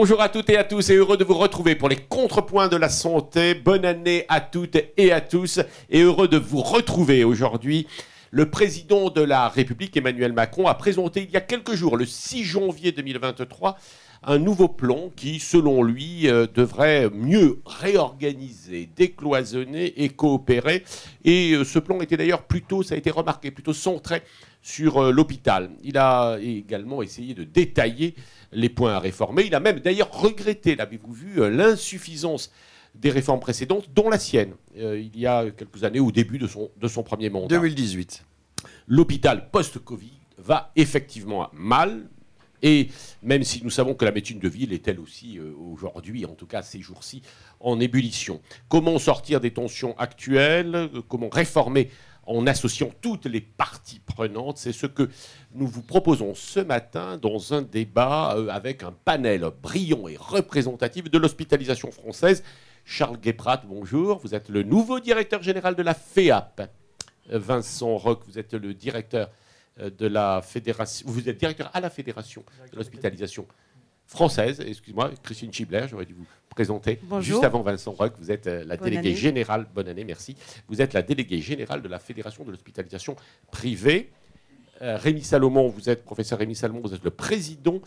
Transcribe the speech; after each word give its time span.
Bonjour 0.00 0.20
à 0.20 0.28
toutes 0.28 0.48
et 0.50 0.56
à 0.56 0.62
tous 0.62 0.90
et 0.90 0.94
heureux 0.94 1.16
de 1.16 1.24
vous 1.24 1.34
retrouver 1.34 1.74
pour 1.74 1.88
les 1.88 1.96
contrepoints 1.96 2.68
de 2.68 2.76
la 2.76 2.88
santé. 2.88 3.54
Bonne 3.54 3.84
année 3.84 4.26
à 4.28 4.40
toutes 4.40 4.76
et 4.96 5.10
à 5.10 5.20
tous 5.20 5.58
et 5.90 6.02
heureux 6.02 6.28
de 6.28 6.36
vous 6.36 6.62
retrouver 6.62 7.24
aujourd'hui. 7.24 7.88
Le 8.30 8.48
président 8.48 9.10
de 9.10 9.22
la 9.22 9.48
République, 9.48 9.96
Emmanuel 9.96 10.32
Macron, 10.32 10.68
a 10.68 10.74
présenté 10.74 11.24
il 11.24 11.30
y 11.32 11.36
a 11.36 11.40
quelques 11.40 11.74
jours, 11.74 11.96
le 11.96 12.06
6 12.06 12.44
janvier 12.44 12.92
2023, 12.92 13.76
un 14.22 14.38
nouveau 14.38 14.68
plan 14.68 15.10
qui, 15.16 15.40
selon 15.40 15.82
lui, 15.82 16.28
euh, 16.28 16.46
devrait 16.46 17.10
mieux 17.10 17.60
réorganiser, 17.66 18.88
décloisonner 18.94 20.04
et 20.04 20.10
coopérer. 20.10 20.84
Et 21.24 21.54
euh, 21.54 21.64
ce 21.64 21.80
plan 21.80 22.00
était 22.00 22.16
d'ailleurs 22.16 22.42
plutôt, 22.42 22.84
ça 22.84 22.94
a 22.94 22.98
été 22.98 23.10
remarqué, 23.10 23.50
plutôt 23.50 23.72
centré 23.72 24.22
sur 24.62 24.98
euh, 24.98 25.10
l'hôpital. 25.10 25.70
Il 25.82 25.98
a 25.98 26.38
également 26.40 27.02
essayé 27.02 27.34
de 27.34 27.44
détailler 27.44 28.14
les 28.52 28.68
points 28.68 28.94
à 28.94 28.98
réformer. 28.98 29.44
Il 29.46 29.54
a 29.54 29.60
même 29.60 29.80
d'ailleurs 29.80 30.10
regretté, 30.12 30.76
l'avez-vous 30.76 31.12
vu, 31.12 31.50
l'insuffisance 31.50 32.52
des 32.94 33.10
réformes 33.10 33.40
précédentes, 33.40 33.88
dont 33.94 34.08
la 34.08 34.18
sienne, 34.18 34.54
il 34.74 35.16
y 35.16 35.26
a 35.26 35.50
quelques 35.50 35.84
années, 35.84 36.00
au 36.00 36.10
début 36.10 36.38
de 36.38 36.46
son, 36.46 36.70
de 36.76 36.88
son 36.88 37.02
premier 37.02 37.30
mandat. 37.30 37.48
2018. 37.48 38.24
L'hôpital 38.88 39.50
post-Covid 39.50 40.12
va 40.38 40.72
effectivement 40.76 41.48
mal, 41.52 42.08
et 42.62 42.88
même 43.22 43.44
si 43.44 43.62
nous 43.62 43.70
savons 43.70 43.94
que 43.94 44.04
la 44.04 44.12
médecine 44.12 44.38
de 44.38 44.48
ville 44.48 44.72
est 44.72 44.88
elle 44.88 44.98
aussi 44.98 45.38
euh, 45.38 45.52
aujourd'hui, 45.72 46.24
en 46.24 46.34
tout 46.34 46.46
cas 46.46 46.62
ces 46.62 46.80
jours-ci, 46.80 47.22
en 47.60 47.78
ébullition. 47.78 48.40
Comment 48.68 48.98
sortir 48.98 49.40
des 49.40 49.52
tensions 49.52 49.96
actuelles? 49.98 50.74
Euh, 50.74 51.02
Comment 51.08 51.28
réformer 51.28 51.90
en 52.28 52.46
associant 52.46 52.90
toutes 53.00 53.26
les 53.26 53.40
parties 53.40 54.00
prenantes 54.00 54.58
C'est 54.58 54.72
ce 54.72 54.86
que 54.86 55.08
nous 55.54 55.66
vous 55.66 55.82
proposons 55.82 56.34
ce 56.34 56.60
matin 56.60 57.16
dans 57.16 57.54
un 57.54 57.62
débat 57.62 58.36
euh, 58.36 58.48
avec 58.48 58.82
un 58.82 58.92
panel 58.92 59.50
brillant 59.62 60.06
et 60.08 60.16
représentatif 60.16 61.10
de 61.10 61.18
l'hospitalisation 61.18 61.90
française. 61.90 62.44
Charles 62.84 63.18
Guéprat, 63.18 63.62
bonjour. 63.66 64.18
Vous 64.18 64.34
êtes 64.34 64.50
le 64.50 64.62
nouveau 64.62 65.00
directeur 65.00 65.42
général 65.42 65.74
de 65.74 65.82
la 65.82 65.94
FEAP. 65.94 66.70
Vincent 67.30 67.96
Roch, 67.96 68.20
vous 68.26 68.38
êtes 68.38 68.54
le 68.54 68.74
directeur 68.74 69.30
euh, 69.80 69.90
de 69.90 70.06
la 70.06 70.42
fédération. 70.42 71.06
Vous 71.08 71.28
êtes 71.28 71.38
directeur 71.38 71.70
à 71.72 71.80
la 71.80 71.90
fédération 71.90 72.44
de 72.70 72.76
l'hospitalisation 72.76 73.46
française. 74.08 74.60
Excuse-moi, 74.66 75.10
Christine 75.22 75.52
Schibler, 75.52 75.86
j'aurais 75.88 76.06
dû 76.06 76.14
vous 76.14 76.26
présenter 76.48 76.98
juste 77.20 77.44
avant 77.44 77.62
Vincent 77.62 77.92
Roch. 77.92 78.12
Vous 78.18 78.32
êtes 78.32 78.46
euh, 78.46 78.64
la 78.64 78.76
déléguée 78.76 79.14
générale. 79.14 79.66
Bonne 79.74 79.86
année, 79.86 80.04
merci. 80.04 80.34
Vous 80.66 80.82
êtes 80.82 80.94
la 80.94 81.02
déléguée 81.02 81.40
générale 81.40 81.82
de 81.82 81.88
la 81.88 81.98
fédération 81.98 82.42
de 82.42 82.50
l'hospitalisation 82.50 83.14
privée. 83.52 84.10
Euh, 84.80 84.96
Rémi 84.96 85.22
Salomon, 85.22 85.68
vous 85.68 85.88
êtes 85.88 86.04
professeur 86.04 86.38
Rémi 86.38 86.56
Salomon, 86.56 86.80
vous 86.80 86.94
êtes 86.94 87.04
le 87.04 87.10
président 87.10 87.80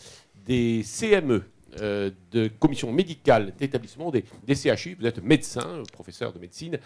des 0.46 0.84
CME, 0.84 1.44
de 1.80 2.50
commission 2.60 2.92
médicale 2.92 3.54
d'établissement 3.58 4.12
des, 4.12 4.26
des, 4.46 4.56
CHU. 4.56 4.98
Vous 5.00 5.06
êtes 5.06 5.24
médecin, 5.24 5.84
professeur 5.94 6.34
de 6.34 6.40
médecine 6.40 6.78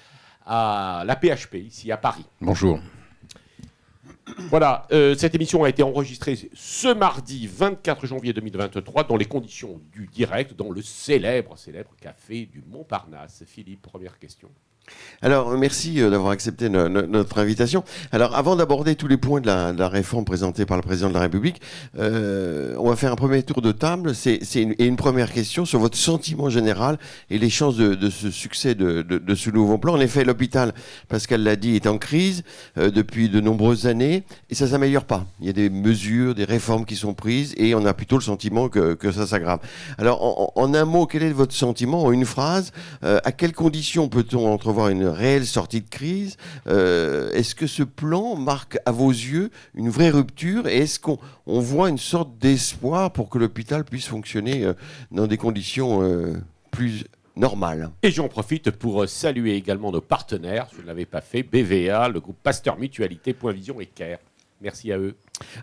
à 0.46 1.04
la 1.06 1.16
PHP, 1.16 1.56
ici 1.56 1.92
à 1.92 1.98
Paris. 1.98 2.26
Bonjour. 2.40 2.80
Voilà, 4.38 4.86
euh, 4.92 5.16
cette 5.16 5.34
émission 5.34 5.64
a 5.64 5.70
été 5.70 5.82
enregistrée 5.82 6.38
ce 6.54 6.94
mardi 6.94 7.48
24 7.48 8.06
janvier 8.06 8.34
2023 8.34 9.06
dans 9.06 9.16
les 9.16 9.26
conditions 9.26 9.80
du 9.94 10.08
direct, 10.08 10.54
dans 10.56 10.72
le 10.72 10.82
célèbre, 10.82 11.58
célèbre 11.58 11.92
café 12.02 12.46
du 12.46 12.62
Montparnasse. 12.68 13.44
Philippe, 13.46 13.82
première 13.82 14.20
question. 14.20 14.50
Alors, 15.22 15.58
merci 15.58 16.02
euh, 16.02 16.10
d'avoir 16.10 16.32
accepté 16.32 16.70
notre 16.70 17.40
invitation. 17.40 17.84
Alors, 18.12 18.36
avant 18.36 18.56
d'aborder 18.56 18.96
tous 18.96 19.08
les 19.08 19.18
points 19.18 19.42
de 19.42 19.48
la, 19.48 19.90
réforme 19.90 20.26
présentée 20.26 20.66
par 20.66 20.78
le 20.78 20.84
président 20.84 21.10
de 21.10 21.14
la 21.14 21.22
République, 21.22 21.62
euh, 21.98 22.76
on 22.78 22.90
va 22.90 22.96
faire 22.96 23.12
un 23.12 23.16
premier 23.16 23.42
tour 23.44 23.62
de 23.62 23.72
table. 23.72 24.14
C'est 24.14 24.40
une, 24.56 24.76
et 24.78 24.86
une 24.86 24.98
première 24.98 25.32
question 25.32 25.66
sur 25.66 25.80
votre 25.80 25.98
sentiment 25.98 26.50
général 26.50 27.00
et 27.30 27.38
les 27.38 27.50
chances 27.50 27.76
de, 27.76 28.10
ce 28.10 28.30
succès 28.30 28.76
de, 28.76 29.36
ce 29.36 29.50
nouveau 29.50 29.78
plan. 29.78 29.94
En 29.94 30.00
effet, 30.00 30.24
l'hôpital, 30.24 30.74
Pascal 31.08 31.42
l'a 31.42 31.56
dit, 31.56 31.76
est 31.76 31.88
en 31.88 31.98
crise 31.98 32.44
euh, 32.78 32.92
depuis 32.92 33.30
de 33.30 33.40
nombreuses 33.40 33.88
années 33.88 34.24
et 34.50 34.56
ça 34.56 34.68
s'améliore 34.68 35.06
pas. 35.06 35.26
Il 35.40 35.48
y 35.48 35.50
a 35.50 35.54
des 35.54 35.70
mesures, 35.70 36.36
des 36.36 36.46
réformes 36.46 36.86
qui 36.86 36.96
sont 36.96 37.14
prises 37.14 37.54
et 37.58 37.74
on 37.74 37.86
a 37.86 37.94
plutôt 37.94 38.18
le 38.18 38.24
sentiment 38.24 38.70
que, 38.70 38.98
ça 39.12 39.26
s'aggrave. 39.26 39.60
Alors, 39.98 40.52
en, 40.56 40.74
un 40.74 40.86
mot, 40.86 41.06
quel 41.06 41.24
est 41.24 41.32
votre 41.32 41.54
sentiment? 41.54 42.04
En 42.04 42.12
une 42.12 42.26
phrase, 42.26 42.72
à 43.02 43.32
quelles 43.32 43.54
conditions 43.54 44.10
peut-on 44.10 44.58
entre 44.80 44.92
une 44.92 45.06
réelle 45.06 45.46
sortie 45.46 45.82
de 45.82 45.90
crise. 45.90 46.38
Euh, 46.68 47.32
est-ce 47.32 47.56
que 47.56 47.68
ce 47.68 47.84
plan 47.84 48.36
marque 48.36 48.78
à 48.86 48.92
vos 48.92 49.10
yeux 49.10 49.50
une 49.74 49.90
vraie 49.90 50.10
rupture 50.10 50.68
et 50.68 50.78
est-ce 50.80 51.00
qu'on 51.00 51.20
voit 51.46 51.90
une 51.90 51.98
sorte 51.98 52.38
d'espoir 52.38 53.12
pour 53.12 53.30
que 53.30 53.38
l'hôpital 53.38 53.86
puisse 53.86 54.08
fonctionner 54.08 54.64
euh, 54.64 54.74
dans 55.12 55.28
des 55.28 55.38
conditions 55.38 56.02
euh, 56.04 56.34
plus 56.72 57.06
normales? 57.36 57.90
Et 58.04 58.12
j'en 58.12 58.28
profite 58.28 58.72
pour 58.72 59.08
saluer 59.08 59.56
également 59.56 59.92
nos 59.92 60.02
partenaires, 60.02 60.68
je 60.76 60.82
ne 60.82 60.88
l'avais 60.88 61.06
pas 61.06 61.22
fait, 61.22 61.44
BVA, 61.44 62.10
le 62.10 62.20
groupe 62.20 62.38
Pasteur 62.42 62.78
Mutualité, 62.78 63.34
Point 63.34 63.54
Vision 63.54 63.80
et 63.80 63.86
CARE. 63.86 64.20
Merci 64.62 64.92
à 64.94 64.98
eux. 64.98 65.16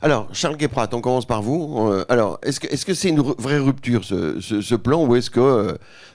Alors, 0.03 0.29
Charles 0.35 0.59
Guéprat, 0.59 0.89
on 0.93 1.01
commence 1.01 1.25
par 1.25 1.41
vous. 1.41 1.89
Euh, 1.89 2.05
alors, 2.11 2.39
est-ce 2.43 2.61
que 2.61 2.69
c'est 2.69 2.93
-ce 2.93 2.95
c'est 2.95 3.09
une 3.09 3.21
vraie 3.21 3.59
rupture, 3.59 4.05
ce, 4.05 4.75
plan, 4.75 5.07
ou 5.07 5.17
est-ce 5.17 5.31
que, 5.31 5.41
euh, 5.41 5.73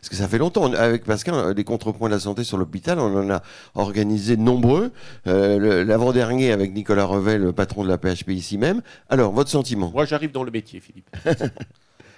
que 0.08 0.16
ça 0.16 0.28
fait 0.28 0.38
longtemps 0.38 0.72
Avec 0.72 1.04
Pascal, 1.04 1.56
des 1.56 1.64
contrepoints 1.64 2.08
de 2.08 2.14
la 2.14 2.20
santé 2.20 2.44
sur 2.44 2.58
l'hôpital, 2.58 3.00
on 3.00 3.16
en 3.18 3.30
a 3.32 3.42
organisé 3.74 4.38
nombreux. 4.38 4.92
Euh, 5.26 5.84
l'avant-dernier 5.84 6.52
avec 6.52 6.72
Nicolas 6.72 7.06
Revel, 7.06 7.42
le 7.42 7.54
patron 7.54 7.84
de 7.84 7.90
la 7.90 7.98
PHP 7.98 8.30
ici 8.30 8.60
même. 8.60 8.84
Alors, 9.10 9.32
votre 9.32 9.50
sentiment? 9.50 9.90
Moi, 9.90 10.06
j'arrive 10.06 10.32
dans 10.32 10.44
le 10.44 10.52
métier, 10.52 10.80
Philippe. 10.80 11.10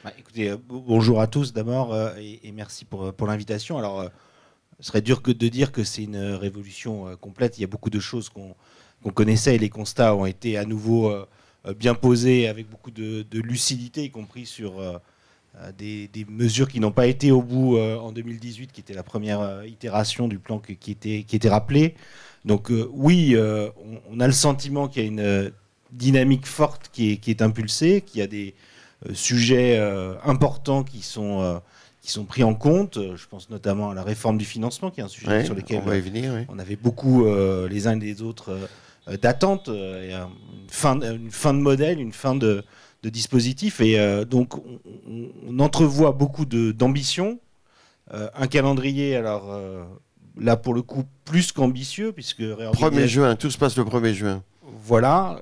Bah, 0.02 0.14
écoutez, 0.18 0.56
bonjour 0.70 1.20
à 1.20 1.28
tous 1.28 1.52
d'abord, 1.52 1.94
et, 2.18 2.54
merci 2.54 2.86
pour, 2.86 3.12
pour 3.12 3.28
l'invitation. 3.28 3.78
Alors, 3.78 4.06
ce 4.80 4.88
serait 4.88 5.02
dur 5.02 5.22
que 5.22 5.30
de 5.30 5.48
dire 5.50 5.74
que 5.74 5.84
c'est 5.84 6.04
une 6.04 6.36
révolution 6.36 7.18
complète. 7.20 7.58
Il 7.58 7.62
y 7.62 7.64
a 7.66 7.68
beaucoup 7.68 7.90
de 7.90 8.00
choses 8.00 8.30
qu'on 8.30 8.56
qu'on 9.04 9.12
connaissait 9.12 9.56
et 9.56 9.60
les 9.60 9.70
constats 9.70 10.16
ont 10.16 10.26
été 10.26 10.58
à 10.58 10.66
nouveau 10.66 11.10
euh, 11.10 11.26
euh, 11.68 11.74
bien 11.74 11.94
posés 11.94 12.48
avec 12.48 12.70
beaucoup 12.70 12.92
de, 12.92 13.26
lucidité, 13.34 14.04
y 14.04 14.12
compris 14.12 14.46
sur 14.46 14.80
euh, 14.80 14.98
des, 15.78 16.10
mesures 16.30 16.68
qui 16.68 16.80
n'ont 16.80 16.92
pas 16.92 17.08
été 17.08 17.32
au 17.32 17.42
bout 17.42 17.78
en 17.78 18.12
2018, 18.12 18.72
qui 18.72 18.82
était 18.82 18.94
la 18.94 19.04
première 19.04 19.66
itération 19.66 20.28
du 20.28 20.40
plan 20.40 20.60
qui, 20.60 20.92
était, 20.92 21.24
qui 21.24 21.36
était 21.36 21.50
rappelé. 21.50 21.96
Donc 22.46 22.72
oui, 22.92 23.36
on, 24.10 24.20
a 24.20 24.28
le 24.28 24.34
sentiment 24.34 24.88
qu'il 24.88 25.04
y 25.04 25.06
a 25.06 25.10
une 25.10 25.52
dynamique 25.92 26.46
forte 26.46 26.90
qui 26.94 27.12
est, 27.12 27.18
qui 27.18 27.32
est 27.32 27.42
impulsée, 27.42 28.02
qu'il 28.02 28.20
y 28.20 28.24
a 28.24 28.28
des 28.28 28.54
sujets 29.14 29.78
importants 30.24 30.84
qui 30.84 31.02
sont 31.02 31.62
qui 32.02 32.12
sont 32.12 32.26
pris 32.26 32.44
en 32.44 32.56
compte. 32.56 32.98
Je 33.16 33.28
pense 33.28 33.50
notamment 33.50 33.90
à 33.92 33.94
la 33.94 34.04
réforme 34.04 34.38
du 34.38 34.46
financement, 34.46 34.92
qui 34.92 35.02
est 35.02 35.04
un 35.04 35.10
sujet 35.10 35.44
sur 35.46 35.56
lequel 35.56 35.82
on, 35.86 36.56
on, 36.56 36.60
avait 36.60 36.76
beaucoup 36.76 37.26
les 37.68 37.88
uns 37.88 38.00
et 38.00 38.04
les 38.04 38.22
autres 38.22 38.52
euh, 38.52 38.68
d'attente, 39.18 39.70
euh, 39.70 40.28
une 40.64 40.70
fin, 40.70 41.00
une 41.00 41.32
fin 41.32 41.54
de 41.54 41.60
modèle, 41.60 42.00
une 42.00 42.14
fin 42.14 42.36
de, 42.36 42.64
dispositif. 43.04 43.80
Et 43.82 44.00
euh, 44.00 44.26
donc, 44.26 44.56
on, 44.58 45.60
entrevoit 45.60 46.12
beaucoup 46.12 46.46
d'ambition. 46.46 47.40
un 48.12 48.48
calendrier, 48.48 49.16
alors 49.16 49.58
là, 50.38 50.58
pour 50.58 50.74
le 50.74 50.82
coup, 50.82 51.04
plus 51.26 51.52
qu'ambitieux, 51.52 52.12
puisque... 52.12 52.42
1er 52.42 53.08
juin, 53.08 53.36
tout 53.36 53.52
se 53.52 53.58
passe 53.58 53.78
le 53.78 53.84
1er 53.84 54.14
juin. 54.14 54.44
Voilà. 54.86 55.40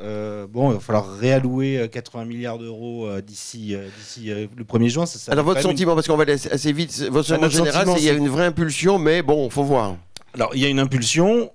bon, 0.49 0.71
il 0.71 0.75
va 0.75 0.79
falloir 0.79 1.17
réallouer 1.17 1.87
80 1.91 2.25
milliards 2.25 2.57
d'euros 2.57 3.09
d'ici 3.21 3.75
d'ici 3.97 4.29
le 4.29 4.63
1er 4.63 4.87
juin. 4.89 5.05
Alors, 5.27 5.45
votre 5.45 5.61
sentiment, 5.61 5.95
parce 5.95 6.07
qu'on 6.07 6.17
va 6.17 6.23
aller 6.23 6.33
assez 6.33 6.71
vite, 6.71 7.07
votre 7.11 7.27
sentiment 7.27 7.49
général, 7.49 7.87
c'est 7.87 7.95
qu'il 7.95 8.05
y 8.05 8.09
a 8.09 8.13
une 8.13 8.29
vraie 8.29 8.45
impulsion, 8.45 8.97
mais 8.97 9.21
bon, 9.21 9.45
il 9.45 9.51
faut 9.51 9.63
voir. 9.63 9.95
Alors, 10.33 10.51
il 10.53 10.61
y 10.61 10.65
a 10.65 10.69
une 10.69 10.79
impulsion 10.79 11.51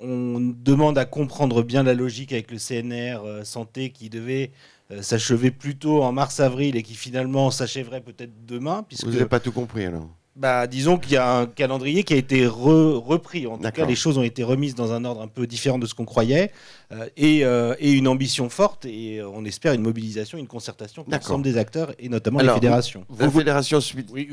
on 0.00 0.40
demande 0.40 0.98
à 0.98 1.04
comprendre 1.04 1.62
bien 1.62 1.82
la 1.82 1.94
logique 1.94 2.32
avec 2.32 2.50
le 2.50 2.58
CNR 2.58 3.24
euh, 3.24 3.44
santé 3.44 3.90
qui 3.90 4.10
devait 4.10 4.52
euh, 4.90 5.02
s'achever 5.02 5.50
plutôt 5.50 6.02
en 6.02 6.12
mars-avril 6.12 6.76
et 6.76 6.82
qui 6.82 6.94
finalement 6.94 7.50
s'achèverait 7.50 8.00
peut-être 8.00 8.46
demain. 8.46 8.84
Vous 9.02 9.10
n'avez 9.10 9.26
pas 9.26 9.40
tout 9.40 9.52
compris 9.52 9.84
alors 9.84 10.08
bah, 10.38 10.68
disons 10.68 10.98
qu'il 10.98 11.14
y 11.14 11.16
a 11.16 11.38
un 11.38 11.46
calendrier 11.46 12.04
qui 12.04 12.14
a 12.14 12.16
été 12.16 12.46
repris. 12.46 13.46
En 13.48 13.58
tout 13.58 13.70
cas, 13.70 13.84
les 13.84 13.96
choses 13.96 14.18
ont 14.18 14.22
été 14.22 14.44
remises 14.44 14.76
dans 14.76 14.92
un 14.92 15.04
ordre 15.04 15.20
un 15.20 15.26
peu 15.26 15.48
différent 15.48 15.78
de 15.78 15.86
ce 15.86 15.94
qu'on 15.94 16.04
croyait. 16.04 16.52
Euh, 16.90 17.06
euh, 17.20 17.74
et, 17.78 17.92
une 17.92 18.08
ambition 18.08 18.48
forte 18.48 18.86
et 18.86 19.18
euh, 19.18 19.28
on 19.28 19.44
espère 19.44 19.74
une 19.74 19.82
mobilisation, 19.82 20.38
une 20.38 20.46
concertation 20.46 21.04
avec 21.06 21.22
l'ensemble 21.22 21.44
des 21.44 21.58
acteurs 21.58 21.92
et 21.98 22.08
notamment 22.08 22.38
les 22.38 22.48
fédérations. 22.48 23.04
La 23.18 23.30
fédération 23.30 23.78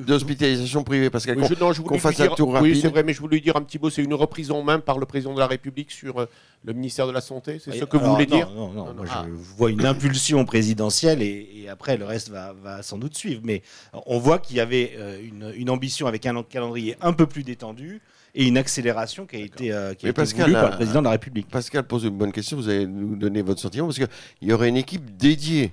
d'hospitalisation 0.07 0.83
privée, 0.83 1.09
parce 1.09 1.25
qu'elle 1.25 1.35
qu'on 1.35 1.99
fasse 1.99 2.19
un 2.21 2.27
tour 2.27 2.53
rapide. 2.53 2.71
Oui, 2.71 2.79
c'est 2.79 2.87
vrai, 2.87 3.03
mais 3.03 3.13
je 3.13 3.19
voulais 3.19 3.41
dire 3.41 3.57
un 3.57 3.61
petit 3.61 3.77
mot, 3.77 3.89
c'est 3.89 4.03
une 4.03 4.13
reprise 4.13 4.51
en 4.51 4.63
main 4.63 4.79
par 4.79 4.99
le 4.99 5.05
président 5.05 5.33
de 5.33 5.39
la 5.39 5.47
République 5.47 5.91
sur 5.91 6.27
le 6.63 6.73
ministère 6.73 7.07
de 7.07 7.11
la 7.11 7.21
Santé, 7.21 7.59
c'est 7.63 7.77
ce 7.77 7.83
que 7.83 7.97
vous 7.97 8.09
voulez 8.09 8.25
dire 8.25 8.49
Non, 8.51 8.71
non, 8.71 8.85
non, 8.85 8.93
moi 8.93 9.05
je 9.05 9.57
vois 9.57 9.69
une 9.69 9.85
impulsion 9.85 10.45
présidentielle 10.45 11.21
et, 11.21 11.67
après 11.69 11.97
le 11.97 12.05
reste 12.05 12.29
va, 12.29 12.53
sans 12.83 12.97
doute 12.97 13.17
suivre. 13.17 13.41
Mais 13.43 13.63
on 14.05 14.17
voit 14.17 14.39
qu'il 14.39 14.55
y 14.55 14.59
avait 14.61 14.93
une, 15.21 15.51
une 15.57 15.69
ambition 15.69 15.94
avec 16.03 16.25
un 16.25 16.43
calendrier 16.43 16.97
un 17.01 17.13
peu 17.13 17.25
plus 17.25 17.43
détendu 17.43 18.01
et 18.35 18.45
une 18.47 18.57
accélération 18.57 19.25
qui 19.25 19.37
a 19.37 19.39
été, 19.39 19.71
euh, 19.71 19.93
qui 19.93 20.05
a 20.05 20.09
été 20.09 20.23
voulue 20.23 20.53
par 20.53 20.71
le 20.71 20.75
président 20.75 20.99
de 20.99 21.05
la 21.05 21.11
République. 21.11 21.47
Pascal 21.47 21.87
pose 21.87 22.03
une 22.03 22.17
bonne 22.17 22.33
question, 22.33 22.57
vous 22.57 22.67
allez 22.67 22.85
nous 22.85 23.15
donner 23.15 23.41
votre 23.41 23.61
sentiment, 23.61 23.87
parce 23.87 23.97
qu'il 23.97 24.07
y 24.41 24.51
aurait 24.51 24.67
une 24.67 24.77
équipe 24.77 25.15
dédiée 25.15 25.71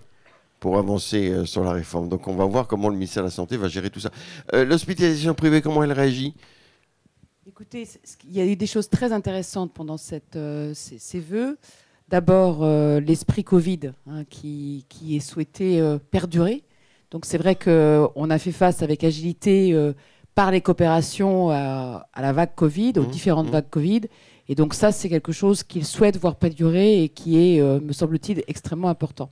pour 0.61 0.79
avancer 0.79 1.45
sur 1.45 1.65
la 1.65 1.73
réforme. 1.73 2.09
Donc 2.09 2.29
on 2.29 2.35
va 2.35 2.45
voir 2.45 2.69
comment 2.69 2.89
le 2.89 2.95
ministère 2.95 3.25
de 3.25 3.27
la 3.27 3.33
Santé 3.33 3.57
va 3.57 3.67
gérer 3.67 3.91
tout 3.91 3.99
ça. 3.99 4.11
L'hospitalisation 4.53 5.35
privée, 5.35 5.61
comment 5.61 5.83
elle 5.83 5.93
réagit? 5.93 6.35
Écoutez, 7.49 7.89
il 8.29 8.33
y 8.33 8.41
a 8.41 8.47
eu 8.47 8.55
des 8.55 8.69
choses 8.69 8.89
très 8.89 9.13
intéressantes 9.13 9.73
pendant 9.75 9.97
cette, 9.97 10.39
ces, 10.75 10.99
ces, 11.01 11.19
vœux. 11.19 11.59
D'abord, 12.09 12.65
l'esprit 13.01 13.43
Covid 13.43 13.91
hein, 14.07 14.23
qui, 14.31 14.87
qui, 14.89 15.17
est 15.17 15.21
souhaité 15.21 15.83
perdurer. 16.13 16.63
Donc 17.11 17.27
c'est 17.27 17.39
vrai 17.39 17.57
qu'on 17.57 18.31
a 18.31 18.39
fait 18.39 18.53
face 18.53 18.83
avec 18.83 19.03
agilité 19.03 19.75
par 20.35 20.51
les 20.51 20.61
coopérations 20.61 21.51
à, 21.51 22.07
la 22.21 22.33
vague 22.33 22.55
Covid, 22.55 22.95
aux 22.97 23.03
mmh, 23.03 23.11
différentes 23.11 23.49
mmh. 23.49 23.53
vagues 23.53 23.71
Covid. 23.71 24.01
Et 24.49 24.55
donc 24.55 24.75
ça, 24.75 24.93
c'est 24.93 25.09
quelque 25.09 25.33
chose 25.33 25.63
qu'ils 25.63 25.85
souhaitent 25.85 26.19
voir 26.19 26.37
perdurer 26.37 27.03
et 27.03 27.09
qui 27.09 27.39
est, 27.39 27.61
euh, 27.61 27.81
me 27.81 27.93
semble-t-il, 27.93 28.43
extrêmement 28.49 28.89
important. 28.89 29.31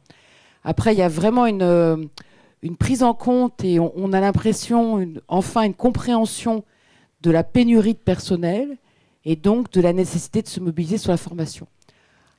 Après, 0.65 0.95
il 0.95 0.99
y 0.99 1.03
a 1.03 1.09
vraiment 1.09 1.47
une, 1.47 1.63
euh, 1.63 1.97
une 2.63 2.77
prise 2.77 3.03
en 3.03 3.15
compte 3.15 3.65
et 3.65 3.81
on, 3.81 4.13
a 4.13 4.21
l'impression, 4.21 5.07
enfin, 5.29 5.63
une 5.63 5.75
compréhension 5.75 6.65
de 7.23 7.31
la 7.31 7.45
pénurie 7.45 7.95
de 7.95 7.99
personnel 7.99 8.77
et 9.25 9.37
donc 9.37 9.71
de 9.73 9.81
la 9.81 9.93
nécessité 9.93 10.43
de 10.43 10.49
se 10.49 10.61
mobiliser 10.61 10.99
sur 10.99 11.11
la 11.11 11.17
formation. 11.17 11.67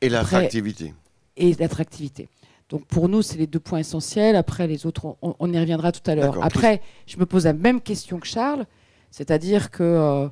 Et 0.02 0.10
l'attractivité. 0.10 0.94
Et 1.38 1.54
l'attractivité. 1.56 2.30
Donc 2.72 2.86
pour 2.86 3.10
nous, 3.10 3.22
c'est 3.22 3.38
les 3.38 3.48
deux 3.48 3.60
points 3.60 3.80
essentiels. 3.80 4.38
Après, 4.38 4.66
les 4.66 4.86
autres, 4.86 5.18
on, 5.22 5.54
y 5.54 5.60
reviendra 5.60 5.92
tout 5.92 6.10
à 6.10 6.16
l'heure. 6.16 6.38
Après, 6.42 6.82
je 7.06 7.18
me 7.18 7.26
pose 7.26 7.44
la 7.44 7.52
même 7.52 7.82
question 7.82 8.18
que 8.18 8.26
Charles, 8.26 8.66
c'est-à-dire 9.12 9.72
que 9.72 9.84
euh, 9.84 10.28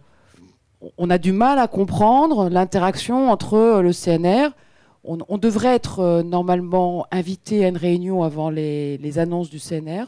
on 0.97 1.09
a 1.09 1.17
du 1.17 1.33
mal 1.33 1.59
à 1.59 1.67
comprendre 1.67 2.49
l'interaction 2.49 3.29
entre 3.29 3.55
euh, 3.55 3.81
le 3.81 3.91
CNR. 3.91 4.51
On, 5.03 5.37
devrait 5.37 5.75
être 5.75 5.99
euh, 5.99 6.23
normalement 6.23 7.05
invité 7.11 7.65
à 7.65 7.67
une 7.67 7.77
réunion 7.77 8.23
avant 8.23 8.49
les, 8.49 9.19
annonces 9.19 9.49
du 9.49 9.59
CNR. 9.59 10.05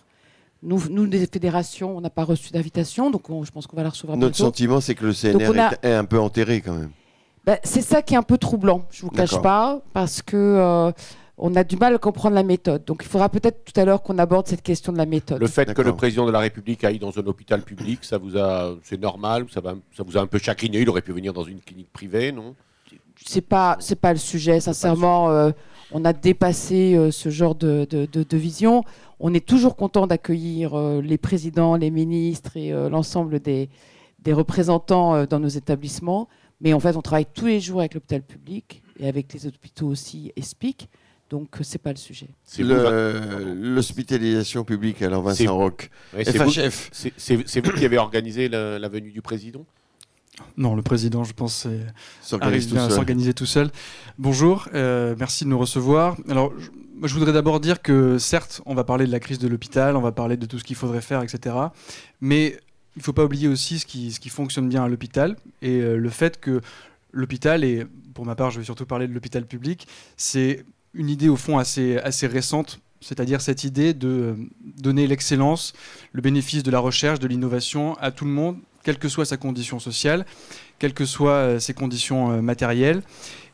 Nous, 0.63 0.83
nous, 0.89 1.06
les 1.06 1.25
fédérations, 1.25 1.98
on 1.98 2.01
n'a 2.01 2.10
pas 2.10 2.24
reçu 2.24 2.51
d'invitation, 2.51 3.10
donc 3.10 3.24
je 3.44 3.51
pense 3.51 3.68
qu'on 3.68 3.75
va 3.75 3.83
la 3.83 3.89
recevoir 3.89 4.18
Notre 4.18 4.38
sentiment, 4.38 4.80
c'est 4.80 4.95
que 4.95 5.06
le 5.06 5.13
CNR 5.13 5.75
est, 5.81 5.94
un 5.94 6.06
peu 6.06 6.19
enterré 6.19 6.62
quand 6.62 6.74
même. 6.74 6.92
Ben, 7.45 7.57
c'est 7.63 7.81
ça 7.81 8.04
qui 8.04 8.13
est 8.13 8.18
un 8.18 8.24
peu 8.24 8.38
troublant, 8.38 8.83
je 8.92 9.04
ne 9.04 9.10
vous 9.10 9.16
cache 9.16 9.42
pas, 9.42 9.81
parce 9.94 10.22
que 10.22 10.94
on 11.42 11.56
a 11.56 11.64
du 11.64 11.76
mal 11.76 11.96
à 11.96 11.98
comprendre 11.98 12.36
la 12.36 12.44
méthode. 12.44 12.86
Donc 12.86 13.02
il 13.04 13.08
faudra 13.10 13.28
peut-être 13.28 13.66
tout 13.66 13.78
à 13.80 13.84
l'heure 13.84 14.04
qu'on 14.04 14.20
aborde 14.20 14.48
cette 14.48 14.62
question 14.62 14.94
de 14.94 14.98
la 15.00 15.08
méthode. 15.08 15.42
Le 15.42 15.48
fait 15.48 15.74
que 15.74 15.82
le 15.82 15.96
président 15.96 16.28
de 16.28 16.32
la 16.32 16.40
République 16.40 16.84
aille 16.84 17.00
dans 17.00 17.18
un 17.18 17.26
hôpital 17.26 17.64
public, 17.64 18.06
ça 18.06 18.20
vous 18.20 18.38
a, 18.38 18.76
c'est 18.84 19.02
normal, 19.02 19.48
ça, 19.52 19.60
va, 19.60 19.74
ça 19.98 20.04
vous 20.04 20.18
a 20.18 20.22
un 20.22 20.28
peu 20.28 20.38
chagriné. 20.38 20.82
Il 20.82 20.90
aurait 20.90 21.02
pu 21.02 21.12
venir 21.12 21.34
dans 21.34 21.44
une 21.44 21.60
clinique 21.60 21.92
privée, 21.92 22.32
non? 22.32 22.56
C'est 23.26 23.42
pas, 23.42 23.76
c'est 23.80 24.00
pas 24.00 24.14
le 24.14 24.20
sujet. 24.20 24.60
Sincèrement, 24.60 25.32
euh, 25.32 25.52
on 25.92 26.06
a 26.06 26.14
dépassé 26.14 26.96
euh, 26.96 27.10
ce 27.10 27.30
genre 27.30 27.56
de, 27.56 27.86
de, 27.86 28.38
vision. 28.38 28.84
On 29.20 29.34
est 29.34 29.46
toujours 29.46 29.76
content 29.76 30.06
d'accueillir 30.06 30.76
euh, 30.76 31.02
les 31.02 31.18
présidents, 31.18 31.76
les 31.76 31.90
ministres 31.90 32.56
et 32.56 32.72
l'ensemble 32.72 33.40
des, 33.40 33.70
des 34.20 34.34
représentants 34.34 35.26
dans 35.26 35.40
nos 35.40 35.48
établissements. 35.48 36.28
Mais 36.62 36.74
en 36.74 36.80
fait, 36.80 36.96
on 36.96 37.02
travaille 37.02 37.26
tous 37.34 37.48
les 37.48 37.60
jours 37.60 37.80
avec 37.80 37.96
l'hôpital 37.96 38.22
public 38.22 38.84
et 39.00 39.08
avec 39.08 39.34
les 39.34 39.48
hôpitaux 39.48 39.88
aussi 39.88 40.32
ESPIC. 40.36 40.88
Donc, 41.31 41.57
ce 41.62 41.74
n'est 41.74 41.80
pas 41.80 41.92
le 41.92 41.98
sujet. 41.98 42.28
L'hospitalisation 42.60 44.66
publique, 44.66 45.01
alors 45.01 45.24
Vincent 45.24 45.56
Roch, 45.56 45.89
FHF. 46.13 46.89
C'est 46.92 47.66
vous 47.66 47.72
qui 47.72 47.86
avez 47.86 47.98
organisé 47.98 48.50
la, 48.50 48.89
venue 48.89 49.12
du 49.12 49.22
président? 49.22 49.66
Non, 50.57 50.75
le 50.75 50.81
président, 50.81 51.24
je 51.24 51.31
pense, 51.31 51.69
arrive 52.42 52.78
à 52.78 52.89
s'organiser 52.89 53.33
tout 53.33 53.45
seul. 53.45 53.72
Bonjour, 54.18 54.68
euh, 54.74 55.16
merci 55.18 55.45
de 55.45 55.50
nous 55.50 55.57
recevoir. 55.57 56.18
Alors, 56.28 56.51
je, 56.60 56.68
je 57.07 57.13
voudrais 57.13 57.31
d'abord 57.31 57.62
dire 57.62 57.81
que 57.81 58.18
certes, 58.18 58.62
on 58.66 58.75
va 58.75 58.83
parler 58.83 59.06
de 59.06 59.12
la 59.12 59.22
crise 59.22 59.39
de 59.39 59.48
l'hôpital, 59.48 59.95
on 59.95 60.01
va 60.01 60.12
parler 60.12 60.36
de 60.36 60.45
tout 60.45 60.60
ce 60.60 60.66
qu'il 60.66 60.75
faudrait 60.75 61.01
faire, 61.01 61.24
etc. 61.24 61.56
Mais 62.19 62.60
il 62.98 63.00
ne 63.00 63.04
faut 63.04 63.13
pas 63.13 63.24
oublier 63.24 63.48
aussi 63.48 63.80
ce 63.80 63.86
qui, 63.86 64.12
ce 64.12 64.19
qui 64.19 64.28
fonctionne 64.28 64.68
bien 64.68 64.83
à 64.83 64.89
l'hôpital 64.89 65.38
et 65.62 65.80
euh, 65.80 65.95
le 65.95 66.10
fait 66.10 66.42
que 66.42 66.60
l'hôpital, 67.13 67.63
et 67.63 67.86
pour 68.13 68.25
ma 68.25 68.36
part, 68.36 68.51
je 68.51 68.60
vais 68.60 68.66
surtout 68.66 68.86
parler 68.86 69.07
de 69.07 69.13
l'hôpital 69.13 69.45
public, 69.45 69.88
c'est 70.18 70.66
une 70.94 71.10
idée 71.10 71.30
au 71.30 71.36
fond 71.36 71.58
assez, 71.58 72.00
récente, 72.28 72.80
c'est-à-dire 73.00 73.42
cette 73.42 73.64
idée 73.64 73.94
de 73.94 74.08
euh, 74.08 74.36
donner 74.62 75.08
l'excellence, 75.08 75.74
le 76.12 76.22
bénéfice 76.22 76.64
de 76.64 76.72
la 76.72 76.80
recherche, 76.80 77.20
de 77.20 77.28
l'innovation 77.28 77.96
à 77.96 78.12
tout 78.12 78.26
le 78.26 78.32
monde, 78.32 78.58
quelle 78.84 78.98
que 78.98 79.10
soit 79.10 79.26
sa 79.26 79.38
condition 79.38 79.80
sociale, 79.80 80.26
quelles 80.80 80.94
que 80.94 81.06
soient 81.06 81.32
euh, 81.32 81.60
ses 81.60 81.74
conditions 81.74 82.32
euh, 82.32 82.42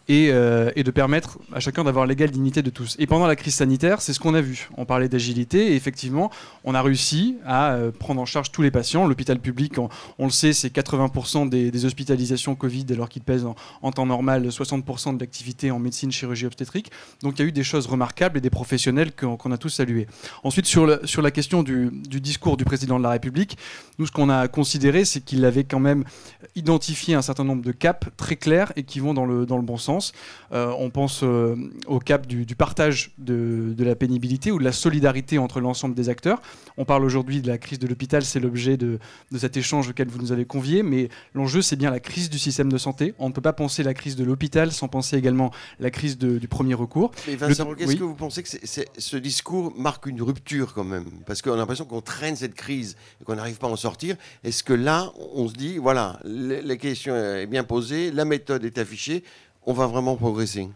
Euh, 0.09 0.71
et, 0.77 0.83
de 0.83 0.91
permettre 0.91 1.37
à 1.51 1.59
chacun 1.59 1.83
d'avoir 1.83 2.05
l'égale 2.05 2.31
dignité 2.31 2.61
de 2.61 2.69
tous. 2.69 2.95
Et 2.97 3.07
pendant 3.07 3.27
la 3.27 3.35
crise 3.35 3.55
sanitaire, 3.55 4.01
c'est 4.01 4.13
ce 4.13 4.21
qu'on 4.21 4.35
a 4.35 4.41
vu. 4.41 4.69
On 4.77 4.85
parlait 4.85 5.09
d'agilité 5.09 5.73
et 5.73 5.75
effectivement, 5.75 6.31
on 6.63 6.73
a 6.75 6.81
réussi 6.81 7.35
à 7.45 7.73
euh, 7.73 7.91
prendre 7.91 8.21
en 8.21 8.25
charge 8.25 8.51
tous 8.53 8.61
les 8.61 8.71
patients. 8.71 9.05
L'hôpital 9.05 9.37
public, 9.39 9.77
on, 9.77 9.89
le 10.19 10.29
sait, 10.29 10.53
c'est 10.53 10.73
80% 10.73 11.49
des, 11.49 11.85
hospitalisations 11.85 12.55
Covid 12.55 12.85
alors 12.91 13.09
qu'il 13.09 13.21
pèse 13.21 13.45
en, 13.81 13.91
temps 13.91 14.05
normal 14.05 14.47
60% 14.47 15.15
de 15.15 15.19
l'activité 15.19 15.71
en 15.71 15.79
médecine, 15.79 16.09
chirurgie 16.09 16.45
obstétrique. 16.45 16.89
Donc 17.21 17.37
il 17.37 17.41
y 17.41 17.45
a 17.45 17.47
eu 17.49 17.51
des 17.51 17.63
choses 17.63 17.85
remarquables 17.85 18.37
et 18.37 18.41
des 18.41 18.49
professionnels 18.49 19.11
qu'on 19.13 19.51
a 19.51 19.57
tous 19.57 19.69
salués. 19.69 20.07
Ensuite, 20.43 20.67
sur, 20.67 20.87
la 20.87 21.31
question 21.31 21.63
du, 21.63 21.91
discours 22.21 22.55
du 22.55 22.63
président 22.63 22.97
de 22.97 23.03
la 23.03 23.09
République, 23.09 23.57
nous, 23.99 24.05
ce 24.05 24.11
qu'on 24.13 24.29
a 24.29 24.47
considéré, 24.47 25.03
c'est 25.03 25.19
qu'il 25.19 25.43
avait 25.43 25.65
quand 25.65 25.79
même 25.79 26.05
identifié 26.55 27.13
un 27.15 27.21
certain 27.21 27.43
nombre 27.43 27.63
de 27.63 27.73
caps 27.73 28.07
très 28.15 28.37
clairs 28.37 28.71
et 28.77 28.83
qui 28.83 29.01
vont 29.01 29.13
dans 29.13 29.25
le 29.25 29.45
bon 29.45 29.77
sens. 29.77 29.96
Euh, 30.51 30.73
on 30.77 30.89
pense 30.89 31.21
euh, 31.23 31.55
au 31.87 31.99
cap 31.99 32.27
du, 32.27 32.45
partage 32.55 33.11
de, 33.17 33.75
la 33.77 33.95
pénibilité 33.95 34.51
ou 34.51 34.59
de 34.59 34.63
la 34.63 34.71
solidarité 34.71 35.37
entre 35.37 35.59
l'ensemble 35.59 35.95
des 35.95 36.09
acteurs. 36.09 36.41
On 36.77 36.85
parle 36.85 37.03
aujourd'hui 37.03 37.41
de 37.41 37.47
la 37.47 37.57
crise 37.57 37.79
de 37.79 37.87
l'hôpital, 37.87 38.23
c'est 38.23 38.39
l'objet 38.39 38.77
de, 38.77 38.99
cet 39.37 39.57
échange 39.57 39.89
auquel 39.89 40.07
vous 40.07 40.19
nous 40.19 40.31
avez 40.31 40.45
conviés, 40.45 40.83
mais 40.83 41.09
l'enjeu 41.33 41.61
c'est 41.61 41.75
bien 41.75 41.91
la 41.91 41.99
crise 41.99 42.29
du 42.29 42.39
système 42.39 42.71
de 42.71 42.77
santé. 42.77 43.13
On 43.19 43.29
ne 43.29 43.33
peut 43.33 43.41
pas 43.41 43.53
penser 43.53 43.83
la 43.83 43.93
crise 43.93 44.15
de 44.15 44.23
l'hôpital 44.23 44.71
sans 44.71 44.87
penser 44.87 45.17
également 45.17 45.51
la 45.79 45.91
crise 45.91 46.17
du 46.17 46.47
premier 46.47 46.73
recours. 46.73 47.11
Mais 47.27 47.35
Vincent, 47.35 47.73
est-ce 47.75 47.95
que 47.95 48.03
vous 48.03 48.15
pensez 48.15 48.43
que 48.43 48.49
ce 48.97 49.17
discours 49.17 49.73
marque 49.77 50.05
une 50.05 50.21
rupture 50.21 50.73
quand 50.73 50.83
même? 50.83 51.05
Parce 51.25 51.41
qu'on 51.41 51.53
a 51.53 51.57
l'impression 51.57 51.85
qu'on 51.85 52.01
traîne 52.01 52.35
cette 52.35 52.55
crise 52.55 52.95
et 53.21 53.23
qu'on 53.23 53.35
n'arrive 53.35 53.57
pas 53.57 53.67
à 53.67 53.71
en 53.71 53.75
sortir. 53.75 54.15
Est-ce 54.43 54.63
que 54.63 54.73
là, 54.73 55.11
on 55.33 55.47
se 55.47 55.53
dit, 55.53 55.77
voilà, 55.77 56.19
la 56.23 56.75
question 56.75 57.15
est 57.15 57.47
bien 57.47 57.63
posée, 57.63 58.11
la 58.11 58.25
méthode 58.25 58.65
est 58.65 58.77
affichée, 58.77 59.23
on 59.67 59.73
va 59.73 59.85
vraiment 59.85 60.15
progresser. 60.15 60.69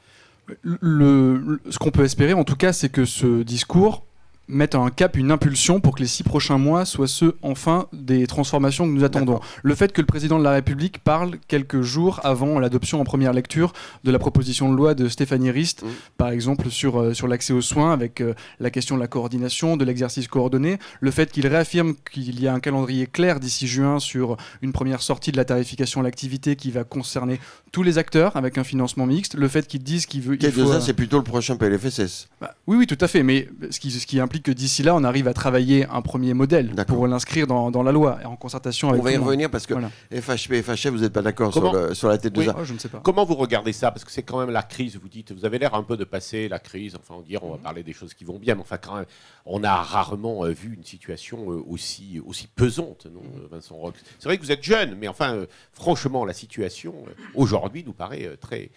Ce 0.63 1.77
qu'on 1.79 1.91
peut 1.91 2.03
espérer, 2.03 2.33
en 2.33 2.43
tout 2.43 2.57
cas, 2.57 2.73
c'est 2.73 2.89
que 2.89 3.05
ce 3.05 3.41
discours 3.41 4.03
mettre 4.51 4.77
un 4.77 4.89
cap, 4.89 5.17
une 5.17 5.31
impulsion 5.31 5.79
pour 5.79 5.95
que 5.95 6.01
les 6.01 6.07
six 6.07 6.23
prochains 6.23 6.57
mois 6.57 6.85
soient 6.85 7.07
ceux, 7.07 7.37
enfin, 7.41 7.87
des 7.93 8.27
transformations 8.27 8.85
que 8.85 8.91
nous 8.91 9.03
attendons. 9.03 9.39
Le 9.63 9.75
fait 9.75 9.91
que 9.93 10.01
le 10.01 10.07
président 10.07 10.37
de 10.37 10.43
la 10.43 10.51
République 10.51 10.99
parle 10.99 11.37
quelques 11.47 11.81
jours 11.81 12.19
avant 12.23 12.59
l'adoption 12.59 12.99
en 12.99 13.03
première 13.03 13.33
lecture 13.33 13.73
de 14.03 14.11
la 14.11 14.19
proposition 14.19 14.71
de 14.71 14.77
loi 14.77 14.93
de 14.93 15.07
Stéphanie 15.07 15.51
Rist, 15.51 15.83
mmh. 15.83 15.87
par 16.17 16.29
exemple, 16.29 16.69
sur, 16.69 16.99
euh, 16.99 17.13
sur 17.13 17.27
l'accès 17.27 17.53
aux 17.53 17.61
soins, 17.61 17.93
avec 17.93 18.21
euh, 18.21 18.33
la 18.59 18.69
question 18.69 18.95
de 18.95 19.01
la 19.01 19.07
coordination, 19.07 19.77
de 19.77 19.85
l'exercice 19.85 20.27
coordonné, 20.27 20.77
le 20.99 21.11
fait 21.11 21.31
qu'il 21.31 21.47
réaffirme 21.47 21.95
qu'il 22.11 22.39
y 22.39 22.47
a 22.47 22.53
un 22.53 22.59
calendrier 22.59 23.07
clair 23.07 23.39
d'ici 23.39 23.67
juin 23.67 23.99
sur 23.99 24.37
une 24.61 24.73
première 24.73 25.01
sortie 25.01 25.31
de 25.31 25.37
la 25.37 25.45
tarification 25.45 26.01
à 26.01 26.03
l'activité 26.03 26.55
qui 26.55 26.71
va 26.71 26.83
concerner 26.83 27.39
tous 27.71 27.83
les 27.83 27.97
acteurs 27.97 28.35
avec 28.35 28.57
un 28.57 28.63
financement 28.63 29.05
mixte, 29.05 29.35
le 29.35 29.47
fait 29.47 29.67
qu'ils 29.67 29.83
disent 29.83 30.05
qu'il 30.05 30.21
veut... 30.21 30.37
Il 30.41 30.51
faut, 30.51 30.71
ça, 30.71 30.81
c'est 30.81 30.93
plutôt 30.93 31.17
le 31.17 31.23
prochain 31.23 31.55
PLFSS. 31.55 32.27
Bah, 32.41 32.55
oui, 32.67 32.77
oui, 32.77 32.87
tout 32.87 32.97
à 32.99 33.07
fait, 33.07 33.23
mais 33.23 33.47
ce 33.69 33.79
qui, 33.79 33.91
ce 33.91 34.05
qui 34.05 34.19
implique 34.19 34.40
que 34.41 34.51
d'ici 34.51 34.83
là, 34.83 34.95
on 34.95 35.03
arrive 35.03 35.27
à 35.27 35.33
travailler 35.33 35.85
un 35.87 36.01
premier 36.01 36.33
modèle 36.33 36.73
pour 36.87 37.07
l'inscrire 37.07 37.47
dans, 37.47 37.83
la 37.83 37.91
loi 37.91 38.19
en 38.25 38.35
concertation 38.35 38.89
avec. 38.89 39.01
On 39.01 39.05
va 39.05 39.11
y 39.11 39.17
revenir 39.17 39.49
parce 39.49 39.65
que 39.65 39.73
FHP 40.11 40.53
et 40.53 40.61
FHF, 40.61 40.87
vous 40.87 40.99
n'êtes 40.99 41.13
pas 41.13 41.21
d'accord 41.21 41.53
sur, 41.53 42.07
la 42.09 42.17
tête 42.17 42.33
de 42.33 42.43
ça. 42.43 42.55
Oh, 42.57 42.63
je 42.63 42.73
ne 42.73 42.79
sais 42.79 42.89
pas. 42.89 42.99
Comment 43.03 43.25
vous 43.25 43.35
regardez 43.35 43.73
ça? 43.73 43.91
Parce 43.91 44.03
que 44.03 44.11
c'est 44.11 44.23
quand 44.23 44.39
même 44.39 44.51
la 44.51 44.63
crise. 44.63 44.97
Vous 45.01 45.09
dites, 45.09 45.31
vous 45.31 45.45
avez 45.45 45.59
l'air 45.59 45.73
un 45.73 45.83
peu 45.83 45.97
de 45.97 46.03
passer 46.03 46.47
la 46.47 46.59
crise. 46.59 46.95
Enfin, 46.95 47.15
on 47.17 47.21
dire, 47.21 47.43
on 47.43 47.51
va 47.51 47.57
mhm. 47.57 47.63
parler 47.63 47.83
des 47.83 47.93
choses 47.93 48.13
qui 48.13 48.23
vont 48.23 48.39
bien, 48.39 48.55
mais 48.55 48.61
enfin, 48.61 48.77
quand 48.77 48.95
même, 48.95 49.05
on 49.45 49.63
a 49.63 49.75
rarement 49.75 50.45
euh, 50.45 50.49
vu 50.49 50.73
une 50.73 50.83
situation 50.83 51.51
euh, 51.51 51.63
aussi 51.67 52.21
aussi 52.25 52.47
pesante, 52.47 53.05
non, 53.05 53.21
mhm. 53.21 53.47
Vincent 53.49 53.75
Roch 53.75 53.95
C'est 54.19 54.25
vrai 54.25 54.37
que 54.37 54.43
vous 54.43 54.51
êtes 54.51 54.63
jeune, 54.63 54.95
mais 54.95 55.07
enfin, 55.07 55.35
euh, 55.35 55.45
franchement, 55.73 56.25
la 56.25 56.33
situation 56.33 56.93
aujourd'hui 57.35 57.83
nous 57.85 57.93
paraît 57.93 58.37
très 58.39 58.71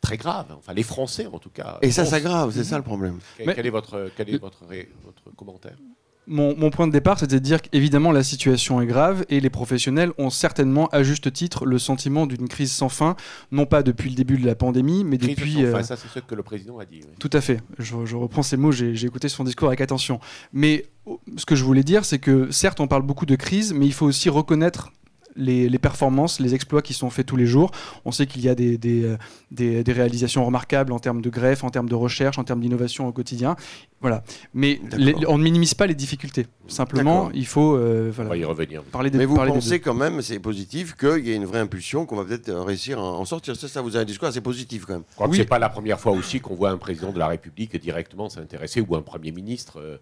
très 0.00 0.16
grave. 0.16 0.46
Enfin, 0.56 0.72
les 0.74 0.82
Français, 0.82 1.26
en 1.26 1.38
tout 1.38 1.50
cas. 1.50 1.78
Et 1.82 1.90
ça 1.90 2.04
s'aggrave, 2.04 2.52
c'est 2.54 2.64
ça 2.64 2.76
le 2.76 2.84
problème. 2.84 3.18
Quel, 3.36 3.66
est, 3.66 3.70
votre, 3.70 4.10
quel 4.16 4.28
est 4.30 4.38
votre, 4.38 4.64
votre 5.04 5.36
commentaire? 5.36 5.76
Mon, 6.30 6.68
point 6.68 6.86
de 6.86 6.92
départ, 6.92 7.18
c'était 7.18 7.36
de 7.36 7.44
dire 7.44 7.62
qu'évidemment 7.62 8.12
la 8.12 8.22
situation 8.22 8.82
est 8.82 8.86
grave 8.86 9.24
et 9.30 9.40
les 9.40 9.48
professionnels 9.48 10.12
ont 10.18 10.28
certainement, 10.28 10.86
à 10.88 11.02
juste 11.02 11.32
titre, 11.32 11.64
le 11.64 11.78
sentiment 11.78 12.26
d'une 12.26 12.48
crise 12.48 12.70
sans 12.70 12.90
fin, 12.90 13.16
non 13.50 13.64
pas 13.64 13.82
depuis 13.82 14.10
le 14.10 14.14
début 14.14 14.36
de 14.36 14.44
la 14.44 14.54
pandémie, 14.54 15.04
mais 15.04 15.16
depuis. 15.16 15.54
Sans 15.54 15.60
fin, 15.60 15.78
euh, 15.78 15.82
ça 15.82 15.96
c'est 15.96 16.08
ce 16.08 16.18
que 16.18 16.34
le 16.34 16.42
président 16.42 16.78
a 16.78 16.84
dit. 16.84 17.00
Tout 17.18 17.30
à 17.32 17.40
fait. 17.40 17.62
Je, 17.78 18.14
reprends 18.14 18.42
ces 18.42 18.58
mots, 18.58 18.72
j'ai 18.72 19.06
écouté 19.06 19.30
son 19.30 19.42
discours 19.42 19.68
avec 19.68 19.80
attention. 19.80 20.20
Mais 20.52 20.84
ce 21.38 21.46
que 21.46 21.56
je 21.56 21.64
voulais 21.64 21.82
dire, 21.82 22.04
c'est 22.04 22.18
que 22.18 22.50
certes, 22.50 22.80
on 22.80 22.88
parle 22.88 23.02
beaucoup 23.02 23.24
de 23.24 23.34
crise, 23.34 23.72
mais 23.72 23.86
il 23.86 23.94
faut 23.94 24.06
aussi 24.06 24.28
reconnaître 24.28 24.92
les, 25.38 25.78
performances, 25.78 26.40
les 26.40 26.54
exploits 26.54 26.82
qui 26.82 26.94
sont 26.94 27.10
faits 27.10 27.26
tous 27.26 27.36
les 27.36 27.46
jours. 27.46 27.70
On 28.04 28.12
sait 28.12 28.26
qu'il 28.26 28.42
y 28.42 28.48
a 28.48 28.54
des, 28.54 28.76
des, 28.76 29.16
des, 29.50 29.92
réalisations 29.92 30.44
remarquables 30.44 30.92
en 30.92 30.98
termes 30.98 31.22
de 31.22 31.30
greffe, 31.30 31.64
en 31.64 31.70
termes 31.70 31.88
de 31.88 31.94
recherche, 31.94 32.38
en 32.38 32.44
termes 32.44 32.60
d'innovation 32.60 33.06
au 33.06 33.12
quotidien. 33.12 33.56
Voilà. 34.00 34.22
Mais 34.54 34.80
on 35.26 35.38
ne 35.38 35.42
minimise 35.42 35.74
pas 35.74 35.86
les 35.86 35.94
difficultés. 35.94 36.46
Simplement, 36.68 37.30
il 37.32 37.46
faut 37.46 37.74
euh, 37.74 38.12
y 38.36 38.44
revenir. 38.44 38.82
parler 38.82 39.10
des 39.10 39.18
Mais 39.18 39.24
vous 39.24 39.36
pensez 39.36 39.80
quand 39.80 39.94
même, 39.94 40.22
c'est 40.22 40.38
positif, 40.38 40.94
qu'il 40.94 41.26
y 41.26 41.32
ait 41.32 41.36
une 41.36 41.46
vraie 41.46 41.60
impulsion, 41.60 42.06
qu'on 42.06 42.16
va 42.16 42.24
peut-être 42.24 42.52
réussir 42.52 42.98
à 42.98 43.02
en 43.02 43.24
sortir. 43.24 43.56
Ça, 43.56 43.68
ça 43.68 43.80
vous 43.80 43.96
a 43.96 44.00
un 44.00 44.04
discours 44.04 44.28
assez 44.28 44.40
positif 44.40 44.84
quand 44.84 44.94
même. 44.94 45.04
Je 45.10 45.14
crois 45.14 45.28
que 45.28 45.34
ce 45.34 45.40
n'est 45.40 45.46
pas 45.46 45.58
la 45.58 45.68
première 45.70 45.98
fois 45.98 46.12
aussi 46.12 46.40
qu'on 46.40 46.54
voit 46.54 46.70
un 46.70 46.76
président 46.76 47.10
de 47.10 47.18
la 47.18 47.26
République 47.26 47.76
directement 47.80 48.28
s'intéresser 48.28 48.84
ou 48.86 48.94
un 48.94 49.02
Premier 49.02 49.32
ministre 49.32 49.80
euh, 49.80 49.96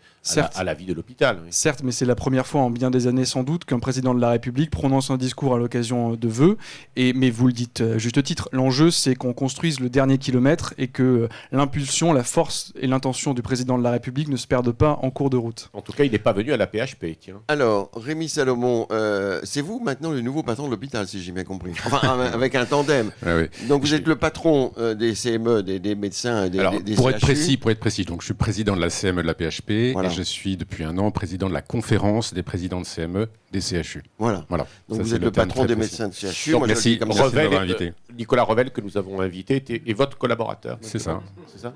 à, 0.55 0.65
la, 0.65 0.75
vie 0.75 0.87
de 0.87 0.93
l'hôpital. 0.93 1.39
Certes, 1.51 1.83
mais 1.85 1.93
c'est 1.93 2.05
la 2.05 2.17
première 2.17 2.47
fois 2.47 2.63
en 2.63 2.71
bien 2.71 2.91
des 2.91 3.07
années 3.07 3.25
sans 3.25 3.45
doute 3.45 3.65
qu'un 3.65 3.79
président 3.79 4.15
de 4.15 4.21
la 4.21 4.31
République 4.31 4.71
prononce 4.71 5.11
un 5.11 5.17
discours 5.17 5.26
à 5.55 5.59
l'occasion 5.59 6.15
de 6.15 6.29
vœux. 6.29 6.57
Et, 6.97 7.13
mais 7.13 7.31
vous 7.31 7.47
le 7.47 7.53
dites 7.53 7.81
euh, 7.81 7.99
juste 7.99 8.23
titre, 8.23 8.49
l'enjeu 8.53 8.91
c'est 8.91 9.15
qu'on 9.15 9.33
construise 9.33 9.81
le 9.81 9.89
dernier 9.89 10.19
kilomètre 10.19 10.75
et 10.79 10.89
que 10.89 11.29
l'impulsion, 11.53 12.13
la 12.13 12.25
force 12.25 12.73
et 12.81 12.87
l'intention 12.87 13.35
du 13.35 13.43
président 13.43 13.79
de 13.79 13.83
la 13.83 13.91
République 13.91 14.29
ne 14.29 14.37
se 14.37 14.47
perdent 14.47 14.73
pas 14.73 14.99
en 15.03 15.11
cours 15.11 15.31
de 15.31 15.37
route. 15.37 15.71
En 15.73 15.81
tout 15.81 15.93
cas, 15.93 16.05
il 16.05 16.13
n'est 16.13 16.19
pas 16.19 16.33
venu 16.33 16.53
à 16.53 16.57
la 16.57 16.67
PHP. 16.67 17.19
Tiens. 17.21 17.41
Alors, 17.49 17.91
Rémi 17.95 18.29
Salomon, 18.29 18.87
euh, 18.91 19.41
c'est 19.45 19.61
vous 19.61 19.81
maintenant 19.81 20.11
le 20.11 20.21
nouveau 20.21 20.43
patron 20.43 20.67
de 20.67 20.71
l'hôpital, 20.71 21.07
si 21.07 21.23
j'ai 21.23 21.33
bien 21.33 21.45
compris. 21.45 21.73
Enfin, 21.87 22.19
avec 22.33 22.55
un 22.55 22.65
tandem. 22.65 23.11
Ah 23.25 23.37
donc 23.69 23.83
vous 23.83 23.95
êtes 23.95 24.07
le 24.07 24.17
patron 24.17 24.73
euh, 24.79 24.95
des 24.95 25.15
CME, 25.15 25.63
des, 25.63 25.95
médecins, 25.95 26.49
des, 26.49 26.59
Alors, 26.61 26.75
pour 26.97 27.11
être 27.11 27.21
précis, 27.21 27.57
pour 27.57 27.71
être 27.71 27.81
précis, 27.81 28.05
donc 28.05 28.21
je 28.23 28.27
suis 28.27 28.35
président 28.35 28.77
de 28.77 28.81
la 28.81 28.91
CME 28.91 29.23
de 29.23 29.27
la 29.27 29.35
PHP 29.35 29.71
et 29.71 29.95
je 30.11 30.23
suis 30.23 30.57
depuis 30.57 30.85
un 30.85 30.99
an 30.99 31.11
président 31.11 31.49
de 31.49 31.55
la 31.55 31.63
conférence 31.63 32.35
des 32.35 32.43
présidents 32.43 32.81
de 32.81 32.87
CME 32.87 33.29
des 33.53 33.61
CHU. 33.61 34.03
Voilà. 34.19 34.45
voilà. 34.49 34.67
Donc 34.89 35.06
vous 35.07 35.15
êtes 35.15 35.23
le, 35.23 35.31
patron 35.31 35.65
des 35.65 35.77
médecins 35.77 36.09
de 36.09 36.15
CHU. 36.15 36.53
Donc, 36.53 36.67
merci. 36.67 36.99
Euh, 37.01 37.91
Nicolas 38.17 38.43
Revel 38.43 38.71
que 38.71 38.81
nous 38.81 38.97
avons 38.97 39.21
invité 39.21 39.63
est, 39.69 39.93
votre 39.93 40.19
collaborateur. 40.19 40.79
C'est 40.81 40.99
ça. 40.99 41.23
C'est 41.47 41.61
ça. 41.61 41.75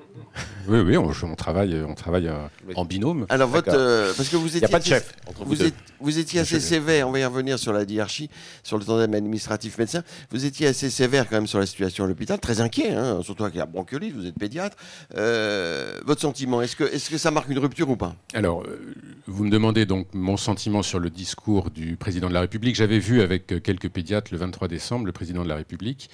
Oui, 0.69 0.81
oui, 0.81 0.97
on, 0.97 1.35
travaille, 1.35 1.83
on 1.87 1.95
travaille 1.95 2.29
euh, 2.29 2.47
en 2.75 2.85
binôme. 2.85 3.27
Alors 3.29 3.49
votre, 3.49 4.15
parce 4.17 4.29
que 4.29 4.37
vous 4.37 4.57
étiez. 4.57 4.61
Il 4.61 4.63
n'y 4.63 4.67
a 4.67 4.69
pas 4.69 4.79
de 4.79 4.85
chef. 4.85 5.15
vous, 5.45 5.57
vous 6.01 6.19
étiez 6.19 6.41
assez 6.41 6.61
sévère. 6.61 7.09
On 7.09 7.13
va 7.13 7.19
y 7.21 7.25
revenir 7.25 7.59
sur 7.59 7.73
la 7.73 7.83
hiérarchie, 7.83 8.31
sur 8.63 8.79
le 8.79 8.85
tandem 8.85 9.13
administratif 9.15 9.79
médecin. 9.79 10.03
Vous 10.31 10.45
étiez 10.45 10.67
assez 10.67 10.91
sévère 10.91 11.29
quand 11.29 11.37
même 11.37 11.47
sur 11.47 11.59
la 11.59 11.67
situation 11.67 12.05
à 12.05 12.09
l'hôpital, 12.09 12.39
très 12.39 12.61
inquiet, 12.61 12.93
hein, 12.93 13.21
surtout 13.23 13.45
avec 13.45 13.57
la 13.57 13.67
bronchiolite. 13.67 14.15
Vous 14.15 14.27
êtes 14.27 14.39
pédiatre. 14.39 14.77
Euh, 15.17 15.99
votre 16.05 16.21
sentiment, 16.21 16.63
est-ce 16.63 16.77
que, 16.77 16.85
est 16.85 17.11
que 17.11 17.19
ça 17.19 17.31
marque 17.31 17.49
une 17.49 17.59
rupture 17.59 17.89
ou 17.91 17.97
pas? 17.97 18.15
Alors, 18.35 18.63
euh, 18.63 18.95
vous 19.27 19.45
me 19.45 19.51
demandez 19.51 19.87
donc 19.87 20.07
mon 20.13 20.37
sentiment 20.37 20.83
sur 20.83 20.99
le 20.99 21.11
discours 21.11 21.71
du 21.71 21.97
président 21.97 22.29
de 22.29 22.35
la 22.35 22.41
République. 22.41 22.77
J'avais 22.77 22.99
vu 22.99 23.20
avec 23.21 23.63
quelques 23.63 23.89
pédiatres 23.89 24.33
le 24.33 24.39
23 24.39 24.69
décembre 24.69 25.07
le 25.07 25.13
président 25.13 25.43
de 25.43 25.49
la 25.49 25.57
République 25.57 26.11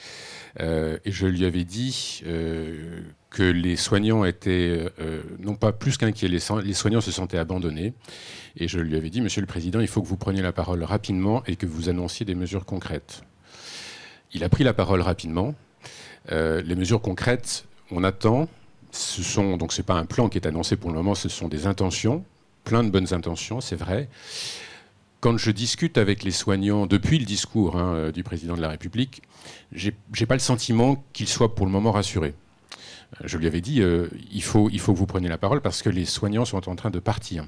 euh, 0.61 0.99
et 1.05 1.13
je 1.13 1.27
lui 1.27 1.45
avais 1.45 1.65
dit 1.65 2.23
que 3.31 3.43
les 3.43 3.77
soignants 3.77 4.25
étaient 4.25 4.87
non 5.39 5.55
pas 5.55 5.73
plus 5.73 5.97
qu'inquiets, 5.97 6.29
les, 6.29 6.41
soignants 6.41 7.01
se 7.01 7.11
sentaient 7.11 7.39
abandonnés. 7.39 7.93
Et 8.57 8.69
je 8.69 8.79
lui 8.79 8.97
avais 8.97 9.11
dit, 9.11 9.21
Monsieur 9.21 9.43
le 9.43 9.47
Président, 9.47 9.81
il 9.81 9.89
faut 9.89 10.01
que 10.01 10.07
vous 10.07 10.17
preniez 10.17 10.41
la 10.41 10.53
parole 10.53 10.83
rapidement 10.83 11.43
et 11.47 11.57
que 11.57 11.67
vous 11.67 11.91
annonciez 11.91 12.25
des 12.25 12.35
mesures 12.35 12.65
concrètes. 12.65 13.23
Il 14.33 14.43
a 14.45 14.49
pris 14.49 14.65
la 14.65 14.73
parole 14.73 15.03
rapidement. 15.03 15.55
les 16.31 16.75
mesures 16.75 17.03
concrètes, 17.03 17.67
on 17.91 18.03
attend 18.03 18.49
ce 18.97 19.23
sont 19.23 19.57
donc 19.57 19.81
pas 19.83 19.95
un 19.95 20.07
plan 20.07 20.29
qui 20.29 20.39
est 20.39 20.47
annoncé 20.47 20.77
pour 20.77 20.91
le 20.91 20.97
moment, 20.97 21.15
ce 21.15 21.29
sont 21.29 21.49
des 21.49 21.67
intentions, 21.67 22.25
plein 22.65 22.83
de 22.83 22.91
bonnes 22.91 23.13
intentions, 23.13 23.61
c'est 23.61 23.77
vrai. 23.77 24.09
Quand 25.21 25.39
je 25.39 25.51
discute 25.51 25.99
avec 25.99 26.23
les 26.25 26.31
soignants 26.31 26.87
depuis 26.87 27.19
le 27.19 27.25
discours 27.25 27.77
hein, 27.77 27.95
euh, 27.95 28.13
du 28.13 28.23
président 28.23 28.57
de 28.57 28.61
la 28.61 28.69
République, 28.69 29.23
j'ai 29.73 29.93
pas 30.27 30.35
le 30.35 30.41
sentiment 30.41 31.05
qu'ils 31.13 31.29
soient 31.29 31.55
pour 31.55 31.67
le 31.67 31.73
moment 31.73 31.93
rassurés. 31.93 32.35
Euh, 33.15 33.25
je 33.25 33.39
lui 33.39 33.47
avais 33.47 33.61
dit, 33.61 33.81
euh, 33.81 34.09
il, 34.33 34.43
faut, 34.43 34.69
il 34.71 34.81
faut 34.81 34.93
que 34.93 34.99
vous 34.99 35.07
preniez 35.07 35.29
la 35.29 35.39
parole 35.39 35.61
parce 35.61 35.83
que 35.83 35.89
les 35.91 36.05
soignants 36.05 36.45
sont 36.45 36.69
en 36.69 36.77
train 36.77 36.91
de 36.91 36.99
partir. 36.99 37.45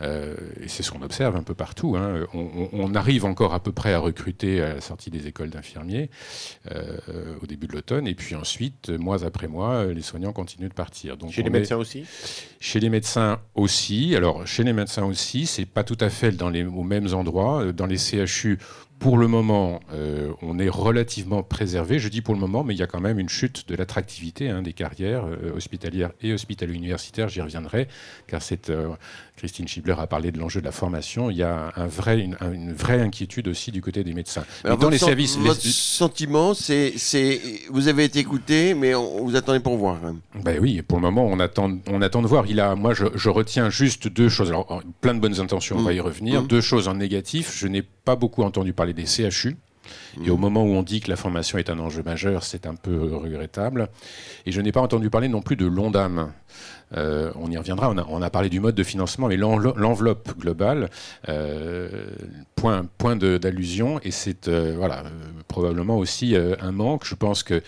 Euh, 0.00 0.34
et 0.60 0.68
c'est 0.68 0.82
ce 0.82 0.90
qu'on 0.90 1.02
observe 1.02 1.36
un 1.36 1.42
peu 1.42 1.54
partout. 1.54 1.96
Hein. 1.96 2.26
On, 2.34 2.94
arrive 2.94 3.24
encore 3.24 3.52
à 3.52 3.60
peu 3.60 3.72
près 3.72 3.92
à 3.92 3.98
recruter 3.98 4.62
à 4.62 4.74
la 4.74 4.80
sortie 4.80 5.10
des 5.10 5.26
écoles 5.26 5.50
d'infirmiers 5.50 6.08
euh, 6.70 7.34
au 7.42 7.46
début 7.46 7.66
de 7.66 7.72
l'automne, 7.72 8.06
et 8.06 8.14
puis 8.14 8.34
ensuite, 8.34 8.90
mois 8.90 9.24
après 9.24 9.48
mois, 9.48 9.84
les 9.86 10.02
soignants 10.02 10.32
continuent 10.32 10.68
de 10.68 10.74
partir. 10.74 11.16
Donc 11.16 11.32
chez 11.32 11.42
les 11.42 11.50
médecins 11.50 11.76
aussi? 11.76 12.04
Chez 12.60 12.80
les 12.80 12.88
médecins 12.88 13.40
aussi. 13.54 14.14
Alors, 14.16 14.46
chez 14.46 14.64
les 14.64 14.72
médecins 14.72 15.04
aussi, 15.04 15.46
c'est 15.46 15.66
pas 15.66 15.84
tout 15.84 15.98
à 16.00 16.08
fait 16.08 16.32
dans 16.32 16.48
les, 16.48 16.64
aux 16.64 16.82
mêmes 16.82 17.12
endroits. 17.12 17.72
Dans 17.72 17.86
les 17.86 17.98
CHU, 17.98 18.58
pour 18.98 19.18
le 19.18 19.28
moment, 19.28 19.80
euh, 19.92 20.32
on 20.40 20.58
est 20.58 20.70
relativement 20.70 21.42
préservé. 21.42 21.98
Je 21.98 22.08
dis 22.08 22.22
pour 22.22 22.34
le 22.34 22.40
moment, 22.40 22.64
mais 22.64 22.74
il 22.74 22.78
y 22.78 22.82
a 22.82 22.86
quand 22.86 23.00
même 23.00 23.18
une 23.18 23.28
chute 23.28 23.68
de 23.68 23.74
l'attractivité 23.74 24.48
hein, 24.48 24.62
des 24.62 24.72
carrières 24.72 25.26
euh, 25.26 25.54
hospitalières 25.54 26.12
et 26.22 26.32
hospitalo-universitaires. 26.32 27.28
J'y 27.28 27.42
reviendrai, 27.42 27.88
car 28.26 28.40
euh, 28.70 28.88
Christine 29.36 29.68
Schibler 29.68 29.94
a 29.98 30.06
parlé 30.06 30.32
de 30.32 30.38
l'enjeu 30.38 30.60
de 30.60 30.64
la 30.64 30.72
formation. 30.72 31.30
Il 31.30 31.36
y 31.36 31.42
a 31.42 31.72
un 31.76 31.86
vrai, 31.86 32.20
une, 32.20 32.72
vraie 32.72 33.00
inquiétude 33.00 33.48
aussi 33.48 33.70
du 33.70 33.82
côté 33.82 34.02
des 34.02 34.14
médecins. 34.14 34.44
dans 34.64 34.88
les 34.88 34.98
services, 34.98 35.36
votre 35.36 35.60
sentiment, 35.60 36.54
c'est, 36.54 36.94
vous 37.70 37.88
avez 37.88 38.04
été 38.04 38.18
écouté, 38.18 38.74
mais 38.74 38.94
on, 38.94 39.24
vous 39.24 39.36
attendez 39.36 39.60
pour 39.60 39.76
voir. 39.76 39.98
Ben 40.42 40.58
oui, 40.60 40.80
pour 40.82 40.98
le 40.98 41.02
moment, 41.02 41.26
on 41.26 41.38
attend, 41.38 41.70
on 41.88 42.00
attend 42.00 42.22
de 42.22 42.26
voir. 42.26 42.46
Il 42.48 42.60
a, 42.60 42.74
moi, 42.74 42.94
je, 42.94 43.28
retiens 43.28 43.68
juste 43.68 44.08
deux 44.08 44.28
choses. 44.28 44.48
Alors, 44.48 44.82
plein 45.00 45.14
de 45.14 45.20
bonnes 45.20 45.40
intentions, 45.40 45.76
on 45.78 45.82
va 45.82 45.92
y 45.92 45.98
mmh. 45.98 46.02
revenir. 46.02 46.42
Mmh. 46.42 46.46
Deux 46.46 46.60
choses 46.62 46.88
en 46.88 46.94
négatif. 46.94 47.56
Je 47.58 47.66
n'ai 47.66 47.82
pas 47.82 48.16
beaucoup 48.16 48.42
entendu 48.42 48.72
parler 48.72 48.94
des 48.94 49.04
CHU. 49.04 49.56
Et 50.24 50.30
au 50.30 50.36
moment 50.36 50.64
où 50.64 50.68
on 50.68 50.82
dit 50.82 51.00
que 51.00 51.10
la 51.10 51.16
formation 51.16 51.58
est 51.58 51.70
un 51.70 51.78
enjeu 51.78 52.02
majeur, 52.02 52.42
c'est 52.42 52.66
un 52.66 52.74
peu 52.74 53.14
regrettable. 53.14 53.88
Et 54.46 54.52
je 54.52 54.60
n'ai 54.60 54.72
pas 54.72 54.80
entendu 54.80 55.10
parler 55.10 55.28
non 55.28 55.42
plus 55.42 55.56
de 55.56 55.66
l'ONDAM. 55.66 56.32
Euh, 56.94 57.32
on 57.34 57.50
y 57.50 57.56
reviendra, 57.56 57.90
on 57.90 58.22
a, 58.22 58.30
parlé 58.30 58.48
du 58.48 58.60
mode 58.60 58.74
de 58.74 58.82
financement, 58.82 59.28
mais 59.28 59.36
l'enveloppe 59.36 60.38
globale, 60.38 60.88
euh, 61.28 61.88
point, 62.54 62.86
point 62.98 63.16
d'allusion, 63.16 64.00
et 64.02 64.10
c'est 64.10 64.48
euh, 64.48 64.74
voilà, 64.76 65.04
probablement 65.48 65.96
aussi 65.96 66.36
un 66.36 66.72
manque. 66.72 67.04
Je 67.04 67.14
pense 67.14 67.42
que, 67.42 67.62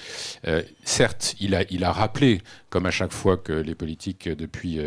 certes, 0.84 1.34
il 1.40 1.54
a, 1.54 1.62
il 1.70 1.84
a 1.84 1.92
rappelé, 1.92 2.40
comme 2.70 2.86
à 2.86 2.90
chaque 2.90 3.12
fois 3.12 3.36
que 3.36 3.52
les 3.52 3.74
politiques 3.74 4.28
depuis 4.28 4.80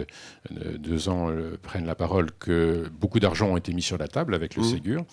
deux 0.50 1.10
ans 1.10 1.30
prennent 1.62 1.86
la 1.86 1.96
parole, 1.96 2.32
que 2.40 2.90
beaucoup 3.00 3.20
d'argent 3.20 3.50
ont 3.50 3.58
été 3.58 3.74
mis 3.74 3.82
sur 3.82 3.98
la 3.98 4.08
table 4.08 4.34
avec 4.34 4.56
le 4.56 4.62
mmh. 4.62 4.66
Ségur. 4.66 5.06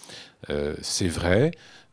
c'est 0.80 1.08
vrai. 1.08 1.50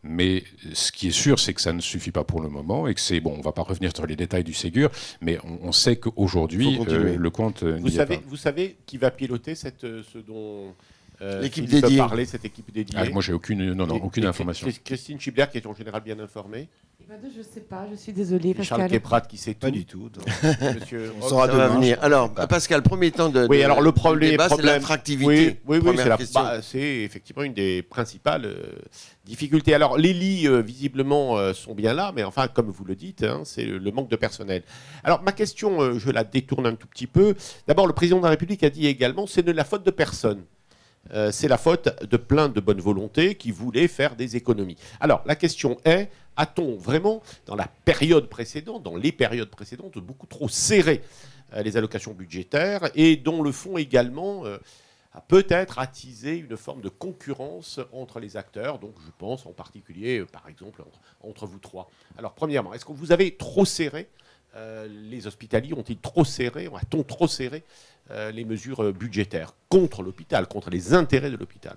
Mais 0.08 0.44
ce 0.74 0.92
qui 0.92 1.08
est 1.08 1.12
sûr, 1.12 1.40
c'est 1.40 1.54
que 1.56 1.62
ça 1.62 1.74
ne 1.74 1.82
suffit 1.82 2.12
pas 2.12 2.24
pour 2.24 2.40
le 2.42 2.48
moment 2.48 2.88
et 2.88 2.94
que 2.94 3.02
c'est 3.02 3.20
bon. 3.20 3.34
On 3.34 3.38
ne 3.40 3.44
va 3.44 3.52
pas 3.52 3.64
revenir 3.64 3.92
sur 3.96 4.06
les 4.06 4.16
détails 4.16 4.44
du 4.44 4.54
Ségur, 4.54 4.92
mais 5.20 5.40
on, 5.44 5.72
sait 5.72 5.96
qu'aujourd'hui 5.96 6.80
euh, 6.90 7.18
le 7.18 7.30
compte. 7.32 7.64
Vous 7.64 7.90
savez, 7.90 8.20
vous 8.28 8.38
savez 8.38 8.78
qui 8.86 8.98
va 8.98 9.10
piloter 9.10 9.56
cette, 9.56 9.84
euh, 9.84 10.04
ce 10.14 10.20
dont 10.20 10.76
euh, 11.22 11.41
l'équipe 11.41 11.65
dédiée. 11.65 11.98
parler, 11.98 12.25
cette 12.25 12.45
équipe 12.45 12.72
dédiée. 12.74 12.98
Ah, 12.98 13.10
moi, 13.10 13.22
j'ai 13.22 13.34
aucune, 13.34 13.74
non, 13.74 13.88
non, 13.88 13.95
aucune 13.95 14.25
information. 14.25 14.67
Christine 14.84 15.19
Schibler, 15.19 15.45
qui 15.51 15.57
est 15.57 15.67
en 15.67 15.74
général 15.74 16.01
bien 16.01 16.19
informée. 16.19 16.69
Je 17.07 17.39
ne 17.39 17.43
sais 17.43 17.62
pas, 17.62 17.86
je 17.91 17.95
suis 17.95 18.13
désolée. 18.13 18.53
Pascal. 18.53 18.79
Charles 18.79 18.91
Keprat 18.91 19.22
qui 19.22 19.38
sait 19.38 19.53
Pas 19.53 19.69
du 19.69 19.86
tout. 19.86 20.10
Monsieur 20.74 21.13
on 21.22 21.27
saura 21.27 21.48
de 21.48 21.53
venir. 21.75 22.00
Alors, 22.01 22.34
Pascal, 22.34 22.81
premier 22.81 23.12
temps 23.12 23.29
de. 23.29 23.45
Oui, 23.48 23.62
alors 23.62 23.81
le 23.81 23.91
problème, 23.91 24.39
c'est 24.50 24.62
l'attractivité. 24.62 25.60
Oui, 25.65 25.79
oui, 25.84 25.95
bah, 26.34 26.62
c'est 26.62 26.79
effectivement 26.79 27.43
une 27.43 27.53
des 27.53 27.84
principales 27.84 28.45
euh, 28.45 28.72
difficultés. 29.24 29.74
Alors, 29.75 29.98
les 29.98 30.13
lits, 30.13 30.48
euh, 30.48 30.62
visiblement, 30.62 31.38
euh, 31.38 31.53
sont 31.53 31.75
bien 31.75 31.93
là, 31.93 32.12
mais 32.15 32.24
enfin, 32.24 32.48
comme 32.48 32.69
vous 32.69 32.86
le 32.86 32.95
dites, 32.95 33.24
hein, 33.24 33.41
c'est 33.43 33.65
le 33.65 33.91
manque 33.91 34.10
de 34.10 34.15
personnel. 34.15 34.63
Alors, 35.03 35.22
ma 35.22 35.31
question, 35.31 36.00
je 36.00 36.10
la 36.10 36.24
détourne 36.24 36.65
un 36.65 36.75
tout 36.75 36.88
petit 36.88 37.07
peu. 37.07 37.36
D'abord, 37.67 37.86
le 37.88 37.93
président 37.93 38.17
de 38.17 38.24
la 38.24 38.29
République 38.29 38.63
a 38.63 38.69
dit 38.69 38.88
également 38.88 39.27
c'est 39.27 39.43
de 39.43 39.51
la 39.51 39.63
faute 39.63 39.86
de 39.86 39.91
personne. 39.91 40.43
Euh, 41.14 41.32
c'est 41.32 41.48
la 41.48 41.58
faute 41.58 42.04
de 42.04 42.18
plein 42.18 42.50
de 42.50 42.60
bonnes 42.60 42.82
volontés 42.82 43.36
qui 43.36 43.52
voulaient 43.52 43.88
faire 43.88 44.16
des 44.16 44.36
économies. 44.36 44.78
Alors, 45.00 45.22
la 45.26 45.36
question 45.36 45.78
est, 45.86 46.10
a-t-on 46.36 46.78
vraiment, 46.78 47.22
dans 47.46 47.56
la 47.56 47.68
période 47.86 48.28
précédente, 48.28 48.84
dans 48.84 48.96
les 48.96 49.12
périodes 49.12 49.50
précédentes, 49.50 49.98
beaucoup 50.00 50.28
trop 50.28 50.50
serré 50.50 51.02
euh, 51.54 51.62
les 51.62 51.78
allocations 51.78 52.14
budgétaires 52.14 52.90
et 52.96 53.18
dont 53.18 53.42
le 53.42 53.52
fond 53.52 53.78
également 53.78 54.46
euh, 54.46 54.58
a 55.14 55.22
peut-être 55.22 55.80
attisé 55.80 56.38
une 56.38 56.58
forme 56.58 56.82
de 56.82 56.90
concurrence 56.90 57.80
entre 57.94 58.20
les 58.20 58.36
acteurs, 58.36 58.80
donc 58.80 58.96
je 59.06 59.12
pense 59.18 59.46
en 59.46 59.54
particulier, 59.54 60.26
par 60.26 60.50
exemple, 60.50 60.84
entre, 61.22 61.46
vous 61.46 61.60
trois. 61.60 61.90
Alors, 62.18 62.34
premièrement, 62.34 62.74
est-ce 62.74 62.84
que 62.84 62.92
vous 62.92 63.12
avez 63.12 63.38
trop 63.38 63.64
serré 63.64 64.10
les 65.10 65.28
hospitaliers 65.28 65.74
ont-ils 65.74 65.98
trop 65.98 66.24
serré, 66.26 66.68
a-t-on 66.68 67.04
trop 67.04 67.28
serré 67.28 67.64
euh, 68.12 68.30
les 68.30 68.46
mesures 68.46 68.84
euh, 68.84 68.92
budgétaires 68.92 69.56
contre 69.68 70.04
l'hôpital, 70.04 70.48
contre 70.48 70.70
les 70.70 70.94
intérêts 70.94 71.32
de 71.32 71.38
l'hôpital 71.38 71.76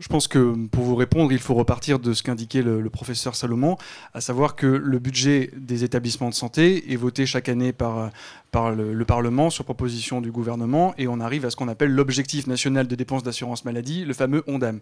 je, 0.00 0.08
pense 0.08 0.26
que 0.26 0.66
pour 0.66 0.82
vous 0.82 0.96
répondre, 0.96 1.30
il 1.30 1.38
faut 1.38 1.54
repartir 1.54 2.00
de 2.00 2.12
ce 2.12 2.24
qu'indiquait 2.24 2.62
le, 2.62 2.90
professeur 2.90 3.36
Salomon, 3.36 3.76
à 4.14 4.20
savoir 4.20 4.56
que 4.56 4.66
le 4.66 4.98
budget 4.98 5.50
des 5.56 5.84
établissements 5.84 6.30
de 6.30 6.34
santé 6.34 6.92
est 6.92 6.96
voté 6.96 7.24
chaque 7.24 7.48
année 7.48 7.72
par, 7.72 8.10
par 8.50 8.72
le, 8.72 9.04
Parlement 9.04 9.48
sur 9.50 9.64
proposition 9.64 10.20
du 10.20 10.32
gouvernement 10.32 10.94
et 10.98 11.06
on 11.06 11.20
arrive 11.20 11.44
à 11.44 11.50
ce 11.50 11.56
qu'on 11.56 11.68
appelle 11.68 11.92
l'objectif 11.92 12.48
national 12.48 12.88
de 12.88 12.94
dépenses 12.96 13.22
d'assurance 13.22 13.64
maladie, 13.64 14.04
le 14.04 14.14
fameux 14.14 14.42
ONDAM. 14.48 14.80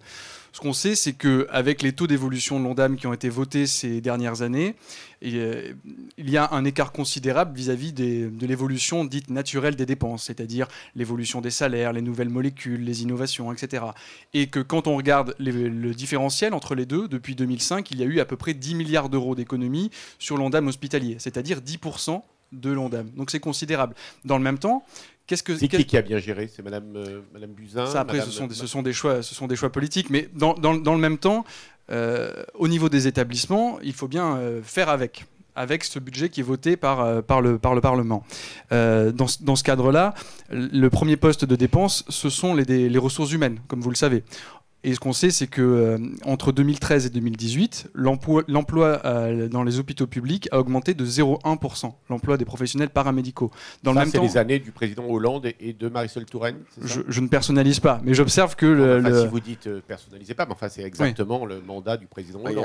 Ce 0.52 0.61
qu'on 0.61 0.73
sait, 0.73 0.95
c'est 0.95 1.12
qu'avec 1.12 1.83
les 1.83 1.92
taux 1.92 2.07
d'évolution 2.07 2.59
de 2.59 2.64
l'ONDAM 2.64 2.97
qui 2.97 3.07
ont 3.07 3.12
été 3.12 3.28
votés 3.28 3.66
ces 3.66 4.00
dernières 4.00 4.42
années, 4.42 4.75
il 5.23 5.37
y 6.19 6.37
a 6.37 6.49
un 6.52 6.64
écart 6.64 6.92
considérable 6.92 7.57
vis-à-vis 7.57 7.92
de 7.92 8.47
l'évolution 8.47 9.04
dite 9.04 9.30
naturelle 9.30 9.76
des 9.76 9.87
dépenses, 9.87 10.25
c'est-à-dire 10.25 10.66
l'évolution 10.95 11.40
des 11.40 11.50
salaires, 11.50 11.92
les 11.92 12.02
nouvelles 12.02 12.30
molécules, 12.30 12.83
les 12.85 13.02
innovations, 13.02 13.52
etc. 13.52 13.85
Et 14.35 14.49
que 14.49 14.61
quand 14.61 14.87
on 14.87 14.97
regarde 14.97 15.35
le 15.38 15.92
différentiel 15.92 16.54
entre 16.54 16.75
les 16.75 16.87
deux, 16.87 17.07
depuis 17.07 17.35
2005, 17.35 17.90
il 17.90 18.00
y 18.00 18.02
a 18.02 18.07
eu 18.07 18.21
à 18.21 18.25
peu 18.25 18.37
près 18.37 18.54
10 18.54 18.75
milliards 18.75 19.09
d'euros 19.09 19.35
d'économies 19.35 19.90
sur 20.19 20.37
l'ONDAM 20.37 20.66
hospitalier, 20.66 21.16
c'est-à-dire 21.19 21.61
10% 21.61 22.23
de 22.52 22.71
l'ONDAM. 22.71 23.11
Donc 23.11 23.30
c'est 23.30 23.38
considérable. 23.38 23.95
Dans 24.25 24.37
le 24.37 24.42
même 24.42 24.59
temps, 24.59 24.85
qu'est-ce 25.30 25.44
que 25.44 25.56
c'est 25.56 25.68
qui 25.68 25.84
qui 25.84 25.96
a 25.96 26.02
bien 26.02 26.18
géré? 26.18 26.50
C'est 26.52 26.62
Madame 26.62 26.96
euh, 26.96 27.20
Madame 27.32 27.52
Buzyn. 27.52 27.87
Ça 27.87 28.00
après, 28.00 28.20
ce, 28.20 28.30
sont 28.32 28.49
des, 28.49 28.54
ce, 28.54 28.66
sont 28.66 28.82
des, 28.82 28.92
choix, 28.92 29.22
ce 29.22 29.32
sont 29.34 29.46
des 29.46 29.54
choix 29.54 29.70
politiques, 29.70 30.10
mais 30.10 30.28
dans, 30.34 30.54
dans, 30.54 30.75
dans 30.75 30.94
le 30.94 31.00
même 31.00 31.18
temps, 31.18 31.44
euh, 31.92 32.42
au 32.54 32.66
niveau 32.66 32.88
des 32.88 33.06
établissements, 33.06 33.78
il 33.80 33.92
faut 33.92 34.08
bien 34.08 34.37
euh, 34.37 34.60
faire 34.62 34.88
avec 34.88 35.26
avec 35.56 35.84
ce 35.84 35.99
budget 35.99 36.30
qui 36.30 36.40
est 36.40 36.44
voté 36.44 36.76
par, 36.76 37.22
par, 37.25 37.40
le, 37.42 37.58
par 37.58 37.75
le 37.75 37.80
Parlement. 37.80 38.25
dans, 38.70 39.26
dans, 39.40 39.56
ce 39.56 39.64
cadre-là, 39.64 40.14
le 40.49 40.88
premier 40.88 41.16
poste 41.16 41.44
de 41.44 41.56
dépense, 41.56 42.04
ce 42.08 42.30
sont 42.30 42.54
les, 42.54 42.88
les 42.88 42.99
ressources 42.99 43.32
humaines, 43.32 43.58
comme 43.66 43.80
vous 43.80 43.90
le 43.90 43.96
savez. 43.96 44.22
Et 44.82 44.94
ce 44.94 45.00
qu'on 45.00 45.12
sait, 45.12 45.30
c'est 45.30 45.46
que 45.46 45.60
euh, 45.60 45.99
entre 46.25 46.52
2013 46.52 47.04
et 47.04 47.10
2018, 47.10 47.90
l'emploi 47.94 48.44
euh, 49.04 49.46
dans 49.46 49.62
les 49.62 49.78
hôpitaux 49.78 50.06
publics 50.06 50.49
a 50.52 50.58
augmenté 50.58 50.94
de 50.94 51.04
0,1%, 51.04 51.92
l'emploi 52.08 52.38
des 52.38 52.46
professionnels 52.46 52.88
paramédicaux. 52.88 53.50
Dans 53.82 53.92
ça, 53.92 54.06
c'est 54.06 54.20
les 54.20 54.38
années 54.38 54.58
du 54.58 54.72
président 54.72 55.04
Hollande 55.06 55.50
et 55.60 55.75
de 55.75 55.88
Marisol 55.90 56.25
Touraine 56.25 56.56
je, 56.82 57.02
je, 57.06 57.20
ne 57.20 57.28
personnalise 57.28 57.78
pas, 57.80 58.00
mais 58.04 58.14
j'observe 58.14 58.56
que... 58.56 58.64
Le, 58.64 59.20
Si 59.20 59.26
vous 59.26 59.40
dites 59.40 59.66
euh, 59.66 59.80
personnalisez 59.87 60.32
pas, 60.32 60.46
mais 60.46 60.52
enfin, 60.52 60.70
c'est 60.70 60.82
exactement 60.82 61.44
le 61.44 61.60
mandat 61.60 61.99
du 61.99 62.06
président 62.06 62.40
Hollande. 62.42 62.64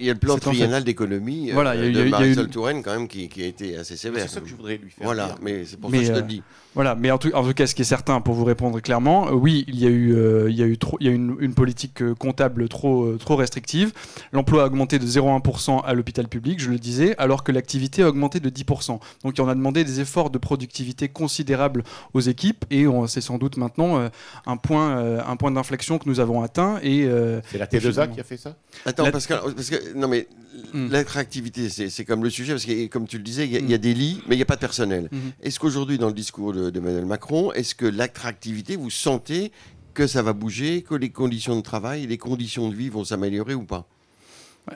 Il 0.00 0.06
y, 0.06 0.10
a 0.10 0.14
le 0.14 0.18
plan 0.18 0.36
triennal 0.36 0.82
d'économie 0.82 1.52
voilà, 1.52 1.76
de 1.76 2.08
Marisol 2.08 2.48
Touraine 2.48 2.82
quand 2.82 2.92
même 2.92 3.06
qui, 3.06 3.30
a 3.40 3.46
été 3.46 3.76
assez 3.76 3.96
sévère. 3.96 4.22
C'est 4.22 4.34
ça 4.34 4.40
que 4.40 4.48
je 4.48 4.56
voudrais 4.56 4.78
lui 4.78 4.90
faire. 4.90 5.04
Voilà, 5.04 5.36
mais 5.40 5.64
c'est 5.64 5.76
pour 5.78 5.90
ça 5.92 5.96
que 5.96 6.02
je 6.02 6.12
te 6.12 6.18
le 6.18 6.22
dis. 6.22 6.42
Voilà, 6.74 6.94
mais 6.94 7.10
en 7.10 7.18
tout, 7.18 7.32
en 7.34 7.44
tout, 7.44 7.54
cas, 7.54 7.66
ce 7.66 7.74
qui 7.74 7.82
est 7.82 7.84
certain, 7.84 8.20
pour 8.20 8.34
vous 8.34 8.44
répondre 8.44 8.80
clairement, 8.80 9.30
oui, 9.30 9.64
il 9.68 9.78
y 9.80 9.86
a 9.86 9.90
eu, 9.90 10.48
il 10.48 10.56
y 10.56 10.62
a 10.62 10.66
eu 10.66 10.76
trop 10.88 10.96
il 11.00 11.06
y 11.06 11.10
a 11.10 11.12
une, 11.12 11.36
une 11.40 11.54
politique 11.54 12.02
euh, 12.02 12.14
comptable 12.14 12.68
trop, 12.68 13.04
euh, 13.04 13.18
trop 13.18 13.36
restrictive. 13.36 13.92
L'emploi 14.32 14.62
a 14.62 14.66
augmenté 14.66 14.98
de 14.98 15.06
0,1% 15.06 15.84
à 15.84 15.92
l'hôpital 15.94 16.28
public, 16.28 16.60
je 16.60 16.70
le 16.70 16.78
disais, 16.78 17.14
alors 17.18 17.44
que 17.44 17.52
l'activité 17.52 18.02
a 18.02 18.08
augmenté 18.08 18.40
de 18.40 18.50
10%. 18.50 18.98
Donc 19.24 19.34
on 19.38 19.48
a 19.48 19.54
demandé 19.54 19.84
des 19.84 20.00
efforts 20.00 20.30
de 20.30 20.38
productivité 20.38 21.08
considérables 21.08 21.84
aux 22.14 22.20
équipes 22.20 22.64
et 22.70 22.86
c'est 23.06 23.20
sans 23.20 23.38
doute 23.38 23.56
maintenant 23.56 23.98
euh, 23.98 24.08
un 24.46 24.56
point, 24.56 25.18
un 25.26 25.36
point 25.36 25.50
d'inflexion 25.50 25.98
que 25.98 26.08
nous 26.08 26.20
avons 26.20 26.42
atteint. 26.42 26.78
Et, 26.82 27.08
c'est 27.50 27.58
la 27.58 27.66
T2A 27.66 28.12
qui 28.12 28.20
a 28.20 28.24
fait 28.24 28.36
ça? 28.36 28.56
Attends, 28.86 29.10
parce, 29.10 29.26
que, 29.26 29.34
parce 29.34 29.70
que, 29.70 29.94
non 29.94 30.08
mais 30.08 30.26
hmm. 30.72 30.90
l'attractivité, 30.90 31.68
c'est 31.68 32.04
comme 32.04 32.24
le 32.24 32.30
sujet, 32.30 32.52
parce 32.52 32.64
que 32.64 32.86
comme 32.86 33.06
tu 33.06 33.18
le 33.18 33.24
disais, 33.24 33.46
il 33.46 33.52
y, 33.52 33.74
a 33.74 33.76
hmm. 33.76 33.80
des 33.80 33.94
lits, 33.94 34.22
mais 34.26 34.34
il 34.34 34.38
n'y 34.38 34.42
a 34.42 34.46
pas 34.46 34.56
de 34.56 34.60
personnel. 34.60 35.08
Hmm. 35.12 35.30
Est-ce 35.42 35.58
qu'aujourd'hui, 35.58 35.98
dans 35.98 36.08
le 36.08 36.14
discours 36.14 36.52
de, 36.52 36.70
de 36.70 36.78
Emmanuel 36.78 37.06
Macron, 37.06 37.52
est-ce 37.52 37.74
que 37.74 37.86
l'attractivité, 37.86 38.76
vous 38.76 38.90
sentez 38.90 39.52
que 39.98 40.06
ça 40.06 40.22
va 40.22 40.32
bouger, 40.32 40.82
que 40.82 40.94
les 40.94 41.10
conditions 41.10 41.56
de 41.56 41.60
travail, 41.60 42.06
les 42.06 42.18
conditions 42.18 42.68
de 42.68 42.74
vie 42.76 42.88
vont 42.88 43.02
s'améliorer 43.02 43.54
ou 43.54 43.64
pas 43.64 43.84
euh, 44.70 44.74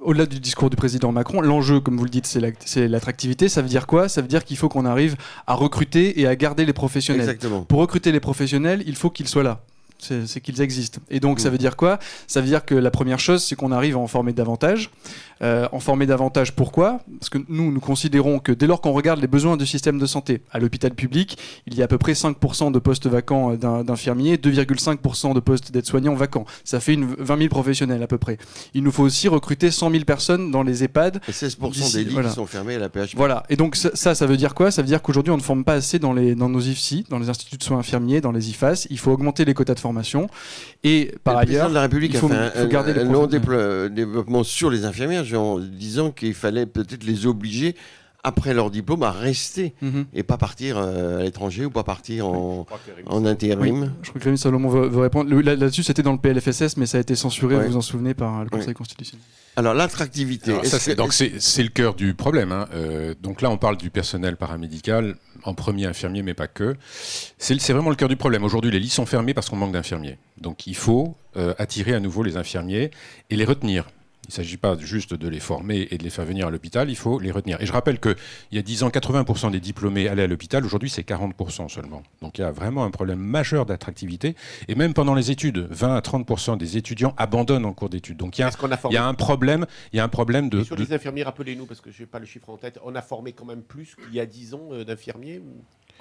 au-delà 0.00 0.26
du 0.26 0.38
discours 0.38 0.70
du 0.70 0.76
président 0.76 1.10
Macron, 1.10 1.40
l'enjeu, 1.40 1.80
comme 1.80 1.96
vous 1.96 2.04
le 2.04 2.10
dites, 2.10 2.26
c'est 2.26 2.86
l'attractivité. 2.86 3.48
Ça 3.48 3.62
veut 3.62 3.68
dire 3.68 3.86
quoi? 3.86 4.08
Ça 4.08 4.20
veut 4.20 4.28
dire 4.28 4.44
qu'il 4.44 4.56
faut 4.58 4.68
qu'on 4.68 4.84
arrive 4.84 5.16
à 5.46 5.54
recruter 5.54 6.20
et 6.20 6.26
à 6.26 6.36
garder 6.36 6.66
les 6.66 6.74
professionnels. 6.74 7.22
Exactement. 7.22 7.62
Pour 7.62 7.80
recruter 7.80 8.12
les 8.12 8.20
professionnels, 8.20 8.84
il 8.86 8.96
faut 8.96 9.08
qu'ils 9.10 9.28
soient 9.28 9.42
là 9.42 9.64
c'est 9.98 10.40
qu'ils 10.40 10.60
existent. 10.60 11.00
Et 11.10 11.20
donc, 11.20 11.40
ça 11.40 11.48
mm. 11.48 11.52
veut 11.52 11.58
dire 11.58 11.76
quoi? 11.76 11.98
Ça 12.26 12.40
veut 12.40 12.46
dire 12.46 12.64
que 12.64 12.74
la 12.74 12.90
première 12.90 13.18
chose, 13.18 13.42
c'est 13.42 13.56
qu'on 13.56 13.72
arrive 13.72 13.96
à 13.96 14.00
en 14.00 14.06
former 14.06 14.32
davantage. 14.32 14.90
Euh, 15.42 15.68
en 15.72 15.80
former 15.80 16.06
davantage, 16.06 16.52
pourquoi? 16.52 17.00
Parce 17.18 17.28
que 17.28 17.38
nous, 17.48 17.72
nous 17.72 17.80
considérons 17.80 18.38
que 18.38 18.52
dès 18.52 18.66
lors 18.66 18.80
qu'on 18.80 18.92
regarde 18.92 19.20
les 19.20 19.26
besoins 19.26 19.56
du 19.56 19.66
système 19.66 19.98
de 19.98 20.06
santé, 20.06 20.42
à 20.52 20.58
l'hôpital 20.58 20.94
public, 20.94 21.36
il 21.66 21.74
y 21.74 21.82
a 21.82 21.86
à 21.86 21.88
peu 21.88 21.98
près 21.98 22.12
5% 22.12 22.70
de 22.72 22.78
postes 22.78 23.06
vacants 23.08 23.52
euh, 23.52 23.82
d'infirmiers, 23.82 24.36
2,5% 24.36 25.34
de 25.34 25.40
postes 25.40 25.72
d'aides-soignants 25.72 26.14
vacants. 26.14 26.46
Ça 26.64 26.80
fait 26.80 26.94
une 26.94 27.14
20 27.18 27.38
000 27.38 27.48
professionnels 27.48 28.02
à 28.02 28.06
peu 28.06 28.18
près. 28.18 28.38
Il 28.74 28.84
nous 28.84 28.92
faut 28.92 29.02
aussi 29.02 29.28
recruter 29.28 29.70
100 29.70 29.90
000 29.90 30.04
personnes 30.04 30.50
dans 30.50 30.62
les 30.62 30.84
EHPAD. 30.84 31.20
Et 31.28 31.32
16% 31.32 31.92
des 31.92 32.04
lits 32.04 32.16
qui 32.16 32.30
sont 32.30 32.46
fermés 32.46 32.76
à 32.76 32.78
la 32.78 32.88
PHP. 32.88 33.16
Voilà. 33.16 33.42
Et 33.50 33.56
donc, 33.56 33.76
ça, 33.76 34.14
ça 34.14 34.26
veut 34.26 34.36
dire 34.36 34.54
quoi? 34.54 34.70
Ça 34.70 34.82
veut 34.82 34.88
dire 34.88 35.02
qu'aujourd'hui, 35.02 35.32
on 35.32 35.36
ne 35.36 35.42
forme 35.42 35.64
pas 35.64 35.74
assez 35.74 35.98
dans, 35.98 36.12
les, 36.12 36.34
dans 36.34 36.48
nos 36.48 36.60
IFSI, 36.60 37.06
dans 37.10 37.18
les 37.18 37.28
instituts 37.28 37.58
de 37.58 37.62
soins 37.62 37.78
infirmiers, 37.78 38.20
dans 38.20 38.32
les 38.32 38.50
IFAS. 38.50 38.86
Il 38.90 38.98
faut 38.98 39.10
augmenter 39.10 39.44
les 39.44 39.54
quotas 39.54 39.74
de 39.74 39.80
formation 39.84 40.28
et 40.82 41.14
par 41.24 41.36
ailleurs, 41.36 41.68
de 41.68 41.74
la 41.74 41.82
République 41.82 42.12
il 42.14 42.18
faut, 42.18 42.32
a 42.32 42.50
fait 42.50 42.68
garder 42.68 42.92
un, 42.92 43.04
long 43.04 43.26
développement 43.26 44.44
sur 44.44 44.70
les 44.70 44.84
infirmières, 44.84 45.24
en 45.38 45.58
disant 45.58 46.10
qu'il 46.10 46.34
fallait 46.34 46.66
peut-être 46.66 47.04
les 47.04 47.26
obliger 47.26 47.74
après 48.24 48.54
leur 48.54 48.70
diplôme 48.70 49.02
à 49.02 49.10
rester 49.10 49.74
mhm. 49.82 50.06
et 50.14 50.22
pas 50.22 50.38
partir 50.38 50.78
euh, 50.78 51.20
à 51.20 51.22
l'étranger 51.22 51.66
ou 51.66 51.70
pas 51.70 51.84
partir 51.84 52.26
en, 52.26 52.66
en 53.06 53.26
intérim. 53.26 53.92
Je 54.02 54.08
crois 54.08 54.18
que 54.18 54.24
Rémi 54.24 54.38
Salomon 54.38 54.68
veut, 54.70 54.98
répondre. 54.98 55.30
Là-dessus, 55.30 55.82
c'était 55.82 56.02
dans 56.02 56.12
le 56.12 56.18
PLFSS, 56.18 56.78
mais 56.78 56.86
ça 56.86 56.98
a 56.98 57.00
été 57.02 57.14
censuré, 57.14 57.56
vous 57.56 57.72
vous 57.72 57.76
en 57.76 57.82
souvenez, 57.82 58.14
par 58.14 58.42
le 58.42 58.50
Conseil 58.50 58.74
constitutionnel. 58.74 59.22
Alors, 59.56 59.74
l'attractivité. 59.74 60.52
Donc, 60.96 61.12
c'est 61.12 61.62
le 61.62 61.68
cœur 61.68 61.94
du 61.94 62.14
problème. 62.14 62.50
Hein. 62.50 62.66
Euh, 62.74 63.14
donc 63.22 63.42
là, 63.42 63.50
on 63.50 63.58
parle 63.58 63.76
du 63.76 63.90
personnel 63.90 64.36
paramédical, 64.36 65.16
en 65.44 65.54
premier 65.54 65.86
infirmier, 65.86 66.22
mais 66.22 66.34
pas 66.34 66.48
que. 66.48 66.76
C'est 67.38 67.72
vraiment 67.72 67.90
le 67.90 67.96
cœur 67.96 68.08
du 68.08 68.16
problème. 68.16 68.44
Aujourd'hui, 68.44 68.70
les 68.70 68.80
lits 68.80 68.88
sont 68.88 69.06
fermés 69.06 69.34
parce 69.34 69.48
qu'on 69.48 69.56
manque 69.56 69.72
d'infirmiers. 69.72 70.18
Donc, 70.38 70.66
il 70.66 70.76
faut 70.76 71.16
euh, 71.36 71.54
attirer 71.58 71.94
à 71.94 72.00
nouveau 72.00 72.22
les 72.22 72.36
infirmiers 72.36 72.90
et 73.30 73.36
les 73.36 73.44
retenir. 73.44 73.86
Il 74.24 74.28
ne 74.28 74.32
s'agit 74.32 74.56
pas 74.56 74.76
juste 74.78 75.14
de 75.14 75.28
les 75.28 75.40
former 75.40 75.86
et 75.90 75.98
de 75.98 76.02
les 76.02 76.10
faire 76.10 76.24
venir 76.24 76.46
à 76.46 76.50
l'hôpital, 76.50 76.88
il 76.88 76.96
faut 76.96 77.18
les 77.18 77.30
retenir. 77.30 77.60
Et 77.60 77.66
je 77.66 77.72
rappelle 77.72 78.00
qu'il 78.00 78.16
y 78.52 78.58
a 78.58 78.62
10 78.62 78.84
ans, 78.84 78.88
80% 78.88 79.50
des 79.50 79.60
diplômés 79.60 80.08
allaient 80.08 80.22
à 80.22 80.26
l'hôpital, 80.26 80.64
aujourd'hui 80.64 80.90
c'est 80.90 81.06
40% 81.06 81.68
seulement. 81.68 82.02
Donc 82.22 82.38
il 82.38 82.40
y 82.40 82.44
a 82.44 82.50
vraiment 82.50 82.84
un 82.84 82.90
problème 82.90 83.18
majeur 83.18 83.66
d'attractivité. 83.66 84.34
Et 84.68 84.74
même 84.74 84.94
pendant 84.94 85.14
les 85.14 85.30
études, 85.30 85.58
20 85.70 85.96
à 85.96 86.00
30% 86.00 86.56
des 86.56 86.76
étudiants 86.76 87.14
abandonnent 87.16 87.66
en 87.66 87.72
cours 87.72 87.90
d'études. 87.90 88.16
Donc 88.16 88.38
il 88.38 88.42
y, 88.42 88.44
a, 88.44 88.50
il 88.90 88.94
y 88.94 88.96
a 88.96 89.06
un 89.06 89.14
problème, 89.14 89.66
il 89.92 89.96
y 89.96 90.00
a 90.00 90.04
un 90.04 90.08
problème 90.08 90.48
de... 90.48 90.62
sur 90.62 90.76
les 90.76 90.92
infirmiers, 90.92 91.22
rappelez-nous, 91.22 91.66
parce 91.66 91.80
que 91.80 91.90
je 91.90 92.02
n'ai 92.02 92.06
pas 92.06 92.18
le 92.18 92.26
chiffre 92.26 92.48
en 92.48 92.56
tête, 92.56 92.78
on 92.84 92.94
a 92.94 93.02
formé 93.02 93.32
quand 93.32 93.44
même 93.44 93.62
plus 93.62 93.94
qu'il 93.94 94.14
y 94.14 94.20
a 94.20 94.26
10 94.26 94.54
ans 94.54 94.68
euh, 94.72 94.84
d'infirmiers 94.84 95.42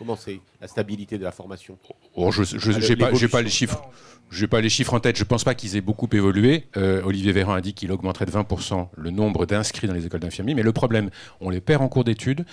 Comment 0.04 0.18
c'est 0.18 0.42
la 0.60 0.68
stabilité 0.68 1.18
de 1.18 1.24
la 1.24 1.32
formation 1.32 1.78
oh, 2.16 2.30
Je 2.30 2.42
n'ai 2.72 2.98
pas, 2.98 3.10
pas, 3.32 3.42
les 3.42 3.50
chiffres. 3.50 3.82
Je 4.30 4.46
pas 4.46 4.60
les 4.60 4.68
chiffres 4.68 4.94
en 4.94 5.00
tête. 5.00 5.16
Je 5.16 5.24
ne 5.24 5.28
pense 5.28 5.46
pas 5.46 5.56
qu'ils 5.56 5.78
aient 5.78 5.82
beaucoup 5.82 6.10
évolué. 6.12 6.66
Euh, 6.76 7.02
Olivier 7.06 7.32
Véran 7.32 7.54
a 7.54 7.62
dit 7.62 7.74
qu'il 7.74 7.90
augmenterait 7.90 8.26
de 8.26 8.32
20% 8.32 8.90
le 8.98 9.12
nombre 9.12 9.46
d'inscrits 9.46 9.88
dans 9.88 9.94
les 9.94 10.06
écoles 10.06 10.20
d'infirmiers. 10.20 10.56
Mais 10.56 10.62
le 10.62 10.74
problème, 10.74 11.10
on 11.40 11.50
les 11.50 11.62
perd 11.62 11.82
en 11.82 11.88
cours 11.88 12.04
d'études. 12.04 12.46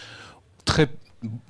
Très 0.64 0.88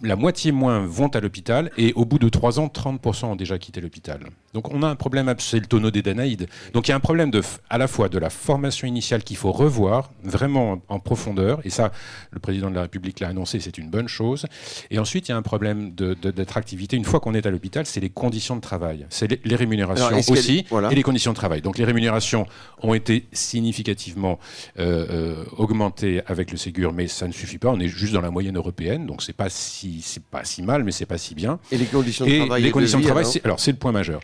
la 0.02 0.16
moitié 0.16 0.52
moins 0.52 0.84
vont 0.86 1.08
à 1.08 1.20
l'hôpital 1.20 1.70
et 1.76 1.92
au 1.92 2.04
bout 2.04 2.18
de 2.18 2.28
trois 2.28 2.58
ans, 2.58 2.66
30% 2.66 3.26
ont 3.26 3.36
déjà 3.36 3.58
quitté 3.58 3.80
l'hôpital. 3.80 4.20
Donc 4.52 4.72
on 4.74 4.82
a 4.82 4.88
un 4.88 4.96
problème, 4.96 5.32
c'est 5.38 5.60
le 5.60 5.66
tonneau 5.66 5.92
des 5.92 6.02
Danaïdes. 6.02 6.48
Donc 6.72 6.88
il 6.88 6.90
y 6.90 6.92
a 6.92 6.96
un 6.96 7.00
problème 7.00 7.30
de, 7.30 7.40
à 7.68 7.78
la 7.78 7.86
fois 7.86 8.08
de 8.08 8.18
la 8.18 8.30
formation 8.30 8.88
initiale 8.88 9.22
qu'il 9.22 9.36
faut 9.36 9.52
revoir 9.52 10.10
vraiment 10.24 10.82
en 10.88 10.98
profondeur, 10.98 11.60
et 11.64 11.70
ça, 11.70 11.92
le 12.32 12.40
président 12.40 12.68
de 12.68 12.74
la 12.74 12.82
République 12.82 13.20
l'a 13.20 13.28
annoncé, 13.28 13.60
c'est 13.60 13.78
une 13.78 13.90
bonne 13.90 14.08
chose. 14.08 14.46
Et 14.90 14.98
ensuite, 14.98 15.28
il 15.28 15.30
y 15.30 15.34
a 15.34 15.36
un 15.36 15.42
problème 15.42 15.92
d'attractivité. 15.92 16.96
Une 16.96 17.04
fois 17.04 17.20
qu'on 17.20 17.34
est 17.34 17.46
à 17.46 17.50
l'hôpital, 17.50 17.86
c'est 17.86 18.00
les 18.00 18.10
conditions 18.10 18.56
de 18.56 18.60
travail, 18.60 19.06
c'est 19.08 19.28
les, 19.44 19.56
rémunérations 19.56 20.18
aussi, 20.28 20.64
et 20.90 20.94
les 20.94 21.02
conditions 21.02 21.30
de 21.30 21.36
travail. 21.36 21.62
Donc 21.62 21.78
les 21.78 21.84
rémunérations 21.84 22.46
ont 22.82 22.94
été 22.94 23.26
significativement 23.32 24.40
euh, 24.78 25.06
euh, 25.10 25.44
augmentées 25.56 26.22
avec 26.26 26.50
le 26.50 26.56
Ségur, 26.56 26.92
mais 26.92 27.06
ça 27.06 27.28
ne 27.28 27.32
suffit 27.32 27.58
pas. 27.58 27.68
On 27.68 27.78
est 27.78 27.88
juste 27.88 28.14
dans 28.14 28.20
la 28.20 28.30
moyenne 28.30 28.56
européenne, 28.56 29.06
donc 29.06 29.22
c'est 29.22 29.32
pas 29.32 29.48
si, 29.48 30.02
c'est 30.02 30.24
pas 30.24 30.44
si 30.44 30.62
mal, 30.62 30.82
mais 30.82 30.90
c'est 30.90 31.06
pas 31.06 31.18
si 31.18 31.36
bien. 31.36 31.60
Et 31.70 31.78
les 31.78 31.86
conditions 31.86 32.26
de 32.26 32.36
travail 32.36 32.62
Les 32.62 32.70
conditions 32.72 32.98
de, 32.98 33.04
travail, 33.04 33.26
alors 33.44 33.60
c'est 33.60 33.70
le 33.70 33.78
point 33.78 33.92
majeur. 33.92 34.20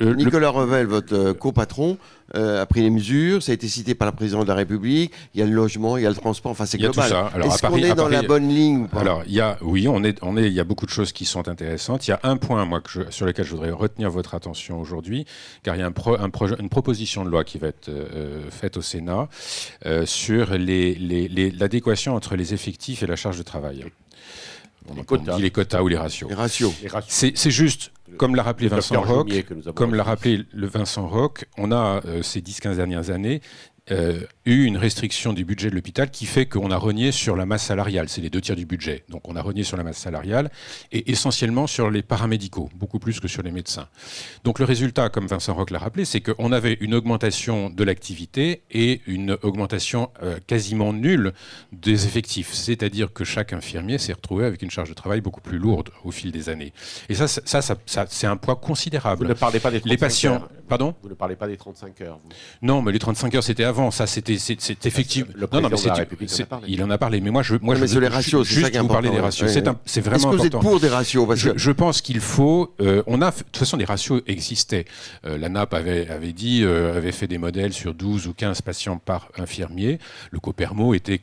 Nicolas 0.00 0.48
Revel, 0.48 0.86
votre 0.86 1.14
euh, 1.14 1.34
copatron, 1.34 1.98
euh, 2.34 2.62
a 2.62 2.66
pris 2.66 2.80
les 2.80 2.90
mesures. 2.90 3.42
Ça 3.42 3.52
a 3.52 3.54
été 3.54 3.68
cité 3.68 3.94
par 3.94 4.08
le 4.08 4.14
président 4.14 4.42
de 4.42 4.48
la 4.48 4.54
République. 4.54 5.12
Il 5.34 5.40
y 5.40 5.42
a 5.42 5.46
le 5.46 5.52
logement, 5.52 5.96
il 5.96 6.04
y 6.04 6.06
a 6.06 6.08
le 6.08 6.14
transport. 6.14 6.52
Enfin, 6.52 6.64
c'est 6.64 6.78
global. 6.78 7.12
Est-ce 7.44 7.66
qu'on 7.66 7.76
est 7.76 7.94
dans 7.94 8.08
la 8.08 8.22
bonne 8.22 8.48
ligne 8.48 8.86
Alors, 8.96 9.22
il 9.26 9.32
y 9.32 9.40
a, 9.40 9.58
oui, 9.60 9.88
on 9.88 10.02
est, 10.02 10.18
on 10.22 10.36
est, 10.36 10.46
il 10.46 10.52
y 10.52 10.60
a 10.60 10.64
beaucoup 10.64 10.86
de 10.86 10.90
choses 10.90 11.12
qui 11.12 11.26
sont 11.26 11.48
intéressantes. 11.48 12.06
Il 12.06 12.12
y 12.12 12.14
a 12.14 12.20
un 12.22 12.36
point, 12.36 12.64
moi, 12.64 12.80
que 12.80 13.10
sur 13.10 13.26
lequel 13.26 13.44
je 13.44 13.50
voudrais 13.50 13.70
retenir 13.70 14.10
votre 14.10 14.34
attention 14.34 14.80
aujourd'hui, 14.80 15.26
car 15.62 15.76
il 15.76 15.80
y 15.80 15.82
a 15.82 15.86
un, 15.86 15.94
un 16.18 16.30
projet, 16.30 16.56
une 16.58 16.70
proposition 16.70 17.24
de 17.24 17.30
loi 17.30 17.44
qui 17.44 17.58
va 17.58 17.68
être 17.68 17.88
euh, 17.90 18.48
faite 18.50 18.76
au 18.76 18.82
Sénat 18.82 19.28
sur 20.04 20.50
l'adéquation 20.50 22.12
les, 22.12 22.16
entre 22.16 22.36
les 22.36 22.54
effectifs 22.54 23.02
et 23.02 23.06
la 23.06 23.16
charge 23.16 23.38
de 23.38 23.42
travail. 23.42 23.84
On, 24.88 25.16
dit 25.16 25.42
les 25.42 25.50
quotas 25.50 25.82
ou 25.82 25.88
les 25.88 25.96
ratios. 25.96 26.28
Les 26.28 26.34
ratios. 26.34 26.72
C'est 27.08 27.50
juste 27.50 27.92
comme 28.16 28.36
l'a 28.36 28.42
rappelé 28.42 28.68
Vincent 28.68 29.00
Roch, 29.00 29.28
comme 29.74 29.94
l'a 29.94 30.02
rappelé 30.02 30.44
le 30.52 30.66
Vincent 30.66 31.08
Roch, 31.08 31.44
on 31.58 31.72
a 31.72 32.00
ces 32.22 32.40
10-15 32.40 32.76
dernières 32.76 33.10
années 33.10 33.40
euh, 33.90 34.20
eu 34.46 34.64
une 34.64 34.76
restriction 34.76 35.32
du 35.32 35.44
budget 35.44 35.70
de 35.70 35.74
l'hôpital 35.74 36.10
qui 36.10 36.26
fait 36.26 36.46
qu'on 36.46 36.70
a 36.70 36.76
renié 36.76 37.12
sur 37.12 37.36
la 37.36 37.46
masse 37.46 37.64
salariale. 37.64 38.08
C'est 38.08 38.20
les 38.20 38.30
deux 38.30 38.40
tiers 38.40 38.56
du 38.56 38.66
budget. 38.66 39.04
Donc 39.08 39.28
on 39.28 39.36
a 39.36 39.42
renié 39.42 39.64
sur 39.64 39.76
la 39.76 39.82
masse 39.82 39.98
salariale 39.98 40.50
et 40.92 41.10
essentiellement 41.10 41.66
sur 41.66 41.90
les 41.90 42.02
paramédicaux, 42.02 42.70
beaucoup 42.74 42.98
plus 42.98 43.20
que 43.20 43.28
sur 43.28 43.42
les 43.42 43.50
médecins. 43.50 43.88
Donc 44.44 44.58
le 44.58 44.64
résultat, 44.64 45.08
comme 45.08 45.26
Vincent 45.26 45.54
Roch 45.54 45.70
l'a 45.70 45.78
rappelé, 45.78 46.04
c'est 46.04 46.20
qu'on 46.20 46.52
avait 46.52 46.78
une 46.80 46.94
augmentation 46.94 47.70
de 47.70 47.84
l'activité 47.84 48.62
et 48.70 49.00
une 49.06 49.36
augmentation 49.42 50.10
euh, 50.22 50.38
quasiment 50.46 50.92
nulle 50.92 51.32
des 51.72 52.06
effectifs. 52.06 52.52
C'est-à-dire 52.52 53.12
que 53.12 53.24
chaque 53.24 53.52
infirmier 53.52 53.98
s'est 53.98 54.12
retrouvé 54.12 54.44
avec 54.44 54.62
une 54.62 54.70
charge 54.70 54.88
de 54.88 54.94
travail 54.94 55.20
beaucoup 55.20 55.40
plus 55.40 55.58
lourde 55.58 55.90
au 56.04 56.10
fil 56.10 56.32
des 56.32 56.48
années. 56.48 56.72
Et 57.08 57.14
ça, 57.14 57.28
ça, 57.28 57.60
ça, 57.60 58.06
c'est 58.08 58.26
un 58.26 58.36
poids 58.36 58.56
considérable. 58.56 59.24
Vous 59.24 59.28
ne 59.28 59.34
parlez 59.34 59.60
pas 59.60 59.70
des 59.70 59.80
35 59.80 59.90
les 59.90 59.96
patients, 59.96 60.34
heures. 60.34 60.48
Pardon 60.68 60.94
Vous 61.02 61.08
ne 61.08 61.14
parlez 61.14 61.36
pas 61.36 61.48
des 61.48 61.56
35 61.56 62.00
heures. 62.02 62.20
Vous. 62.22 62.30
Non, 62.62 62.82
mais 62.82 62.92
les 62.92 62.98
35 62.98 63.34
heures, 63.34 63.42
c'était 63.42 63.64
avant 63.64 63.79
ça, 63.90 64.06
c'était 64.06 64.36
c'est 64.38 64.86
effectivement. 64.86 65.32
Le 65.34 65.48
non, 65.52 65.62
non, 65.62 65.68
mais 65.70 65.76
c'est 65.76 66.46
il 66.66 66.82
en 66.82 66.90
a 66.90 66.98
parlé. 66.98 67.20
Mais 67.20 67.30
moi, 67.30 67.42
je, 67.42 67.54
moi, 67.60 67.74
je, 67.74 67.86
je 67.86 67.98
les 67.98 68.08
ratios, 68.08 68.46
juste 68.46 68.76
vous 68.76 68.88
parler 68.88 69.10
des 69.10 69.20
ratios. 69.20 69.50
C'est 69.50 70.00
vraiment. 70.00 70.16
Est-ce 70.16 70.26
que 70.26 70.36
vous 70.36 70.46
êtes 70.46 70.58
pour 70.58 70.80
des 70.80 70.88
ratios? 70.88 71.26
Parce 71.26 71.40
je, 71.40 71.50
je, 71.56 71.70
pense 71.70 72.02
qu'il 72.02 72.20
faut. 72.20 72.74
Euh, 72.80 73.02
on 73.06 73.22
a, 73.22 73.30
de 73.30 73.36
toute 73.36 73.56
façon, 73.56 73.76
les 73.76 73.84
ratios 73.84 74.22
existaient. 74.26 74.84
Euh, 75.24 75.38
la 75.38 75.48
NAP 75.48 75.72
avait, 75.74 76.08
avait 76.08 76.32
dit, 76.32 76.62
euh, 76.62 76.96
avait 76.96 77.12
fait 77.12 77.26
des 77.26 77.38
modèles 77.38 77.72
sur 77.72 77.94
12 77.94 78.26
ou 78.26 78.34
15 78.34 78.62
patients 78.62 78.98
par 78.98 79.28
infirmier. 79.38 79.98
Le 80.30 80.40
Copermo 80.40 80.94
était 80.94 81.20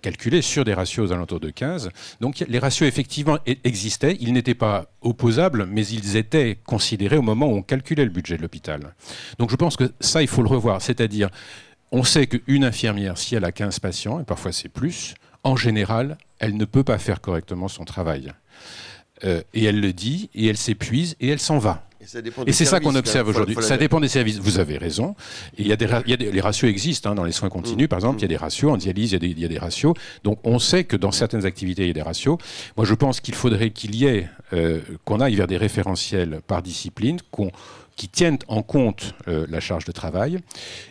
calculé 0.00 0.42
sur 0.42 0.64
des 0.64 0.74
ratios 0.74 1.10
aux 1.10 1.12
alentours 1.12 1.40
de 1.40 1.50
15. 1.50 1.90
Donc 2.20 2.44
les 2.46 2.58
ratios 2.58 2.88
effectivement 2.88 3.38
existaient. 3.64 4.16
Ils 4.20 4.32
n'étaient 4.32 4.54
pas 4.54 4.86
opposables, 5.02 5.66
mais 5.66 5.86
ils 5.86 6.16
étaient 6.16 6.58
considérés 6.64 7.16
au 7.16 7.22
moment 7.22 7.46
où 7.46 7.56
on 7.56 7.62
calculait 7.62 8.04
le 8.04 8.10
budget 8.10 8.36
de 8.36 8.42
l'hôpital. 8.42 8.94
Donc 9.38 9.50
je 9.50 9.56
pense 9.56 9.76
que 9.76 9.90
ça, 10.00 10.22
il 10.22 10.28
faut 10.28 10.42
le 10.42 10.48
revoir. 10.48 10.82
C'est-à-dire 10.82 11.30
on 11.92 12.04
sait 12.04 12.26
qu'une 12.26 12.64
infirmière, 12.64 13.18
si 13.18 13.34
elle 13.34 13.44
a 13.44 13.52
15 13.52 13.78
patients, 13.80 14.20
et 14.20 14.24
parfois 14.24 14.52
c'est 14.52 14.68
plus, 14.68 15.14
en 15.42 15.56
général, 15.56 16.18
elle 16.38 16.56
ne 16.56 16.64
peut 16.64 16.84
pas 16.84 16.98
faire 16.98 17.20
correctement 17.20 17.68
son 17.68 17.84
travail. 17.84 18.32
Euh, 19.24 19.42
et 19.52 19.64
elle 19.64 19.80
le 19.80 19.92
dit, 19.92 20.30
et 20.34 20.46
elle 20.46 20.56
s'épuise, 20.56 21.16
et 21.20 21.28
elle 21.28 21.40
s'en 21.40 21.58
va. 21.58 21.86
Et, 22.46 22.52
c'est 22.52 22.64
ça 22.64 22.80
qu'on 22.80 22.94
observe 22.94 23.28
aujourd'hui. 23.28 23.56
Ça 23.60 23.76
dépend 23.76 24.00
des 24.00 24.08
services. 24.08 24.38
Vous 24.38 24.58
avez 24.58 24.78
raison. 24.78 25.14
il 25.58 25.66
y 25.66 25.72
a 25.72 25.76
des, 25.76 25.86
il 26.06 26.10
y 26.10 26.14
a 26.14 26.16
des 26.16 26.32
les 26.32 26.40
ratios 26.40 26.70
existent 26.70 27.10
hein, 27.10 27.14
dans 27.14 27.24
les 27.24 27.32
soins 27.32 27.50
continus, 27.50 27.88
par 27.88 27.98
exemple. 27.98 28.18
Il 28.20 28.22
y 28.22 28.24
a 28.24 28.28
des 28.28 28.38
ratios 28.38 28.72
en 28.72 28.78
dialyse, 28.78 29.10
il 29.10 29.12
y, 29.12 29.16
a 29.16 29.18
des, 29.18 29.28
il 29.28 29.38
y, 29.38 29.44
a 29.44 29.48
des, 29.48 29.58
ratios. 29.58 29.94
Donc 30.24 30.38
on 30.44 30.58
sait 30.58 30.84
que 30.84 30.96
dans 30.96 31.10
certaines 31.10 31.44
activités 31.44 31.82
il 31.82 31.88
y 31.88 31.90
a 31.90 31.94
des 31.94 32.02
ratios. 32.02 32.38
Moi, 32.78 32.86
je 32.86 32.94
pense 32.94 33.20
qu'il 33.20 33.34
faudrait 33.34 33.70
qu'il 33.70 33.94
y 33.96 34.06
ait 34.06 34.28
euh, 34.54 34.80
qu'on 35.04 35.20
aille 35.20 35.34
vers 35.34 35.46
des 35.46 35.58
référentiels 35.58 36.40
par 36.46 36.62
discipline, 36.62 37.18
qui 37.96 38.08
tiennent 38.08 38.38
en 38.48 38.62
compte 38.62 39.14
euh, 39.28 39.46
la 39.50 39.60
charge 39.60 39.84
de 39.84 39.92
travail 39.92 40.38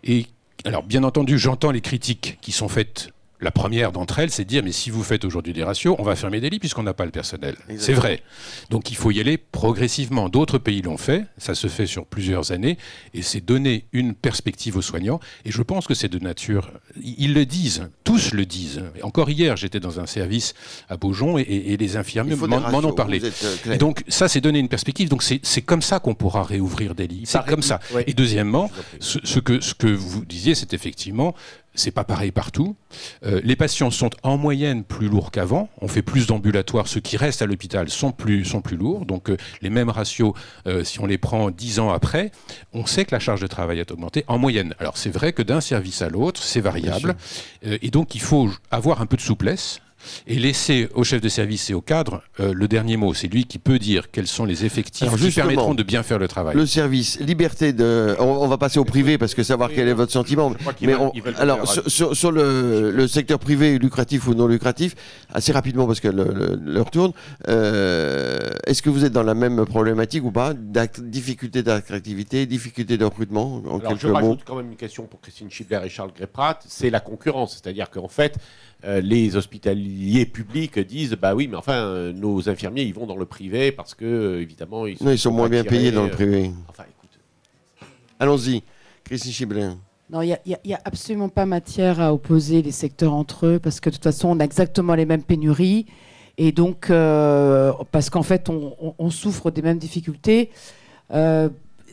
et 0.04 0.28
alors, 0.66 0.84
bien 0.84 1.04
entendu, 1.04 1.38
j'entends 1.38 1.72
les 1.72 1.82
critiques 1.82 2.38
qui 2.42 2.52
sont 2.52 2.68
faites 2.68 3.12
la 3.42 3.52
première 3.52 3.92
d'entre 3.92 4.20
elles, 4.20 4.32
c'est 4.32 4.44
de 4.44 4.50
dire, 4.50 4.64
mais 4.64 4.72
si 4.72 4.90
vous 4.90 5.04
faites 5.04 5.24
aujourd'hui 5.24 5.54
des 5.54 5.64
ratios, 5.64 5.96
on 5.98 6.04
va 6.04 6.16
fermer 6.16 6.42
des 6.42 6.50
lits 6.50 6.60
puisqu'on 6.60 6.84
n'a 6.84 6.94
pas 6.94 7.06
le 7.06 7.12
personnel. 7.12 7.56
C'est 7.78 7.94
vrai. 7.94 8.22
Donc 8.70 8.92
il 8.92 8.98
faut 8.98 9.12
y 9.12 9.20
aller 9.20 9.38
progressivement. 9.38 10.30
D'autres 10.30 10.58
pays 10.58 10.82
l'ont 10.82 10.98
fait, 10.98 11.26
ça 11.38 11.56
se 11.56 11.68
fait 11.68 11.86
sur 11.86 12.06
plusieurs 12.06 12.52
années, 12.52 12.78
et 13.14 13.22
c'est 13.22 13.42
donner 13.42 13.86
une 13.94 14.14
perspective 14.14 14.76
aux 14.78 14.82
soignants. 14.82 15.20
Et 15.46 15.52
je 15.52 15.62
pense 15.62 15.88
que 15.88 15.94
c'est 15.94 16.10
de 16.10 16.20
nature, 16.20 16.72
ils 17.02 17.34
le 17.34 17.46
disent, 17.46 17.90
tous 18.04 18.34
le 18.34 18.46
disent. 18.46 18.84
Encore 19.04 19.30
hier, 19.30 19.56
j'étais 19.56 19.80
dans 19.80 20.00
un 20.00 20.06
service 20.06 20.54
à 20.90 20.98
Beaujon 20.98 21.38
et, 21.38 21.78
les 21.80 21.98
infirmiers 21.98 22.36
m'en 22.36 22.84
ont 22.84 22.94
parlé. 22.94 23.22
Euh, 23.24 23.74
et 23.74 23.78
donc 23.78 24.04
ça, 24.08 24.28
c'est 24.28 24.42
donner 24.42 24.60
une 24.60 24.68
perspective. 24.68 25.08
Donc 25.08 25.24
c'est 25.24 25.62
comme 25.62 25.82
ça 25.82 26.00
qu'on 26.00 26.16
pourra 26.16 26.44
réouvrir 26.44 26.94
des 26.94 27.08
lits. 27.08 27.24
C'est 27.26 27.46
comme 27.46 27.62
ça. 27.62 27.80
Et 28.06 28.14
deuxièmement, 28.14 28.70
ce, 29.00 29.40
que, 29.40 29.62
ce 29.62 29.74
que 29.74 29.88
vous 29.88 30.26
disiez, 30.26 30.56
c'est 30.56 30.74
effectivement 30.74 31.36
c'est 31.76 31.92
pas 31.92 32.04
pareil 32.04 32.32
partout. 32.32 32.76
Euh, 33.26 33.40
les 33.44 33.56
patients 33.56 33.92
sont 33.92 34.10
en 34.24 34.38
moyenne 34.38 34.84
plus 34.84 35.08
lourds 35.08 35.32
qu'avant. 35.32 35.70
On 35.82 35.88
fait 35.88 36.02
plus 36.02 36.28
d'ambulatoires. 36.28 36.88
Ceux 36.88 37.00
qui 37.00 37.18
restent 37.18 37.42
à 37.42 37.46
l'hôpital 37.46 37.90
sont 37.90 38.12
plus, 38.12 38.46
sont 38.46 38.62
plus 38.62 38.78
lourds. 38.78 39.06
Donc 39.06 39.30
euh, 39.30 39.38
les 39.62 39.70
mêmes 39.70 39.90
ratios, 39.90 40.34
euh, 40.68 40.84
si 40.84 41.00
on 41.00 41.06
les 41.06 41.18
prend 41.18 41.52
dix 41.52 41.80
ans 41.80 41.92
après, 41.92 42.32
on 42.74 42.86
sait 42.86 43.06
que 43.06 43.14
la 43.14 43.20
charge 43.20 43.42
de 43.42 43.48
travail 43.48 43.80
a 43.80 43.92
augmenté 43.92 44.26
en 44.28 44.38
moyenne. 44.38 44.76
Alors 44.80 44.98
c'est 44.98 45.12
vrai 45.12 45.34
que 45.34 45.42
d'un 45.42 45.62
service 45.62 46.02
à 46.02 46.10
l'autre, 46.10 46.42
c'est 46.44 46.62
variable. 46.62 47.16
et 47.64 47.90
donc 47.90 48.16
il 48.16 48.22
faut 48.22 48.50
avoir 48.72 49.02
un 49.02 49.06
peu 49.06 49.18
de 49.18 49.22
souplesse 49.22 49.82
et 50.28 50.36
laisser 50.36 50.90
au 50.94 51.04
chef 51.04 51.22
de 51.22 51.30
service 51.30 51.70
et 51.70 51.74
au 51.74 51.82
cadre 51.82 52.22
euh, 52.40 52.54
le 52.54 52.68
dernier 52.68 52.98
mot. 52.98 53.14
C'est 53.14 53.28
lui 53.28 53.46
qui 53.46 53.60
peut 53.60 53.80
dire 53.80 54.12
quels 54.12 54.28
sont 54.28 54.46
les 54.46 54.66
effectifs 54.66 55.14
qui 55.16 55.32
permettront 55.32 55.74
de 55.74 55.84
bien 55.84 56.04
faire 56.04 56.20
le 56.20 56.28
travail. 56.28 56.56
Le 56.56 56.66
service, 56.66 57.20
liberté 57.20 57.74
de. 57.74 58.16
On, 58.20 58.48
va 58.48 58.58
passer 58.58 58.80
au 58.80 58.86
privé 58.86 59.18
parce 59.18 59.36
que 59.36 59.44
savoir 59.44 59.70
quel 59.74 59.88
est 59.88 59.94
votre 59.94 60.12
sentiment. 60.12 60.54
Mais 60.82 60.96
alors 61.38 61.68
sur, 61.88 62.32
le, 62.32 63.08
secteur 63.08 63.40
privé, 63.40 63.78
lucratif 63.80 64.28
ou 64.28 64.34
non 64.34 64.48
lucratif, 64.48 64.96
assez 65.34 65.52
rapidement 65.52 65.88
parce 65.88 66.00
que 66.00 66.08
l'heure 66.08 66.92
tourne. 66.92 67.12
Euh, 67.48 68.40
est-ce 68.66 68.82
que 68.82 68.90
vous 68.90 69.06
êtes 69.06 69.14
dans 69.14 69.24
la 69.24 69.34
même 69.34 69.66
problématique 69.66 70.24
ou 70.24 70.32
pas? 70.32 70.54
Difficulté 70.54 71.64
d'attractivité, 71.64 72.46
difficulté 72.46 72.98
de 72.98 73.06
recrutement 73.06 73.62
en 73.68 73.80
alors, 73.80 73.98
je 73.98 74.08
rajoute 74.08 74.42
quand 74.46 74.56
même 74.56 74.72
une 74.72 74.76
question 74.76 75.06
pour 75.06 75.22
Christine 75.22 75.50
Schibler 75.50 75.80
et 75.86 75.90
Charles 75.90 76.12
Gréprat. 76.16 76.60
C'est 76.68 76.90
la 76.90 77.00
concurrence, 77.00 77.54
c'est-à-dire 77.62 77.90
qu'en 77.90 78.08
fait 78.08 78.38
euh, 78.86 79.02
les 79.02 79.36
hospitaliers 79.36 80.26
publics 80.26 80.80
disent 80.80 81.18
bah 81.20 81.36
oui, 81.36 81.50
mais 81.50 81.58
enfin, 81.58 81.74
euh, 81.74 82.14
nos 82.14 82.48
infirmiers, 82.48 82.84
ils 82.84 82.94
vont 82.94 83.06
dans 83.06 83.18
le 83.18 83.26
privé 83.26 83.74
parce 83.74 83.94
que, 83.94 84.06
euh, 84.06 84.42
évidemment, 84.42 84.88
ils 84.88 84.98
sont, 84.98 85.10
ils 85.10 85.20
sont 85.20 85.32
moins 85.32 85.50
bien 85.50 85.66
payés 85.66 85.92
dans 85.92 86.06
le 86.06 86.12
privé. 86.12 86.52
Enfin, 86.70 86.84
écoute. 86.84 87.90
Allons-y, 88.20 88.64
Christine 89.04 89.34
Chiblin. 89.34 89.78
Non, 90.10 90.22
il 90.22 90.38
n'y 90.46 90.74
a, 90.74 90.80
absolument 90.86 91.28
pas 91.28 91.46
matière 91.46 92.00
à 92.00 92.14
opposer 92.14 92.62
les 92.62 92.72
secteurs 92.72 93.14
entre 93.14 93.46
eux 93.46 93.60
parce 93.60 93.82
que 93.82 93.90
de 93.90 93.96
toute 93.96 94.04
façon, 94.04 94.30
on 94.30 94.40
a 94.40 94.44
exactement 94.44 94.96
les 94.96 95.06
mêmes 95.06 95.24
pénuries. 95.24 95.86
Et 96.38 96.54
donc, 96.54 96.88
parce 96.88 98.10
qu'en 98.10 98.24
fait, 98.24 98.50
on, 98.50 99.10
souffre 99.10 99.52
des 99.52 99.62
mêmes 99.62 99.78
difficultés 99.78 100.52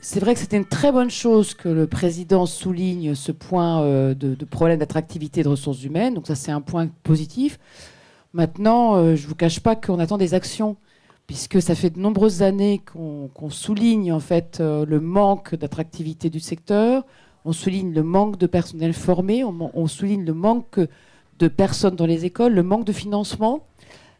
c'est 0.09 0.21
vrai 0.21 0.35
que 0.35 0.41
c'était 0.41 0.57
une 0.57 0.65
très 0.65 0.93
bonne 0.93 1.11
chose 1.11 1.55
que 1.55 1.69
le 1.69 1.89
président 1.89 2.47
souligne 2.47 3.17
ce 3.17 3.33
point 3.33 3.83
euh, 3.83 4.15
de, 4.15 4.37
problème 4.45 4.79
d'attractivité 4.79 5.43
de 5.43 5.49
ressources 5.49 5.83
humaines. 5.83 6.15
Donc 6.15 6.29
ça, 6.29 6.37
c'est 6.37 6.53
un 6.53 6.61
point 6.61 6.87
positif. 7.03 7.59
Maintenant, 8.33 8.95
euh, 8.95 9.17
je 9.17 9.25
ne 9.25 9.27
vous 9.27 9.35
cache 9.35 9.59
pas 9.59 9.75
qu'on 9.75 9.99
attend 9.99 10.17
des 10.17 10.33
actions, 10.33 10.77
puisque 11.27 11.61
ça 11.61 11.75
fait 11.75 11.91
de 11.91 11.99
nombreuses 11.99 12.43
années 12.43 12.83
qu'on 12.85 13.51
souligne 13.51 14.13
en 14.13 14.21
fait 14.21 14.59
euh, 14.61 14.87
le 14.87 15.01
manque 15.01 15.57
d'attractivité 15.57 16.31
du 16.31 16.39
secteur, 16.39 17.05
on 17.45 17.53
souligne 17.53 17.93
le 17.93 18.05
manque 18.05 18.39
de 18.39 18.47
personnel 18.47 18.93
formé, 18.93 19.43
on, 19.43 19.89
souligne 19.89 20.25
le 20.25 20.35
manque 20.35 20.79
de 21.41 21.49
personnes 21.49 21.97
dans 21.97 22.07
les 22.07 22.25
écoles, 22.25 22.55
le 22.55 22.63
manque 22.63 22.85
de 22.85 22.93
financement, 22.93 23.67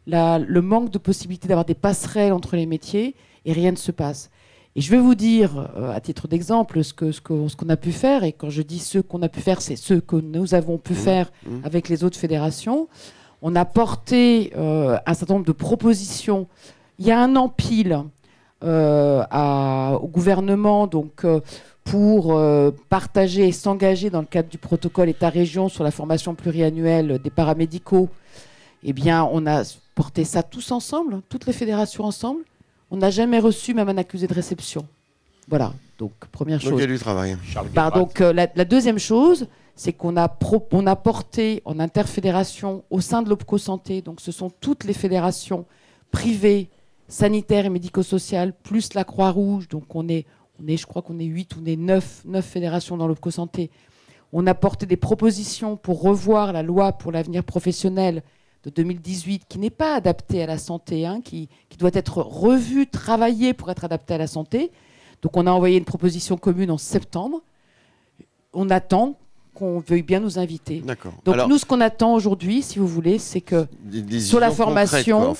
le 0.05 0.59
manque 0.59 0.89
de 0.89 0.97
possibilité 0.97 1.47
d'avoir 1.47 1.63
des 1.63 1.75
passerelles 1.75 2.33
entre 2.33 2.57
les 2.57 2.65
métiers, 2.65 3.15
et 3.45 3.53
rien 3.53 3.71
ne 3.71 3.77
se 3.77 3.93
passe. 3.93 4.29
Et 4.77 4.81
je 4.81 4.91
vais 4.91 4.99
vous 4.99 5.15
dire, 5.15 5.71
euh, 5.75 5.91
à 5.91 5.99
titre 5.99 6.27
d'exemple, 6.27 6.83
ce 6.83 6.93
qu'on 6.93 7.49
ce 7.49 7.55
qu'on 7.55 7.69
a 7.69 7.77
pu 7.77 7.91
faire. 7.91 8.23
Et 8.23 8.31
quand 8.31 8.51
je 8.51 8.61
dis 8.61 8.77
ce 8.77 8.99
qu'on 8.99 9.23
a 9.23 9.27
pu 9.27 9.41
faire, 9.41 9.59
c'est 9.59 9.75
ce 9.75 9.95
que 9.95 10.15
nous 10.15 10.53
avons 10.53 10.77
pu 10.77 10.93
mmh. 10.93 10.97
faire 10.97 11.31
mmh. 11.47 11.55
avec 11.63 11.89
les 11.89 12.03
autres 12.03 12.17
fédérations. 12.17 12.87
On 13.41 13.55
a 13.55 13.65
porté 13.65 14.53
euh, 14.55 14.99
un 15.03 15.13
certain 15.15 15.33
nombre 15.33 15.47
de 15.47 15.51
propositions. 15.51 16.47
Il 16.99 17.07
y 17.07 17.11
a 17.11 17.19
un 17.19 17.35
an 17.35 17.49
pile 17.49 18.03
euh, 18.63 19.23
au 19.93 20.07
gouvernement 20.07 20.85
donc, 20.85 21.25
pour 21.83 22.39
partager 22.89 23.47
et 23.47 23.51
s'engager 23.51 24.11
dans 24.11 24.21
le 24.21 24.27
cadre 24.27 24.49
du 24.49 24.59
protocole 24.59 25.09
État-région 25.09 25.69
sur 25.69 25.83
la 25.83 25.91
formation 25.91 26.35
pluriannuelle 26.35 27.19
des 27.23 27.29
paramédicaux. 27.31 28.09
Eh 28.83 28.93
bien, 28.93 29.27
on 29.31 29.47
a 29.47 29.63
porté 29.95 30.23
ça 30.23 30.43
tous 30.43 30.71
ensemble, 30.71 31.21
toutes 31.29 31.47
les 31.47 31.53
fédérations 31.53 32.03
ensemble. 32.03 32.41
On 32.89 32.97
n'a 32.97 33.09
jamais 33.09 33.39
reçu 33.39 33.73
même 33.73 33.89
un 33.89 33.97
accusé 33.97 34.27
de 34.27 34.33
réception. 34.33 34.87
Voilà, 35.47 35.73
donc 35.97 36.11
première 36.31 36.59
chose. 36.59 36.71
Donc 36.71 36.79
il 36.79 36.81
y 36.81 36.85
a 36.85 36.93
du 36.93 36.99
travail. 36.99 37.37
Bah, 37.73 37.89
donc 37.91 38.21
euh, 38.21 38.33
la, 38.33 38.65
deuxième 38.65 38.99
chose, 38.99 39.47
c'est 39.75 39.93
qu'on 39.93 40.17
a, 40.17 40.37
on 40.71 40.87
a 40.87 40.95
porté 40.95 41.61
en 41.65 41.79
interfédération 41.79 42.83
au 42.89 43.01
sein 43.01 43.21
de 43.21 43.29
l'OPCO 43.29 43.57
Santé, 43.57 44.01
donc 44.01 44.19
ce 44.21 44.31
sont 44.31 44.49
toutes 44.49 44.83
les 44.83 44.93
fédérations 44.93 45.65
privées, 46.11 46.69
sanitaires 47.07 47.65
et 47.65 47.69
médico-sociales, 47.69 48.53
plus 48.63 48.93
la 48.93 49.03
Croix-Rouge, 49.03 49.67
donc 49.69 49.95
on 49.95 50.07
est, 50.09 50.25
on 50.61 50.67
est, 50.67 50.77
je 50.77 50.85
crois 50.85 51.01
qu'on 51.01 51.19
est 51.19 51.25
8 51.25 51.55
ou 51.55 51.59
on 51.61 51.65
est 51.65 51.75
9, 51.75 52.23
9 52.25 52.45
fédérations 52.45 52.97
dans 52.97 53.07
l'OPCO 53.07 53.31
Santé. 53.31 53.69
On 54.33 54.45
a 54.47 54.53
porté 54.53 54.85
des 54.85 54.97
propositions 54.97 55.77
pour 55.77 56.01
revoir 56.01 56.51
la 56.51 56.63
loi 56.63 56.91
pour 56.91 57.13
l'avenir 57.13 57.43
professionnel 57.43 58.23
de 58.63 58.69
2018 58.69 59.43
qui 59.47 59.59
n'est 59.59 59.69
pas 59.69 59.95
adapté 59.95 60.43
à 60.43 60.45
la 60.45 60.57
santé, 60.57 61.05
hein, 61.05 61.21
qui, 61.23 61.49
doit 61.79 61.91
être 61.93 62.21
revu, 62.21 62.87
travaillé 62.87 63.53
pour 63.53 63.69
être 63.69 63.85
adapté 63.85 64.15
à 64.15 64.17
la 64.17 64.27
santé. 64.27 64.71
Donc 65.21 65.37
on 65.37 65.47
a 65.47 65.51
envoyé 65.51 65.77
une 65.77 65.85
proposition 65.85 66.37
commune 66.37 66.71
en 66.71 66.77
septembre. 66.77 67.41
On 68.53 68.69
attend 68.69 69.17
qu'on 69.53 69.79
veuille 69.79 70.03
bien 70.03 70.19
nous 70.19 70.37
inviter. 70.37 70.83
Donc 71.25 71.47
nous, 71.47 71.57
ce 71.57 71.65
qu'on 71.65 71.81
attend 71.81 72.13
aujourd'hui, 72.13 72.61
si 72.61 72.77
vous 72.77 72.87
voulez, 72.87 73.17
c'est 73.17 73.41
que 73.41 73.67
sur 74.19 74.39
la 74.39 74.51
formation, 74.51 75.35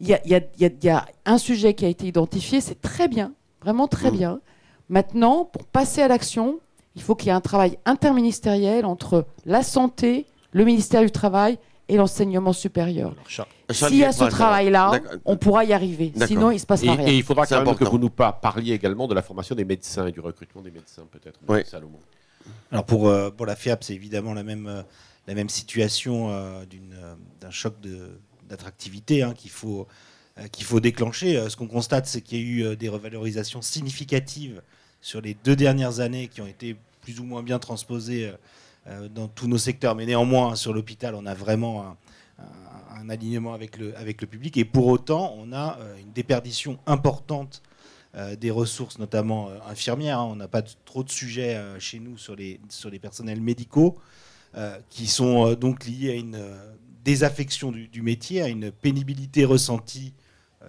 il 0.00 0.18
y, 0.24 0.88
a, 0.90 1.06
un 1.26 1.38
sujet 1.38 1.74
qui 1.74 1.84
a 1.84 1.88
été 1.88 2.06
identifié, 2.06 2.60
c'est 2.60 2.80
très 2.80 3.08
bien, 3.08 3.32
vraiment 3.62 3.88
très 3.88 4.10
mmh. 4.10 4.16
bien. 4.16 4.40
Maintenant, 4.88 5.44
pour 5.44 5.64
passer 5.64 6.00
à 6.00 6.08
l'action, 6.08 6.60
il 6.96 7.02
faut 7.02 7.14
qu'il 7.14 7.28
y 7.28 7.30
ait 7.30 7.34
un 7.34 7.40
travail 7.40 7.78
interministériel 7.84 8.86
entre 8.86 9.26
la 9.44 9.62
santé, 9.62 10.26
le 10.52 10.64
ministère 10.64 11.02
du 11.02 11.10
Travail 11.10 11.58
et 11.88 11.96
l'enseignement 11.96 12.52
supérieur. 12.52 13.14
S'il 13.70 13.96
y 13.96 14.04
a 14.04 14.12
ce 14.12 14.24
travail-là, 14.24 15.00
on 15.24 15.36
pourra 15.36 15.64
y 15.64 15.72
arriver. 15.72 16.12
Sinon, 16.26 16.50
il 16.50 16.54
ne 16.54 16.58
se 16.60 16.66
passera 16.66 16.94
rien. 16.94 17.06
Et 17.06 17.16
il 17.16 17.22
faudra 17.22 17.46
quand 17.46 17.64
même 17.64 17.74
que 17.74 17.84
vous 17.84 17.98
nous 17.98 18.10
parliez 18.10 18.74
également 18.74 19.08
de 19.08 19.14
la 19.14 19.22
formation 19.22 19.54
des 19.54 19.64
médecins 19.64 20.06
et 20.06 20.12
du 20.12 20.20
recrutement 20.20 20.62
des 20.62 20.70
médecins, 20.70 21.04
peut-être, 21.10 21.40
Salomon. 21.68 22.00
Alors 22.70 22.84
pour, 22.84 23.08
euh, 23.08 23.30
pour 23.30 23.46
la 23.46 23.56
FIAP, 23.56 23.84
c'est 23.84 23.94
évidemment 23.94 24.32
la 24.32 24.42
même, 24.42 24.66
euh, 24.66 24.82
la 25.26 25.34
même 25.34 25.48
situation 25.48 26.30
euh, 26.30 26.64
d'un 27.40 27.50
choc 27.50 27.74
d'attractivité 28.48 29.22
hein, 29.22 29.34
qu'il 29.34 29.50
faut, 29.50 29.86
qu'il 30.52 30.64
faut 30.64 30.80
déclencher. 30.80 31.48
Ce 31.48 31.56
qu'on 31.56 31.66
constate, 31.66 32.06
c'est 32.06 32.20
qu'il 32.20 32.38
y 32.38 32.62
a 32.62 32.72
eu 32.72 32.76
des 32.76 32.88
revalorisations 32.88 33.60
significatives 33.60 34.62
sur 35.00 35.20
les 35.20 35.34
deux 35.34 35.56
dernières 35.56 36.00
années 36.00 36.28
qui 36.28 36.40
ont 36.40 36.46
été 36.46 36.76
plus 37.02 37.20
ou 37.20 37.24
moins 37.24 37.42
bien 37.42 37.58
transposées 37.58 38.32
dans 39.10 39.28
tous 39.28 39.48
nos 39.48 39.58
secteurs. 39.58 39.94
Mais 39.94 40.06
néanmoins, 40.06 40.54
sur 40.56 40.72
l'hôpital, 40.72 41.14
on 41.14 41.26
a 41.26 41.34
vraiment 41.34 41.96
un, 42.38 43.08
alignement 43.08 43.54
avec 43.54 43.76
le, 43.78 44.26
public. 44.26 44.56
Et 44.56 44.64
pour 44.64 44.86
autant, 44.86 45.34
on 45.38 45.52
a 45.52 45.78
une 46.00 46.12
déperdition 46.12 46.78
importante 46.86 47.62
euh, 48.14 48.36
des 48.36 48.50
ressources, 48.50 48.98
notamment 48.98 49.50
euh, 49.50 49.58
infirmières. 49.68 50.18
Hein. 50.18 50.28
On 50.30 50.36
n'a 50.36 50.48
pas 50.48 50.62
trop 50.62 51.04
de 51.04 51.10
sujets 51.10 51.56
euh, 51.56 51.78
chez 51.78 52.00
nous 52.00 52.16
sur 52.16 52.34
les, 52.34 52.58
sur 52.70 52.88
les 52.88 52.98
personnels 52.98 53.40
médicaux, 53.40 53.98
qui 54.90 55.06
sont 55.06 55.52
donc 55.52 55.86
liés 55.86 56.10
à 56.10 56.14
une 56.14 56.42
désaffection 57.04 57.70
du, 57.70 58.02
métier, 58.02 58.42
à 58.42 58.48
une 58.48 58.72
pénibilité 58.72 59.44
ressentie, 59.44 60.14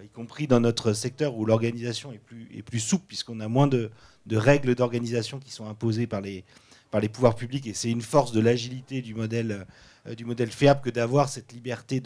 y 0.04 0.10
compris 0.10 0.46
dans 0.46 0.60
notre 0.60 0.94
secteur 0.94 1.36
où 1.36 1.44
l'organisation 1.44 2.12
est 2.12 2.20
plus, 2.20 2.48
est 2.56 2.62
plus 2.62 2.82
souple, 2.82 3.06
puisqu'on 3.08 3.40
a 3.40 3.48
moins 3.48 3.66
de, 3.66 3.90
de 4.28 4.38
règles 4.38 4.76
d'organisation 4.76 5.40
qui 5.40 5.50
sont 5.50 5.66
imposées 5.66 6.06
par 6.06 6.22
les, 6.22 6.44
par 6.92 7.02
les 7.02 7.10
pouvoirs 7.10 7.36
publics. 7.36 7.68
Et 7.68 7.74
c'est 7.74 7.90
une 7.90 8.02
force 8.02 8.32
de 8.32 8.40
l'agilité 8.40 9.02
du 9.02 9.14
modèle, 9.14 9.66
du 10.18 10.26
modèle 10.26 10.52
FEAP 10.52 10.82
que 10.82 10.90
d'avoir 10.90 11.30
cette 11.30 11.54
liberté 11.54 12.02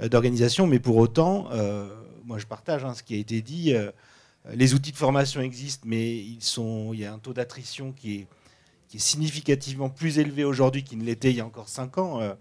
d'organisation. 0.00 0.66
Mais 0.66 0.78
pour 0.78 0.96
autant, 0.96 1.48
moi 2.24 2.38
je 2.38 2.46
partage 2.46 2.84
hein, 2.84 2.94
ce 2.94 3.02
qui 3.02 3.14
a 3.14 3.18
été 3.18 3.42
dit. 3.42 3.74
Les 4.52 4.74
outils 4.74 4.92
de 4.92 4.96
formation 4.96 5.40
existent, 5.40 5.84
mais 5.86 6.16
ils 6.16 6.42
sont, 6.42 6.92
il 6.92 7.00
y 7.00 7.06
a 7.06 7.12
un 7.12 7.18
taux 7.18 7.32
d'attrition 7.32 7.92
qui 7.92 8.16
est, 8.16 8.26
qui 8.88 8.98
est, 8.98 9.00
significativement 9.00 9.88
plus 9.88 10.18
élevé 10.18 10.44
aujourd'hui 10.44 10.84
qu'il 10.84 10.98
ne 10.98 11.04
l'était 11.04 11.30
il 11.30 11.36
y 11.36 11.40
a 11.40 11.46
encore 11.46 11.70
5 11.70 11.96
ans. 11.96 12.20
Euh, 12.20 12.34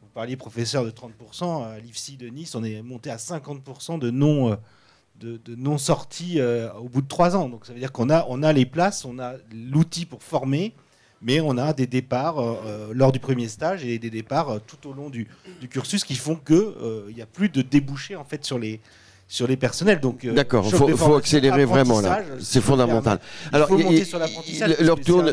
vous 0.00 0.08
parliez, 0.14 0.36
professeur, 0.36 0.84
de 0.84 0.90
30%. 0.92 1.64
À 1.64 1.80
l'IFSI 1.80 2.16
de 2.16 2.28
Nice, 2.28 2.54
on 2.54 2.62
est 2.62 2.80
monté 2.82 3.10
à 3.10 3.16
50% 3.16 3.98
de 3.98 4.10
non, 4.10 4.52
euh, 4.52 4.56
de, 5.16 5.54
non 5.56 5.76
sorties 5.76 6.40
euh, 6.40 6.72
au 6.74 6.88
bout 6.88 7.02
de 7.02 7.08
3 7.08 7.34
ans. 7.34 7.48
Donc 7.48 7.66
ça 7.66 7.72
veut 7.72 7.80
dire 7.80 7.90
qu'on 7.90 8.10
a, 8.10 8.24
on 8.28 8.44
a 8.44 8.52
les 8.52 8.66
places, 8.66 9.04
on 9.04 9.18
a 9.18 9.34
l'outil 9.52 10.06
pour 10.06 10.22
former, 10.22 10.72
mais 11.22 11.40
on 11.40 11.58
a 11.58 11.72
des 11.72 11.86
départs 11.86 12.36
lors 12.92 13.12
du 13.12 13.18
premier 13.18 13.48
stage 13.48 13.84
et 13.84 13.98
des 13.98 14.10
départs 14.10 14.60
tout 14.66 14.88
au 14.88 14.92
long 14.92 15.10
du, 15.10 15.28
du 15.60 15.68
cursus 15.68 16.04
qui 16.04 16.14
font 16.14 16.36
qu'il 16.36 17.14
n'y 17.14 17.22
a 17.22 17.26
plus 17.26 17.48
de 17.48 17.62
débouchés 17.62 18.16
en 18.16 18.24
fait, 18.24 18.44
sur 18.44 18.58
les 18.58 18.80
sur 19.30 19.46
les 19.46 19.56
personnels. 19.56 20.00
Donc, 20.00 20.24
euh, 20.24 20.32
D'accord, 20.32 20.66
il 20.66 20.96
faut, 20.96 21.14
accélérer 21.14 21.64
vraiment 21.64 22.00
là. 22.00 22.20
C'est 22.40 22.60
fondamental. 22.60 23.20
Alors, 23.52 23.68
il 23.70 23.78
faut 23.78 23.90
monter 23.90 24.04
sur 24.04 24.18
l'apprentissage. 24.18 24.76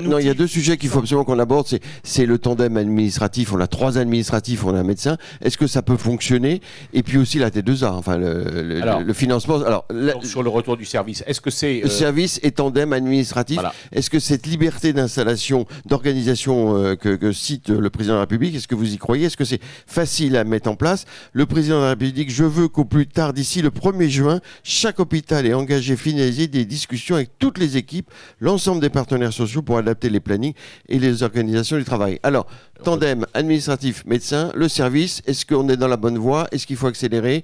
Non, 0.04 0.20
il 0.20 0.28
y 0.28 0.30
a 0.30 0.36
deux 0.36 0.46
sujets 0.46 0.78
qu'il 0.78 0.90
faut 0.90 1.00
absolument 1.00 1.26
qu'on 1.26 1.40
aborde. 1.40 1.68
C'est 2.04 2.28
le 2.28 2.38
tandem 2.38 2.78
administratif. 2.78 3.54
On 3.54 3.60
a 3.60 3.66
trois 3.66 3.98
administratifs, 3.98 4.64
on 4.64 4.76
a 4.76 4.80
un 4.80 4.84
médecin. 4.84 5.18
Est-ce 5.42 5.58
que 5.58 5.66
ça 5.66 5.82
peut 5.82 5.98
fonctionner? 5.98 6.62
Et 6.94 7.02
puis 7.02 7.18
aussi 7.18 7.40
la 7.40 7.50
T2A, 7.50 7.88
enfin 7.94 8.18
le, 8.20 9.14
financement. 9.14 9.64
Alors, 9.64 9.88
sur 10.22 10.44
le 10.44 10.50
retour 10.50 10.78
du 10.78 10.86
service, 10.86 11.24
est-ce 11.26 11.42
que 11.42 11.50
c'est 11.50 11.80
le 11.80 11.88
euh, 11.88 11.90
service 11.90 12.40
et 12.44 12.52
tandem 12.52 12.94
administratif 12.94 13.60
Est-ce 13.92 14.12
que 14.12 14.20
cette 14.20 14.46
liberté 14.46 14.94
d'installation, 14.94 15.66
d'organisation 15.88 16.78
euh, 16.78 16.96
que, 16.96 17.16
que, 17.16 17.32
cite 17.32 17.70
le 17.70 17.90
président 17.90 18.14
de 18.14 18.18
la 18.18 18.22
République, 18.22 18.56
est-ce 18.56 18.68
que 18.68 18.76
vous 18.76 18.94
y 18.94 18.98
croyez? 18.98 19.26
Est-ce 19.26 19.38
que 19.38 19.46
c'est 19.46 19.62
facile 19.88 20.38
à 20.38 20.44
mettre 20.44 20.70
en 20.70 20.76
place? 20.76 21.06
Le 21.34 21.48
président 21.48 21.78
de 21.78 21.84
la 21.84 21.90
République, 21.90 22.30
je 22.30 22.44
veux 22.44 22.68
qu'au 22.68 22.86
plus 22.86 23.08
tard, 23.08 23.34
d'ici 23.34 23.64
le 23.64 23.72
1er 23.92 24.10
juin, 24.10 24.42
chaque 24.64 25.00
hôpital 25.00 25.46
est 25.46 25.54
engagé 25.54 25.94
à 25.94 25.98
finaliser 25.98 26.48
des 26.48 26.66
discussions 26.66 27.16
avec 27.16 27.32
toutes 27.40 27.58
les 27.58 27.78
équipes, 27.78 28.12
l'ensemble 28.40 28.82
des 28.82 28.90
partenaires 28.90 29.34
sociaux 29.34 29.62
pour 29.62 29.78
adapter 29.78 30.10
les 30.10 30.20
plannings 30.20 30.54
et 30.90 31.00
les 31.00 31.24
organisations 31.24 31.78
du 31.78 31.84
travail. 31.84 32.20
Alors, 32.24 32.48
tandem 32.84 33.26
administratif 33.34 34.06
médecin, 34.06 34.52
le 34.56 34.68
service, 34.68 35.22
est-ce 35.26 35.46
qu'on 35.46 35.70
est 35.70 35.78
dans 35.78 35.88
la 35.88 35.98
bonne 35.98 36.18
voie? 36.18 36.48
Est-ce 36.52 36.68
qu'il 36.68 36.76
faut 36.76 36.88
accélérer? 36.88 37.44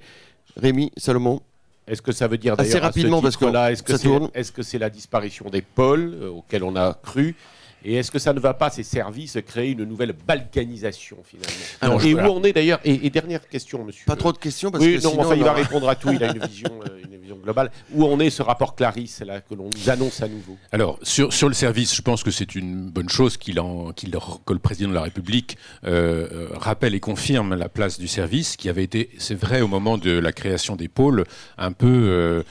Rémi, 0.58 0.92
Salomon. 0.98 1.42
Est-ce 1.88 2.02
que 2.02 2.12
ça 2.12 2.28
veut 2.28 2.38
dire 2.38 2.56
assez 2.58 2.80
rapidement 2.80 3.22
parce 3.22 3.38
que 3.38 3.46
là, 3.46 3.72
est-ce 3.72 3.84
que 3.84 3.98
c'est 3.98 4.10
est 4.34 4.60
-ce 4.60 4.64
c'est 4.64 4.80
la 4.80 4.90
disparition 4.90 5.50
des 5.50 5.62
pôles 5.62 6.14
euh, 6.14 6.30
auxquels 6.30 6.64
on 6.64 6.76
a 6.76 6.94
cru? 6.94 7.36
Et 7.86 7.96
est-ce 7.96 8.12
que 8.12 8.20
ça 8.20 8.34
ne 8.34 8.40
va 8.40 8.54
pas, 8.54 8.70
ces 8.70 8.84
services, 8.84 9.38
créer 9.46 9.72
une 9.72 9.84
nouvelle 9.84 10.14
balkanisation 10.14 11.18
finalement 11.24 12.00
Et 12.00 12.14
où 12.14 12.20
on 12.20 12.44
est 12.44 12.54
d'ailleurs 12.54 12.80
et, 12.84 13.10
dernière 13.10 13.48
question, 13.48 13.84
monsieur. 13.84 14.06
Pas 14.06 14.16
trop 14.16 14.32
de 14.32 14.38
questions 14.38 14.72
parce 14.72 14.84
oui, 14.84 14.98
que 14.98 15.04
non, 15.04 15.20
enfin, 15.20 15.36
il 15.36 15.44
va 15.44 15.54
répondre 15.54 15.88
à 15.88 15.96
tout. 15.96 16.12
Il 16.12 16.24
a 16.24 16.32
une 16.32 16.40
vision, 16.46 16.70
euh, 16.90 17.00
une 17.04 17.20
vision 17.20 17.38
globale. 17.38 17.72
Où 17.94 18.06
on 18.06 18.20
est 18.20 18.30
ce 18.30 18.42
rapport 18.42 18.76
Clarisse 18.76 19.22
là 19.22 19.42
que 19.42 19.54
l'on 19.54 19.70
nous 19.76 19.90
annonce 19.90 20.22
à 20.22 20.28
nouveau? 20.28 20.58
Alors 20.72 20.98
sur, 21.04 21.32
sur 21.32 21.48
le 21.48 21.54
service, 21.54 21.96
je 21.96 22.02
pense 22.02 22.24
que 22.24 22.32
c'est 22.32 22.56
une 22.56 22.90
bonne 22.90 23.10
chose 23.10 23.38
qu'il 23.38 23.56
qu 23.96 24.10
que 24.46 24.54
le 24.54 24.60
président 24.60 24.90
de 24.90 24.96
la 24.96 25.02
République 25.02 25.58
euh, 25.86 26.28
euh, 26.32 26.48
rappelle 26.54 26.96
et 26.96 27.00
confirme 27.00 27.56
la 27.56 27.70
place 27.70 28.00
du 28.00 28.08
service, 28.08 28.58
qui 28.58 28.70
avait 28.70 28.84
été, 28.84 29.10
c'est 29.18 29.36
vrai, 29.36 29.62
au 29.62 29.68
moment 29.68 29.98
de 29.98 30.12
la 30.12 30.32
création 30.32 30.76
des 30.76 30.88
pôles, 30.88 31.26
un 31.58 31.72
peu 31.72 31.88
euh, 31.88 32.44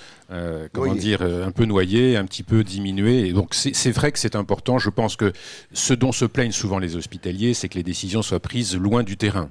comment 0.73 0.95
dire, 0.95 1.21
euh, 1.23 1.47
un 1.47 1.51
peu 1.51 1.65
noyé, 1.65 2.17
un 2.17 2.25
petit 2.25 2.43
peu 2.43 2.65
diminué. 2.65 3.29
Et 3.29 3.33
donc 3.33 3.55
c'est 3.55 3.91
vrai 3.91 4.13
que 4.13 4.19
c'est 4.19 4.37
important. 4.37 4.79
Je 4.79 4.91
pense 4.91 5.17
que 5.17 5.33
ce 5.73 5.95
dont 5.95 6.13
se 6.13 6.25
plaignent 6.25 6.53
souvent 6.53 6.79
les 6.79 6.97
hospitaliers, 6.97 7.55
c'est 7.55 7.69
que 7.69 7.75
les 7.75 7.83
décisions 7.83 8.23
soient 8.23 8.41
prises 8.41 8.77
loin 8.77 9.03
du 9.03 9.17
terrain, 9.17 9.51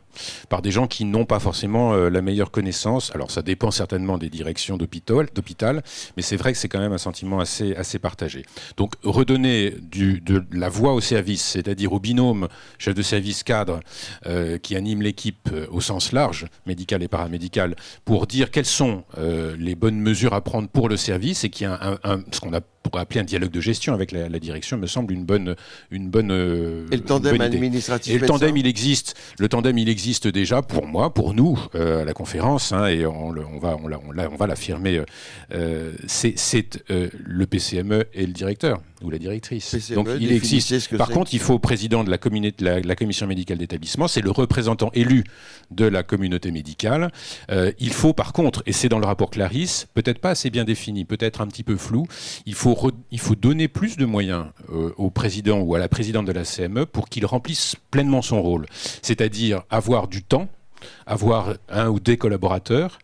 par 0.50 0.62
des 0.62 0.72
gens 0.72 0.88
qui 0.88 1.06
n'ont 1.06 1.26
pas 1.26 1.40
forcément 1.40 1.94
euh, 1.94 2.10
la 2.10 2.22
meilleure 2.22 2.52
connaissance. 2.52 3.12
Alors 3.14 3.32
ça 3.32 3.42
dépend 3.42 3.72
certainement 3.72 4.18
des 4.18 4.30
directions 4.30 4.78
d'hôpital, 4.78 5.84
mais 6.18 6.24
c'est 6.24 6.38
vrai 6.38 6.52
que 6.52 6.58
c'est 6.58 6.68
quand 6.68 6.80
même 6.80 6.94
un 6.94 6.98
sentiment 6.98 7.40
assez, 7.40 7.76
assez 7.76 8.00
partagé. 8.00 8.44
Donc 8.78 8.94
redonner 9.04 9.76
du, 9.82 10.20
de 10.22 10.44
la 10.52 10.70
voix 10.70 10.94
au 10.94 11.02
service, 11.02 11.44
c'est-à-dire 11.44 11.94
au 11.94 12.00
binôme 12.00 12.48
chef 12.78 12.96
de 12.96 13.02
service 13.02 13.44
cadre 13.44 13.80
qui 14.62 14.76
anime 14.76 15.02
l'équipe 15.02 15.50
au 15.72 15.82
sens 15.82 16.12
large, 16.12 16.48
médical 16.66 17.04
et 17.04 17.08
paramédical, 17.08 17.76
pour 18.06 18.28
dire 18.28 18.52
quelles 18.52 18.66
sont 18.66 19.04
les 19.18 19.76
bonnes 19.76 20.00
mesures 20.00 20.34
à 20.34 20.42
prendre 20.42 20.70
pour 20.74 20.90
le 20.90 20.98
service 20.98 21.44
et 21.44 21.50
qui 21.50 21.66
a 21.66 22.00
un, 22.04 22.24
ce 22.32 22.40
qu'on 22.40 22.54
a 22.54 22.62
pourrait 22.84 23.04
appeler 23.04 23.20
un 23.20 23.26
dialogue 23.26 23.52
de 23.52 23.62
gestion 23.62 23.94
avec 23.94 24.12
la, 24.12 24.28
direction 24.40 24.78
me 24.78 24.88
semble 24.88 25.14
une 25.14 25.24
bonne 25.24 25.56
une 25.92 26.10
bonne 26.10 26.32
euh, 26.32 26.88
et 26.92 26.98
le 26.98 27.04
tandem 27.04 27.40
administratif 27.40 28.16
et 28.16 28.18
le 28.18 28.26
tandem 28.26 28.58
il 28.58 28.66
existe 28.66 29.16
le 29.38 29.48
tandem 29.48 29.78
il 29.78 29.88
existe 29.88 30.28
déjà 30.28 30.64
pour 30.64 30.88
moi 30.88 31.14
pour 31.14 31.34
nous 31.34 31.60
euh, 31.76 32.02
à 32.02 32.06
la 32.06 32.14
conférence 32.14 32.72
hein, 32.72 32.88
et 32.88 33.06
on, 33.06 33.30
on, 33.30 33.60
va 33.60 33.78
on, 33.78 33.92
on, 33.92 34.36
va 34.36 34.48
l'affirmer 34.48 35.02
euh, 35.54 35.92
c'est 36.08 36.84
le 36.90 37.46
PCME 37.46 38.06
et 38.14 38.26
le 38.26 38.34
directeur 38.34 38.82
ou 39.04 39.10
la 39.10 39.18
directrice. 39.18 39.70
PCME, 39.72 39.96
donc 39.96 40.08
il 40.20 40.32
existe. 40.32 40.98
par 40.98 41.10
contre 41.10 41.34
il 41.34 41.40
faut 41.40 41.56
au 41.56 41.60
président 41.60 42.04
de 42.04 42.10
la, 42.10 42.18
la, 42.60 42.80
la 42.80 42.96
commission 42.96 43.28
médicale 43.28 43.58
d'établissement 43.58 44.08
c'est 44.08 44.22
le 44.22 44.32
représentant 44.32 44.92
élu 44.94 45.24
de 45.72 45.86
la 45.86 46.04
communauté 46.04 46.52
médicale. 46.52 47.12
Il 47.80 47.94
faut 47.94 48.14
par 48.14 48.34
contre 48.34 48.64
et 48.66 48.72
c'est 48.74 48.90
dans 48.90 49.00
le 49.00 49.06
rapport 49.06 49.30
Clarisse 49.30 49.88
peut-être 49.94 50.20
pas 50.20 50.32
assez 50.32 50.50
bien 50.50 50.64
défini 50.64 51.06
peut-être 51.06 51.42
un 51.42 51.48
petit 51.48 51.64
peu 51.64 51.78
flou 51.78 52.06
il 52.46 52.54
faut 52.54 52.76
il 53.12 53.20
faut 53.20 53.36
donner 53.36 53.68
plus 53.68 53.98
de 53.98 54.06
moyens 54.06 54.46
euh, 54.72 54.92
au 54.98 55.10
président 55.10 55.60
ou 55.60 55.76
à 55.76 55.80
la 55.80 55.90
présidente 55.90 56.26
de 56.26 56.32
la 56.32 56.44
CME 56.44 56.86
pour 56.86 57.10
qu'il 57.10 57.26
remplisse 57.26 57.76
pleinement 57.92 58.22
son 58.22 58.42
rôle. 58.42 58.66
C'est-à-dire 59.02 59.64
avoir 59.70 60.08
du 60.08 60.24
temps 60.24 60.48
avoir 61.06 61.56
un 61.70 61.90
ou 61.90 62.00
des 62.00 62.18
collaborateurs 62.18 63.00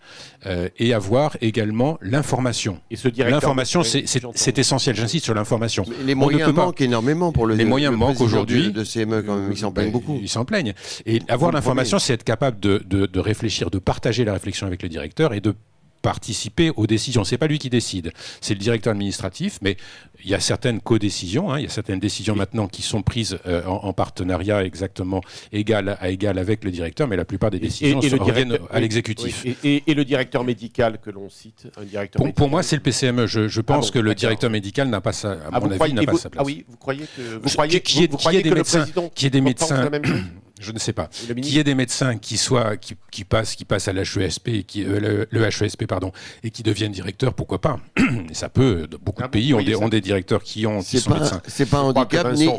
euh, 0.45 0.69
et 0.77 0.93
avoir 0.93 1.35
également 1.41 1.97
l'information. 2.01 2.79
Et 2.91 2.95
ce 2.95 3.07
L'information, 3.17 3.83
c'est 3.83 4.57
essentiel. 4.57 4.95
J'insiste 4.95 5.25
sur 5.25 5.33
l'information. 5.33 5.83
Les 6.05 6.15
moyens 6.15 6.53
manquent 6.53 6.81
énormément 6.81 7.31
pour 7.31 7.45
le. 7.45 7.55
Les 7.55 7.65
moyens 7.65 7.95
manquent 7.95 8.21
aujourd'hui. 8.21 8.71
De, 8.71 8.83
CME, 8.83 9.23
quand 9.23 9.35
même, 9.35 9.51
ils 9.51 9.57
s'en 9.57 9.71
plaignent 9.71 9.91
beaucoup. 9.91 10.17
Ils 10.21 10.29
s'en 10.29 10.45
plaignent. 10.45 10.73
Et 11.05 11.21
avoir 11.27 11.51
l'information, 11.51 11.99
c'est 11.99 12.13
être 12.13 12.23
capable 12.23 12.59
de, 12.59 12.83
de, 12.87 13.19
réfléchir, 13.19 13.69
de 13.69 13.79
partager 13.79 14.25
la 14.25 14.33
réflexion 14.33 14.67
avec 14.67 14.83
le 14.83 14.89
directeur 14.89 15.33
et 15.33 15.41
de 15.41 15.55
participer 16.01 16.71
aux 16.75 16.87
décisions. 16.87 17.23
C'est 17.23 17.37
pas 17.37 17.47
lui 17.47 17.59
qui 17.59 17.69
décide, 17.69 18.11
c'est 18.41 18.53
le 18.53 18.59
directeur 18.59 18.91
administratif, 18.91 19.59
mais 19.61 19.77
il 20.23 20.29
y 20.29 20.33
a 20.33 20.39
certaines 20.39 20.81
codécisions, 20.81 21.51
hein, 21.51 21.59
il 21.59 21.63
y 21.63 21.67
a 21.67 21.69
certaines 21.69 21.99
décisions 21.99 22.35
maintenant 22.35 22.67
qui 22.67 22.81
sont 22.81 23.01
prises 23.01 23.37
euh, 23.45 23.63
en, 23.65 23.93
partenariat 23.93 24.63
exactement 24.63 25.21
égal 25.51 25.97
à 25.99 26.09
égal 26.09 26.37
avec 26.39 26.63
le 26.63 26.71
directeur, 26.71 27.07
mais 27.07 27.15
la 27.15 27.25
plupart 27.25 27.51
des 27.51 27.59
décisions 27.59 28.01
et, 28.01 28.09
reviennent 28.15 28.57
à 28.71 28.79
l'exécutif. 28.79 29.45
Et, 29.63 29.83
le 29.97 30.05
directeur 30.05 30.43
médical 30.43 30.99
que 30.99 31.09
l'on 31.09 31.29
cite, 31.29 31.67
un 31.77 31.83
directeur 31.83 32.21
pour, 32.21 32.33
pour, 32.33 32.49
moi, 32.49 32.61
c'est 32.61 32.75
le 32.75 32.83
PCME. 32.83 33.25
Je, 33.25 33.61
pense 33.61 33.89
ah 33.89 33.93
que 33.93 33.99
le 33.99 34.13
directeur 34.13 34.51
médical 34.51 34.87
n'a 34.89 35.01
pas 35.01 35.13
sa, 35.13 35.31
à 35.31 35.37
ah, 35.53 35.59
mon 35.59 35.71
avis, 35.71 35.93
n'a 35.93 36.03
pas 36.03 36.15
sa 36.17 36.29
place. 36.29 36.41
Ah 36.41 36.45
oui, 36.45 36.65
vous 36.67 36.77
croyez 36.77 37.05
que 37.15 37.21
vous 37.41 37.49
croyez, 37.49 37.81
qui, 37.81 38.03
est, 38.03 38.15
qui 38.15 38.35
est 38.35 38.43
des 38.43 38.51
médecins, 38.51 38.85
qui 39.15 39.25
est 39.25 39.29
des 39.31 39.41
médecins 39.41 39.89
je 40.59 40.71
ne 40.71 40.79
sais 40.79 40.93
pas, 40.93 41.07
qu'il 41.07 41.49
y 41.49 41.59
ait 41.59 41.63
des 41.63 41.75
médecins 41.75 42.17
qui 42.17 42.37
soient 42.37 42.77
qui, 42.77 42.95
qui 43.11 43.23
passent 43.23 43.55
qui 43.55 43.65
passent 43.65 43.87
à 43.87 43.93
l'HESP 43.93 44.65
qui 44.65 44.83
euh, 44.83 45.25
le, 45.29 45.45
HESP 45.45 45.85
pardon 45.85 46.11
et 46.43 46.49
qui 46.49 46.63
deviennent 46.63 46.91
directeurs, 46.91 47.33
pourquoi 47.33 47.61
pas? 47.61 47.79
Ça 48.33 48.49
peut. 48.49 48.87
Beaucoup 49.03 49.23
de 49.23 49.27
pays 49.27 49.53
ont 49.53 49.61
des, 49.61 49.75
ont 49.75 49.89
des, 49.89 50.01
directeurs 50.01 50.43
qui 50.43 50.65
ont 50.65 50.81
qui 50.81 50.99
sont 50.99 51.13
médecins. 51.13 51.41
C'est 51.47 51.69
pas 51.69 51.79
un 51.79 51.93
handicap 51.93 52.33
ni 52.33 52.49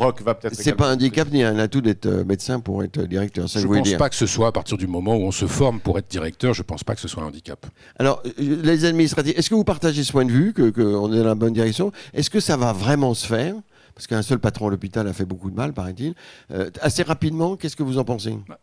c'est 0.53 0.75
pas 0.75 0.91
un 0.91 0.95
handicap 0.95 1.31
ni 1.31 1.43
un 1.43 1.59
atout 1.59 1.81
d'être 1.81 2.07
euh, 2.07 2.25
médecin 2.25 2.61
pour 2.61 2.83
être 2.85 3.03
directeur. 3.03 3.49
Ça 3.49 3.61
je 3.61 3.67
ne 3.67 3.75
pense 3.75 3.93
pas 3.95 4.09
que 4.09 4.17
ce 4.17 4.27
soit 4.27 4.49
à 4.49 4.53
partir 4.53 4.77
du 4.77 4.87
moment 4.87 5.17
où 5.17 5.23
on 5.23 5.33
se 5.33 5.47
forme 5.47 5.81
pour 5.81 5.99
être 5.99 6.09
directeur. 6.09 6.55
Je 6.55 6.63
pense 6.63 6.85
pas 6.85 6.95
que 6.95 7.01
ce 7.01 7.09
soit 7.09 7.23
un 7.23 7.27
handicap. 7.27 7.67
Alors 7.99 8.23
euh, 8.27 8.33
les 8.63 8.85
administratifs, 8.85 9.37
est-ce 9.37 9.51
que 9.51 9.55
vous 9.55 9.65
partagez 9.65 10.05
ce 10.05 10.13
point 10.13 10.25
de 10.25 10.33
vue 10.33 10.53
que 10.53 10.71
qu'on 10.71 11.13
est 11.13 11.19
dans 11.19 11.25
la 11.25 11.35
bonne 11.35 11.53
direction? 11.53 11.93
Est-ce 12.15 12.31
que 12.31 12.41
ça 12.41 12.57
va 12.57 12.73
vraiment 12.73 13.15
se 13.15 13.27
faire? 13.27 13.55
Parce 13.99 14.07
qu'un 14.07 14.23
seul 14.23 14.39
patron 14.39 14.69
à 14.69 14.71
l'hôpital 14.71 15.09
a 15.09 15.13
fait 15.13 15.25
beaucoup 15.25 15.51
de 15.51 15.57
mal, 15.57 15.73
paraît-il. 15.73 16.15
Euh, 16.53 16.71
assez 16.81 17.03
rapidement, 17.03 17.57
qu'est-ce 17.57 17.75
que 17.75 17.83
vous 17.83 17.99
en 17.99 18.05
pensez? 18.05 18.39
Bah, 18.49 18.61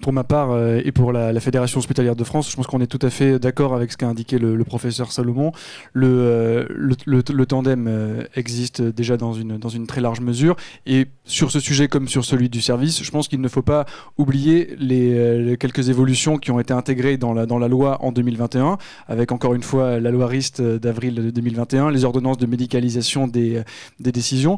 pour 0.00 0.14
ma 0.14 0.24
part 0.24 0.50
euh, 0.50 0.80
et 0.82 0.92
pour 0.92 1.12
la, 1.12 1.38
Fédération 1.40 1.78
hospitalière 1.78 2.16
de 2.16 2.24
France, 2.24 2.50
je 2.50 2.56
pense 2.56 2.66
qu'on 2.66 2.80
est 2.80 2.86
tout 2.86 3.04
à 3.04 3.10
fait 3.10 3.38
d'accord 3.38 3.74
avec 3.74 3.92
ce 3.92 3.98
qu'a 3.98 4.08
indiqué 4.08 4.38
le, 4.38 4.64
professeur 4.64 5.12
Salomon. 5.12 5.52
Le, 5.92 6.66
euh, 6.68 7.44
tandem 7.44 7.86
euh, 7.86 8.24
existe 8.34 8.80
déjà 8.80 9.18
dans 9.18 9.34
une, 9.34 9.58
dans 9.58 9.68
une 9.68 9.86
très 9.86 10.00
large 10.00 10.20
mesure. 10.20 10.56
Et 10.86 11.06
sur 11.24 11.50
ce 11.50 11.60
sujet 11.60 11.88
comme 11.88 12.08
sur 12.08 12.24
celui 12.24 12.48
du 12.48 12.62
service, 12.62 13.02
je 13.02 13.10
pense 13.10 13.28
qu'il 13.28 13.42
ne 13.42 13.48
faut 13.48 13.62
pas 13.62 13.84
oublier 14.16 14.74
les, 14.78 15.56
quelques 15.58 15.90
évolutions 15.90 16.38
qui 16.38 16.50
ont 16.50 16.60
été 16.60 16.72
intégrées 16.72 17.18
dans 17.18 17.34
la, 17.34 17.44
dans 17.44 17.58
la 17.58 17.68
loi 17.68 18.02
en 18.02 18.10
2021, 18.10 18.78
avec 19.08 19.32
encore 19.32 19.54
une 19.54 19.62
fois 19.62 20.00
la 20.00 20.10
loi 20.10 20.26
RIST 20.26 20.62
d'avril 20.62 21.32
2021, 21.32 21.90
les 21.90 22.04
ordonnances 22.04 22.38
de 22.38 22.46
médicalisation 22.46 23.26
des, 23.26 23.62
des 24.00 24.12
décisions. 24.12 24.56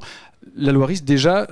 La 0.57 0.71
loi 0.71 0.87
RIST 0.87 1.05
déjà 1.05 1.49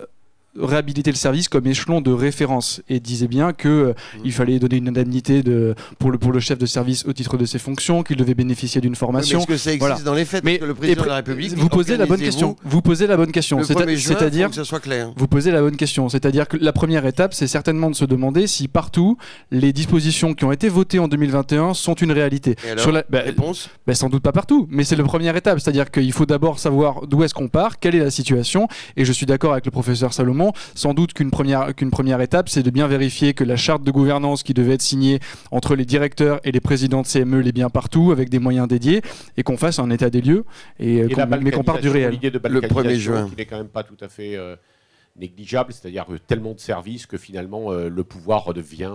réhabiliter 0.60 1.10
le 1.10 1.16
service 1.16 1.48
comme 1.48 1.66
échelon 1.66 2.00
de 2.00 2.12
référence 2.12 2.82
et 2.88 3.00
disait 3.00 3.28
bien 3.28 3.52
que 3.52 3.68
euh, 3.68 3.94
il 4.24 4.32
fallait 4.32 4.58
donner 4.58 4.76
une 4.76 4.88
indemnité 4.88 5.42
de, 5.42 5.74
pour, 5.98 6.10
le, 6.10 6.18
pour 6.18 6.32
le 6.32 6.40
chef 6.40 6.58
de 6.58 6.66
service 6.66 7.04
au 7.06 7.12
titre 7.12 7.36
de 7.36 7.44
ses 7.44 7.58
fonctions, 7.58 8.02
qu'il 8.02 8.16
devait 8.16 8.34
bénéficier 8.34 8.80
d'une 8.80 8.94
formation. 8.94 9.40
Est-ce 9.40 9.46
que 9.46 9.56
ça 9.56 9.72
existe 9.72 10.04
dans 10.04 10.14
les 10.14 10.24
faits? 10.24 10.44
Mais 10.44 10.58
que 10.58 10.64
le 10.64 10.74
président 10.74 11.02
de 11.02 11.08
la 11.08 11.16
République 11.16 11.54
vous 11.56 11.68
posez 11.68 11.96
la 11.96 12.06
bonne 12.06 12.20
question. 12.20 12.56
Vous, 12.64 12.82
posez 12.82 13.06
la 13.06 13.16
bonne 13.16 13.32
question. 13.32 13.62
C'est-à-dire 13.62 14.48
que 14.48 14.54
ça 14.54 14.64
soit 14.64 14.80
clair. 14.80 15.12
Vous 15.16 15.28
posez 15.28 15.50
la 15.50 15.60
bonne 15.60 15.76
question. 15.76 16.08
C'est-à-dire 16.08 16.48
que 16.48 16.56
la 16.56 16.72
première 16.72 17.06
étape, 17.06 17.34
c'est 17.34 17.46
certainement 17.46 17.90
de 17.90 17.96
se 17.96 18.04
demander 18.04 18.46
si 18.46 18.68
partout 18.68 19.16
les 19.50 19.72
dispositions 19.72 20.34
qui 20.34 20.44
ont 20.44 20.52
été 20.52 20.68
votées 20.68 20.98
en 20.98 21.08
2021 21.08 21.74
sont 21.74 21.94
une 21.94 22.12
réalité. 22.12 22.56
Et 22.66 22.70
alors, 22.70 22.82
Sur 22.82 22.92
la 22.92 23.04
bah, 23.08 23.20
réponse? 23.20 23.70
bah, 23.86 23.94
Sans 23.94 24.08
doute 24.08 24.22
pas 24.22 24.32
partout, 24.32 24.66
mais 24.70 24.84
c'est 24.84 24.96
la 24.96 25.04
première 25.04 25.36
étape. 25.36 25.60
C'est-à-dire 25.60 25.90
qu'il 25.90 26.12
faut 26.12 26.26
d'abord 26.26 26.58
savoir 26.58 27.06
d'où 27.06 27.22
est-ce 27.22 27.34
qu'on 27.34 27.48
part, 27.48 27.78
quelle 27.78 27.94
est 27.94 28.00
la 28.00 28.10
situation. 28.10 28.68
Et 28.96 29.04
je 29.04 29.12
suis 29.12 29.26
d'accord 29.26 29.52
avec 29.52 29.64
le 29.64 29.70
professeur 29.70 30.12
Salomon. 30.12 30.43
Sans 30.74 30.94
doute 30.94 31.12
qu'une 31.12 31.30
première, 31.30 31.74
qu'une 31.74 31.90
première 31.90 32.20
étape, 32.20 32.48
c'est 32.48 32.62
de 32.62 32.70
bien 32.70 32.86
vérifier 32.86 33.34
que 33.34 33.44
la 33.44 33.56
charte 33.56 33.82
de 33.82 33.90
gouvernance 33.90 34.42
qui 34.42 34.54
devait 34.54 34.74
être 34.74 34.82
signée 34.82 35.20
entre 35.50 35.74
les 35.74 35.84
directeurs 35.84 36.40
et 36.44 36.52
les 36.52 36.60
présidents 36.60 37.02
de 37.02 37.06
CME 37.06 37.40
l'est 37.40 37.52
bien 37.52 37.70
partout, 37.70 38.12
avec 38.12 38.28
des 38.28 38.38
moyens 38.38 38.68
dédiés, 38.68 39.02
et 39.36 39.42
qu'on 39.42 39.56
fasse 39.56 39.78
un 39.78 39.90
état 39.90 40.10
des 40.10 40.20
lieux, 40.20 40.44
et, 40.78 40.96
et 40.98 41.08
mais 41.40 41.50
qu'on 41.50 41.64
parte 41.64 41.82
du 41.82 41.88
réel. 41.88 42.18
le 42.22 42.60
1er 42.60 42.94
juin. 42.96 43.28
Qui 43.28 43.36
n'est 43.36 43.46
quand 43.46 43.58
même 43.58 43.68
pas 43.68 43.82
tout 43.82 43.96
à 44.00 44.08
fait 44.08 44.36
euh, 44.36 44.56
négligeable, 45.16 45.72
c'est-à-dire 45.72 46.06
tellement 46.26 46.52
de 46.52 46.60
services 46.60 47.06
que 47.06 47.16
finalement 47.16 47.72
euh, 47.72 47.88
le 47.88 48.04
pouvoir 48.04 48.44
redevient 48.44 48.92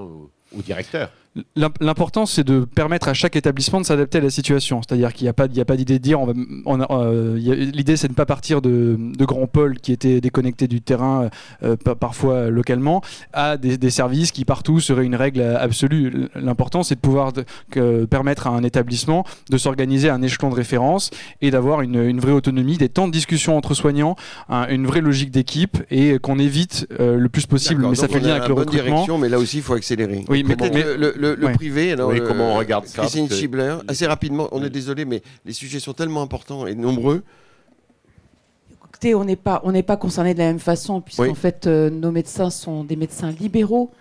au 0.58 0.62
directeur. 0.62 1.10
L'important, 1.56 2.26
c'est 2.26 2.44
de 2.44 2.66
permettre 2.66 3.08
à 3.08 3.14
chaque 3.14 3.36
établissement 3.36 3.80
de 3.80 3.86
s'adapter 3.86 4.18
à 4.18 4.22
la 4.22 4.32
situation. 4.32 4.82
C'est-à-dire 4.82 5.14
qu'il 5.14 5.26
n'y 5.26 5.30
a 5.30 5.34
pas, 5.34 5.48
pas 5.48 5.78
d'idée 5.78 6.00
de 6.00 6.04
dire, 6.04 6.20
on 6.20 6.82
euh, 6.90 7.38
l'idée, 7.38 7.98
c'est 7.98 8.08
de 8.08 8.14
ne 8.14 8.16
pas 8.16 8.26
partir 8.26 8.62
de, 8.62 8.98
grands 9.20 9.46
pôles 9.46 9.78
qui 9.78 9.92
étaient 9.92 10.22
déconnectés 10.22 10.68
du 10.68 10.82
terrain, 10.82 11.30
euh, 11.64 11.76
parfois 11.76 12.50
localement, 12.50 13.02
à 13.32 13.58
des, 13.58 13.90
services 13.90 14.32
qui 14.32 14.44
partout 14.44 14.80
seraient 14.80 15.06
une 15.06 15.16
règle 15.16 15.42
absolue. 15.42 16.30
L'important, 16.36 16.84
c'est 16.84 16.96
de 16.96 17.00
pouvoir 17.00 17.32
permettre 18.10 18.48
à 18.48 18.50
un 18.50 18.64
établissement 18.64 19.24
de 19.50 19.58
s'organiser 19.58 20.10
à 20.10 20.16
un 20.16 20.22
échelon 20.22 20.50
de 20.50 20.56
référence 20.56 21.12
et 21.42 21.52
d'avoir 21.52 21.82
une, 21.82 22.20
vraie 22.20 22.32
autonomie, 22.32 22.78
des 22.78 22.90
temps 22.90 23.08
de 23.08 23.14
discussion 23.14 23.56
entre 23.56 23.76
soignants, 23.76 24.16
une 24.50 24.88
vraie 24.88 25.02
logique 25.02 25.32
d'équipe 25.32 25.78
et 25.92 26.18
qu'on 26.20 26.40
évite 26.40 26.88
euh, 27.00 27.18
le 27.18 27.30
plus 27.30 27.46
possible. 27.46 27.86
Mais 27.88 27.96
ça 27.96 28.08
fait 28.08 28.20
bien 28.20 28.36
avec 28.36 28.48
le 28.48 28.56
recrutement. 28.56 28.84
Direction, 28.84 29.18
mais 29.18 29.30
là 29.30 29.38
aussi, 29.38 29.58
il 29.58 29.64
faut 29.64 29.74
accélérer. 29.74 30.24
Oui, 30.28 30.39
mais, 30.44 30.56
le, 30.56 31.36
le, 31.36 31.54
privé. 31.54 31.92
Alors, 31.94 32.14
comment 32.28 32.56
on 32.56 32.58
regarde 32.58 32.86
ça 32.86 33.02
Christine 33.02 33.30
Schibler, 33.30 33.78
assez 33.88 34.06
rapidement, 34.06 34.48
on 34.52 34.64
est 34.64 34.70
désolé, 34.70 35.06
mais 35.06 35.22
les 35.46 35.54
sujets 35.54 35.80
sont 35.80 35.94
tellement 35.94 36.22
importants 36.22 36.68
et 36.68 36.76
nombreux. 36.76 37.24
Écoutez, 38.90 39.16
on 39.16 39.24
n'est 39.24 39.36
pas, 39.36 39.62
on 39.64 39.72
n'est 39.72 39.84
pas 39.84 39.98
concerné 39.98 40.34
de 40.34 40.40
la 40.40 40.46
même 40.46 40.60
façon, 40.60 41.02
puisqu'en 41.02 41.36
fait, 41.36 41.68
euh, 41.68 41.90
nos 41.90 42.12
médecins 42.12 42.50
sont 42.50 42.84
des 42.84 42.96
médecins 42.96 43.32
libéraux. 43.32 43.92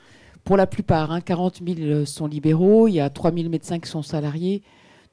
Pour 0.45 0.57
la 0.57 0.67
plupart, 0.67 1.13
hein, 1.13 1.21
40 1.21 1.61
000 1.65 2.05
sont 2.07 2.27
libéraux, 2.27 2.89
il 2.89 2.95
y 2.95 3.01
a 3.01 3.11
3 3.11 3.33
000 3.33 3.49
médecins 3.49 3.79
qui 3.79 3.89
sont 3.89 4.03
salariés. 4.03 4.63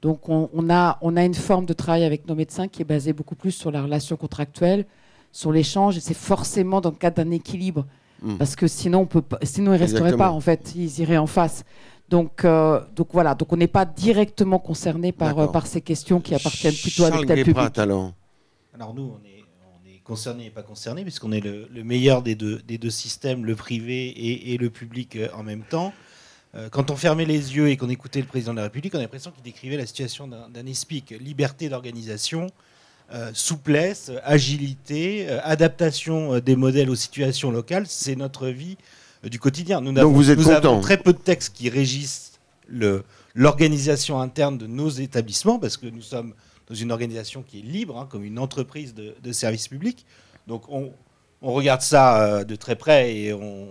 Donc 0.02 0.30
on, 0.30 0.70
a, 0.70 0.98
on 1.02 1.18
a 1.18 1.26
une 1.26 1.34
forme 1.34 1.66
de 1.66 1.74
travail 1.74 2.04
avec 2.04 2.28
nos 2.28 2.36
médecins 2.36 2.68
qui 2.68 2.84
est 2.84 2.86
basée 2.86 3.12
beaucoup 3.12 3.36
plus 3.36 3.52
sur 3.52 3.72
la 3.72 3.82
relation 3.82 4.16
contractuelle, 4.18 4.86
sur 5.32 5.52
l'échange, 5.52 5.98
et 5.98 6.00
c'est 6.00 6.14
forcément 6.14 6.80
dans 6.80 6.92
le 6.92 6.96
cadre 6.96 7.18
d'un 7.24 7.32
équilibre. 7.32 7.86
Hmm. 8.26 8.38
Parce 8.38 8.56
que 8.56 8.68
sinon, 8.68 9.02
on 9.02 9.06
peut 9.06 9.22
sinon 9.44 9.74
ils 9.74 9.76
ne 9.76 9.80
resteraient 9.80 10.18
pas, 10.18 10.32
en 10.32 10.40
fait, 10.40 10.74
ils 10.76 11.00
iraient 11.00 11.18
en 11.18 11.28
face. 11.28 11.64
Donc, 12.10 12.44
euh, 12.44 12.82
donc 12.96 13.10
voilà, 13.14 13.36
donc 13.36 13.54
on 13.54 13.58
n'est 13.58 13.68
pas 13.68 13.86
directement 13.86 14.58
concerné 14.58 15.12
par, 15.12 15.38
euh, 15.38 15.48
par 15.48 15.68
ces 15.68 15.82
questions 15.82 16.20
qui 16.20 16.34
appartiennent 16.34 16.74
plutôt 16.74 17.04
à 17.04 17.12
l'État 17.12 17.36
public. 17.36 17.78
Alors. 17.78 18.14
alors 18.74 18.96
nous, 18.96 19.04
on 19.04 19.26
est, 19.28 19.44
on 19.64 19.88
est 19.88 20.00
concernés 20.00 20.48
et 20.48 20.50
pas 20.50 20.64
concernés, 20.64 21.04
puisqu'on 21.04 21.32
est 21.32 21.40
le, 21.40 21.84
meilleur 21.84 22.24
des 22.24 22.34
deux, 22.34 22.64
des 22.68 22.80
deux 22.80 22.90
systèmes, 22.90 23.46
le 23.46 23.56
privé 23.56 24.08
et, 24.08 24.54
et 24.54 24.58
le 24.58 24.72
public 24.72 25.18
euh, 25.18 25.28
en 25.36 25.44
même 25.44 25.64
temps. 25.64 25.94
quand 26.72 26.90
on 26.90 26.96
fermait 26.96 27.26
les 27.26 27.56
yeux 27.56 27.70
et 27.70 27.78
qu'on 27.78 27.90
écoutait 27.90 28.22
le 28.22 28.28
président 28.28 28.54
de 28.54 28.58
la 28.58 28.64
République, 28.64 28.96
on 28.96 28.98
a 28.98 29.02
l'impression 29.02 29.30
qu'il 29.30 29.44
décrivait 29.44 29.78
la 29.78 29.86
situation 29.86 30.28
d'un 30.28 30.66
ESPIC, 30.66 31.16
liberté 31.20 31.70
d'organisation, 31.70 32.48
souplesse, 33.34 34.12
agilité, 34.24 35.30
adaptation 35.44 36.40
des 36.40 36.56
modèles 36.56 36.90
aux 36.90 36.96
situations 36.96 37.52
locales, 37.52 37.86
c'est 37.88 38.16
notre 38.16 38.48
vie 38.48 38.78
euh, 39.26 39.30
du 39.30 39.40
quotidien. 39.40 39.82
Nous, 39.82 39.98
avons, 39.98 40.12
vous 40.12 40.32
êtes 40.32 40.40
nous 40.40 40.50
avons 40.50 40.82
très 40.82 40.98
peu 40.98 41.14
de 41.14 41.18
textes 41.18 41.56
qui 41.56 41.70
régissent 41.70 42.40
l'organisation 43.36 44.20
interne 44.20 44.58
de 44.58 44.68
nos 44.68 44.90
établissements, 44.90 45.60
parce 45.60 45.78
que 45.78 45.88
nous 45.88 46.02
sommes 46.02 46.34
dans 46.68 46.76
une 46.76 46.92
organisation 46.92 47.44
qui 47.44 47.60
est 47.60 47.64
libre, 47.64 48.00
hein, 48.00 48.08
comme 48.10 48.24
une 48.24 48.40
entreprise 48.40 48.94
de, 48.94 49.16
de 49.22 49.32
service 49.32 49.68
public. 49.68 50.06
Donc 50.48 50.64
on, 50.70 50.92
regarde 51.42 51.82
ça 51.82 52.24
euh, 52.24 52.44
de 52.44 52.56
très 52.56 52.76
près 52.76 53.16
et 53.16 53.34
on, 53.34 53.68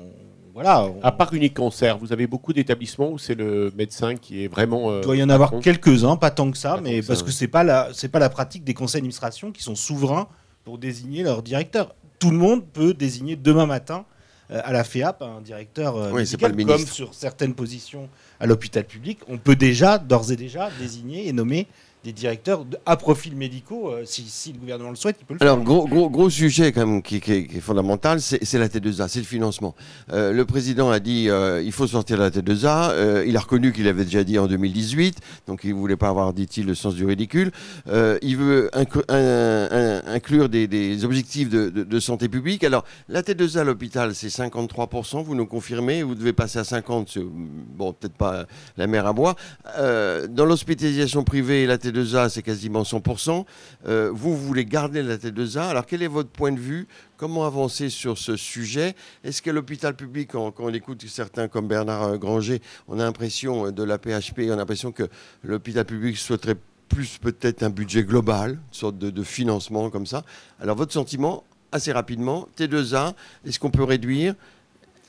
voilà. 0.54 0.88
À 1.02 1.10
part 1.10 1.34
Unique 1.34 1.54
Cancer, 1.54 1.98
vous 1.98 2.12
avez 2.12 2.28
beaucoup 2.28 2.52
d'établissements 2.52 3.10
où 3.10 3.18
c'est 3.18 3.34
le 3.34 3.72
médecin 3.76 4.14
qui 4.14 4.44
est 4.44 4.48
vraiment. 4.48 4.90
Euh, 4.90 5.00
Il 5.02 5.04
doit 5.04 5.16
y 5.16 5.22
en 5.22 5.28
avoir 5.28 5.58
quelques-uns, 5.58 6.16
pas 6.16 6.30
tant 6.30 6.50
que 6.52 6.56
ça, 6.56 6.78
mais 6.80 7.02
parce 7.02 7.24
que 7.24 7.32
c'est 7.32 7.48
pas 7.48 7.64
la 7.64 7.88
c'est 7.92 8.08
pas 8.08 8.20
la 8.20 8.30
pratique 8.30 8.62
des 8.62 8.72
conseils 8.72 9.00
d'administration 9.00 9.50
qui 9.50 9.64
sont 9.64 9.74
souverains 9.74 10.28
pour 10.62 10.78
désigner 10.78 11.24
leur 11.24 11.42
directeur. 11.42 11.94
Tout 12.20 12.30
le 12.30 12.38
monde 12.38 12.64
peut 12.64 12.94
désigner 12.94 13.34
demain 13.34 13.66
matin 13.66 14.04
euh, 14.50 14.60
à 14.62 14.72
la 14.72 14.84
FEAP, 14.84 15.22
un 15.22 15.40
directeur 15.40 15.96
euh, 15.96 16.24
comme 16.66 16.78
sur 16.86 17.14
certaines 17.14 17.54
positions 17.54 18.08
à 18.38 18.46
l'hôpital 18.46 18.84
public, 18.84 19.18
on 19.26 19.38
peut 19.38 19.56
déjà, 19.56 19.98
d'ores 19.98 20.30
et 20.30 20.36
déjà, 20.36 20.70
désigner 20.78 21.26
et 21.26 21.32
nommer 21.32 21.66
des 22.04 22.12
directeurs 22.12 22.66
à 22.84 22.96
profil 22.96 23.34
médicaux, 23.34 23.90
euh, 23.90 24.02
si, 24.04 24.52
le 24.52 24.58
gouvernement 24.58 24.90
le 24.90 24.96
souhaite, 24.96 25.16
il 25.20 25.24
peut 25.24 25.34
le 25.34 25.42
Alors, 25.42 25.56
faire. 25.56 25.66
Alors, 25.66 25.88
gros, 25.88 26.10
gros, 26.10 26.28
sujet 26.28 26.70
quand 26.70 26.86
même 26.86 27.02
qui, 27.02 27.16
est 27.16 27.60
fondamental, 27.60 28.20
c'est 28.20 28.58
la 28.58 28.68
T2A, 28.68 29.08
c'est 29.08 29.20
le 29.20 29.24
financement. 29.24 29.74
Euh, 30.12 30.32
le 30.32 30.44
président 30.44 30.90
a 30.90 31.00
dit 31.00 31.30
euh, 31.30 31.62
il 31.62 31.72
faut 31.72 31.86
sortir 31.86 32.18
de 32.18 32.22
la 32.22 32.30
T2A. 32.30 33.24
il 33.26 33.36
a 33.36 33.40
reconnu 33.40 33.72
qu'il 33.72 33.88
avait 33.88 34.04
déjà 34.04 34.22
dit 34.22 34.38
en 34.38 34.46
2018, 34.46 35.18
donc 35.46 35.60
il 35.64 35.70
ne 35.70 35.74
voulait 35.74 35.96
pas 35.96 36.08
avoir, 36.08 36.34
dit-il, 36.34 36.66
le 36.66 36.74
sens 36.74 36.94
du 36.94 37.06
ridicule. 37.06 37.52
il 37.86 38.36
veut 38.36 38.70
inclure 38.74 40.50
des, 40.50 41.04
objectifs 41.04 41.48
de, 41.48 42.00
santé 42.00 42.28
publique. 42.28 42.64
Alors, 42.64 42.84
la 43.08 43.22
T2A 43.22 43.60
à 43.60 43.64
l'hôpital, 43.64 44.14
c'est 44.14 44.28
53%, 44.28 45.22
vous 45.22 45.34
nous 45.34 45.46
confirmez, 45.46 46.02
vous 46.02 46.14
devez 46.14 46.34
passer 46.34 46.58
à 46.58 46.62
50%, 46.62 47.24
bon, 47.24 47.94
peut-être 47.94 48.14
pas 48.14 48.44
la 48.76 48.86
mer 48.86 49.06
à 49.06 49.14
bois. 49.14 49.36
dans 49.78 50.44
l'hospitalisation 50.44 51.24
privée, 51.24 51.66
la 51.66 51.78
T2 51.78 51.93
T2A, 51.94 52.28
c'est 52.28 52.42
quasiment 52.42 52.82
100%. 52.82 53.44
Euh, 53.86 54.10
vous, 54.12 54.36
voulez 54.36 54.64
garder 54.64 55.02
la 55.02 55.16
T2A. 55.16 55.68
Alors, 55.68 55.86
quel 55.86 56.02
est 56.02 56.08
votre 56.08 56.30
point 56.30 56.52
de 56.52 56.58
vue? 56.58 56.86
Comment 57.16 57.46
avancer 57.46 57.88
sur 57.88 58.18
ce 58.18 58.36
sujet? 58.36 58.94
Est-ce 59.22 59.42
que 59.42 59.50
l'hôpital 59.50 59.94
public, 59.94 60.30
quand, 60.32 60.54
on 60.58 60.72
écoute 60.72 61.04
certains 61.08 61.48
comme 61.48 61.68
Bernard 61.68 62.18
Granger, 62.18 62.60
on 62.88 62.98
a 62.98 63.04
l'impression 63.04 63.70
de 63.70 63.82
la 63.82 63.98
PHP, 63.98 64.40
on 64.48 64.52
a 64.52 64.56
l'impression 64.56 64.92
que 64.92 65.04
l'hôpital 65.42 65.84
public 65.84 66.16
souhaiterait 66.16 66.56
plus 66.88 67.18
peut-être 67.18 67.62
un 67.62 67.70
budget 67.70 68.04
global, 68.04 68.52
une 68.52 68.58
sorte 68.70 68.98
de, 68.98 69.10
de 69.10 69.22
financement 69.22 69.90
comme 69.90 70.06
ça. 70.06 70.24
Alors, 70.60 70.76
votre 70.76 70.92
sentiment, 70.92 71.44
assez 71.72 71.92
rapidement, 71.92 72.48
T2A, 72.56 73.14
est-ce 73.44 73.58
qu'on 73.58 73.70
peut 73.70 73.84
réduire 73.84 74.34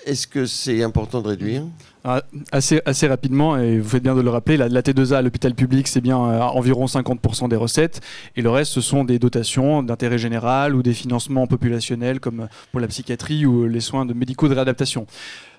est-ce 0.05 0.27
que 0.27 0.45
c'est 0.45 0.83
important 0.83 1.21
de 1.21 1.27
réduire 1.27 1.63
ah, 2.07 2.21
assez, 2.51 3.07
rapidement, 3.07 3.57
et 3.57 3.79
vous 3.79 3.89
faites 3.89 4.03
bien 4.03 4.13
de 4.13 4.21
le 4.21 4.29
rappeler, 4.29 4.57
la, 4.57 4.69
T2A 4.69 5.15
à 5.15 5.21
l'hôpital 5.23 5.55
public, 5.55 5.87
c'est 5.87 6.01
bien 6.01 6.19
euh, 6.19 6.39
environ 6.41 6.85
50% 6.85 7.49
des 7.49 7.55
recettes, 7.55 7.99
et 8.35 8.43
le 8.43 8.51
reste, 8.51 8.73
ce 8.73 8.81
sont 8.81 9.03
des 9.03 9.17
dotations 9.17 9.81
d'intérêt 9.81 10.19
général 10.19 10.75
ou 10.75 10.83
des 10.83 10.93
financements 10.93 11.47
populationnels 11.47 12.19
comme 12.19 12.47
pour 12.71 12.79
la 12.79 12.87
psychiatrie 12.87 13.47
ou 13.47 13.67
les 13.67 13.79
soins 13.79 14.05
de 14.05 14.13
médicaux 14.13 14.47
de 14.47 14.53
réadaptation. 14.53 15.07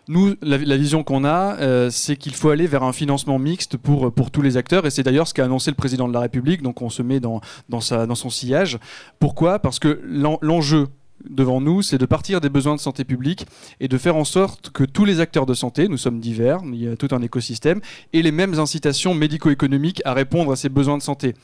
Nous, 0.06 0.36
la, 0.40 0.76
vision 0.76 1.02
qu'on 1.02 1.24
a, 1.24 1.56
euh, 1.56 1.90
c'est 1.90 2.14
qu'il 2.14 2.32
faut 2.32 2.50
aller 2.50 2.68
vers 2.68 2.84
un 2.84 2.92
financement 2.92 3.40
mixte 3.40 3.76
pour, 3.76 4.12
pour 4.12 4.30
tous 4.30 4.42
les 4.42 4.56
acteurs, 4.56 4.86
et 4.86 4.90
c'est 4.90 5.02
d'ailleurs 5.02 5.26
ce 5.26 5.34
qu'a 5.34 5.44
annoncé 5.44 5.72
le 5.72 5.76
président 5.76 6.06
de 6.06 6.12
la 6.12 6.20
République, 6.20 6.62
donc 6.62 6.80
on 6.80 6.90
se 6.90 7.02
met 7.02 7.18
dans, 7.18 7.40
dans, 7.68 7.80
sa, 7.80 8.06
dans 8.06 8.14
son 8.14 8.30
sillage. 8.30 8.78
Pourquoi? 9.18 9.58
Parce 9.58 9.80
que 9.80 10.00
l'enjeu 10.04 10.86
devant 11.28 11.60
nous, 11.60 11.82
c'est 11.82 11.98
de 11.98 12.06
partir 12.06 12.40
des 12.40 12.48
besoins 12.48 12.74
de 12.74 12.80
santé 12.80 13.04
publique 13.04 13.46
et 13.80 13.88
de 13.88 13.98
faire 13.98 14.16
en 14.16 14.24
sorte 14.24 14.70
que 14.70 14.84
tous 14.84 15.04
les 15.04 15.20
acteurs 15.20 15.46
de 15.46 15.54
santé, 15.54 15.88
nous 15.88 15.96
sommes 15.96 16.20
divers, 16.20 16.60
il 16.64 16.82
y 16.82 16.88
a 16.88 16.96
tout 16.96 17.08
un 17.12 17.22
écosystème, 17.22 17.80
aient 18.12 18.22
les 18.22 18.32
mêmes 18.32 18.58
incitations 18.58 19.14
médico-économiques 19.14 20.02
à 20.04 20.14
répondre 20.14 20.52
à 20.52 20.56
ces 20.56 20.68
besoins 20.68 20.98
de 20.98 21.02
santé. 21.02 21.34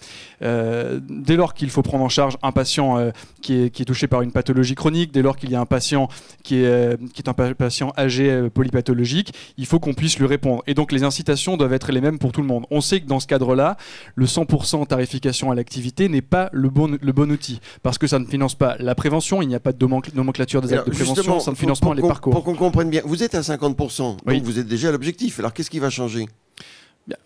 Euh, 0.43 1.01
dès 1.09 1.37
lors 1.37 1.55
qu'il 1.55 1.71
faut 1.71 1.83
prendre 1.83 2.05
en 2.05 2.09
charge 2.09 2.37
un 2.43 2.53
patient 2.53 2.99
euh, 2.99 3.11
qui, 3.41 3.55
est, 3.55 3.85
touché 3.85 4.07
par 4.07 4.23
une 4.23 4.33
pathologie 4.33 4.75
chronique, 4.75 5.13
dès 5.13 5.23
lors 5.23 5.37
qu'il 5.37 5.51
y 5.51 5.55
a 5.55 5.61
un 5.61 5.67
patient 5.67 6.09
qui 6.43 6.57
est, 6.57 6.67
euh, 6.67 6.97
qui 7.15 7.23
est 7.23 7.29
un 7.29 7.35
patient 7.35 7.93
âgé 7.97 8.49
polypathologique, 8.53 9.33
il 9.57 9.67
faut 9.67 9.81
qu'on 9.81 9.95
puisse 9.95 10.19
lui 10.19 10.27
répondre. 10.27 10.63
Et 10.67 10.75
donc 10.75 10.93
les 10.93 11.03
incitations 11.03 11.57
doivent 11.57 11.73
être 11.73 11.93
les 11.93 12.01
mêmes 12.01 12.19
pour 12.19 12.33
tout 12.33 12.43
le 12.43 12.47
monde. 12.47 12.67
On 12.71 12.81
sait 12.81 13.01
que 13.01 13.07
dans 13.07 13.21
ce 13.21 13.27
cadre-là, 13.27 13.77
le 14.15 14.27
100% 14.27 14.87
tarification 14.87 15.51
à 15.51 15.55
l'activité 15.55 16.09
n'est 16.09 16.23
pas 16.23 16.49
le 16.53 16.69
bon, 16.69 16.99
le 17.01 17.13
bon 17.13 17.31
outil, 17.31 17.61
parce 17.83 17.99
que 17.99 18.07
ça 18.07 18.19
ne 18.19 18.27
finance 18.27 18.55
pas 18.55 18.77
la 18.79 18.95
prévention, 18.95 19.43
il 19.43 19.49
n'y 19.49 19.55
a 19.55 19.61
pas 19.63 19.73
de 19.73 19.87
nomenclature 20.15 20.61
des 20.61 20.73
actes 20.75 20.87
de 20.87 20.93
prévention, 20.93 21.41
sans 21.41 21.51
le 21.53 21.57
financement 21.57 21.93
les 21.93 22.03
parcours. 22.03 22.33
Pour 22.33 22.45
qu'on 22.45 22.55
comprenne 22.55 22.91
bien, 22.91 23.03
vous 23.05 23.23
êtes 23.23 23.35
à 23.35 23.41
50%, 23.41 24.17
donc 24.25 24.43
vous 24.43 24.59
êtes 24.59 24.67
déjà 24.67 24.89
à 24.89 24.93
l'objectif. 24.93 25.39
Alors 25.39 25.53
qu'est-ce 25.53 25.71
qui 25.71 25.79
va 25.79 25.91
changer? 25.91 26.27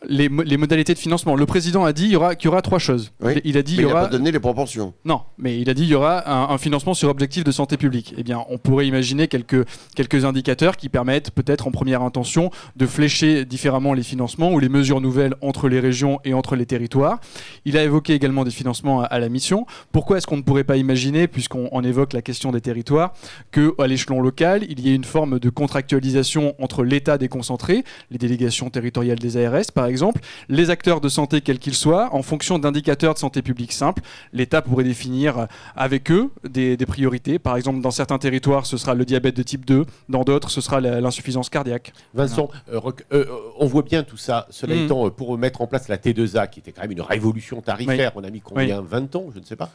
Les, 0.08 0.28
modalités 0.28 0.94
de 0.94 0.98
financement. 0.98 1.34
Le 1.34 1.46
président 1.46 1.84
a 1.84 1.92
dit 1.92 2.04
qu'il 2.04 2.12
y 2.12 2.16
aura, 2.16 2.32
y 2.32 2.48
aura 2.48 2.62
trois 2.62 2.78
choses. 2.78 3.12
Il 3.44 3.58
a 3.58 3.62
dit 3.62 3.74
il 3.74 3.82
y 3.82 3.84
aura. 3.84 4.02
pas 4.02 4.08
donné 4.08 4.32
les 4.32 4.40
proportions. 4.40 4.94
Non, 5.04 5.22
mais 5.38 5.60
il 5.60 5.68
a 5.68 5.74
dit 5.74 5.82
qu'il 5.82 5.92
y 5.92 5.94
aura 5.94 6.52
un, 6.52 6.58
financement 6.58 6.94
sur 6.94 7.10
objectif 7.10 7.44
de 7.44 7.50
santé 7.50 7.76
publique. 7.76 8.14
Eh 8.16 8.22
bien, 8.22 8.44
on 8.48 8.58
pourrait 8.58 8.86
imaginer 8.86 9.28
quelques, 9.28 9.66
quelques 9.94 10.24
indicateurs 10.24 10.76
qui 10.76 10.88
permettent 10.88 11.30
peut-être 11.30 11.66
en 11.66 11.70
première 11.70 12.02
intention 12.02 12.50
de 12.76 12.86
flécher 12.86 13.44
différemment 13.44 13.92
les 13.92 14.02
financements 14.02 14.52
ou 14.52 14.58
les 14.58 14.68
mesures 14.68 15.00
nouvelles 15.00 15.34
entre 15.42 15.68
les 15.68 15.80
régions 15.80 16.20
et 16.24 16.32
entre 16.32 16.56
les 16.56 16.66
territoires. 16.66 17.20
Il 17.64 17.76
a 17.76 17.84
évoqué 17.84 18.14
également 18.14 18.44
des 18.44 18.50
financements 18.50 19.02
à, 19.02 19.18
la 19.18 19.28
mission. 19.28 19.66
Pourquoi 19.92 20.18
est-ce 20.18 20.26
qu'on 20.26 20.38
ne 20.38 20.42
pourrait 20.42 20.64
pas 20.64 20.76
imaginer, 20.76 21.28
puisqu'on 21.28 21.82
évoque 21.82 22.12
la 22.14 22.22
question 22.22 22.52
des 22.52 22.60
territoires, 22.60 23.12
qu'à 23.52 23.86
l'échelon 23.86 24.20
local, 24.20 24.64
il 24.68 24.80
y 24.80 24.90
ait 24.90 24.94
une 24.94 25.04
forme 25.04 25.38
de 25.38 25.50
contractualisation 25.50 26.54
entre 26.58 26.84
l'État 26.84 27.18
déconcentré, 27.18 27.84
les 28.10 28.18
délégations 28.18 28.70
territoriales 28.70 29.18
des 29.18 29.36
ARS, 29.36 29.65
par 29.70 29.86
exemple, 29.86 30.20
les 30.48 30.70
acteurs 30.70 31.00
de 31.00 31.08
santé, 31.08 31.40
quels 31.40 31.58
qu'ils 31.58 31.74
soient, 31.74 32.14
en 32.14 32.22
fonction 32.22 32.58
d'indicateurs 32.58 33.14
de 33.14 33.18
santé 33.18 33.42
publique 33.42 33.72
simples, 33.72 34.02
l'État 34.32 34.62
pourrait 34.62 34.84
définir 34.84 35.38
euh, 35.38 35.46
avec 35.74 36.10
eux 36.10 36.30
des, 36.48 36.76
priorités. 36.86 37.38
Par 37.38 37.56
exemple, 37.56 37.80
dans 37.80 37.90
certains 37.90 38.18
territoires, 38.18 38.66
ce 38.66 38.76
sera 38.76 38.94
le 38.94 39.04
diabète 39.04 39.36
de 39.36 39.42
type 39.42 39.64
2, 39.64 39.84
dans 40.08 40.22
d'autres, 40.22 40.50
ce 40.50 40.60
sera 40.60 40.80
l'insuffisance 40.80 41.48
cardiaque. 41.48 41.92
Vincent, 42.14 42.48
euh, 42.72 42.80
euh, 43.12 43.24
on 43.58 43.66
voit 43.66 43.82
bien 43.82 44.02
tout 44.02 44.16
ça. 44.16 44.46
Cela 44.50 44.76
hmm. 44.76 44.84
étant, 44.84 45.10
pour 45.10 45.36
mettre 45.36 45.62
en 45.62 45.66
place 45.66 45.88
la 45.88 45.96
T2A, 45.96 46.48
qui 46.48 46.60
était 46.60 46.72
quand 46.72 46.82
même 46.82 46.92
une 46.92 47.00
révolution 47.00 47.60
tarifaire, 47.60 48.12
on 48.14 48.24
a 48.24 48.30
mis 48.30 48.40
combien 48.40 48.80
20 48.80 49.16
ans, 49.16 49.26
je 49.34 49.40
ne 49.40 49.44
sais 49.44 49.56
pas. 49.56 49.70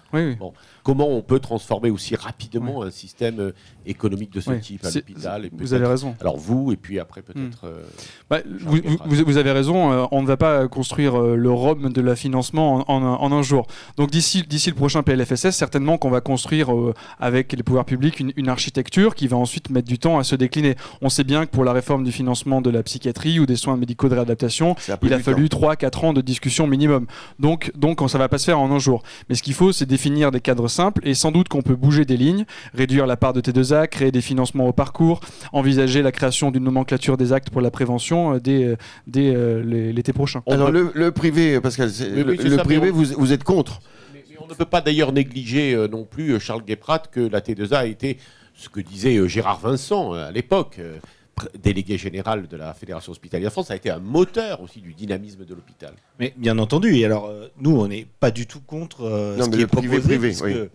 comment 0.84 1.10
on 1.10 1.22
peut 1.22 1.40
transformer 1.40 1.90
aussi 1.90 2.16
rapidement 2.16 2.84
un 2.84 2.92
système 2.92 3.52
économique 3.86 4.32
de 4.32 4.42
ce 4.42 4.52
type 4.52 4.86
à 4.86 4.92
l'hôpital 4.92 5.50
Vous 5.52 5.74
avez 5.74 5.86
raison. 5.86 6.16
Alors 6.22 6.38
vous, 6.38 6.72
et 6.72 6.78
puis 6.78 7.00
après 7.00 7.22
peut-être... 7.22 7.68
Hmm. 7.68 7.72
Bah, 8.30 8.40
vous, 8.46 9.38
avez 9.38 9.52
raison 9.52 9.81
euh, 9.82 10.06
on 10.12 10.22
ne 10.22 10.28
va 10.28 10.38
pas 10.38 10.68
construire 10.68 11.20
euh, 11.20 11.36
le 11.36 11.52
Rome 11.52 11.92
de 11.92 12.02
la 12.02 12.16
financement 12.16 12.84
en, 12.90 13.32
un 13.32 13.42
jour. 13.42 13.66
Donc 13.98 14.12
d'ici 14.12 14.44
le 14.50 14.74
prochain 14.74 15.04
PLFSS, 15.04 15.52
certainement 15.52 15.98
qu'on 15.98 16.10
va 16.10 16.22
construire 16.22 16.74
euh, 16.74 16.94
avec 17.20 17.54
les 17.54 17.64
pouvoirs 17.64 17.86
publics 17.86 18.20
une, 18.20 18.50
architecture 18.50 19.16
qui 19.16 19.28
va 19.28 19.38
ensuite 19.38 19.70
mettre 19.70 19.88
du 19.88 19.98
temps 19.98 20.20
à 20.20 20.24
se 20.24 20.36
décliner. 20.36 20.76
On 21.02 21.10
sait 21.10 21.24
bien 21.24 21.46
que 21.46 21.52
pour 21.52 21.64
la 21.64 21.72
réforme 21.72 22.04
du 22.04 22.12
financement 22.12 22.62
de 22.62 22.70
la 22.70 22.84
psychiatrie 22.84 23.40
ou 23.40 23.46
des 23.46 23.56
soins 23.56 23.78
médicaux 23.78 24.10
de 24.10 24.16
réadaptation, 24.16 24.76
il 25.04 25.14
a 25.14 25.20
fallu 25.20 25.46
3-4 25.46 26.06
ans 26.06 26.14
de 26.14 26.22
discussion 26.22 26.68
minimum. 26.68 27.06
Donc, 27.40 27.72
donc 27.76 28.00
ça 28.10 28.18
ne 28.18 28.24
va 28.24 28.30
pas 28.30 28.38
se 28.38 28.46
faire 28.46 28.60
en 28.60 28.72
un 28.72 28.80
jour. 28.80 29.04
Mais 29.30 29.36
ce 29.36 29.44
qu'il 29.44 29.54
faut, 29.54 29.72
c'est 29.72 29.86
définir 29.86 30.32
des 30.32 30.42
cadres 30.42 30.68
simples 30.68 31.08
et 31.08 31.14
sans 31.14 31.32
doute 31.32 31.48
qu'on 31.48 31.62
peut 31.62 31.76
bouger 31.76 32.04
des 32.04 32.18
lignes, 32.18 32.46
réduire 32.74 33.08
la 33.08 33.16
part 33.16 33.34
de 33.34 33.42
T2A, 33.42 33.88
créer 33.88 34.12
des 34.12 34.22
financements 34.22 34.68
au 34.68 34.74
parcours, 34.74 35.22
envisager 35.54 36.02
la 36.02 36.12
création 36.12 36.52
d'une 36.52 36.64
nomenclature 36.64 37.16
des 37.16 37.32
actes 37.32 37.50
pour 37.50 37.62
la 37.62 37.72
prévention 37.72 38.38
dès, 38.38 38.76
dès 39.08 39.34
l'été 39.72 40.14
prochain. 40.14 40.44
Alors 40.48 40.72
le, 40.72 41.12
privé, 41.12 41.60
Pascal, 41.62 41.90
le, 41.90 42.58
privé, 42.58 42.92
vous, 42.92 43.34
êtes 43.34 43.44
contre 43.44 43.82
mais, 44.14 44.24
on 44.40 44.48
ne 44.48 44.54
peut 44.54 44.66
pas 44.66 44.82
d'ailleurs 44.82 45.12
négliger 45.12 45.74
euh, 45.74 45.88
non 45.88 46.04
plus, 46.04 46.32
euh, 46.32 46.40
Charles 46.40 46.64
Guéprat, 46.64 47.00
que 47.00 47.20
la 47.20 47.42
T2A 47.42 47.76
a 47.76 47.86
été 47.86 48.18
ce 48.54 48.70
que 48.70 48.80
disait 48.80 49.16
euh, 49.18 49.28
Gérard 49.28 49.60
Vincent 49.60 50.14
à 50.14 50.32
l'époque 50.32 50.80
délégué 51.58 51.98
général 51.98 52.48
de 52.48 52.58
la 52.58 52.74
Fédération 52.74 53.12
hospitalière 53.12 53.50
de 53.50 53.54
France, 53.54 53.72
a 53.72 53.76
été 53.76 53.90
un 53.90 54.00
moteur 54.00 54.62
aussi 54.62 54.80
du 54.80 54.94
dynamisme 54.94 55.44
de 55.46 55.56
l'hôpital. 55.56 55.94
Mais 56.20 56.34
bien 56.38 56.60
entendu, 56.60 56.96
et 56.98 57.06
alors 57.06 57.34
nous, 57.58 57.72
on 57.72 57.88
n'est 57.88 58.06
pas 58.20 58.30
du 58.30 58.46
tout 58.46 58.60
contre 58.60 59.00
ce 59.40 59.50
qui 59.50 59.62
est 59.62 59.66
proposé, 59.68 60.00
privé, 60.02 60.34
privé 60.34 60.70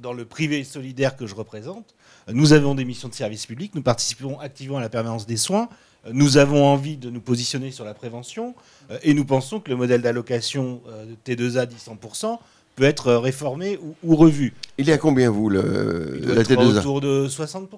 dans 0.00 0.12
le 0.12 0.24
privé 0.24 0.64
solidaire 0.64 1.16
que 1.16 1.26
je 1.26 1.34
représente, 1.34 1.94
nous 2.28 2.52
avons 2.52 2.74
des 2.74 2.84
missions 2.84 3.08
de 3.08 3.14
service 3.14 3.46
public, 3.46 3.74
nous 3.74 3.82
participons 3.82 4.38
activement 4.38 4.78
à 4.78 4.80
la 4.80 4.88
permanence 4.88 5.26
des 5.26 5.36
soins, 5.36 5.68
nous 6.10 6.36
avons 6.36 6.64
envie 6.64 6.96
de 6.96 7.10
nous 7.10 7.20
positionner 7.20 7.70
sur 7.70 7.84
la 7.84 7.94
prévention 7.94 8.54
euh, 8.90 8.98
et 9.02 9.14
nous 9.14 9.24
pensons 9.24 9.60
que 9.60 9.70
le 9.70 9.76
modèle 9.76 10.02
d'allocation 10.02 10.80
euh, 10.88 11.04
de 11.04 11.34
T2A 11.34 11.66
dit 11.66 11.76
100% 11.76 12.38
peut 12.74 12.84
être 12.84 13.08
euh, 13.08 13.18
réformé 13.18 13.78
ou, 14.02 14.16
revu. 14.16 14.54
Il 14.78 14.88
est 14.88 14.92
à 14.94 14.98
combien, 14.98 15.30
vous, 15.30 15.48
le, 15.48 16.20
la 16.24 16.42
T2A 16.42 16.78
Autour 16.78 17.00
de 17.00 17.28
60%. 17.28 17.68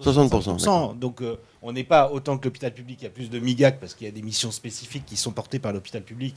60%. 0.00 0.98
donc, 0.98 1.22
on 1.62 1.72
n'est 1.72 1.84
pas 1.84 2.10
autant 2.12 2.38
que 2.38 2.44
l'hôpital 2.44 2.72
public, 2.72 2.98
il 3.00 3.04
y 3.04 3.06
a 3.06 3.10
plus 3.10 3.30
de 3.30 3.38
MIGAC 3.38 3.80
parce 3.80 3.94
qu'il 3.94 4.06
y 4.06 4.10
a 4.10 4.12
des 4.12 4.22
missions 4.22 4.50
spécifiques 4.52 5.06
qui 5.06 5.16
sont 5.16 5.32
portées 5.32 5.58
par 5.58 5.72
l'hôpital 5.72 6.02
public, 6.02 6.34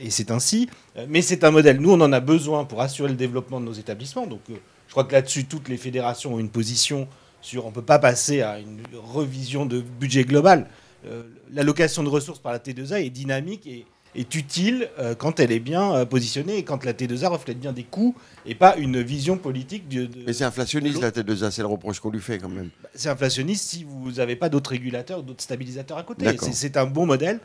et 0.00 0.10
c'est 0.10 0.30
ainsi. 0.30 0.68
mais 1.08 1.20
c'est 1.20 1.42
un 1.42 1.50
modèle. 1.50 1.80
Nous, 1.80 1.90
on 1.90 2.00
en 2.00 2.12
a 2.12 2.20
besoin 2.20 2.64
pour 2.64 2.80
assurer 2.80 3.08
le 3.08 3.16
développement 3.16 3.60
de 3.60 3.64
nos 3.64 3.72
établissements. 3.72 4.26
Donc, 4.26 4.42
je 4.48 4.92
crois 4.92 5.04
que 5.04 5.12
là-dessus, 5.12 5.46
toutes 5.46 5.68
les 5.68 5.76
fédérations 5.78 6.34
ont 6.34 6.38
une 6.38 6.50
position 6.50 7.08
sur 7.40 7.66
on 7.66 7.70
ne 7.70 7.74
peut 7.74 7.82
pas 7.82 7.98
passer 7.98 8.42
à 8.42 8.58
une 8.58 8.82
revision 8.94 9.66
de 9.66 9.80
budget 9.80 10.24
global. 10.24 10.66
Euh, 11.06 11.22
l'allocation 11.52 12.02
de 12.02 12.08
ressources 12.08 12.40
par 12.40 12.52
la 12.52 12.58
T2A 12.58 13.04
est 13.04 13.10
dynamique 13.10 13.66
et 13.66 13.86
est 14.14 14.34
utile 14.34 14.88
euh, 14.98 15.14
quand 15.14 15.38
elle 15.38 15.52
est 15.52 15.60
bien 15.60 15.94
euh, 15.94 16.04
positionnée 16.04 16.56
et 16.56 16.64
quand 16.64 16.84
la 16.84 16.92
T2A 16.92 17.28
reflète 17.28 17.60
bien 17.60 17.72
des 17.72 17.84
coûts 17.84 18.14
et 18.46 18.54
pas 18.54 18.76
une 18.76 19.00
vision 19.00 19.36
politique 19.36 19.88
de. 19.88 20.08
Mais 20.26 20.32
c'est 20.32 20.44
inflationniste 20.44 21.00
la 21.00 21.10
T2A, 21.10 21.50
c'est 21.50 21.62
le 21.62 21.68
reproche 21.68 22.00
qu'on 22.00 22.10
lui 22.10 22.20
fait 22.20 22.38
quand 22.38 22.48
même. 22.48 22.70
Bah, 22.82 22.88
c'est 22.94 23.08
inflationniste 23.08 23.68
si 23.68 23.84
vous 23.84 24.12
n'avez 24.12 24.36
pas 24.36 24.48
d'autres 24.48 24.70
régulateurs, 24.70 25.22
d'autres 25.22 25.42
stabilisateurs 25.42 25.98
à 25.98 26.02
côté. 26.02 26.26
C'est 26.52 26.76
un 26.76 26.86
bon 26.86 27.06
modèle. 27.06 27.40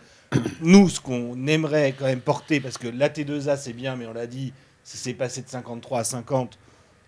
Nous, 0.62 0.90
ce 0.90 1.00
qu'on 1.00 1.46
aimerait 1.46 1.94
quand 1.98 2.06
même 2.06 2.22
porter, 2.22 2.60
parce 2.60 2.78
que 2.78 2.88
la 2.88 3.10
T2A 3.10 3.58
c'est 3.58 3.74
bien, 3.74 3.96
mais 3.96 4.08
on 4.08 4.14
l'a 4.14 4.28
dit, 4.28 4.54
c'est 4.84 5.14
passé 5.14 5.42
de 5.42 5.50
53 5.50 6.00
à 6.00 6.04
50 6.04 6.58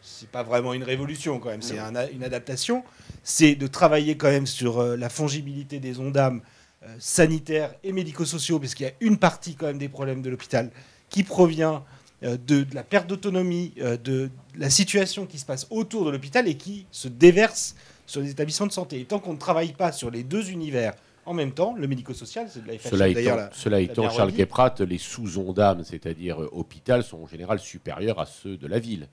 c'est 0.06 0.30
pas 0.30 0.44
vraiment 0.44 0.74
une 0.74 0.84
révolution 0.84 1.40
quand 1.40 1.50
même, 1.50 1.62
c'est 1.62 1.78
une 2.14 2.24
adaptation, 2.24 2.84
c'est 3.24 3.56
de 3.56 3.68
travailler 3.68 4.16
quand 4.16 4.30
même 4.30 4.46
sur 4.46 4.80
euh, 4.80 4.96
la 4.96 5.10
fongibilité 5.10 5.80
des 5.80 6.00
ondames 6.00 6.42
euh, 6.84 6.96
sanitaires 7.00 7.74
et 7.84 7.92
médico-sociaux, 7.92 8.60
parce 8.60 8.76
qu'il 8.76 8.86
y 8.86 8.90
a 8.90 8.94
une 9.02 9.18
partie 9.18 9.56
quand 9.56 9.66
même 9.66 9.80
des 9.80 9.90
problèmes 9.90 10.22
de 10.22 10.30
l'hôpital 10.30 10.70
qui 11.10 11.24
provient 11.24 11.84
euh, 12.24 12.38
de, 12.46 12.66
la 12.74 12.84
perte 12.84 13.08
d'autonomie, 13.08 13.74
de 14.04 14.30
la 14.56 14.70
situation 14.70 15.26
qui 15.26 15.40
se 15.40 15.46
passe 15.46 15.68
autour 15.72 16.06
de 16.06 16.12
l'hôpital 16.12 16.48
et 16.48 16.56
qui 16.56 16.86
se 16.92 17.08
déverse 17.08 17.76
sur 18.06 18.22
les 18.22 18.30
établissements 18.30 18.68
de 18.68 18.72
santé. 18.72 19.00
Et 19.00 19.06
tant 19.06 19.20
qu'on 19.20 19.34
ne 19.34 19.40
travaille 19.40 19.74
pas 19.74 19.92
sur 19.92 20.12
les 20.12 20.24
deux 20.24 20.52
univers 20.52 20.94
en 21.26 21.34
même 21.34 21.54
temps, 21.54 21.74
le 21.76 21.88
médico-social, 21.88 22.48
c'est 22.48 22.64
de 22.64 22.68
la 22.72 22.78
Cela 22.78 23.08
étant, 23.08 23.50
cela 23.52 23.80
étant 23.80 24.08
Charles 24.12 24.32
Guéprat, 24.32 24.76
les 24.88 25.00
sous-ondames, 25.00 25.84
c'est-à-dire 25.84 26.38
hôpital, 26.52 27.04
sont 27.04 27.24
en 27.24 27.28
général 27.28 27.58
supérieurs 27.58 28.20
à 28.20 28.28
ceux 28.28 28.58
de 28.58 28.68
la 28.68 28.78
ville 28.78 29.08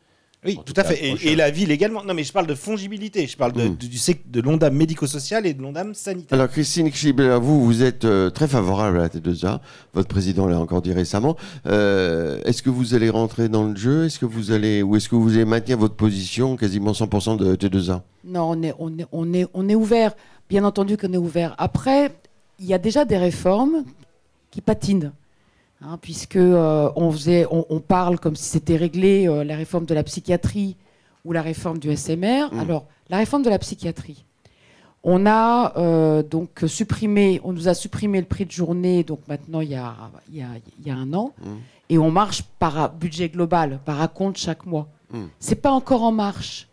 Oui, 0.45 0.59
tout 0.67 0.75
à 0.77 0.83
fait. 0.83 1.15
Et, 1.25 1.37
la 1.37 1.51
ville 1.51 1.71
également. 1.71 2.03
Non, 2.03 2.15
mais 2.15 2.25
je 2.25 2.33
parle 2.33 2.49
de 2.49 2.57
fongibilité. 2.57 3.29
Je 3.29 3.37
parle 3.37 3.53
de, 3.53 3.69
mm. 3.69 3.77
du, 3.77 3.99
de 4.27 4.41
l'ondame 4.41 4.75
médico-social 4.75 5.47
et 5.47 5.55
de 5.55 5.63
l'ondame 5.63 5.95
sanitaire. 5.95 6.37
Alors, 6.37 6.51
Christine 6.51 6.93
Schibler, 6.93 7.39
vous, 7.41 7.65
vous 7.65 7.83
êtes 7.83 8.05
euh, 8.05 8.29
très 8.29 8.49
favorable 8.49 8.99
à 8.99 9.03
la 9.03 9.09
T2A. 9.09 9.61
Votre 9.95 10.09
président 10.09 10.47
l'a 10.49 10.59
encore 10.59 10.83
dit 10.83 10.93
récemment. 10.93 11.37
Euh, 11.67 12.41
est-ce 12.45 12.63
que 12.63 12.71
vous 12.71 12.95
allez 12.95 13.09
rentrer 13.09 13.49
dans 13.49 13.65
le 13.65 13.77
jeu? 13.77 14.07
Est-ce 14.07 14.19
que 14.19 14.27
vous 14.27 14.51
allez, 14.51 14.83
ou 14.83 14.97
est-ce 14.97 15.09
que 15.09 15.15
vous 15.15 15.35
allez 15.35 15.45
maintenir 15.45 15.79
votre 15.79 15.95
position, 15.95 16.57
quasiment 16.57 16.91
100% 16.91 17.37
de 17.37 17.55
T2A 17.55 18.01
Non, 18.25 18.51
on 18.51 18.63
est, 18.63 18.75
on 18.81 18.99
est, 18.99 19.07
on 19.13 19.33
est, 19.33 19.47
on 19.55 19.69
est 19.69 19.77
ouvert. 19.77 20.13
Bien 20.51 20.65
entendu 20.65 20.97
qu'on 20.97 21.13
est 21.13 21.19
ouvert. 21.19 21.55
Après, 21.59 22.13
il 22.59 22.67
y 22.67 22.75
a 22.75 22.79
déjà 22.79 23.05
des 23.05 23.17
réformes 23.17 23.85
qui 24.51 24.61
patinent. 24.61 25.13
Hein, 25.85 25.99
puisque 26.01 26.37
euh, 26.37 26.91
on, 26.95 27.11
faisait, 27.11 27.45
on, 27.51 27.81
parle 27.81 28.21
comme 28.21 28.37
si 28.37 28.45
c'était 28.45 28.77
réglé 28.77 29.27
euh, 29.27 29.43
la 29.43 29.57
réforme 29.57 29.85
de 29.85 29.95
la 29.95 30.05
psychiatrie 30.05 30.77
ou 31.25 31.33
la 31.33 31.43
réforme 31.43 31.79
du 31.79 31.95
SMR. 31.97 32.53
Mmh. 32.53 32.61
Alors, 32.61 32.87
la 33.11 33.17
réforme 33.17 33.43
de 33.43 33.51
la 33.51 33.59
psychiatrie, 33.59 34.25
on 35.03 35.27
a 35.27 35.77
euh, 35.77 36.23
donc 36.23 36.63
supprimé, 36.69 37.41
on 37.43 37.53
nous 37.53 37.67
a 37.67 37.75
supprimé 37.75 38.21
le 38.21 38.27
prix 38.27 38.47
de 38.47 38.53
journée, 38.53 39.03
donc 39.03 39.21
maintenant 39.27 39.61
il 39.61 39.71
y 39.71 39.75
a, 39.75 39.95
il 40.31 40.37
y 40.37 40.43
a, 40.43 40.47
il 40.79 40.87
y 40.87 40.91
a 40.91 40.95
un 40.95 41.13
an, 41.15 41.33
mmh. 41.39 41.51
et 41.89 41.99
on 41.99 42.13
marche 42.13 42.43
par 42.61 42.93
budget 42.93 43.29
global, 43.29 43.81
par 43.85 44.13
compte 44.13 44.37
chaque 44.37 44.65
mois. 44.67 44.87
Mmh. 45.11 45.25
C'est 45.41 45.57
pas 45.57 45.73
encore 45.73 46.05
en 46.05 46.13
marche. 46.13 46.69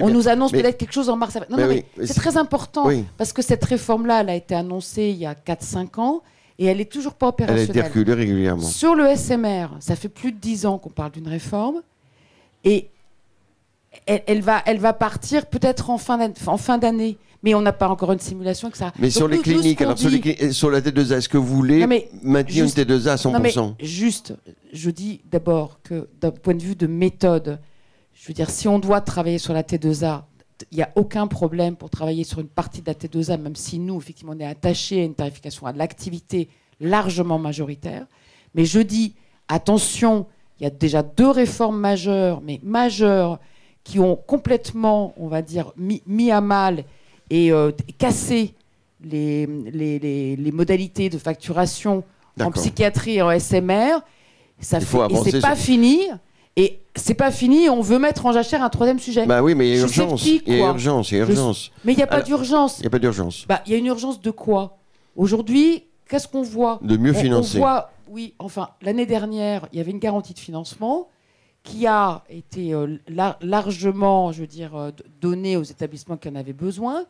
on 0.00 0.08
nous 0.08 0.26
annonce 0.26 0.52
peut-être 0.52 0.78
quelque 0.78 0.94
chose 0.94 1.10
en 1.10 1.18
mars. 1.18 1.36
Non, 1.50 1.58
non, 1.58 1.68
mais 1.68 1.84
c'est 2.02 2.14
très 2.14 2.38
important 2.38 2.88
parce 3.18 3.34
que 3.34 3.42
cette 3.42 3.64
réforme-là, 3.64 4.22
elle 4.22 4.30
a 4.30 4.34
été 4.36 4.54
annoncée 4.54 5.10
il 5.10 5.18
y 5.18 5.26
a 5.26 5.34
4-5 5.34 6.00
ans 6.00 6.22
et 6.58 6.66
elle 6.66 6.78
n'est 6.78 6.84
toujours 6.84 7.14
pas 7.14 7.28
opérationnelle. 7.28 7.70
Elle 7.70 7.78
est 7.78 7.88
reculée 7.88 8.14
régulièrement. 8.14 8.62
Sur 8.62 8.94
le 8.94 9.14
SMR, 9.14 9.68
ça 9.80 9.96
fait 9.96 10.08
plus 10.08 10.32
de 10.32 10.38
10 10.38 10.66
ans 10.66 10.78
qu'on 10.78 10.90
parle 10.90 11.12
d'une 11.12 11.28
réforme, 11.28 11.82
et 12.64 12.88
elle, 14.06 14.42
va, 14.42 14.62
elle 14.66 14.78
va 14.78 14.92
partir 14.92 15.46
peut-être 15.46 15.90
en 15.90 15.98
fin 15.98 16.78
d'année. 16.78 17.18
Mais 17.44 17.54
on 17.54 17.62
n'a 17.62 17.72
pas 17.72 17.88
encore 17.88 18.10
une 18.10 18.18
simulation 18.18 18.68
que 18.68 18.76
ça. 18.76 18.92
Mais 18.98 19.10
sur 19.10 19.28
les 19.28 19.38
cliniques, 19.38 19.80
alors 19.80 19.96
sur, 19.96 20.10
la 20.70 20.80
T2A, 20.80 21.18
est-ce 21.18 21.28
que 21.28 21.38
vous 21.38 21.46
voulez 21.46 21.86
maintenir 22.22 22.64
une 22.64 22.70
T2A 22.70 23.10
à 23.10 23.14
100% 23.14 23.32
non 23.32 23.38
mais 23.78 23.86
Juste, 23.86 24.34
je 24.72 24.90
dis 24.90 25.20
d'abord 25.30 25.78
que 25.84 26.08
d'un 26.20 26.32
point 26.32 26.54
de 26.54 26.62
vue 26.62 26.74
de 26.74 26.88
méthode, 26.88 27.60
je 28.12 28.26
veux 28.26 28.34
dire, 28.34 28.50
si 28.50 28.66
on 28.66 28.80
doit 28.80 29.00
travailler 29.00 29.38
sur 29.38 29.52
la 29.52 29.62
T2A, 29.62 30.22
il 30.70 30.76
n'y 30.76 30.82
a 30.82 30.90
aucun 30.96 31.26
problème 31.26 31.76
pour 31.76 31.90
travailler 31.90 32.24
sur 32.24 32.40
une 32.40 32.48
partie 32.48 32.82
de 32.82 32.86
la 32.86 32.94
T2A, 32.94 33.40
même 33.40 33.56
si 33.56 33.78
nous, 33.78 33.98
effectivement, 33.98 34.32
on 34.36 34.40
est 34.40 34.46
attachés 34.46 35.02
à 35.02 35.04
une 35.04 35.14
tarification 35.14 35.66
à 35.66 35.72
l'activité 35.72 36.48
largement 36.80 37.38
majoritaire. 37.38 38.06
Mais 38.54 38.64
je 38.64 38.80
dis, 38.80 39.14
attention, 39.48 40.26
il 40.58 40.64
y 40.64 40.66
a 40.66 40.70
déjà 40.70 41.02
deux 41.02 41.30
réformes 41.30 41.78
majeures, 41.78 42.40
mais 42.40 42.60
majeures, 42.62 43.38
qui 43.84 43.98
ont 43.98 44.16
complètement, 44.16 45.14
on 45.16 45.28
va 45.28 45.42
dire, 45.42 45.72
mis, 45.76 46.30
à 46.30 46.40
mal 46.40 46.84
et 47.30 47.52
euh, 47.52 47.72
cassé 47.96 48.54
les, 49.02 49.46
les, 49.46 50.52
modalités 50.52 51.08
de 51.08 51.18
facturation 51.18 52.04
en 52.40 52.50
psychiatrie 52.50 53.16
et 53.16 53.22
en 53.22 53.38
SMR. 53.38 54.00
Ça 54.60 54.80
fait, 54.80 54.98
et 55.10 55.16
c'est 55.30 55.40
pas 55.40 55.56
fini. 55.56 56.00
Et 56.58 56.80
c'est 56.96 57.14
pas 57.14 57.30
fini, 57.30 57.68
on 57.68 57.80
veut 57.82 58.00
mettre 58.00 58.26
en 58.26 58.32
jachère 58.32 58.64
un 58.64 58.68
troisième 58.68 58.98
sujet. 58.98 59.24
Bah 59.26 59.44
oui, 59.44 59.54
mais 59.54 59.68
il 59.68 59.76
y 59.76 59.78
a 59.78 59.82
urgence. 59.82 60.26
Il 60.26 60.42
y 60.44 60.60
a 60.60 60.66
urgence, 60.66 61.12
il 61.12 61.18
y 61.18 61.20
a 61.20 61.24
urgence. 61.24 61.70
Mais 61.84 61.92
il 61.92 61.96
n'y 61.96 62.02
a 62.02 62.08
pas 62.08 62.20
d'urgence. 62.20 62.78
Il 62.78 62.80
n'y 62.80 62.86
a 62.88 62.90
pas 62.90 62.98
d'urgence. 62.98 63.46
Bah, 63.48 63.62
il 63.64 63.72
y 63.72 63.74
a 63.76 63.78
une 63.78 63.86
urgence 63.86 64.20
de 64.20 64.32
quoi? 64.32 64.76
Aujourd'hui, 65.14 65.84
qu'est-ce 66.08 66.26
qu'on 66.26 66.42
voit? 66.42 66.80
De 66.82 66.96
mieux 66.96 67.12
financer. 67.12 67.58
On 67.58 67.60
voit, 67.60 67.92
oui, 68.08 68.34
enfin, 68.40 68.70
l'année 68.82 69.06
dernière, 69.06 69.68
il 69.72 69.78
y 69.78 69.80
avait 69.80 69.92
une 69.92 70.00
garantie 70.00 70.34
de 70.34 70.40
financement 70.40 71.06
qui 71.62 71.86
a 71.86 72.24
été 72.28 72.74
euh, 72.74 72.96
largement, 73.40 74.32
je 74.32 74.40
veux 74.40 74.46
dire, 74.48 74.74
euh, 74.74 74.90
donnée 75.20 75.56
aux 75.56 75.62
établissements 75.62 76.16
qui 76.16 76.28
en 76.28 76.34
avaient 76.34 76.52
besoin, 76.52 77.04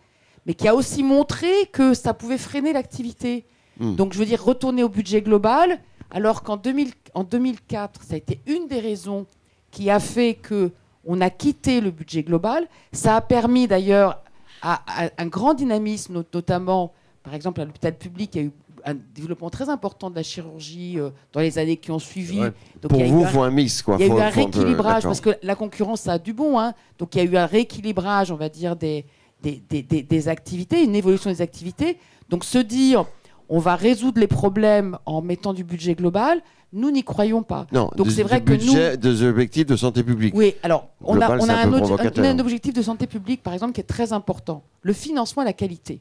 mais 0.44 0.53
qui 0.53 0.68
a 0.68 0.74
aussi 0.74 1.03
montré 1.03 1.49
que 1.72 1.94
ça 1.94 2.12
pouvait 2.12 2.36
freiner 2.36 2.74
l'activité. 2.74 3.46
Hmm. 3.80 3.94
Donc, 3.94 4.12
je 4.12 4.18
veux 4.18 4.26
dire, 4.26 4.44
retourner 4.44 4.82
au 4.82 4.90
budget 4.90 5.22
global, 5.22 5.80
alors 6.11 6.42
qu'en 6.42 6.59
2004, 6.59 8.03
ça 8.03 8.12
a 8.14 8.16
été 8.18 8.40
une 8.46 8.66
des 8.66 8.80
raisons 8.80 9.24
qui 9.70 9.90
a 9.90 10.00
fait 10.00 10.34
que 10.34 10.72
on 11.04 11.20
a 11.20 11.30
quitté 11.30 11.80
le 11.80 11.90
budget 11.90 12.22
global. 12.22 12.66
Ça 12.92 13.16
a 13.16 13.20
permis 13.20 13.66
d'ailleurs 13.66 14.22
à, 14.62 14.82
un 15.16 15.26
grand 15.26 15.54
dynamisme, 15.54 16.24
notamment, 16.34 16.92
par 17.22 17.34
exemple, 17.34 17.60
à 17.60 17.64
l'hôpital 17.64 17.96
public, 17.96 18.34
il 18.34 18.38
y 18.38 18.44
a 18.44 18.46
eu 18.46 18.52
un 18.84 18.94
développement 19.14 19.50
très 19.50 19.68
important 19.68 20.10
de 20.10 20.16
la 20.16 20.22
chirurgie 20.22 20.98
euh, 20.98 21.10
dans 21.32 21.40
les 21.40 21.58
années 21.58 21.76
qui 21.76 21.90
ont 21.90 21.98
suivi. 21.98 22.38
Donc, 22.38 22.52
Pour 22.90 23.02
vous, 23.02 23.20
il 23.20 23.26
faut 23.26 23.42
un 23.42 23.50
mix. 23.50 23.82
Quoi. 23.82 23.96
Il 23.98 24.06
y 24.06 24.10
a 24.10 24.14
eu 24.14 24.20
un 24.20 24.30
rééquilibrage, 24.30 25.02
parce 25.02 25.20
que 25.20 25.30
la 25.42 25.54
concurrence, 25.54 26.02
ça 26.02 26.12
a 26.14 26.18
du 26.18 26.32
bon. 26.32 26.58
Hein. 26.58 26.74
Donc 26.98 27.14
il 27.14 27.18
y 27.18 27.20
a 27.20 27.24
eu 27.24 27.36
un 27.36 27.46
rééquilibrage, 27.46 28.30
on 28.30 28.36
va 28.36 28.48
dire, 28.48 28.76
des, 28.76 29.04
des, 29.42 29.62
des, 29.68 29.82
des, 29.82 30.28
activités, 30.28 30.82
une 30.82 30.94
évolution 30.94 31.30
des 31.30 31.42
activités. 31.42 31.98
Donc 32.28 32.44
se 32.44 32.58
dire, 32.58 33.04
on 33.48 33.58
va 33.58 33.76
résoudre 33.76 34.20
les 34.20 34.26
problèmes 34.26 34.98
en 35.06 35.22
mettant 35.22 35.52
du 35.52 35.64
budget 35.64 35.94
global, 35.94 36.42
nous 36.72 36.90
n'y 36.90 37.02
croyons 37.02 37.42
pas. 37.42 37.66
Non, 37.72 37.90
donc 37.96 38.10
c'est 38.10 38.22
vrai 38.22 38.42
que 38.42 38.52
nous 38.52 38.96
des 38.96 39.22
objectifs 39.22 39.66
de 39.66 39.76
santé 39.76 40.02
publique. 40.02 40.34
Oui, 40.36 40.54
alors 40.62 40.88
on 41.02 41.20
a, 41.20 41.38
on 41.38 41.48
a 41.48 41.54
un, 41.54 41.72
un, 41.72 42.38
objectif 42.38 42.74
de 42.74 42.82
santé 42.82 43.06
publique 43.06 43.42
par 43.42 43.54
exemple 43.54 43.72
qui 43.72 43.80
est 43.80 43.84
très 43.84 44.12
important, 44.12 44.62
le 44.82 44.92
financement 44.92 45.42
et 45.42 45.46
la 45.46 45.52
qualité. 45.52 46.00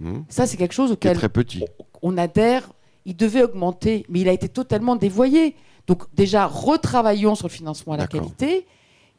Hmm. 0.00 0.20
Ça 0.28 0.46
c'est 0.46 0.56
quelque 0.56 0.74
chose 0.74 0.92
auquel 0.92 1.16
très 1.16 1.28
petit. 1.28 1.64
On, 2.02 2.16
adhère. 2.16 2.68
Il 3.06 3.16
devait 3.16 3.42
augmenter, 3.42 4.06
mais 4.08 4.20
il 4.20 4.28
a 4.30 4.32
été 4.32 4.48
totalement 4.48 4.96
dévoyé. 4.96 5.56
Donc 5.86 6.04
déjà 6.14 6.46
retravaillons 6.46 7.34
sur 7.34 7.48
le 7.48 7.52
financement 7.52 7.94
et 7.94 7.98
la 7.98 8.06
qualité, 8.06 8.66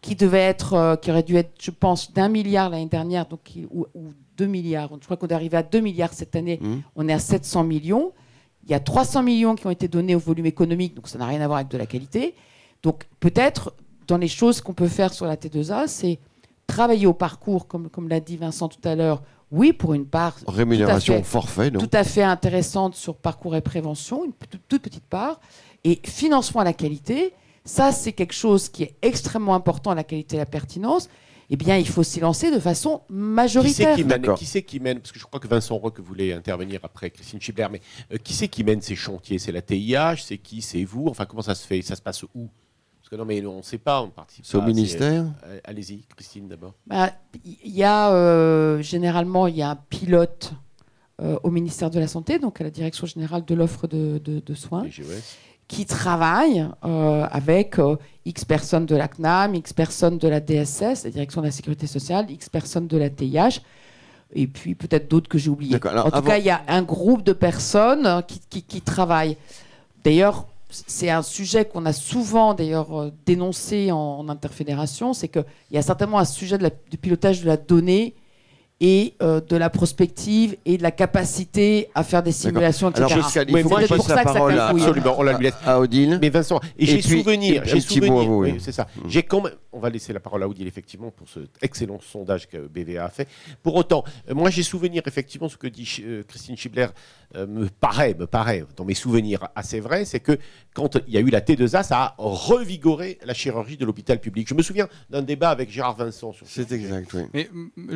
qui 0.02 0.16
devait 0.16 0.40
être, 0.40 0.74
euh, 0.74 0.96
qui 0.96 1.12
aurait 1.12 1.24
dû 1.24 1.36
être, 1.36 1.52
je 1.62 1.70
pense, 1.72 2.12
d'un 2.12 2.28
milliard 2.28 2.70
l'année 2.70 2.88
dernière, 2.88 3.28
donc 3.28 3.42
ou, 3.72 3.86
ou 3.94 4.10
2 4.38 4.46
milliards. 4.46 4.90
Je 5.00 5.06
crois 5.06 5.18
qu'on 5.18 5.28
est 5.28 5.34
arrivé 5.34 5.58
à 5.58 5.64
2 5.64 5.80
milliards 5.80 6.14
cette 6.14 6.36
année. 6.36 6.60
Hmm. 6.62 6.80
On 6.96 7.08
est 7.08 7.14
à 7.14 7.20
700 7.20 7.64
millions. 7.64 8.12
Il 8.66 8.72
y 8.72 8.74
a 8.74 8.80
300 8.80 9.24
millions 9.24 9.56
qui 9.56 9.68
ont 9.68 9.72
été 9.72 9.88
donnés 9.88 10.16
au 10.16 10.20
volume 10.20 10.48
économique, 10.48 10.96
donc 10.96 11.08
ça 11.08 11.18
n'a 11.20 11.28
rien 11.28 11.42
à 11.42 11.48
voir 11.48 11.58
avec 11.58 11.70
de 11.70 11.78
la 11.78 11.86
qualité. 11.86 12.34
Donc 12.84 13.06
peut-être, 13.20 13.74
dans 14.08 14.18
les 14.18 14.28
choses 14.28 14.62
qu'on 14.62 14.74
peut 14.74 14.88
faire 14.88 15.14
sur 15.14 15.26
la 15.26 15.36
T2A, 15.36 15.88
c'est 15.88 16.20
travailler 16.68 17.06
au 17.06 17.14
parcours, 17.14 17.68
comme, 17.68 17.90
comme 17.90 18.10
l'a 18.10 18.20
dit 18.20 18.38
Vincent 18.38 18.68
tout 18.68 18.88
à 18.88 18.96
l'heure. 18.96 19.22
Oui, 19.52 19.74
pour 19.74 19.94
une 19.94 20.08
part. 20.08 20.38
Rémunération 20.48 21.22
forfait, 21.24 21.70
Tout 21.70 21.90
à 21.94 22.04
fait 22.04 22.24
intéressante 22.24 22.96
sur 22.96 23.16
parcours 23.16 23.56
et 23.56 23.62
prévention, 23.62 24.26
une 24.26 24.34
toute 24.68 24.82
petite 24.82 25.06
part. 25.06 25.40
Et 25.84 26.02
financement 26.04 26.62
à 26.62 26.64
la 26.64 26.74
qualité, 26.74 27.34
ça, 27.64 27.92
c'est 27.92 28.14
quelque 28.14 28.34
chose 28.34 28.70
qui 28.70 28.84
est 28.84 28.96
extrêmement 29.04 29.54
important 29.54 29.94
la 29.94 30.04
qualité 30.04 30.36
et 30.36 30.40
la 30.40 30.46
pertinence 30.48 31.10
eh 31.50 31.56
bien, 31.56 31.78
il 31.78 31.88
faut 31.88 32.04
s'y 32.04 32.20
lancer 32.20 32.52
de 32.52 32.60
façon 32.60 33.02
majoritaire. 33.10 33.96
Qui 33.96 34.46
c'est 34.46 34.64
qui, 34.64 34.80
mène, 34.80 35.00
Parce 35.00 35.12
que 35.12 35.20
je 35.20 35.26
crois 35.26 35.40
que 35.40 35.48
Vincent 35.48 35.78
Roque 35.78 36.00
voulait 36.00 36.34
intervenir 36.34 36.80
après 36.84 37.10
Christine 37.12 37.40
Schibler, 37.40 37.68
mais 37.72 37.82
euh, 38.12 38.18
qui 38.18 38.34
c'est 38.34 38.48
qui 38.48 38.64
mène 38.64 38.82
ces 38.82 38.96
chantiers? 38.96 39.40
C'est 39.40 39.52
la 39.52 39.62
TIH 39.62 40.24
C'est 40.24 40.38
qui? 40.38 40.62
C'est 40.62 40.84
vous? 40.84 41.08
Enfin, 41.08 41.26
comment 41.26 41.42
ça 41.42 41.56
se 41.56 41.66
fait? 41.66 41.82
Ça 41.82 41.96
se 41.96 42.02
passe 42.02 42.24
où? 42.24 42.50
Parce 43.00 43.10
que 43.10 43.16
non, 43.16 43.26
mais 43.26 43.46
on 43.46 43.58
ne 43.58 43.62
sait 43.62 43.78
pas, 43.78 44.02
on 44.02 44.10
participe. 44.10 44.46
C'est 44.46 44.58
au 44.58 44.64
ministère 44.64 45.26
euh, 45.46 45.60
Allez-y, 45.64 46.04
Christine, 46.16 46.48
d'abord. 46.48 46.74
Bah, 46.88 47.12
il 47.46 47.76
y 47.76 47.84
a, 47.84 48.12
euh, 48.12 48.82
généralement, 48.82 49.46
il 49.46 49.58
y 49.58 49.62
a 49.62 49.70
un 49.70 49.76
pilote 49.76 50.54
au 51.44 51.50
ministère 51.50 51.90
de 51.90 51.98
la 51.98 52.08
Santé, 52.08 52.40
donc 52.40 52.60
à 52.60 52.66
la 52.66 52.70
Direction 52.70 53.08
générale 53.08 53.46
de 53.46 53.56
l'offre 53.56 53.88
de, 53.88 54.18
de, 54.18 54.54
soins 54.54 54.84
qui 55.68 55.86
travaillent 55.86 56.68
euh, 56.84 57.26
avec 57.32 57.80
euh, 57.80 57.96
X 58.26 58.46
personnes 58.46 58.86
de 58.86 58.96
la 58.96 59.08
CNAM, 59.08 59.56
X 59.56 59.74
personnes 59.74 60.18
de 60.18 60.28
la 60.28 60.40
DSS, 60.40 61.04
la 61.04 61.10
Direction 61.10 61.42
de 61.42 61.48
la 61.48 61.52
Sécurité 61.52 61.88
sociale, 61.88 62.30
X 62.30 62.50
personnes 62.50 62.88
de 62.88 62.98
la 62.98 63.10
TIH, 63.10 63.62
et 64.34 64.48
puis 64.48 64.76
peut-être 64.76 65.10
d'autres 65.10 65.30
que 65.30 65.38
j'ai 65.38 65.50
oubliés. 65.50 65.76
En 65.76 66.12
tout 66.12 66.22
cas, 66.22 66.38
il 66.38 66.46
y 66.46 66.52
a 66.52 66.62
un 66.68 66.84
groupe 66.84 67.24
de 67.24 67.34
personnes 67.34 68.24
qui, 68.28 68.62
qui, 68.62 68.82
travaillent. 68.82 69.38
D'ailleurs, 70.04 70.46
c'est 70.70 71.10
un 71.10 71.24
sujet 71.24 71.66
qu'on 71.66 71.86
a 71.86 71.94
souvent 71.94 72.54
d'ailleurs 72.54 73.00
euh, 73.00 73.12
dénoncé 73.26 73.92
en, 73.92 74.28
interfédération, 74.30 75.14
c'est 75.14 75.30
qu'il 75.30 75.46
y 75.72 75.78
a 75.78 75.82
certainement 75.82 76.20
un 76.20 76.26
sujet 76.26 76.58
de 76.58 76.70
pilotage 76.98 77.42
de 77.42 77.48
la 77.48 77.58
donnée 77.58 78.16
et 78.82 79.14
euh, 79.22 79.40
de 79.40 79.56
la 79.56 79.70
prospective 79.70 80.58
et 80.66 80.78
de 80.78 80.84
la 80.84 80.92
capacité 80.92 81.90
à 81.96 82.04
faire 82.04 82.22
des 82.22 82.34
simulations, 82.34 82.90
etc. 82.90 83.06
Alors, 83.06 83.48
il 83.48 83.64
faut 83.64 83.70
que 83.70 83.82
je 83.82 83.88
passe 83.88 84.08
la 84.10 84.24
parole 84.24 84.60
à, 84.60 84.68
absolument, 84.68 85.16
on 85.18 85.24
la 85.24 85.38
lui 85.38 85.50
à, 85.66 85.80
Odile. 85.80 86.20
Mais 86.22 86.30
Vincent, 86.30 86.60
et, 86.78 86.86
j'ai 86.86 87.02
souvenir, 87.02 87.64
j'ai 87.66 87.80
souvenir, 87.80 88.30
oui, 88.30 88.56
c'est 88.60 88.74
ça. 88.74 88.88
J'ai 89.08 89.24
quand 89.24 89.42
même, 89.42 89.54
on 89.72 89.80
va 89.80 89.90
laisser 89.90 90.12
la 90.12 90.20
parole 90.20 90.44
à 90.44 90.50
Odile 90.50 90.68
effectivement 90.68 91.10
pour 91.12 91.30
ce 91.30 91.40
excellent 91.62 92.00
sondage 92.02 92.50
que 92.50 92.58
BVA 92.68 93.06
a 93.06 93.10
fait. 93.10 93.30
Pour 93.64 93.76
autant, 93.76 94.04
euh, 94.30 94.34
moi 94.34 94.50
j'ai 94.50 94.64
souvenir 94.64 95.04
effectivement 95.06 95.48
ce 95.48 95.58
que 95.58 95.68
dit 95.68 96.02
euh, 96.04 96.24
Christine 96.28 96.58
Schibler 96.58 96.88
me 97.36 97.68
paraît, 97.68 98.14
me 98.14 98.28
paraît 98.28 98.64
dans 98.78 98.86
mes 98.86 98.94
souvenirs 98.94 99.50
assez 99.56 99.82
vrai, 99.82 100.06
c'est 100.06 100.22
que 100.22 100.38
quand 100.74 100.98
il 101.08 101.14
y 101.14 101.18
a 101.18 101.20
eu 101.20 101.30
la 101.30 101.42
T2A, 101.42 101.84
ça 101.84 102.02
a 102.02 102.16
revigoré 102.18 103.20
la 103.26 103.34
chirurgie 103.34 103.76
de 103.76 103.86
l'hôpital 103.86 104.20
public. 104.20 104.48
Je 104.48 104.54
me 104.54 104.62
souviens 104.62 104.88
d'un 105.10 105.22
débat 105.22 105.50
avec 105.50 105.70
Gérard 105.70 105.98
Vincent 105.98 106.32
sur. 106.32 106.46
C'est 106.48 106.72
exact, 106.72 107.14
oui. 107.14 107.22
Mais 107.34 107.50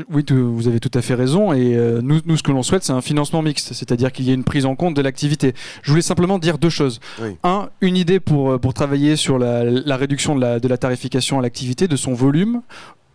oui, 0.09 0.25
tu, 0.25 0.33
vous 0.33 0.68
avez 0.69 0.79
tout 0.79 0.91
à 0.93 1.01
fait 1.01 1.15
raison. 1.15 1.53
Et 1.53 1.75
nous, 2.01 2.19
nous, 2.25 2.37
ce 2.37 2.43
que 2.43 2.51
l'on 2.51 2.63
souhaite, 2.63 2.83
c'est 2.83 2.93
un 2.93 3.01
financement 3.01 3.41
mixte, 3.41 3.73
c'est-à-dire 3.73 4.11
qu'il 4.11 4.25
y 4.25 4.31
ait 4.31 4.35
une 4.35 4.43
prise 4.43 4.65
en 4.65 4.75
compte 4.75 4.95
de 4.95 5.01
l'activité. 5.01 5.53
Je 5.81 5.91
voulais 5.91 6.01
simplement 6.01 6.39
dire 6.39 6.57
deux 6.57 6.69
choses. 6.69 6.99
Un, 7.43 7.69
une 7.81 7.97
idée 7.97 8.19
pour, 8.19 8.59
pour 8.59 8.73
travailler 8.73 9.15
sur 9.15 9.37
la, 9.39 9.63
la 9.63 9.97
réduction 9.97 10.35
de 10.35 10.41
la, 10.41 10.59
de 10.59 10.67
la 10.67 10.77
tarification 10.77 11.39
à 11.39 11.41
l'activité, 11.41 11.87
de 11.87 11.95
son 11.95 12.13
volume 12.13 12.61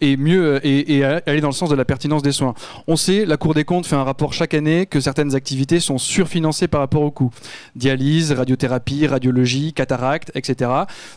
et 0.05 0.17
mieux 0.17 0.45
euh, 0.45 0.61
et, 0.63 1.05
aller 1.05 1.41
dans 1.41 1.49
le 1.49 1.55
sens 1.55 1.71
de 1.71 1.75
la 1.75 1.85
pertinence 1.85 2.23
des 2.23 2.33
soins. 2.33 2.55
On 2.87 2.97
sait, 2.97 3.25
la 3.25 3.37
Cour 3.37 3.55
des 3.55 3.65
comptes 3.65 3.87
fait 3.87 3.97
un 3.97 4.05
rapport 4.05 4.33
chaque 4.33 4.55
année 4.55 4.87
que 4.87 5.01
certaines 5.01 5.35
activités 5.35 5.81
sont 5.81 5.99
surfinancées 5.99 6.69
par 6.69 6.81
rapport 6.81 7.03
au 7.03 7.11
coût. 7.11 7.31
Dialyse, 7.75 8.33
radiothérapie, 8.33 9.07
radiologie, 9.07 9.73
cataracte, 9.73 10.31
etc. 10.35 10.71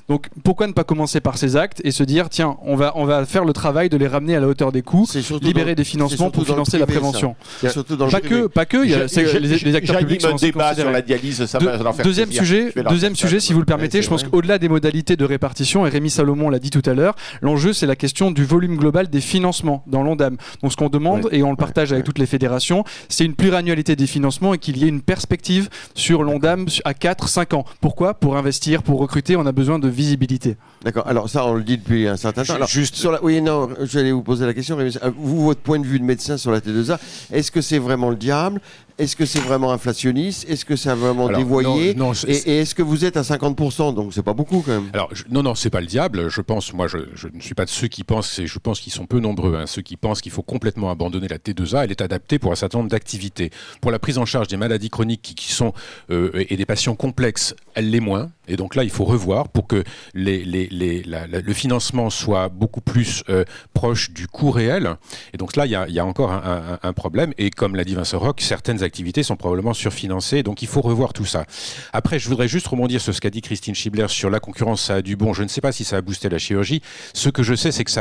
Donc 0.08 0.28
pourquoi 0.44 0.68
ne 0.68 0.74
pas 0.74 0.84
commencer 0.84 1.20
par 1.20 1.38
ces 1.38 1.56
actes 1.58 1.82
et 1.84 1.92
se 1.92 2.04
dire 2.04 2.30
tiens, 2.30 2.58
on 2.64 2.76
va 2.76 2.94
on 2.96 3.06
va 3.06 3.26
faire 3.26 3.46
le 3.46 3.54
travail 3.54 3.90
de 3.90 3.98
les 3.98 4.08
ramener 4.08 4.36
à 4.36 4.40
la 4.40 4.48
hauteur 4.48 4.72
des 4.72 4.82
coûts, 4.82 5.08
libérer 5.42 5.76
des 5.76 5.84
financements 5.84 6.32
pour 6.32 6.46
financer 6.46 6.78
la 6.78 6.88
prévention. 6.88 7.36
pas 7.62 8.22
que 8.22 8.48
pas 8.48 8.66
que, 8.66 8.86
il 8.86 8.92
y 8.92 8.94
a 8.94 9.06
les, 9.40 9.76
acteurs 9.76 10.00
publics 10.00 10.22
sont 10.22 10.36
débat 10.36 10.74
sur 10.74 10.90
la 10.90 11.02
dialyse, 11.02 11.46
ça 11.46 11.60
va 11.60 11.94
faire 11.94 12.06
Deuxième 12.06 12.32
sujet, 12.32 12.74
deuxième 12.90 13.16
sujet, 13.16 13.40
si 13.40 13.54
vous 13.54 13.60
le 13.60 13.66
permettez, 13.66 14.02
je 14.02 14.10
pense 14.10 14.24
qu'au-delà 14.24 14.58
des 14.58 14.70
modalités 14.70 15.16
de 15.16 15.26
répartition, 15.26 15.86
et 15.86 15.90
Rémi 15.90 16.10
Salomon 16.10 16.50
l'a 16.50 16.60
dit 16.60 16.70
tout 16.70 16.84
à 16.86 16.94
l'heure, 16.94 17.16
l'enjeu 17.42 17.74
c'est 17.74 17.86
la 17.86 17.96
question 17.96 18.32
du 18.32 18.46
volume 18.46 18.77
global 18.78 19.10
des 19.10 19.22
financements 19.22 19.84
dans 19.88 20.04
l'ONDAM. 20.04 20.38
Donc 20.62 20.72
ce 20.72 20.78
qu'on 20.78 20.90
demande, 20.90 21.28
et 21.32 21.44
on 21.44 21.52
le 21.52 21.58
partage 21.58 21.92
avec 21.92 22.06
toutes 22.06 22.20
les 22.20 22.26
fédérations, 22.26 22.84
c'est 23.10 23.26
une 23.26 23.36
pluriannualité 23.36 23.96
des 23.96 24.08
financements 24.08 24.54
et 24.54 24.58
qu'il 24.58 24.78
y 24.78 24.86
ait 24.86 24.90
une 24.90 25.02
perspective 25.02 25.70
sur 25.94 26.24
l'ONDAM 26.24 26.68
à 26.86 26.94
4-5 26.94 27.56
ans. 27.56 27.66
Pourquoi? 27.82 28.14
Pour 28.14 28.38
investir, 28.38 28.84
pour 28.84 29.00
recruter, 29.00 29.36
on 29.36 29.46
a 29.46 29.52
besoin 29.52 29.80
de 29.80 29.88
visibilité. 29.88 30.58
D'accord. 30.84 31.08
Alors 31.08 31.30
ça, 31.30 31.46
on 31.46 31.56
le 31.56 31.64
dit 31.64 31.78
depuis 31.78 32.08
un 32.08 32.18
certain 32.18 32.44
temps. 32.44 32.56
Alors, 32.56 32.68
juste 32.68 32.96
sur 32.96 33.12
la... 33.12 33.24
Oui, 33.24 33.42
non, 33.42 33.70
j'allais 33.84 34.12
vous 34.12 34.24
poser 34.24 34.46
la 34.46 34.54
question. 34.54 34.78
Vous, 35.18 35.44
votre 35.44 35.62
point 35.62 35.80
de 35.80 35.86
vue 35.86 36.00
de 36.00 36.06
médecin 36.06 36.38
sur 36.38 36.52
la 36.52 36.60
T2A, 36.60 36.98
est-ce 37.32 37.52
que 37.52 37.62
c'est 37.62 37.80
vraiment 37.80 38.10
le 38.10 38.16
diable? 38.16 38.62
Est-ce 38.98 39.16
que 39.16 39.26
c'est 39.26 39.40
vraiment 39.40 39.72
inflationniste? 39.72 40.50
Est-ce 40.50 40.66
que 40.66 40.76
ça 40.76 40.94
a 40.94 40.96
vraiment 40.96 41.30
dévoyé? 41.30 41.96
Et, 42.28 42.60
est-ce 42.60 42.74
que 42.74 42.82
vous 42.82 43.06
êtes 43.06 43.16
à 43.16 43.22
50% 43.22 43.94
Donc 43.94 44.14
c'est 44.14 44.24
pas 44.24 44.34
beaucoup 44.34 44.64
quand 44.66 44.72
même. 44.72 44.90
Alors 44.94 45.12
non, 45.30 45.44
non, 45.44 45.54
c'est 45.54 45.70
pas 45.70 45.82
le 45.82 45.86
diable. 45.86 46.30
Je 46.30 46.42
pense, 46.42 46.74
moi, 46.74 46.88
je, 46.88 46.98
ne 46.98 47.40
suis 47.40 47.54
pas 47.54 47.66
de 47.66 47.70
ceux 47.70 47.88
qui 47.88 48.04
pensent, 48.04 48.40
et 48.40 48.48
je 48.48 48.58
pense 48.68 48.82
qu'ils 48.82 48.92
sont 48.92 49.06
peu 49.06 49.22
nombreux, 49.22 49.56
hein, 49.56 49.66
ceux 49.66 49.82
qui 49.82 49.96
pensent 49.96 50.20
qu'il 50.20 50.34
faut 50.34 50.44
complètement 50.44 50.92
abandonner 50.92 51.30
la 51.30 51.38
T2A. 51.38 51.86
Elle 51.86 51.92
est 51.92 52.02
adaptée 52.02 52.38
pour 52.38 52.52
un 52.52 52.56
certain 52.56 52.80
nombre 52.80 52.90
d'activités. 52.90 53.50
Pour 53.80 53.92
la 53.92 53.98
prise 53.98 54.18
en 54.18 54.26
charge 54.26 54.50
des 54.50 54.58
maladies 54.58 54.90
chroniques 54.90 55.22
qui, 55.22 55.54
sont 55.54 55.72
euh, 56.10 56.44
et 56.50 56.58
des 56.58 56.66
patients 56.66 56.94
complexes, 56.94 57.56
elle 57.76 57.90
l'est 57.92 58.02
moins. 58.02 58.30
Et 58.48 58.56
donc 58.56 58.76
là, 58.76 58.84
il 58.84 58.90
faut 58.90 59.06
revoir 59.06 59.50
pour 59.50 59.68
que 59.68 59.84
le 60.14 61.54
financement 61.54 62.10
soit 62.10 62.50
beaucoup 62.50 62.82
plus 62.82 63.24
euh, 63.30 63.44
proche 63.74 64.12
du 64.12 64.28
coût 64.28 64.52
réel. 64.52 64.96
Et 65.34 65.38
donc 65.38 65.56
là, 65.56 65.66
il 65.66 65.72
y 65.72 66.00
a, 66.00 66.06
encore 66.06 66.32
un, 66.32 66.94
problème. 66.94 67.34
Et 67.38 67.50
comme 67.50 67.76
l'a 67.76 67.84
dit 67.84 67.96
Vincent 67.96 68.20
Roch, 68.20 68.40
certaines 68.40 68.82
activités 68.84 69.24
sont 69.24 69.36
probablement 69.36 69.74
surfinancées. 69.74 70.44
Donc 70.44 70.62
il 70.62 70.68
faut 70.68 70.82
revoir 70.82 71.14
tout 71.14 71.26
ça. 71.26 71.46
Après, 71.94 72.20
je 72.20 72.30
voudrais 72.30 72.48
juste 72.48 72.68
rebondir 72.68 73.02
sur 73.02 73.14
ce 73.14 73.22
qu'a 73.22 73.30
dit 73.30 73.42
Christine 73.42 73.76
Schibler 73.76 74.08
sur 74.08 74.30
la 74.30 74.40
concurrence. 74.40 74.82
Ça 74.82 74.96
a 74.96 75.02
du 75.02 75.16
bon. 75.16 75.34
Je 75.34 75.44
ne 75.44 75.48
sais 75.48 75.62
pas 75.62 75.72
si 75.72 75.84
ça 75.84 75.98
a 75.98 76.02
boosté 76.02 76.30
la 76.30 76.38
chirurgie. 76.38 76.82
Ce 77.14 77.30
que 77.30 77.44
je 77.44 77.54
sais, 77.56 77.72
c'est 77.72 77.84
que 77.84 77.92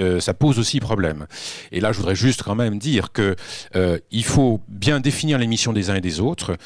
euh, 0.00 0.20
ça 0.20 0.34
pose 0.34 0.58
aussi 0.58 0.80
problème. 0.80 1.26
Et 1.72 1.80
là, 1.80 1.92
je 1.92 1.98
voudrais 1.98 2.14
juste 2.14 2.42
quand 2.42 2.54
même 2.54 2.78
dire 2.78 3.12
que 3.12 3.36
euh, 3.76 3.98
il 4.10 4.24
faut 4.24 4.60
bien 4.68 5.00
définir 5.00 5.38
les 5.38 5.46
missions 5.46 5.72
des 5.72 5.90
uns 5.90 5.96
et 5.96 6.00
des 6.00 6.20
autres. 6.20 6.56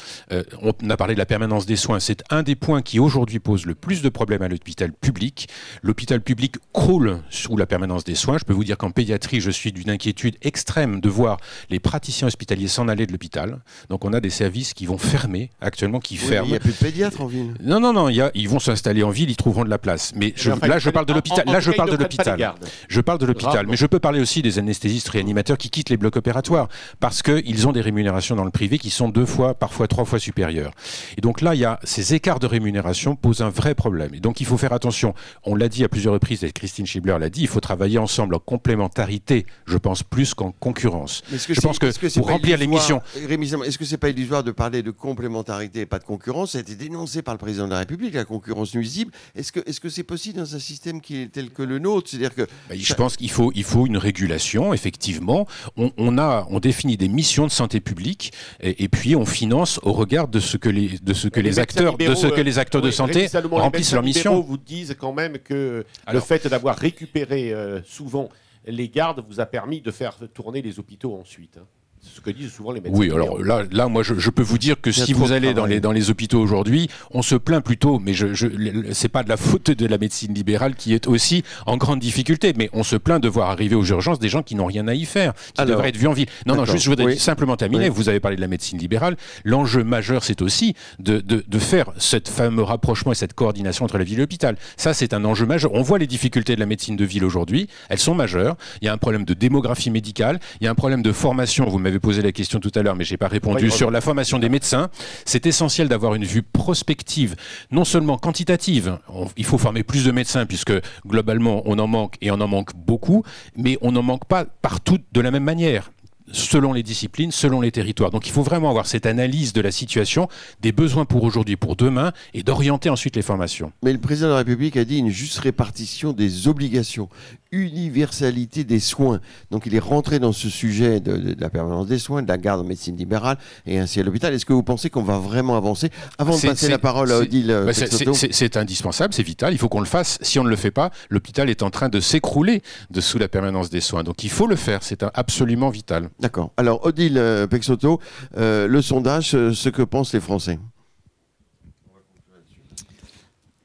on 0.61 0.89
a 0.89 0.97
parlé 0.97 1.13
de 1.13 1.19
la 1.19 1.25
permanence 1.25 1.65
des 1.65 1.75
soins. 1.75 1.99
C'est 1.99 2.23
un 2.29 2.43
des 2.43 2.55
points 2.55 2.78
qui 2.81 2.99
aujourd'hui 2.99 3.39
pose 3.39 3.65
le 3.65 3.75
plus 3.75 4.01
de 4.01 4.09
problèmes 4.09 4.41
à 4.41 4.47
l'hôpital 4.47 4.91
public. 4.91 5.47
L'hôpital 5.81 6.21
public 6.21 6.55
croule 6.73 7.21
sous 7.29 7.57
la 7.57 7.65
permanence 7.65 8.03
des 8.03 8.15
soins. 8.15 8.37
Je 8.37 8.45
peux 8.45 8.53
vous 8.53 8.63
dire 8.63 8.77
qu'en 8.77 8.91
pédiatrie, 8.91 9.41
je 9.41 9.51
suis 9.51 9.71
d'une 9.71 9.89
inquiétude 9.89 10.37
extrême 10.41 11.01
de 11.01 11.09
voir 11.09 11.37
les 11.69 11.79
praticiens 11.79 12.27
hospitaliers 12.27 12.67
s'en 12.67 12.87
aller 12.87 13.05
de 13.05 13.11
l'hôpital. 13.11 13.61
Donc 13.89 14.05
on 14.05 14.13
a 14.13 14.19
des 14.19 14.29
services 14.29 14.73
qui 14.73 14.85
vont 14.85 14.97
fermer 14.97 15.49
actuellement, 15.61 15.99
qui 15.99 16.17
ferment. 16.17 16.47
Il 16.47 16.51
n'y 16.51 16.57
a 16.57 16.59
plus 16.59 16.71
de 16.71 16.77
pédiatres 16.77 17.21
en 17.21 17.27
ville. 17.27 17.53
Non, 17.61 17.79
non, 17.79 17.93
non. 17.93 18.09
Y 18.09 18.21
a, 18.21 18.31
ils 18.33 18.49
vont 18.49 18.59
s'installer 18.59 19.03
en 19.03 19.09
ville, 19.09 19.29
ils 19.29 19.35
trouveront 19.35 19.63
de 19.63 19.69
la 19.69 19.77
place. 19.77 20.13
Mais 20.15 20.33
là, 20.63 20.79
je 20.79 20.89
parle 20.89 21.05
de 21.05 21.13
l'hôpital. 21.13 21.45
Là, 21.45 21.59
je 21.59 21.71
parle 21.71 21.91
de 21.91 21.97
l'hôpital. 21.97 22.53
Je 22.87 23.01
parle 23.01 23.19
de 23.19 23.25
l'hôpital. 23.25 23.67
Mais 23.67 23.77
je 23.77 23.85
peux 23.85 23.99
parler 23.99 24.19
aussi 24.19 24.41
des 24.41 24.59
anesthésistes 24.59 25.09
réanimateurs 25.09 25.57
qui 25.57 25.69
quittent 25.69 25.89
les 25.89 25.97
blocs 25.97 26.15
opératoires 26.15 26.67
parce 26.99 27.21
qu'ils 27.21 27.67
ont 27.67 27.71
des 27.71 27.81
rémunérations 27.81 28.35
dans 28.35 28.45
le 28.45 28.51
privé 28.51 28.77
qui 28.77 28.89
sont 28.89 29.09
deux 29.09 29.25
fois, 29.25 29.53
parfois 29.53 29.87
trois 29.87 30.05
fois 30.05 30.19
supérieures. 30.19 30.71
Et 31.17 31.21
donc 31.21 31.41
là, 31.41 31.55
il 31.55 31.59
y 31.59 31.65
a 31.65 31.79
ces 31.83 32.13
écarts 32.13 32.39
de 32.39 32.47
rémunération 32.47 32.68
pose 33.15 33.41
un 33.41 33.49
vrai 33.49 33.75
problème. 33.75 34.13
Et 34.13 34.19
donc 34.19 34.41
il 34.41 34.45
faut 34.45 34.57
faire 34.57 34.73
attention. 34.73 35.13
On 35.43 35.55
l'a 35.55 35.69
dit 35.69 35.83
à 35.83 35.89
plusieurs 35.89 36.13
reprises, 36.13 36.43
et 36.43 36.51
Christine 36.51 36.85
Schibler 36.85 37.17
l'a 37.19 37.29
dit, 37.29 37.41
il 37.41 37.47
faut 37.47 37.59
travailler 37.59 37.97
ensemble 37.97 38.35
en 38.35 38.39
complémentarité, 38.39 39.45
je 39.65 39.77
pense, 39.77 40.03
plus 40.03 40.33
qu'en 40.33 40.51
concurrence. 40.51 41.23
je 41.31 41.59
pense 41.61 41.79
que, 41.79 42.19
pour 42.19 42.27
remplir 42.27 42.57
les 42.57 42.67
missions... 42.67 43.01
Est-ce 43.15 43.77
que 43.77 43.85
c'est 43.85 43.97
pas 43.97 44.09
illusoire 44.09 44.43
de 44.43 44.51
parler 44.51 44.83
de 44.83 44.91
complémentarité 44.91 45.81
et 45.81 45.85
pas 45.85 45.99
de 45.99 46.03
concurrence 46.03 46.51
Ça 46.51 46.59
a 46.59 46.61
été 46.61 46.75
dénoncé 46.75 47.21
par 47.21 47.33
le 47.33 47.39
président 47.39 47.65
de 47.65 47.71
la 47.71 47.79
République, 47.79 48.13
la 48.13 48.25
concurrence 48.25 48.73
nuisible. 48.75 49.11
Est-ce 49.35 49.51
que 49.51 49.89
c'est 49.89 50.01
-ce 50.01 50.03
possible 50.03 50.39
dans 50.39 50.55
un 50.55 50.59
système 50.59 51.01
qui 51.01 51.21
est 51.21 51.27
tel 51.31 51.49
que 51.49 51.63
le 51.63 51.79
nôtre? 51.79 52.09
C'est-à-dire 52.09 52.35
que... 52.35 52.43
Bah, 52.69 52.75
je 52.75 52.93
pense 52.93 53.17
qu'il 53.17 53.31
faut, 53.31 53.51
il 53.55 53.63
faut 53.63 53.85
une 53.87 53.97
régulation, 53.97 54.73
effectivement. 54.73 55.47
On, 55.77 56.17
a, 56.17 56.47
on 56.49 56.59
définit 56.59 56.97
des 56.97 57.07
missions 57.07 57.45
de 57.45 57.51
santé 57.51 57.79
publique 57.79 58.33
et, 58.61 58.87
puis 58.89 59.15
on 59.15 59.25
finance 59.25 59.79
au 59.83 59.93
regard 59.93 60.27
de 60.27 60.39
ce 60.39 60.57
que 60.57 60.69
les, 60.69 60.99
de 61.01 61.13
ce 61.13 61.27
que 61.27 61.39
les, 61.39 61.59
acteurs, 61.59 61.97
de 61.97 62.15
ce 62.15 62.27
que 62.27 62.41
les 62.41 62.58
acteurs 62.59 62.81
de 62.81 62.91
santé 62.91 63.27
remplissent 63.51 63.93
leur 63.93 64.03
mission. 64.03 64.39
vous 64.41 64.57
disent 64.57 64.95
quand 64.99 65.13
même 65.13 65.39
que 65.39 65.85
le 66.11 66.19
fait 66.19 66.47
d'avoir 66.47 66.75
récupéré 66.77 67.53
euh, 67.53 67.81
souvent 67.83 68.29
les 68.65 68.89
gardes 68.89 69.23
vous 69.27 69.39
a 69.39 69.45
permis 69.45 69.81
de 69.81 69.91
faire 69.91 70.17
tourner 70.33 70.61
les 70.61 70.79
hôpitaux 70.79 71.15
ensuite. 71.15 71.57
Hein 71.57 71.65
ce 72.01 72.21
que 72.21 72.29
disent 72.29 72.51
souvent 72.51 72.71
les 72.71 72.81
médecins. 72.81 72.97
Oui, 72.97 73.11
alors 73.11 73.41
là, 73.43 73.63
là 73.71 73.87
moi, 73.87 74.03
je, 74.03 74.29
peux 74.29 74.41
vous 74.41 74.57
dire 74.57 74.79
que 74.79 74.91
si 74.91 75.13
vous 75.13 75.31
allez 75.31 75.53
dans 75.53 75.65
les, 75.65 75.79
dans 75.79 75.91
les 75.91 76.09
hôpitaux 76.09 76.39
aujourd'hui, 76.39 76.89
on 77.11 77.21
se 77.21 77.35
plaint 77.35 77.63
plutôt, 77.63 77.99
mais 77.99 78.13
je, 78.13 78.33
je 78.33 78.47
c'est 78.93 79.09
pas 79.09 79.23
de 79.23 79.29
la 79.29 79.37
faute 79.37 79.71
de 79.71 79.85
la 79.85 79.97
médecine 79.97 80.33
libérale 80.33 80.75
qui 80.75 80.93
est 80.93 81.07
aussi 81.07 81.43
en 81.65 81.77
grande 81.77 81.99
difficulté, 81.99 82.53
mais 82.55 82.69
on 82.73 82.83
se 82.83 82.95
plaint 82.95 83.21
de 83.21 83.27
voir 83.27 83.49
arriver 83.49 83.75
aux 83.75 83.85
urgences 83.85 84.19
des 84.19 84.29
gens 84.29 84.43
qui 84.43 84.55
n'ont 84.55 84.65
rien 84.65 84.87
à 84.87 84.93
y 84.93 85.05
faire, 85.05 85.33
qui 85.53 85.65
devraient 85.65 85.89
être 85.89 85.97
vus 85.97 86.07
en 86.07 86.13
vie. 86.13 86.25
Non, 86.45 86.55
non, 86.55 86.65
juste, 86.65 86.83
je 86.83 86.89
voudrais 86.89 87.15
simplement 87.15 87.57
terminer. 87.57 87.89
Vous 87.89 88.09
avez 88.09 88.19
parlé 88.19 88.37
de 88.37 88.41
la 88.41 88.47
médecine 88.47 88.77
libérale. 88.77 89.17
L'enjeu 89.43 89.83
majeur, 89.83 90.23
c'est 90.23 90.41
aussi 90.41 90.75
de, 90.99 91.19
de, 91.19 91.43
de, 91.47 91.59
faire 91.59 91.91
ce 91.97 92.17
fameux 92.25 92.63
rapprochement 92.63 93.11
et 93.11 93.15
cette 93.15 93.33
coordination 93.33 93.85
entre 93.85 93.97
la 93.97 94.03
ville 94.03 94.17
et 94.17 94.21
l'hôpital. 94.21 94.57
Ça, 94.77 94.93
c'est 94.93 95.13
un 95.13 95.25
enjeu 95.25 95.45
majeur. 95.45 95.73
On 95.73 95.81
voit 95.81 95.97
les 95.97 96.07
difficultés 96.07 96.55
de 96.55 96.59
la 96.59 96.65
médecine 96.65 96.95
de 96.95 97.05
ville 97.05 97.25
aujourd'hui. 97.25 97.67
Elles 97.89 97.99
sont 97.99 98.15
majeures. 98.15 98.55
Il 98.81 98.85
y 98.85 98.87
a 98.89 98.93
un 98.93 98.97
problème 98.97 99.25
de 99.25 99.33
démographie 99.33 99.91
médicale. 99.91 100.39
Il 100.61 100.65
y 100.65 100.67
a 100.67 100.71
un 100.71 100.75
problème 100.75 101.01
de 101.01 101.11
formation. 101.11 101.65
Vous 101.65 101.79
m'avez 101.89 101.99
posé 101.99 102.21
la 102.21 102.31
question 102.31 102.59
tout 102.59 102.71
à 102.75 102.81
l'heure, 102.81 102.95
mais 102.95 103.03
j'ai 103.03 103.17
pas 103.17 103.27
répondu 103.27 103.71
sur 103.71 103.91
la 103.91 104.01
formation 104.01 104.39
des 104.39 104.49
médecins. 104.49 104.89
C'est 105.25 105.45
essentiel 105.45 105.89
d'avoir 105.89 106.15
une 106.15 106.25
vue 106.25 106.43
prospective, 106.43 107.35
non 107.71 107.83
seulement 107.83 108.17
quantitative. 108.17 108.97
il 109.37 109.45
faut 109.45 109.57
former 109.57 109.83
plus 109.83 110.05
de 110.05 110.11
médecins 110.11 110.45
puisque 110.45 110.73
globalement 111.05 111.63
on 111.65 111.79
en 111.79 111.87
manque 111.87 112.15
et 112.21 112.31
on 112.31 112.39
en 112.39 112.47
manque 112.47 112.75
beaucoup, 112.75 113.23
mais 113.55 113.77
on 113.81 113.91
n'en 113.91 114.03
manque 114.03 114.25
pas 114.25 114.45
partout 114.45 114.99
de 115.11 115.21
la 115.21 115.31
même 115.31 115.43
manière 115.43 115.91
selon 116.31 116.73
les 116.73 116.83
disciplines, 116.83 117.31
selon 117.31 117.61
les 117.61 117.71
territoires. 117.71 118.11
Donc 118.11 118.27
il 118.27 118.31
faut 118.31 118.43
vraiment 118.43 118.69
avoir 118.69 118.85
cette 118.85 119.05
analyse 119.05 119.53
de 119.53 119.61
la 119.61 119.71
situation, 119.71 120.27
des 120.61 120.71
besoins 120.71 121.05
pour 121.05 121.23
aujourd'hui, 121.23 121.55
pour 121.55 121.75
demain, 121.75 122.11
et 122.33 122.43
d'orienter 122.43 122.89
ensuite 122.89 123.15
les 123.15 123.21
formations. 123.21 123.71
Mais 123.83 123.93
le 123.93 123.99
président 123.99 124.27
de 124.27 124.33
la 124.33 124.37
République 124.39 124.77
a 124.77 124.85
dit 124.85 124.97
une 124.97 125.09
juste 125.09 125.39
répartition 125.39 126.13
des 126.13 126.47
obligations, 126.47 127.09
universalité 127.51 128.63
des 128.63 128.79
soins. 128.79 129.19
Donc 129.51 129.65
il 129.65 129.75
est 129.75 129.79
rentré 129.79 130.19
dans 130.19 130.31
ce 130.31 130.49
sujet 130.49 130.99
de, 130.99 131.35
la 131.39 131.49
permanence 131.49 131.87
des 131.87 131.99
soins, 131.99 132.21
de 132.21 132.27
la 132.27 132.37
garde 132.37 132.61
en 132.61 132.63
médecine 132.63 132.95
libérale 132.95 133.37
et 133.65 133.79
ainsi 133.79 133.99
à 133.99 134.03
l'hôpital. 134.03 134.33
Est-ce 134.33 134.45
que 134.45 134.53
vous 134.53 134.63
pensez 134.63 134.89
qu'on 134.89 135.03
va 135.03 135.17
vraiment 135.17 135.57
avancer 135.57 135.89
Avant 136.17 136.35
de 136.35 136.41
passer 136.41 136.69
la 136.69 136.79
parole 136.79 137.11
à 137.11 137.19
Odile 137.19 137.63
bah, 137.65 137.73
C'est 137.73 138.57
indispensable, 138.57 139.13
c'est 139.13 139.23
vital, 139.23 139.53
il 139.53 139.57
faut 139.57 139.69
qu'on 139.69 139.79
le 139.79 139.85
fasse. 139.85 140.17
Si 140.21 140.39
on 140.39 140.43
ne 140.43 140.49
le 140.49 140.55
fait 140.55 140.71
pas, 140.71 140.91
l'hôpital 141.09 141.49
est 141.49 141.63
en 141.63 141.69
train 141.69 141.89
de 141.89 141.99
s'écrouler 141.99 142.61
sous 142.99 143.17
la 143.17 143.27
permanence 143.27 143.69
des 143.69 143.81
soins. 143.81 144.03
Donc 144.03 144.23
il 144.23 144.29
faut 144.29 144.47
le 144.47 144.55
faire, 144.55 144.83
c'est 144.83 145.03
absolument 145.13 145.69
vital. 145.69 146.09
D'accord. 146.19 146.51
Alors, 146.57 146.85
Odile 146.85 147.17
euh, 147.17 147.47
Pexoto, 147.47 147.99
euh, 148.37 148.67
le 148.67 148.81
sondage, 148.81 149.35
euh, 149.35 149.53
ce 149.53 149.69
que 149.69 149.81
pensent 149.81 150.13
les 150.13 150.19
Français 150.19 150.59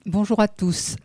Bonjour 0.06 0.38
à 0.40 0.48
tous. 0.48 0.96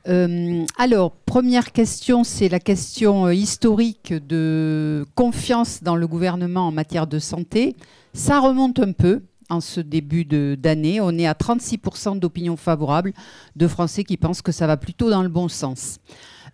alors, 0.77 1.11
première 1.25 1.71
question, 1.71 2.25
c'est 2.25 2.49
la 2.49 2.59
question 2.59 3.29
historique 3.29 4.13
de 4.13 5.05
confiance 5.15 5.81
dans 5.81 5.95
le 5.95 6.05
gouvernement 6.05 6.67
en 6.67 6.71
matière 6.73 7.07
de 7.07 7.17
santé. 7.17 7.77
Ça 8.13 8.41
remonte 8.41 8.77
un 8.79 8.91
peu 8.91 9.21
en 9.49 9.61
ce 9.61 9.79
début 9.79 10.25
d'année. 10.25 10.99
On 10.99 11.17
est 11.17 11.27
à 11.27 11.33
36% 11.33 12.19
d'opinion 12.19 12.57
favorable 12.57 13.13
de 13.55 13.67
Français 13.69 14.03
qui 14.03 14.17
pensent 14.17 14.41
que 14.41 14.51
ça 14.51 14.67
va 14.67 14.75
plutôt 14.75 15.09
dans 15.09 15.23
le 15.23 15.29
bon 15.29 15.47
sens. 15.47 15.99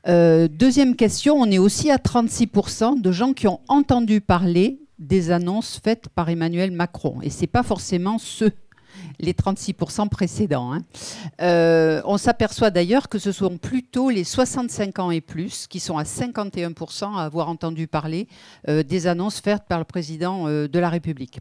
deuxième 0.06 0.96
question, 0.96 1.38
on 1.38 1.50
est 1.50 1.58
aussi 1.58 1.90
à 1.90 1.98
36% 1.98 3.02
de 3.02 3.12
gens 3.12 3.34
qui 3.34 3.48
ont 3.48 3.62
entendu 3.68 4.22
parler 4.22 4.80
des 5.00 5.32
annonces 5.32 5.82
faites 5.84 6.10
par 6.10 6.30
Emmanuel 6.30 6.72
Macron. 6.72 7.22
Et 7.24 7.32
ce 7.32 7.42
n'est 7.42 7.48
pas 7.48 7.64
forcément 7.64 8.20
ceux 8.20 8.52
les 9.20 9.34
36% 9.34 10.10
précédents. 10.10 10.74
Hein. 10.74 10.82
Euh, 11.42 12.02
on 12.06 12.18
s'aperçoit 12.18 12.70
d'ailleurs 12.70 13.10
que 13.10 13.20
ce 13.20 13.32
sont 13.32 13.58
plutôt 13.58 14.10
les 14.10 14.24
65 14.24 15.00
ans 15.00 15.12
et 15.12 15.22
plus 15.22 15.68
qui 15.68 15.80
sont 15.80 15.98
à 15.98 16.04
51% 16.04 17.18
à 17.18 17.24
avoir 17.24 17.50
entendu 17.50 17.88
parler 17.88 18.28
euh, 18.68 18.84
des 18.84 19.08
annonces 19.08 19.40
faites 19.40 19.64
par 19.68 19.80
le 19.80 19.86
président 19.86 20.48
euh, 20.48 20.68
de 20.68 20.80
la 20.80 20.90
République. 20.90 21.40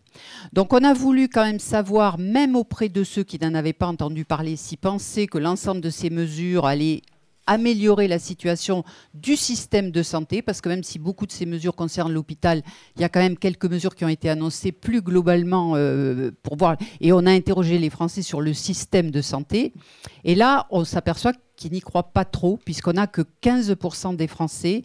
Donc 0.52 0.72
on 0.72 0.84
a 0.84 0.94
voulu 0.94 1.28
quand 1.28 1.44
même 1.44 1.60
savoir, 1.60 2.18
même 2.18 2.56
auprès 2.56 2.88
de 2.88 3.04
ceux 3.04 3.24
qui 3.24 3.38
n'en 3.38 3.54
avaient 3.54 3.72
pas 3.72 3.86
entendu 3.86 4.24
parler, 4.24 4.56
s'ils 4.56 4.78
pensaient 4.78 5.26
que 5.26 5.38
l'ensemble 5.38 5.80
de 5.80 5.90
ces 5.90 6.10
mesures 6.10 6.66
allaient 6.66 7.02
améliorer 7.46 8.08
la 8.08 8.18
situation 8.18 8.84
du 9.12 9.36
système 9.36 9.90
de 9.90 10.02
santé, 10.02 10.42
parce 10.42 10.60
que 10.60 10.68
même 10.68 10.82
si 10.82 10.98
beaucoup 10.98 11.26
de 11.26 11.32
ces 11.32 11.46
mesures 11.46 11.74
concernent 11.74 12.12
l'hôpital, 12.12 12.62
il 12.96 13.02
y 13.02 13.04
a 13.04 13.08
quand 13.08 13.20
même 13.20 13.36
quelques 13.36 13.66
mesures 13.66 13.94
qui 13.94 14.04
ont 14.04 14.08
été 14.08 14.28
annoncées 14.28 14.72
plus 14.72 15.02
globalement 15.02 15.72
euh, 15.76 16.30
pour 16.42 16.56
voir. 16.56 16.76
Et 17.00 17.12
on 17.12 17.26
a 17.26 17.30
interrogé 17.30 17.78
les 17.78 17.90
Français 17.90 18.22
sur 18.22 18.40
le 18.40 18.52
système 18.54 19.10
de 19.10 19.20
santé. 19.20 19.72
Et 20.24 20.34
là, 20.34 20.66
on 20.70 20.84
s'aperçoit 20.84 21.32
qu'ils 21.56 21.72
n'y 21.72 21.80
croient 21.80 22.12
pas 22.12 22.24
trop, 22.24 22.58
puisqu'on 22.64 22.94
n'a 22.94 23.06
que 23.06 23.22
15% 23.42 24.16
des 24.16 24.26
Français 24.26 24.82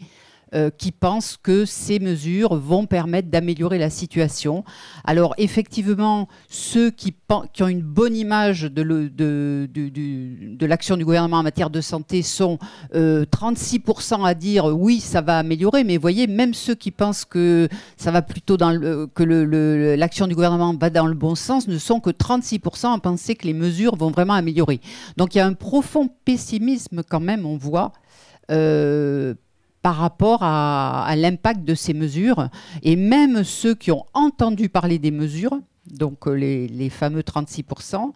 euh, 0.55 0.71
qui 0.75 0.91
pensent 0.91 1.37
que 1.37 1.65
ces 1.65 1.99
mesures 1.99 2.55
vont 2.55 2.87
permettre 2.87 3.29
d'améliorer 3.29 3.77
la 3.77 3.89
situation. 3.89 4.63
Alors 5.03 5.35
effectivement, 5.37 6.27
ceux 6.49 6.89
qui, 6.89 7.13
ont 7.61 7.67
une 7.67 7.81
bonne 7.81 8.15
image 8.15 8.63
de, 8.63 8.81
l'action 10.65 10.97
du 10.97 11.05
gouvernement 11.05 11.37
en 11.37 11.43
matière 11.43 11.69
de 11.69 11.81
santé 11.81 12.23
sont 12.23 12.57
36% 12.93 14.21
euh, 14.21 14.23
à 14.23 14.33
dire 14.33 14.65
oui, 14.65 14.99
ça 14.99 15.21
va 15.21 15.37
améliorer, 15.37 15.83
mais 15.83 15.97
voyez, 15.97 16.25
même 16.25 16.53
ceux 16.55 16.75
qui 16.75 16.89
pensent 16.89 17.25
que 17.25 17.69
ça 17.97 18.09
va 18.09 18.21
plutôt 18.21 18.57
que 18.57 19.95
l'action 19.95 20.25
du 20.25 20.33
gouvernement 20.33 20.73
va 20.73 20.89
dans 20.89 21.05
le 21.05 21.13
bon 21.13 21.35
sens 21.35 21.67
ne 21.67 21.77
sont 21.77 21.99
que 21.99 22.09
36% 22.09 22.95
à 22.95 22.99
penser 22.99 23.35
que 23.35 23.45
les 23.45 23.53
mesures 23.53 23.95
vont 23.95 24.09
vraiment 24.09 24.33
améliorer. 24.33 24.81
Donc 25.17 25.35
il 25.35 25.37
y 25.37 25.41
a 25.41 25.45
un 25.45 25.53
profond 25.53 26.09
pessimisme 26.25 27.03
quand 27.07 27.19
même, 27.19 27.45
on 27.45 27.57
voit. 27.57 27.93
Euh, 28.51 29.35
par 29.81 29.95
rapport 29.95 30.39
à, 30.41 31.13
l'impact 31.15 31.63
de 31.63 31.75
ces 31.75 31.93
mesures. 31.93 32.49
Et 32.83 32.95
même 32.95 33.43
ceux 33.43 33.75
qui 33.75 33.91
ont 33.91 34.05
entendu 34.13 34.69
parler 34.69 34.99
des 34.99 35.11
mesures, 35.11 35.57
donc 35.87 36.27
euh, 36.27 36.33
les, 36.33 36.89
fameux 36.89 37.21
36%, 37.21 38.11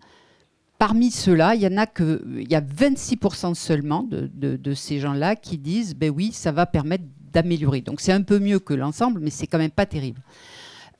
parmi 0.77 1.11
ceux-là, 1.11 1.55
il 1.55 1.61
y 1.61 1.67
en 1.67 1.77
a 1.77 1.85
que, 1.85 2.21
il 2.37 2.51
y 2.51 2.55
a 2.55 2.61
26% 2.61 3.53
seulement 3.53 4.07
de, 4.09 4.73
ces 4.73 4.99
gens-là 4.99 5.35
qui 5.35 5.57
disent, 5.57 5.95
ben 5.95 6.09
oui, 6.09 6.31
ça 6.33 6.51
va 6.51 6.65
permettre 6.65 7.05
d'améliorer. 7.31 7.81
Donc 7.81 8.01
c'est 8.01 8.11
un 8.11 8.21
peu 8.21 8.39
mieux 8.39 8.59
que 8.59 8.73
l'ensemble, 8.73 9.19
mais 9.21 9.29
c'est 9.29 9.47
quand 9.47 9.57
même 9.57 9.71
pas 9.71 9.85
terrible. 9.85 10.21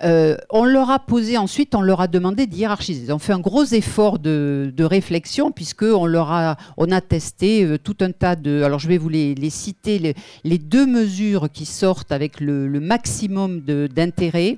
Euh, 0.03 0.35
on 0.49 0.65
leur 0.65 0.89
a 0.89 0.99
posé 0.99 1.37
ensuite, 1.37 1.75
on 1.75 1.81
leur 1.81 2.01
a 2.01 2.07
demandé 2.07 2.45
de 2.45 2.55
hiérarchiser. 2.55 3.11
On 3.13 3.19
fait 3.19 3.33
un 3.33 3.39
gros 3.39 3.63
effort 3.63 4.19
de, 4.19 4.73
réflexion 4.79 5.51
puisque 5.51 5.83
on 5.83 6.05
leur 6.05 6.31
a, 6.31 6.57
on 6.77 6.91
a 6.91 6.99
testé 6.99 7.63
euh, 7.63 7.77
tout 7.77 7.95
un 8.01 8.11
tas 8.11 8.35
de. 8.35 8.63
Alors 8.63 8.79
je 8.79 8.87
vais 8.87 8.97
vous 8.97 9.09
les, 9.09 9.49
citer 9.49 10.15
les, 10.43 10.57
deux 10.57 10.85
mesures 10.85 11.49
qui 11.51 11.65
sortent 11.65 12.11
avec 12.11 12.41
le, 12.41 12.67
maximum 12.79 13.61
d'intérêt. 13.61 14.57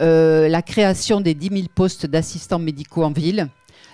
Euh, 0.00 0.48
la 0.48 0.62
création 0.62 1.20
des 1.20 1.34
10 1.34 1.48
000 1.48 1.62
postes 1.74 2.06
d'assistants 2.06 2.58
médicaux 2.58 3.04
en 3.04 3.12
ville. 3.12 3.48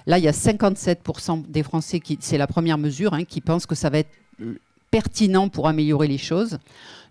Là, 0.07 0.18
il 0.18 0.24
y 0.24 0.28
a 0.28 0.32
57% 0.32 1.46
des 1.49 1.62
Français 1.62 2.01
qui, 2.01 2.18
c'est 2.20 2.38
la 2.38 2.46
première 2.46 2.78
mesure, 2.78 3.14
hein, 3.14 3.24
qui 3.24 3.40
pensent 3.40 3.66
que 3.66 3.74
ça 3.74 3.90
va 3.90 3.99
être 3.99 4.11
pertinent 4.90 5.49
pour 5.49 5.68
améliorer 5.68 6.09
les 6.09 6.18
choses. 6.18 6.59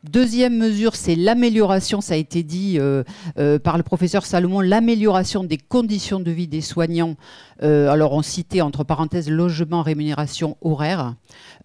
Deuxième 0.10 0.58
mesure, 0.58 0.96
c'est 0.96 1.16
l'amélioration, 1.16 2.00
ça 2.00 2.14
a 2.14 2.18
été 2.18 2.44
dit 2.44 2.78
euh, 2.80 3.04
euh, 3.40 3.60
par 3.60 3.76
le 3.78 3.84
professeur 3.84 4.26
Salomon, 4.26 4.62
l'amélioration 4.62 5.44
des 5.44 5.58
conditions 5.58 6.22
de 6.22 6.32
vie 6.32 6.48
des 6.48 6.62
soignants. 6.62 7.16
Euh, 7.62 7.90
alors 7.90 8.14
on 8.14 8.22
citait 8.22 8.62
entre 8.62 8.86
parenthèses 8.86 9.30
logement, 9.30 9.82
rémunération, 9.82 10.56
horaire, 10.62 11.16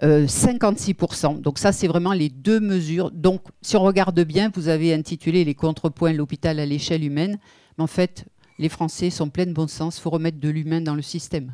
56%. 0.02 1.40
Donc 1.40 1.58
ça, 1.58 1.70
c'est 1.70 1.86
vraiment 1.86 2.12
les 2.12 2.30
deux 2.30 2.58
mesures. 2.58 3.12
Donc 3.12 3.42
si 3.60 3.76
on 3.76 3.82
regarde 3.82 4.20
bien, 4.20 4.50
vous 4.54 4.68
avez 4.68 4.92
intitulé 4.92 5.44
les 5.44 5.54
contrepoints 5.54 6.12
l'hôpital 6.12 6.58
à 6.58 6.66
l'échelle 6.66 7.04
humaine. 7.04 7.38
Mais 7.78 7.84
en 7.84 7.88
fait, 7.88 8.24
les 8.58 8.68
Français 8.68 9.10
sont 9.10 9.28
pleins 9.28 9.46
de 9.46 9.52
bon 9.52 9.68
sens. 9.68 9.98
Il 9.98 10.00
faut 10.00 10.10
remettre 10.10 10.40
de 10.40 10.48
l'humain 10.48 10.80
dans 10.80 10.96
le 10.96 11.02
système. 11.02 11.52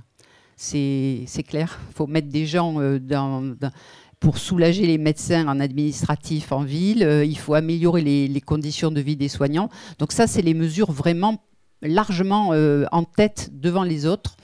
C'est 0.56 1.26
clair. 1.46 1.78
Il 1.90 1.94
faut 1.94 2.06
mettre 2.06 2.28
des 2.28 2.46
gens 2.46 2.72
dans 3.00 3.56
pour 4.20 4.38
soulager 4.38 4.86
les 4.86 4.98
médecins 4.98 5.46
en 5.46 5.60
administratif 5.60 6.52
en 6.52 6.62
ville, 6.62 7.02
euh, 7.02 7.24
il 7.24 7.38
faut 7.38 7.54
améliorer 7.54 8.02
les, 8.02 8.40
conditions 8.40 8.90
de 8.90 9.00
vie 9.00 9.16
des 9.16 9.28
soignants. 9.28 9.68
Donc 9.98 10.12
ça, 10.12 10.26
c'est 10.26 10.42
les 10.42 10.54
mesures 10.54 10.90
vraiment 10.90 11.42
largement 11.82 12.50
euh, 12.52 12.86
en 12.92 13.04
tête 13.04 13.50
devant 13.52 13.84
les 13.84 14.06
autres. 14.06 14.36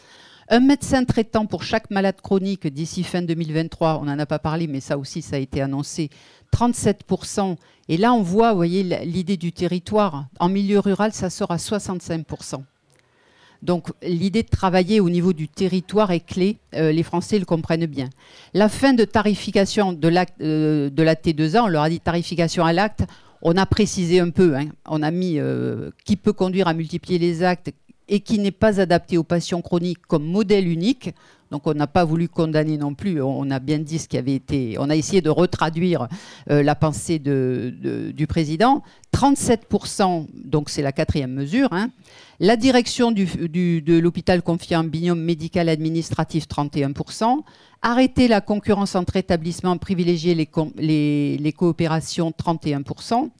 Un 0.48 0.60
médecin 0.60 1.04
traitant 1.04 1.46
pour 1.46 1.62
chaque 1.62 1.90
malade 1.90 2.20
chronique 2.22 2.66
d'ici 2.66 3.02
fin 3.02 3.22
2023, 3.22 3.98
on 4.00 4.04
n'en 4.04 4.18
a 4.18 4.26
pas 4.26 4.38
parlé, 4.38 4.66
mais 4.66 4.80
ça 4.80 4.98
aussi, 4.98 5.22
ça 5.22 5.36
a 5.36 5.38
été 5.38 5.62
annoncé, 5.62 6.10
37%. 6.54 7.56
Et 7.88 7.96
là, 7.96 8.12
on 8.12 8.22
voit, 8.22 8.50
vous 8.50 8.56
voyez, 8.56 8.82
l'idée 9.04 9.38
du 9.38 9.52
territoire. 9.52 10.26
En 10.38 10.48
milieu 10.48 10.80
rural, 10.80 11.12
ça 11.12 11.30
sort 11.30 11.50
à 11.50 11.56
65%. 11.56 12.62
Donc 13.64 13.88
l'idée 14.02 14.42
de 14.42 14.48
travailler 14.48 15.00
au 15.00 15.08
niveau 15.08 15.32
du 15.32 15.48
territoire 15.48 16.10
est 16.10 16.20
clé, 16.20 16.58
euh, 16.74 16.92
les 16.92 17.02
Français 17.02 17.38
le 17.38 17.46
comprennent 17.46 17.86
bien. 17.86 18.10
La 18.52 18.68
fin 18.68 18.92
de 18.92 19.04
tarification 19.04 19.94
de, 19.94 20.12
euh, 20.42 20.90
la 20.94 21.14
T2A, 21.14 21.62
on 21.62 21.68
leur 21.68 21.82
a 21.82 21.88
dit 21.88 21.98
tarification 21.98 22.62
à 22.62 22.74
l'acte, 22.74 23.04
on 23.40 23.56
a 23.56 23.64
précisé 23.64 24.20
un 24.20 24.28
peu, 24.28 24.54
hein. 24.54 24.66
on 24.86 25.02
a 25.02 25.10
mis 25.10 25.38
euh, 25.38 25.90
qui 26.04 26.16
peut 26.16 26.34
conduire 26.34 26.68
à 26.68 26.74
multiplier 26.74 27.18
les 27.18 27.42
actes 27.42 27.72
et 28.06 28.20
qui 28.20 28.38
n'est 28.38 28.50
pas 28.50 28.80
adapté 28.82 29.16
aux 29.16 29.24
patients 29.24 29.62
chroniques 29.62 30.06
comme 30.06 30.24
modèle 30.24 30.68
unique. 30.68 31.14
Donc 31.50 31.66
on 31.66 31.74
n'a 31.74 31.86
pas 31.86 32.04
voulu 32.04 32.28
condamner 32.28 32.76
non 32.76 32.94
plus, 32.94 33.20
on 33.22 33.50
a 33.50 33.58
bien 33.58 33.78
dit 33.78 33.98
ce 33.98 34.08
qui 34.08 34.18
avait 34.18 34.34
été, 34.34 34.76
on 34.78 34.90
a 34.90 34.96
essayé 34.96 35.20
de 35.20 35.30
retraduire 35.30 36.08
la 36.46 36.74
pensée 36.74 37.18
du 37.18 38.26
président. 38.26 38.82
37%, 39.14 40.26
donc 40.44 40.70
c'est 40.70 40.82
la 40.82 40.90
quatrième 40.90 41.32
mesure, 41.32 41.68
hein, 41.72 41.90
la 42.40 42.56
direction 42.56 43.12
de 43.12 44.00
l'hôpital 44.00 44.42
confié 44.42 44.76
en 44.76 44.84
binôme 44.84 45.20
médical 45.20 45.68
administratif, 45.68 46.46
31%. 46.48 47.42
Arrêter 47.82 48.28
la 48.28 48.40
concurrence 48.40 48.96
entre 48.96 49.16
établissements, 49.16 49.76
privilégier 49.76 50.34
les, 50.34 51.52
coopérations, 51.52 52.32
31%. 52.32 53.30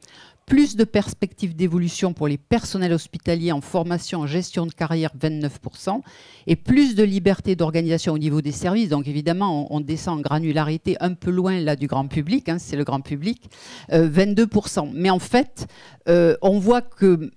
Plus 0.46 0.76
de 0.76 0.84
perspectives 0.84 1.56
d'évolution 1.56 2.12
pour 2.12 2.28
les 2.28 2.36
personnels 2.38 2.92
hospitaliers 2.92 3.52
en 3.52 3.60
formation 3.60 4.20
en 4.20 4.26
gestion 4.26 4.66
de 4.66 4.72
carrière, 4.72 5.10
29%. 5.18 6.00
Et 6.46 6.56
plus 6.56 6.94
de 6.94 7.02
liberté 7.02 7.56
d'organisation 7.56 8.12
au 8.12 8.18
niveau 8.18 8.42
des 8.42 8.52
services. 8.52 8.88
Donc 8.88 9.08
évidemment, 9.08 9.72
on, 9.74 9.80
descend 9.80 10.18
en 10.18 10.22
granularité 10.22 10.96
un 11.00 11.14
peu 11.14 11.30
loin 11.30 11.60
là 11.60 11.76
du 11.76 11.86
grand 11.86 12.06
public, 12.06 12.48
hein, 12.48 12.58
c'est 12.58 12.76
le 12.76 12.84
grand 12.84 13.00
public, 13.00 13.42
22%. 13.90 14.86
Euh, 14.86 14.90
Mais 14.94 15.10
en 15.10 15.18
fait, 15.18 15.66
euh, 16.08 16.36
on 16.42 16.58
voit 16.58 16.82
que 16.82 17.30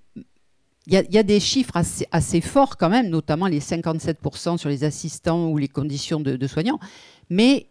il 0.90 1.06
y, 1.10 1.18
a 1.18 1.22
des 1.22 1.38
chiffres 1.38 1.74
assez, 1.76 2.40
forts 2.40 2.78
quand 2.78 2.88
même, 2.88 3.10
notamment 3.10 3.46
les 3.46 3.60
57% 3.60 4.56
sur 4.56 4.70
les 4.70 4.84
assistants 4.84 5.48
ou 5.50 5.58
les 5.58 5.68
conditions 5.68 6.18
de, 6.18 6.46
soignants. 6.46 6.78
Mais 7.28 7.66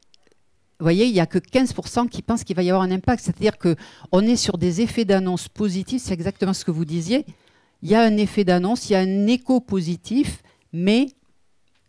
vous 0.79 0.83
voyez, 0.83 1.07
il 1.07 1.13
n'y 1.13 1.19
a 1.19 1.25
que 1.25 1.39
15% 1.39 2.07
qui 2.07 2.21
pensent 2.21 2.43
qu'il 2.43 2.55
va 2.55 2.61
y 2.61 2.69
avoir 2.69 2.83
un 2.83 2.91
impact. 2.91 3.23
C'est-à-dire 3.23 3.57
qu'on 3.57 4.21
est 4.21 4.35
sur 4.35 4.59
des 4.59 4.81
effets 4.81 5.05
d'annonce 5.05 5.47
positifs, 5.47 6.03
c'est 6.03 6.13
exactement 6.13 6.53
ce 6.53 6.63
que 6.63 6.71
vous 6.71 6.85
disiez. 6.85 7.25
Il 7.81 7.89
y 7.89 7.95
a 7.95 8.01
un 8.01 8.17
effet 8.17 8.43
d'annonce, 8.43 8.89
il 8.89 8.93
y 8.93 8.95
a 8.95 8.99
un 8.99 9.27
écho 9.27 9.59
positif, 9.59 10.43
mais 10.73 11.07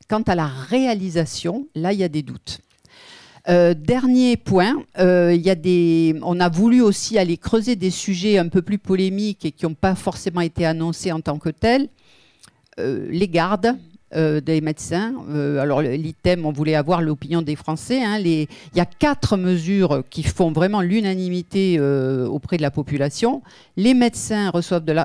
quant 0.08 0.22
à 0.22 0.34
la 0.34 0.46
réalisation, 0.46 1.66
là, 1.74 1.92
il 1.92 1.98
y 1.98 2.04
a 2.04 2.08
des 2.08 2.22
doutes. 2.22 2.60
Euh, 3.48 3.74
dernier 3.74 4.36
point, 4.36 4.82
euh, 4.98 5.34
y 5.34 5.48
a 5.48 5.54
des, 5.54 6.14
on 6.22 6.40
a 6.40 6.48
voulu 6.48 6.82
aussi 6.82 7.18
aller 7.18 7.36
creuser 7.36 7.76
des 7.76 7.90
sujets 7.90 8.36
un 8.38 8.48
peu 8.48 8.62
plus 8.62 8.78
polémiques 8.78 9.44
et 9.44 9.52
qui 9.52 9.64
n'ont 9.66 9.74
pas 9.74 9.94
forcément 9.94 10.42
été 10.42 10.66
annoncés 10.66 11.12
en 11.12 11.20
tant 11.20 11.38
que 11.38 11.48
tels. 11.50 11.88
Euh, 12.78 13.06
les 13.10 13.28
gardes 13.28 13.76
des 14.14 14.60
médecins. 14.60 15.14
alors 15.60 15.82
l'item, 15.82 16.46
on 16.46 16.52
voulait 16.52 16.74
avoir 16.74 17.02
l'opinion 17.02 17.42
des 17.42 17.56
Français. 17.56 18.02
Hein. 18.02 18.18
il 18.18 18.46
y 18.74 18.80
a 18.80 18.86
quatre 18.86 19.36
mesures 19.36 20.02
qui 20.08 20.22
font 20.22 20.50
vraiment 20.50 20.80
l'unanimité 20.80 21.80
auprès 21.80 22.56
de 22.56 22.62
la 22.62 22.70
population. 22.70 23.42
Les 23.76 23.94
médecins, 23.94 24.50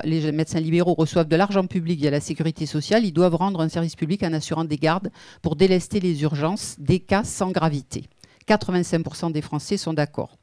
les 0.03 0.31
médecins 0.31 0.59
libéraux 0.59 0.93
reçoivent 0.93 1.27
de 1.27 1.35
l'argent 1.35 1.65
public 1.65 1.99
via 1.99 2.11
la 2.11 2.21
sécurité 2.21 2.65
sociale. 2.65 3.05
Ils 3.05 3.13
doivent 3.13 3.35
rendre 3.35 3.61
un 3.61 3.69
service 3.69 3.95
public 3.95 4.23
en 4.23 4.33
assurant 4.33 4.63
des 4.63 4.77
gardes 4.77 5.09
pour 5.41 5.55
délester 5.55 5.99
les 5.99 6.21
urgences 6.23 6.75
des 6.79 6.99
cas 6.99 7.23
sans 7.23 7.51
gravité. 7.51 8.03
85% 8.47 9.31
des 9.31 9.41
Français 9.41 9.77
sont 9.77 9.93
d'accord. 9.93 10.37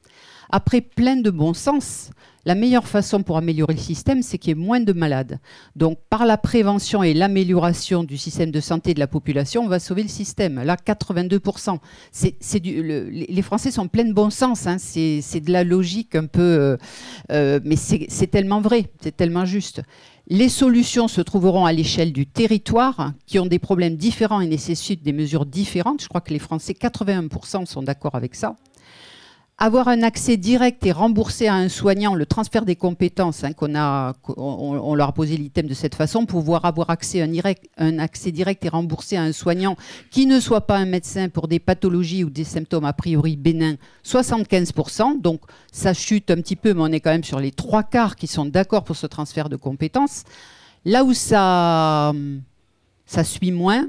Après, 0.52 0.80
plein 0.80 1.16
de 1.16 1.30
bon 1.30 1.54
sens. 1.54 2.10
La 2.46 2.54
meilleure 2.54 2.88
façon 2.88 3.22
pour 3.22 3.36
améliorer 3.36 3.74
le 3.74 3.80
système, 3.80 4.22
c'est 4.22 4.38
qu'il 4.38 4.48
y 4.48 4.52
ait 4.52 4.64
moins 4.64 4.80
de 4.80 4.94
malades. 4.94 5.38
Donc, 5.76 5.98
par 6.08 6.24
la 6.24 6.38
prévention 6.38 7.02
et 7.02 7.12
l'amélioration 7.12 8.02
du 8.02 8.16
système 8.16 8.50
de 8.50 8.60
santé 8.60 8.94
de 8.94 8.98
la 8.98 9.06
population, 9.06 9.62
on 9.62 9.68
va 9.68 9.78
sauver 9.78 10.02
le 10.02 10.08
système. 10.08 10.62
Là, 10.62 10.76
82%. 10.76 11.78
C'est, 12.12 12.60
du, 12.60 12.82
les 13.10 13.42
Français 13.42 13.70
sont 13.70 13.88
pleins 13.88 14.06
de 14.06 14.14
bon 14.14 14.30
sens. 14.30 14.66
Hein. 14.66 14.78
C'est, 14.78 15.40
de 15.40 15.52
la 15.52 15.64
logique 15.64 16.14
un 16.14 16.26
peu. 16.26 16.40
Euh, 16.40 16.76
euh, 17.30 17.60
mais 17.62 17.76
c'est 17.76 18.26
tellement 18.30 18.62
vrai, 18.62 18.86
c'est 19.02 19.16
tellement 19.16 19.44
juste. 19.44 19.82
Les 20.28 20.48
solutions 20.48 21.08
se 21.08 21.20
trouveront 21.20 21.66
à 21.66 21.72
l'échelle 21.72 22.12
du 22.12 22.26
territoire, 22.26 23.12
qui 23.26 23.38
ont 23.38 23.46
des 23.46 23.58
problèmes 23.58 23.96
différents 23.96 24.40
et 24.40 24.46
nécessitent 24.46 25.02
des 25.02 25.12
mesures 25.12 25.44
différentes. 25.44 26.02
Je 26.02 26.08
crois 26.08 26.20
que 26.22 26.32
les 26.32 26.38
Français, 26.38 26.72
81% 26.72 27.66
sont 27.66 27.82
d'accord 27.82 28.14
avec 28.14 28.34
ça 28.34 28.56
avoir 29.62 29.88
un 29.88 30.02
accès 30.02 30.38
direct 30.38 30.86
et 30.86 30.90
remboursé 30.90 31.46
à 31.46 31.54
un 31.54 31.68
soignant, 31.68 32.14
le 32.14 32.24
transfert 32.24 32.64
des 32.64 32.76
compétences, 32.76 33.44
hein, 33.44 33.52
qu'on 33.52 33.74
a, 33.74 34.14
on, 34.38 34.94
leur 34.94 35.08
a 35.08 35.12
posé 35.12 35.36
l'item 35.36 35.66
de 35.66 35.74
cette 35.74 35.94
façon, 35.94 36.24
pouvoir 36.24 36.64
avoir 36.64 36.88
accès 36.88 37.20
un, 37.20 37.30
un, 37.76 37.98
accès 37.98 38.32
direct 38.32 38.64
et 38.64 38.70
remboursé 38.70 39.18
à 39.18 39.22
un 39.22 39.32
soignant 39.32 39.76
qui 40.10 40.24
ne 40.24 40.40
soit 40.40 40.62
pas 40.62 40.78
un 40.78 40.86
médecin 40.86 41.28
pour 41.28 41.46
des 41.46 41.58
pathologies 41.58 42.24
ou 42.24 42.30
des 42.30 42.44
symptômes 42.44 42.86
a 42.86 42.94
priori 42.94 43.36
bénins, 43.36 43.76
75%. 44.02 45.20
Donc 45.20 45.42
ça 45.70 45.92
chute 45.92 46.30
un 46.30 46.36
petit 46.36 46.56
peu, 46.56 46.72
mais 46.72 46.80
on 46.80 46.92
est 46.92 47.00
quand 47.00 47.10
même 47.10 47.22
sur 47.22 47.38
les 47.38 47.52
trois 47.52 47.82
quarts 47.82 48.16
qui 48.16 48.26
sont 48.26 48.46
d'accord 48.46 48.84
pour 48.84 48.96
ce 48.96 49.06
transfert 49.06 49.50
de 49.50 49.56
compétences. 49.56 50.24
Là 50.86 51.04
où 51.04 51.12
ça, 51.12 52.14
ça 53.04 53.24
suit 53.24 53.52
moins, 53.52 53.86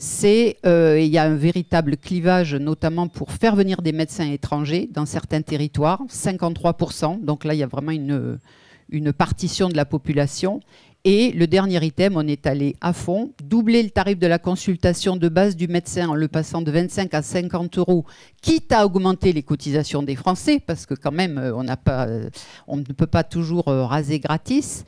c'est 0.00 0.56
euh, 0.64 0.98
il 0.98 1.08
y 1.08 1.18
a 1.18 1.24
un 1.24 1.34
véritable 1.34 1.98
clivage, 1.98 2.54
notamment 2.54 3.06
pour 3.06 3.32
faire 3.32 3.54
venir 3.54 3.82
des 3.82 3.92
médecins 3.92 4.32
étrangers 4.32 4.88
dans 4.90 5.04
certains 5.04 5.42
territoires, 5.42 6.00
53%. 6.08 7.22
Donc 7.22 7.44
là, 7.44 7.52
il 7.52 7.58
y 7.58 7.62
a 7.62 7.66
vraiment 7.66 7.90
une, 7.90 9.12
partition 9.12 9.68
de 9.68 9.76
la 9.76 9.84
population. 9.84 10.60
Et 11.04 11.32
le 11.32 11.46
dernier 11.46 11.84
item, 11.84 12.16
on 12.16 12.26
est 12.26 12.46
allé 12.46 12.76
à 12.80 12.94
fond, 12.94 13.32
doubler 13.44 13.82
le 13.82 13.90
tarif 13.90 14.18
de 14.18 14.26
la 14.26 14.38
consultation 14.38 15.16
de 15.16 15.28
base 15.28 15.54
du 15.54 15.68
médecin 15.68 16.08
en 16.08 16.14
le 16.14 16.28
passant 16.28 16.62
de 16.62 16.70
25 16.70 17.12
à 17.12 17.20
50 17.20 17.76
euros, 17.76 18.06
quitte 18.40 18.72
à 18.72 18.86
augmenter 18.86 19.34
les 19.34 19.42
cotisations 19.42 20.02
des 20.02 20.16
Français, 20.16 20.62
parce 20.66 20.86
que 20.86 20.94
quand 20.94 21.12
même, 21.12 21.36
euh, 21.36 21.54
on, 21.54 21.66
euh, 21.68 22.30
on 22.66 22.78
ne 22.78 22.84
peut 22.84 23.06
pas 23.06 23.22
toujours 23.22 23.66
raser 23.66 24.18
gratis. 24.18 24.86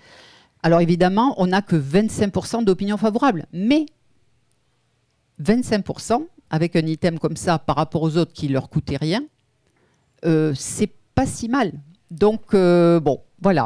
Alors 0.62 0.80
évidemment, 0.80 1.34
on 1.36 1.48
n'a 1.48 1.60
que 1.60 1.76
25% 1.76 2.64
d'opinion 2.64 2.96
favorable, 2.96 3.44
mais 3.52 3.84
25% 5.42 6.26
avec 6.50 6.76
un 6.76 6.86
item 6.86 7.18
comme 7.18 7.36
ça 7.36 7.58
par 7.58 7.76
rapport 7.76 8.02
aux 8.02 8.16
autres 8.16 8.32
qui 8.32 8.48
leur 8.48 8.68
coûtaient 8.68 8.96
rien, 8.96 9.24
euh, 10.24 10.52
c'est 10.54 10.90
pas 11.14 11.26
si 11.26 11.48
mal. 11.48 11.72
Donc, 12.10 12.54
euh, 12.54 13.00
bon, 13.00 13.20
voilà. 13.40 13.64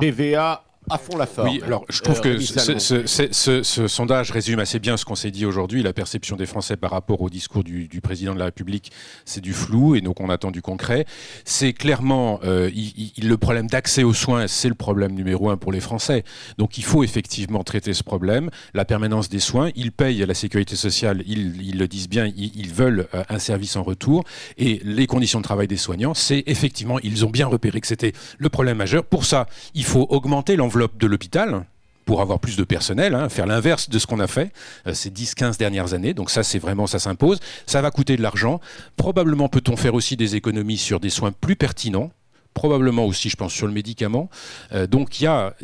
À 0.89 0.99
fond 0.99 1.17
la 1.17 1.27
forme. 1.27 1.49
Oui, 1.49 1.61
alors 1.65 1.85
je 1.89 2.01
trouve 2.01 2.21
que 2.21 2.39
ce, 2.39 3.87
sondage 3.89 4.31
résume 4.31 4.61
assez 4.61 4.79
bien 4.79 4.97
ce 4.97 5.05
qu'on 5.05 5.15
s'est 5.15 5.31
dit 5.31 5.45
aujourd'hui. 5.45 5.83
La 5.83 5.93
perception 5.93 6.37
des 6.37 6.47
Français 6.47 6.77
par 6.77 6.93
rapport 6.93 7.21
au 7.21 7.31
discours 7.31 7.65
du, 7.65 8.01
président 8.03 8.35
de 8.35 8.39
la 8.39 8.47
République, 8.47 8.93
c'est 9.25 9.41
du 9.41 9.53
flou 9.53 9.97
et 9.97 10.01
donc 10.01 10.21
on 10.21 10.31
attend 10.31 10.51
du 10.51 10.63
concret. 10.63 11.07
C'est 11.45 11.73
clairement 11.73 12.39
euh, 12.45 12.71
le 13.19 13.37
problème 13.37 13.67
d'accès 13.67 14.05
aux 14.05 14.15
soins, 14.15 14.47
c'est 14.47 14.69
le 14.69 14.75
problème 14.75 15.13
numéro 15.13 15.51
un 15.51 15.57
pour 15.57 15.73
les 15.73 15.81
Français. 15.81 16.25
Donc 16.59 16.79
il 16.79 16.85
faut 16.85 17.03
effectivement 17.03 17.65
traiter 17.65 17.93
ce 17.93 18.05
problème. 18.05 18.51
La 18.75 18.85
permanence 18.85 19.29
des 19.29 19.41
soins, 19.41 19.71
ils 19.75 19.93
payent 19.93 20.25
la 20.25 20.35
sécurité 20.35 20.77
sociale, 20.77 21.23
ils, 21.27 21.79
le 21.79 21.89
disent 21.89 22.09
bien, 22.09 22.31
ils, 22.37 22.73
veulent 22.73 23.09
euh, 23.15 23.25
un 23.29 23.39
service 23.39 23.77
en 23.77 23.83
retour. 23.83 24.25
Et 24.57 24.81
les 24.85 25.07
conditions 25.07 25.41
de 25.41 25.45
travail 25.45 25.67
des 25.67 25.77
soignants, 25.77 26.15
c'est 26.15 26.45
effectivement, 26.47 26.99
ils 27.01 27.25
ont 27.25 27.31
bien 27.31 27.47
repéré 27.47 27.81
que 27.81 27.87
c'était 27.87 28.13
le 28.39 28.49
problème 28.49 28.77
majeur. 28.77 29.05
Pour 29.05 29.25
ça, 29.25 29.47
il 29.75 29.85
faut 29.85 30.07
augmenter 30.11 30.57
l'enveloppe 30.57 30.76
de 30.77 31.07
l'hôpital 31.07 31.65
pour 32.07 32.21
avoir 32.23 32.39
plus 32.39 32.57
de 32.57 32.65
personnel, 32.65 33.15
hein, 33.15 33.29
faire 33.29 33.47
l'inverse 33.47 33.91
de 33.91 33.99
ce 33.99 34.07
qu'on 34.07 34.21
a 34.21 34.29
fait 34.29 34.53
euh, 34.87 34.95
ces 34.95 35.11
10-15 35.11 35.59
dernières 35.59 35.93
années. 35.93 36.15
Donc 36.15 36.31
ça, 36.31 36.43
c'est 36.43 36.61
vraiment, 36.61 36.87
ça 36.87 36.99
s'impose. 36.99 37.41
Ça 37.67 37.83
va 37.83 37.91
coûter 37.91 38.17
de 38.17 38.23
l'argent. 38.23 38.61
Probablement 38.97 39.49
peut-on 39.49 39.77
faire 39.77 39.95
aussi 39.95 40.17
des 40.17 40.37
économies 40.37 40.79
sur 40.79 41.01
des 41.01 41.11
soins 41.11 41.33
plus 41.33 41.57
pertinents 41.57 42.13
probablement 42.57 43.05
aussi, 43.05 43.29
je 43.29 43.37
pense, 43.37 43.53
sur 43.53 43.67
le 43.67 43.73
médicament. 43.75 44.31
Euh, 44.73 44.87
donc 44.87 45.21
il 45.21 45.25
y 45.25 45.27
a, 45.27 45.55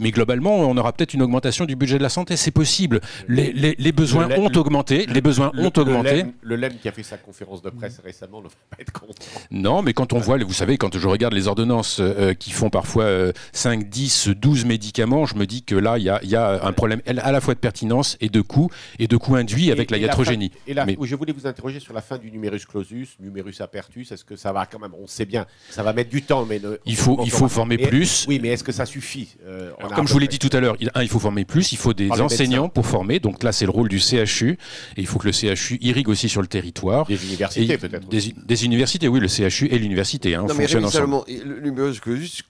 mais 0.00 0.10
globalement, 0.10 0.56
on 0.56 0.76
aura 0.76 0.92
peut-être 0.92 1.14
une 1.14 1.22
augmentation 1.22 1.64
du 1.64 1.74
budget 1.74 1.96
de 1.96 2.02
la 2.02 2.10
santé. 2.10 2.36
C'est 2.36 2.50
possible. 2.50 3.00
Les, 3.28 3.52
les, 3.52 3.92
besoins 3.92 4.28
ont 4.36 4.52
augmenté. 4.54 5.06
les 5.06 5.22
besoins 5.22 5.50
ont 5.56 5.72
augmenté. 5.74 6.26
Le 6.42 6.56
LEM 6.56 6.74
qui 6.76 6.88
a 6.88 6.92
fait 6.92 7.02
sa 7.02 7.16
conférence 7.16 7.62
de 7.62 7.70
presse 7.70 7.98
récemment 8.04 8.40
ne 8.42 8.48
va 8.48 8.54
pas 8.70 8.76
être 8.78 8.92
content. 8.92 9.24
Non, 9.50 9.80
mais 9.80 9.94
quand 9.94 10.12
on 10.12 10.18
voit, 10.18 10.36
vous 10.36 10.52
savez, 10.52 10.76
quand 10.76 10.96
je 10.96 11.08
regarde 11.08 11.32
les 11.32 11.48
ordonnances 11.48 11.98
euh, 12.00 12.34
qui 12.34 12.50
font 12.50 12.68
parfois 12.68 13.06
5, 13.52 13.88
10, 13.88 14.28
12 14.28 14.66
médicaments, 14.66 15.24
je 15.24 15.36
me 15.36 15.46
dis 15.46 15.62
que 15.62 15.74
là, 15.74 15.96
il 15.96 16.04
y 16.04 16.10
a, 16.10 16.22
y 16.24 16.36
a, 16.36 16.62
un 16.62 16.72
problème 16.72 17.00
à 17.06 17.32
la 17.32 17.40
fois 17.40 17.54
de 17.54 17.58
pertinence 17.58 18.18
et 18.20 18.28
de 18.28 18.42
coût, 18.42 18.70
et 18.98 19.08
de 19.08 19.16
coût 19.16 19.34
induit 19.36 19.72
avec 19.72 19.90
la 19.90 19.96
iatrogénie. 19.96 20.52
Et 20.66 20.74
là, 20.74 20.84
je 21.00 21.16
voulais 21.16 21.32
vous 21.32 21.46
interroger 21.46 21.80
sur 21.80 21.94
la 21.94 22.02
fin 22.02 22.18
du 22.18 22.30
numerus 22.30 22.66
clausus, 22.66 23.16
numerus 23.18 23.62
apertus. 23.62 24.12
Est-ce 24.12 24.26
que 24.26 24.36
ça 24.36 24.52
va 24.52 24.66
quand 24.66 24.78
même? 24.78 24.92
On 25.00 25.06
sait 25.06 25.24
bien, 25.24 25.46
ça 25.70 25.82
va 25.82 25.94
mettre 25.94 26.10
du 26.10 26.20
temps 26.20 26.33
mais 26.48 26.60
il 26.86 26.96
faut, 26.96 27.20
il 27.24 27.30
faut 27.30 27.48
former 27.48 27.78
plus. 27.78 28.26
Oui, 28.28 28.38
mais 28.42 28.48
est-ce 28.48 28.64
que 28.64 28.72
ça 28.72 28.86
suffit 28.86 29.36
euh, 29.46 29.70
Comme 29.94 30.08
je 30.08 30.12
vous 30.12 30.18
l'ai 30.18 30.28
dit 30.28 30.38
tout 30.38 30.50
à 30.52 30.60
l'heure, 30.60 30.76
il, 30.80 30.90
il 31.00 31.08
faut 31.08 31.18
former 31.18 31.44
plus, 31.44 31.72
il 31.72 31.78
faut 31.78 31.94
des 31.94 32.10
enseignants 32.10 32.68
pour 32.68 32.86
former. 32.86 33.20
Donc 33.20 33.42
là, 33.42 33.52
c'est 33.52 33.64
le 33.64 33.70
rôle 33.70 33.88
du 33.88 33.98
CHU. 33.98 34.58
Et 34.96 35.00
il 35.00 35.06
faut 35.06 35.18
que 35.18 35.28
le 35.28 35.32
CHU 35.32 35.78
irrigue 35.80 36.08
aussi 36.08 36.28
sur 36.28 36.40
le 36.40 36.46
territoire. 36.46 37.06
Des 37.06 37.24
universités, 37.24 37.78
peut-être. 37.78 38.08
Des, 38.08 38.64
universités, 38.64 39.08
oui, 39.08 39.20
le 39.20 39.28
CHU 39.28 39.66
et 39.66 39.78
l'université. 39.78 40.34
Hein, 40.34 40.46
non, 40.48 40.54
mais 40.54 40.66
le 40.66 41.60
numéro 41.60 41.90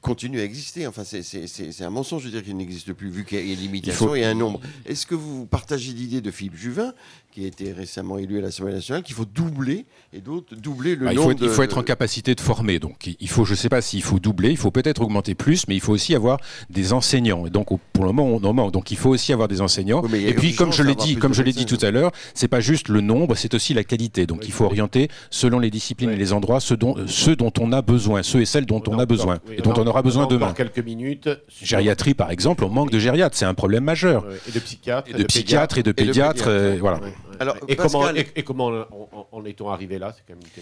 continue 0.00 0.40
à 0.40 0.44
exister. 0.44 0.86
Enfin, 0.86 1.02
c'est 1.04 1.82
un 1.82 1.90
mensonge 1.90 2.24
de 2.24 2.30
dire 2.30 2.42
qu'il 2.42 2.56
n'existe 2.56 2.92
plus, 2.92 3.10
vu 3.10 3.24
qu'il 3.24 3.38
y 3.38 3.50
a 3.50 3.52
une 3.52 3.60
limitation 3.60 4.14
et 4.14 4.24
un 4.24 4.34
nombre. 4.34 4.60
Est-ce 4.86 5.06
que 5.06 5.14
vous 5.14 5.46
partagez 5.46 5.92
l'idée 5.92 6.20
de 6.20 6.30
Philippe 6.30 6.56
Juvin 6.56 6.92
qui 7.34 7.44
a 7.44 7.48
été 7.48 7.72
récemment 7.72 8.16
élu 8.16 8.38
à 8.38 8.42
l'Assemblée 8.42 8.72
nationale, 8.72 9.02
qu'il 9.02 9.16
faut 9.16 9.24
doubler 9.24 9.86
et 10.12 10.20
d'autres 10.20 10.54
doubler 10.54 10.94
le 10.94 11.06
bah, 11.06 11.14
nombre. 11.14 11.32
Il 11.32 11.38
faut, 11.38 11.44
il 11.46 11.50
faut 11.50 11.62
être 11.64 11.78
en 11.78 11.82
capacité 11.82 12.36
de 12.36 12.40
former. 12.40 12.78
Donc, 12.78 13.10
il 13.18 13.28
faut, 13.28 13.44
je 13.44 13.50
ne 13.50 13.56
sais 13.56 13.68
pas 13.68 13.82
s'il 13.82 14.04
faut 14.04 14.20
doubler, 14.20 14.50
il 14.50 14.56
faut 14.56 14.70
peut-être 14.70 15.02
augmenter 15.02 15.34
plus, 15.34 15.66
mais 15.66 15.74
il 15.74 15.80
faut 15.80 15.92
aussi 15.92 16.14
avoir 16.14 16.38
des 16.70 16.92
enseignants. 16.92 17.44
Et 17.44 17.50
donc, 17.50 17.66
pour 17.92 18.04
le 18.04 18.12
moment, 18.12 18.28
on 18.28 18.44
en 18.44 18.52
manque. 18.52 18.70
Donc, 18.70 18.92
il 18.92 18.96
faut 18.96 19.10
aussi 19.10 19.32
avoir 19.32 19.48
des 19.48 19.60
enseignants. 19.60 20.04
et 20.14 20.32
puis, 20.34 20.54
comme 20.54 20.72
je 20.72 20.84
l'ai 20.84 20.94
dit, 20.94 21.16
comme 21.16 21.34
je 21.34 21.42
l'ai 21.42 21.52
dit 21.52 21.66
tout 21.66 21.78
à 21.82 21.90
l'heure, 21.90 22.12
c'est 22.34 22.46
pas 22.46 22.60
juste 22.60 22.88
le 22.88 23.00
nombre, 23.00 23.34
c'est 23.34 23.52
aussi 23.54 23.74
la 23.74 23.82
qualité. 23.82 24.26
Donc, 24.26 24.46
il 24.46 24.52
faut 24.52 24.64
orienter 24.64 25.08
selon 25.30 25.58
les 25.58 25.70
disciplines 25.70 26.10
et 26.10 26.16
les 26.16 26.32
endroits 26.32 26.60
ceux 26.60 26.76
dont, 26.76 26.94
ceux 27.08 27.34
dont 27.34 27.52
on 27.58 27.72
a 27.72 27.82
besoin, 27.82 28.22
ceux 28.22 28.42
et 28.42 28.46
celles 28.46 28.66
dont 28.66 28.82
on 28.86 29.00
a 29.00 29.06
besoin 29.06 29.40
et 29.50 29.60
dont 29.60 29.74
on 29.76 29.86
aura 29.88 30.02
besoin 30.02 30.28
demain. 30.28 30.52
quelques 30.52 30.78
minutes. 30.78 31.28
Gériatrie, 31.60 32.14
par 32.14 32.30
exemple, 32.30 32.64
on 32.64 32.68
manque 32.68 32.92
de 32.92 33.00
gériatres, 33.00 33.36
c'est 33.36 33.44
un 33.44 33.54
problème 33.54 33.82
majeur. 33.82 34.24
Et 34.48 34.52
de 34.52 34.60
psychiatres. 34.60 35.10
Et 35.10 35.14
de 35.14 35.24
psychiatres 35.24 35.78
et 35.78 35.82
de 35.82 35.90
pédiatres, 35.90 36.48
voilà. 36.78 37.00
Alors, 37.40 37.56
et, 37.68 37.76
comment, 37.76 38.08
et, 38.10 38.42
comment, 38.42 38.72
en, 39.32 39.44
est-on 39.44 39.70
arrivé 39.70 39.98
là? 39.98 40.14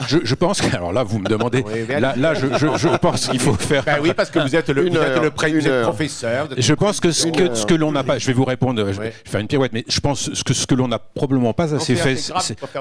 Je, 0.07 0.19
je, 0.23 0.35
pense 0.35 0.61
que, 0.61 0.75
alors 0.75 0.93
là, 0.93 1.03
vous 1.03 1.19
me 1.19 1.29
demandez, 1.29 1.65
là, 1.89 2.15
là, 2.17 2.35
je, 2.35 2.47
je 2.47 2.97
pense 2.97 3.29
qu'il 3.29 3.41
faut 3.41 3.55
faire. 3.55 3.85
Ben 3.85 3.99
oui, 4.03 4.13
parce 4.15 4.31
que 4.31 4.39
vous 4.39 4.55
êtes 4.57 4.69
le, 4.71 4.89
vous 4.89 4.97
êtes 4.97 5.23
le 5.23 5.83
professeur. 5.83 6.49
Je 6.57 6.75
pense 6.75 7.01
que 7.01 7.11
ce 7.11 7.29
que, 7.29 7.55
ce 7.55 7.67
que 7.67 7.75
l'on 7.75 7.93
n'a 7.93 8.05
pas, 8.05 8.19
je 8.19 8.27
vais 8.27 8.33
vous 8.33 8.45
répondre, 8.45 8.93
je 8.93 9.01
vais 9.01 9.13
faire 9.25 9.41
une 9.41 9.47
pirouette, 9.47 9.73
mais 9.73 9.85
je 9.89 10.01
pense 10.01 10.31
que 10.45 10.55
ce 10.55 10.67
que 10.67 10.75
l'on 10.75 10.89
n'a 10.89 10.99
probablement 10.99 11.53
pas 11.53 11.75
assez 11.75 11.97
fait, 11.97 12.33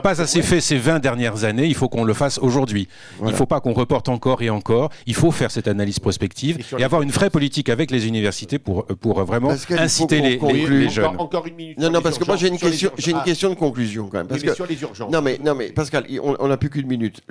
pas 0.02 0.22
assez 0.22 0.42
fait 0.42 0.62
ces 0.62 0.78
20 0.78 1.00
dernières 1.00 1.44
années, 1.44 1.66
il 1.66 1.76
faut 1.76 1.90
qu'on 1.90 2.04
le 2.04 2.14
fasse 2.14 2.40
aujourd'hui. 2.40 2.88
Il 3.22 3.28
ne 3.28 3.34
faut 3.34 3.46
pas 3.46 3.60
qu'on 3.60 3.74
reporte 3.74 4.10
encore 4.10 4.42
et 4.42 4.50
encore. 4.50 4.90
Il 5.06 5.16
faut 5.16 5.32
faire 5.32 5.52
cette 5.52 5.68
analyse 5.68 6.00
prospective 6.00 6.60
et 6.78 6.84
avoir 6.84 7.02
une 7.02 7.12
vraie 7.12 7.30
politique 7.30 7.70
avec 7.70 7.92
les 7.92 8.08
universités 8.08 8.60
pour, 8.60 8.86
pour 8.86 9.24
vraiment 9.24 9.54
inciter 9.70 10.22
les, 10.22 10.40
les, 10.68 10.90
jeunes. 10.90 11.16
Encore 11.18 11.46
une 11.48 11.56
minute. 11.56 11.78
Non, 11.78 11.90
non, 11.90 12.02
parce 12.02 12.18
que 12.18 12.26
moi 12.26 12.36
j'ai 12.36 12.48
une 12.48 12.58
j'ai 12.98 13.12
une 13.12 13.24
question 13.24 13.50
de 13.50 13.56
conclusion 13.56 13.81
quand 14.10 14.18
même. 14.18 14.28
Parce 14.28 14.44
que, 14.44 14.54
sur 14.54 14.66
les 14.66 14.82
urgences. 14.82 15.12
Non 15.12 15.22
mais, 15.22 15.40
non, 15.44 15.56
mais 15.56 15.72
Pascal, 15.72 16.06
on 16.22 16.48
n'a 16.48 16.58
plus 16.58 16.70
qu'une 16.70 16.88
minute. 16.88 17.22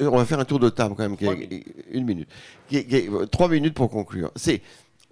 on 0.00 0.16
va 0.16 0.24
faire 0.24 0.40
un 0.40 0.44
tour 0.44 0.58
de 0.58 0.68
table 0.68 0.94
quand 0.96 1.08
même. 1.08 1.16
une 1.90 2.04
minute. 2.04 2.28
trois 3.30 3.48
minutes 3.48 3.74
pour 3.74 3.90
conclure. 3.90 4.30
C'est 4.36 4.62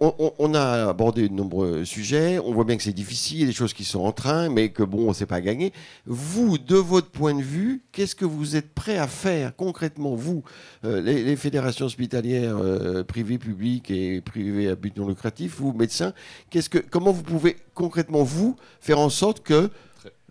on, 0.01 0.53
a 0.53 0.89
abordé 0.89 1.29
de 1.29 1.33
nombreux 1.33 1.85
sujets, 1.85 2.37
on 2.39 2.53
voit 2.53 2.65
bien 2.65 2.75
que 2.75 2.83
c'est 2.83 2.91
difficile, 2.91 3.37
il 3.37 3.41
y 3.41 3.43
a 3.43 3.47
des 3.47 3.53
choses 3.53 3.73
qui 3.73 3.85
sont 3.85 4.01
en 4.01 4.11
train, 4.11 4.49
mais 4.49 4.69
que 4.69 4.83
bon, 4.83 5.05
on 5.05 5.09
ne 5.09 5.13
sait 5.13 5.25
pas 5.25 5.39
gagner. 5.39 5.71
Vous, 6.05 6.57
de 6.57 6.75
votre 6.75 7.09
point 7.09 7.33
de 7.33 7.41
vue, 7.41 7.81
qu'est-ce 7.93 8.15
que 8.15 8.25
vous 8.25 8.57
êtes 8.57 8.73
prêt 8.73 8.97
à 8.97 9.07
faire 9.07 9.55
concrètement, 9.55 10.13
vous, 10.15 10.43
euh, 10.83 11.01
les, 11.01 11.35
fédérations 11.37 11.85
hospitalières 11.85 12.57
euh, 12.57 13.03
privées, 13.03 13.37
publiques 13.37 13.89
et 13.89 14.19
privées 14.19 14.67
à 14.67 14.75
but 14.75 14.95
non 14.97 15.07
lucratif, 15.07 15.55
vous, 15.59 15.71
médecins, 15.71 16.13
que, 16.51 16.79
comment 16.79 17.11
vous 17.13 17.23
pouvez 17.23 17.55
concrètement, 17.73 18.23
vous, 18.23 18.57
faire 18.81 18.99
en 18.99 19.09
sorte 19.09 19.43
que 19.43 19.69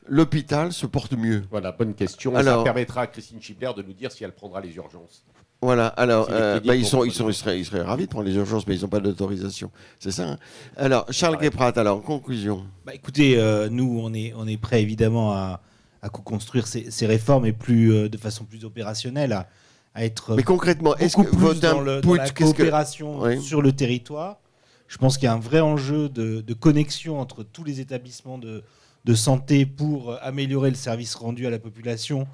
l'hôpital 0.06 0.72
se 0.72 0.86
porte 0.86 1.12
mieux 1.12 1.44
Voilà, 1.50 1.72
bonne 1.72 1.94
question. 1.94 2.34
Alors, 2.36 2.58
Ça 2.58 2.64
permettra 2.64 3.02
à 3.02 3.06
Christine 3.06 3.40
Schibler 3.40 3.70
de 3.76 3.82
nous 3.82 3.92
dire 3.92 4.12
si 4.12 4.24
elle 4.24 4.32
prendra 4.32 4.60
les 4.60 4.74
urgences. 4.76 5.24
Voilà, 5.62 5.86
alors 5.86 6.28
euh, 6.30 6.60
bah, 6.60 6.74
ils, 6.76 6.84
sont, 6.84 7.04
ils, 7.04 7.12
sont, 7.12 7.28
ils, 7.30 7.34
seraient, 7.34 7.58
ils, 7.58 7.64
seraient, 7.64 7.80
ravis 7.80 8.04
de 8.04 8.10
prendre 8.10 8.26
les 8.26 8.34
urgences, 8.34 8.66
mais 8.66 8.76
ils 8.76 8.82
n'ont 8.82 8.88
pas 8.88 9.00
d'autorisation. 9.00 9.70
C'est 9.98 10.10
ça 10.10 10.32
hein 10.32 10.38
Alors, 10.76 11.06
Charles 11.10 11.38
Guéprat, 11.38 11.72
alors, 11.76 11.98
en 11.98 12.00
conclusion. 12.02 12.66
Bah, 12.84 12.94
écoutez, 12.94 13.38
euh, 13.38 13.70
nous, 13.70 13.98
on 14.02 14.12
est, 14.12 14.34
on 14.36 14.46
est 14.46 14.58
prêt 14.58 14.82
évidemment 14.82 15.32
à, 15.32 15.62
à 16.02 16.10
co-construire 16.10 16.66
ces, 16.66 16.90
ces, 16.90 17.06
réformes 17.06 17.46
et 17.46 17.54
plus, 17.54 17.94
euh, 17.94 18.08
de 18.10 18.18
façon 18.18 18.44
plus 18.44 18.66
opérationnelle, 18.66 19.32
à, 19.32 19.48
à 19.94 20.04
être 20.04 20.34
Mais 20.34 20.42
concrètement, 20.42 20.96
est-ce 20.96 21.16
que 21.16 21.22
plus 21.22 21.36
votre 21.38 21.60
dans, 21.60 21.80
le, 21.80 21.98
input, 21.98 22.16
la 22.16 22.28
que- 22.28 22.44
coopération 22.44 23.20
Oui. 23.22 23.40
sur 23.40 23.62
le 23.62 23.72
territoire. 23.72 24.40
Je 24.86 24.98
pense 24.98 25.16
qu'il 25.16 25.24
y 25.24 25.28
a 25.28 25.32
un 25.32 25.40
vrai 25.40 25.60
enjeu 25.60 26.10
de, 26.10 26.42
de 26.42 26.54
connexion 26.54 27.18
entre 27.18 27.42
tous 27.42 27.64
les 27.64 27.80
établissements 27.80 28.36
de, 28.36 28.62
de 29.04 29.14
santé 29.14 29.66
pour 29.66 30.10
euh, 30.12 30.16
améliorer 30.22 30.70
le 30.70 30.76
service 30.76 31.14
rendu 31.14 31.46
à 31.46 31.50
la 31.50 31.58
population 31.58 32.26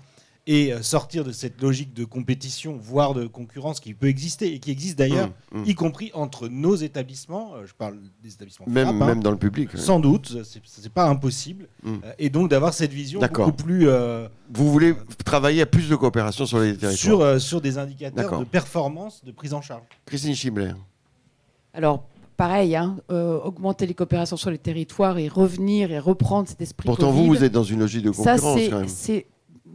et 0.47 0.73
euh, 0.73 0.83
sortir 0.83 1.23
de 1.23 1.33
cette 1.33 1.61
logique 1.61 1.93
de 1.95 2.05
compétition, 2.05 2.77
voire 2.81 3.13
de 3.13 3.27
concurrence 3.27 3.79
qui 3.79 3.93
peut 3.93 4.07
exister 4.07 4.55
et 4.55 4.59
qui 4.59 4.71
existe 4.71 4.99
d'ailleurs, 4.99 5.31
Hum, 5.53 5.61
hum. 5.61 5.65
y 5.67 5.75
compris 5.75 6.11
entre 6.15 6.49
nos 6.49 6.75
établissements. 6.77 7.55
euh, 7.57 7.67
Je 7.67 7.75
parle 7.75 7.99
des 8.23 8.33
établissements 8.33 8.65
Même, 8.69 8.89
hein. 9.03 9.07
même 9.07 9.23
dans 9.23 9.31
le 9.33 9.37
public. 9.37 9.75
ouais. 9.75 9.79
Sans 9.81 10.01
doute, 10.01 10.39
c'est 10.65 10.93
pas 10.93 11.07
impossible. 11.09 11.69
Euh, 11.87 11.91
Et 12.19 12.31
donc 12.31 12.49
d'avoir 12.51 12.73
cette 12.73 12.93
vision 12.93 13.21
beaucoup 13.21 13.53
plus 13.53 13.87
euh, 13.89 14.29
Vous 14.53 14.71
voulez 14.73 14.95
travailler 15.27 15.61
à 15.63 15.67
plus 15.67 15.89
de 15.91 15.95
coopération 15.97 16.47
sur 16.47 16.59
les 16.59 16.73
territoires 16.77 16.93
sur, 16.99 17.21
euh, 17.21 17.39
sur 17.39 17.61
des 17.61 17.77
indicateurs 17.79 18.39
de 18.41 18.45
performance, 18.45 19.23
de 19.25 19.33
prise 19.33 19.53
en 19.53 19.61
charge. 19.61 19.83
Christine 20.07 20.35
Schibler. 20.35 20.73
Alors, 21.75 22.05
pareil, 22.41 22.75
hein, 22.75 22.97
euh, 23.13 23.39
augmenter 23.41 23.85
les 23.85 23.93
coopérations 23.93 24.39
sur 24.39 24.51
les 24.51 24.57
territoires 24.57 25.19
et 25.19 25.29
revenir 25.29 25.93
et 25.93 25.99
reprendre 25.99 26.49
cet 26.49 26.63
esprit 26.63 26.87
Pourtant, 26.87 27.11
vous, 27.11 27.27
Covid. 27.27 27.29
vous 27.29 27.45
êtes 27.45 27.53
dans 27.53 27.65
une 27.65 27.81
logique 27.81 28.03
de 28.03 28.13
Ça, 28.13 28.33
concurrence 28.37 28.59
c'est- 28.59 28.71
quand 28.71 28.81
même. 28.81 29.23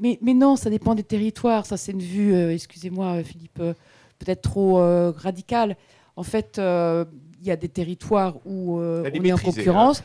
Mais, 0.01 0.17
mais 0.23 0.33
non, 0.33 0.55
ça 0.55 0.71
dépend 0.71 0.95
des 0.95 1.03
territoires. 1.03 1.67
Ça, 1.67 1.77
c'est 1.77 1.91
une 1.91 2.01
vue, 2.01 2.33
euh, 2.33 2.51
excusez-moi, 2.51 3.17
euh, 3.17 3.23
Philippe, 3.23 3.59
euh, 3.59 3.73
peut-être 4.17 4.41
trop 4.41 4.79
euh, 4.79 5.13
radicale. 5.15 5.77
En 6.15 6.23
fait, 6.23 6.57
euh, 6.57 7.05
il 7.39 7.45
y 7.47 7.51
a 7.51 7.55
des 7.55 7.69
territoires 7.69 8.35
où 8.47 8.79
euh, 8.79 9.03
on 9.13 9.23
est 9.23 9.31
en 9.31 9.37
concurrence. 9.37 10.01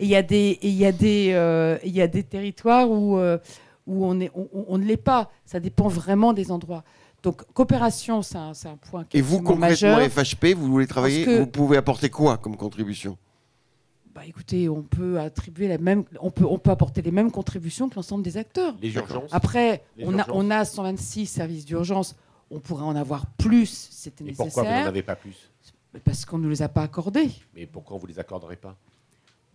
Et 0.00 0.04
il 0.06 0.08
y 0.10 0.16
a 0.16 0.22
des, 0.22 0.58
et 0.62 0.68
y 0.68 0.84
a 0.84 0.90
des, 0.92 1.30
euh, 1.32 1.78
il 1.84 1.92
y 1.92 2.02
a 2.02 2.08
des 2.08 2.24
territoires 2.24 2.90
où, 2.90 3.18
euh, 3.18 3.38
où 3.86 4.04
on, 4.04 4.18
est, 4.18 4.32
on, 4.34 4.48
on- 4.52 4.64
on 4.66 4.78
ne 4.78 4.84
l'est 4.84 4.96
pas. 4.96 5.30
Ça 5.44 5.60
dépend 5.60 5.86
vraiment 5.86 6.32
des 6.32 6.50
endroits. 6.50 6.82
Donc, 7.22 7.44
coopération, 7.52 8.22
c'est 8.22 8.38
un, 8.38 8.52
point 8.80 9.04
qui 9.04 9.16
est 9.16 9.20
Et 9.20 9.22
vous, 9.22 9.38
concrètement, 9.38 9.56
majeur. 9.96 10.00
FHP, 10.10 10.54
vous 10.54 10.66
voulez 10.70 10.86
travailler, 10.86 11.24
que- 11.24 11.38
vous 11.40 11.46
pouvez 11.46 11.76
apporter 11.76 12.08
quoi 12.08 12.38
comme 12.38 12.56
contribution? 12.56 13.18
Bah, 14.14 14.22
écoutez, 14.26 14.68
on 14.68 14.82
peut 14.82 15.20
attribuer 15.20 15.68
la 15.68 15.78
même, 15.78 16.04
on 16.20 16.30
peut, 16.30 16.44
on 16.44 16.58
peut 16.58 16.70
apporter 16.70 17.00
les 17.02 17.10
mêmes 17.12 17.30
contributions 17.30 17.88
que 17.88 17.94
l'ensemble 17.96 18.24
des 18.24 18.36
acteurs. 18.36 18.74
Les 18.80 18.92
urgences. 18.94 19.30
Après, 19.32 19.82
Les 19.96 20.04
on 20.06 20.18
a, 20.18 20.26
on 20.32 20.50
a 20.50 20.64
126 20.64 21.26
services 21.26 21.64
d'urgence. 21.64 22.16
On 22.50 22.58
pourrait 22.58 22.84
en 22.84 22.96
avoir 22.96 23.26
plus, 23.26 23.66
si 23.90 23.94
c'était 24.02 24.24
Et 24.24 24.32
pourquoi 24.32 24.62
vous 24.62 24.68
n'en 24.68 24.74
nécessaire, 24.74 24.88
avez 24.88 25.02
pas 25.02 25.14
plus? 25.14 25.50
Parce 26.04 26.24
qu'on 26.24 26.38
ne 26.38 26.44
nous 26.44 26.50
les 26.50 26.62
a 26.62 26.68
pas 26.68 26.82
accordés. 26.82 27.30
Mais 27.54 27.66
pourquoi 27.66 27.96
on 27.96 27.98
vous 28.00 28.06
les 28.06 28.18
accorderait 28.18 28.56
pas? 28.56 28.76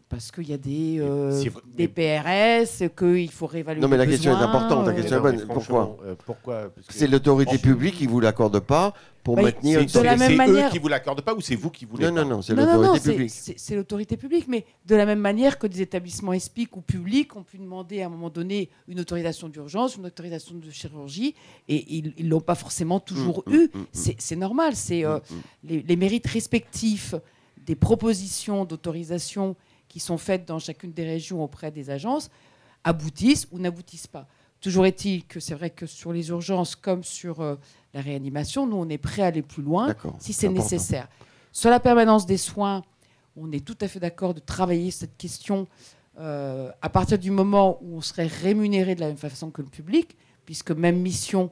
Parce 0.07 0.31
qu'il 0.31 0.47
y 0.47 0.53
a 0.53 0.57
des, 0.57 0.99
euh, 0.99 1.31
si 1.41 1.49
vous- 1.49 1.61
des 1.65 1.87
PRS, 1.87 2.87
qu'il 2.95 3.31
faut 3.31 3.47
réévaluer. 3.47 3.81
Non, 3.81 3.87
mais 3.87 3.97
la 3.97 4.05
question 4.05 4.31
est 4.39 4.43
importante, 4.43 4.85
la 4.85 4.91
euh, 4.91 4.95
question 4.95 5.17
est 5.17 5.19
bonne. 5.19 5.47
Pourquoi 5.47 5.97
euh, 6.05 6.15
Pourquoi? 6.25 6.71
C'est 6.89 7.07
l'autorité 7.07 7.57
publique 7.57 7.95
qui 7.95 8.05
vous 8.05 8.19
l'accorde 8.19 8.59
pas 8.59 8.93
pour 9.23 9.35
Bah, 9.35 9.41
maintenir 9.41 9.79
une 9.79 9.87
C'est 9.89 9.97
de 9.99 10.03
la 10.03 10.11
c'est 10.15 10.17
même 10.29 10.33
eux 10.33 10.37
manière- 10.53 10.69
qui 10.69 10.77
vous 10.77 10.87
l'accordent 10.89 11.21
pas 11.23 11.33
ou 11.33 11.41
c'est 11.41 11.55
vous 11.55 11.71
qui 11.71 11.85
voulez 11.85 12.05
Non, 12.11 12.23
non, 12.23 12.25
non, 12.35 12.41
c'est 12.43 12.53
l'autorité 12.53 13.09
publique. 13.11 13.31
c'est 13.57 13.75
l'autorité 13.75 14.15
publique, 14.15 14.45
mais 14.47 14.63
de 14.85 14.95
la 14.95 15.07
même 15.07 15.19
manière 15.19 15.57
que 15.57 15.65
des 15.65 15.81
établissements 15.81 16.33
ESPIC 16.33 16.77
ou 16.77 16.81
publics 16.81 17.35
ont 17.35 17.41
pu 17.43 17.57
demander 17.57 18.03
à 18.03 18.05
un 18.05 18.09
moment 18.09 18.29
donné 18.29 18.69
une 18.87 18.99
autorisation 18.99 19.49
d'urgence, 19.49 19.95
une 19.97 20.05
autorisation 20.05 20.53
de 20.55 20.69
chirurgie, 20.69 21.33
et 21.67 21.83
ils 21.97 22.13
ne 22.25 22.29
l'ont 22.29 22.41
pas 22.41 22.55
forcément 22.55 22.99
toujours 22.99 23.43
Mm, 23.47 23.53
eu. 23.55 23.69
mm, 23.73 23.79
mm, 23.79 23.85
C'est 24.19 24.35
normal, 24.35 24.75
c'est 24.75 25.03
euh, 25.03 25.17
les, 25.63 25.81
les 25.81 25.95
mérites 25.95 26.27
respectifs 26.27 27.15
des 27.65 27.75
propositions 27.75 28.65
d'autorisation 28.65 29.55
qui 29.95 30.01
sont 30.01 30.17
faites 30.17 30.45
dans 30.45 30.59
chacune 30.59 30.91
des 30.91 31.05
régions 31.05 31.41
auprès 31.41 31.71
des 31.71 31.89
agences 31.89 32.29
aboutissent 32.83 33.47
ou 33.53 33.59
n'aboutissent 33.59 34.07
pas. 34.07 34.27
Toujours 34.59 34.85
est-il 34.85 35.23
que 35.25 35.39
c'est 35.39 35.53
vrai 35.53 35.69
que 35.69 35.85
sur 35.85 36.11
les 36.11 36.27
urgences 36.31 36.75
comme 36.75 37.01
sur 37.01 37.39
euh, 37.39 37.55
la 37.93 38.01
réanimation, 38.01 38.67
nous, 38.67 38.75
on 38.75 38.89
est 38.89 38.97
prêt 38.97 39.21
à 39.21 39.27
aller 39.27 39.41
plus 39.41 39.63
loin 39.63 39.95
si 40.19 40.33
c'est 40.33 40.49
nécessaire. 40.49 41.07
Sur 41.53 41.69
la 41.69 41.79
permanence 41.79 42.25
des 42.25 42.35
soins, 42.35 42.83
on 43.37 43.53
est 43.53 43.63
tout 43.63 43.77
à 43.79 43.87
fait 43.87 44.01
d'accord 44.01 44.33
de 44.33 44.41
travailler 44.41 44.91
cette 44.91 45.15
question 45.15 45.65
euh, 46.19 46.69
à 46.81 46.89
partir 46.89 47.17
du 47.17 47.31
moment 47.31 47.79
où 47.81 47.95
on 47.95 48.01
serait 48.01 48.27
rémunéré 48.27 48.95
de 48.95 48.99
la 48.99 49.07
même 49.07 49.15
façon 49.15 49.49
que 49.49 49.61
le 49.61 49.69
public, 49.69 50.17
puisque 50.45 50.71
même 50.71 50.99
mission, 50.99 51.51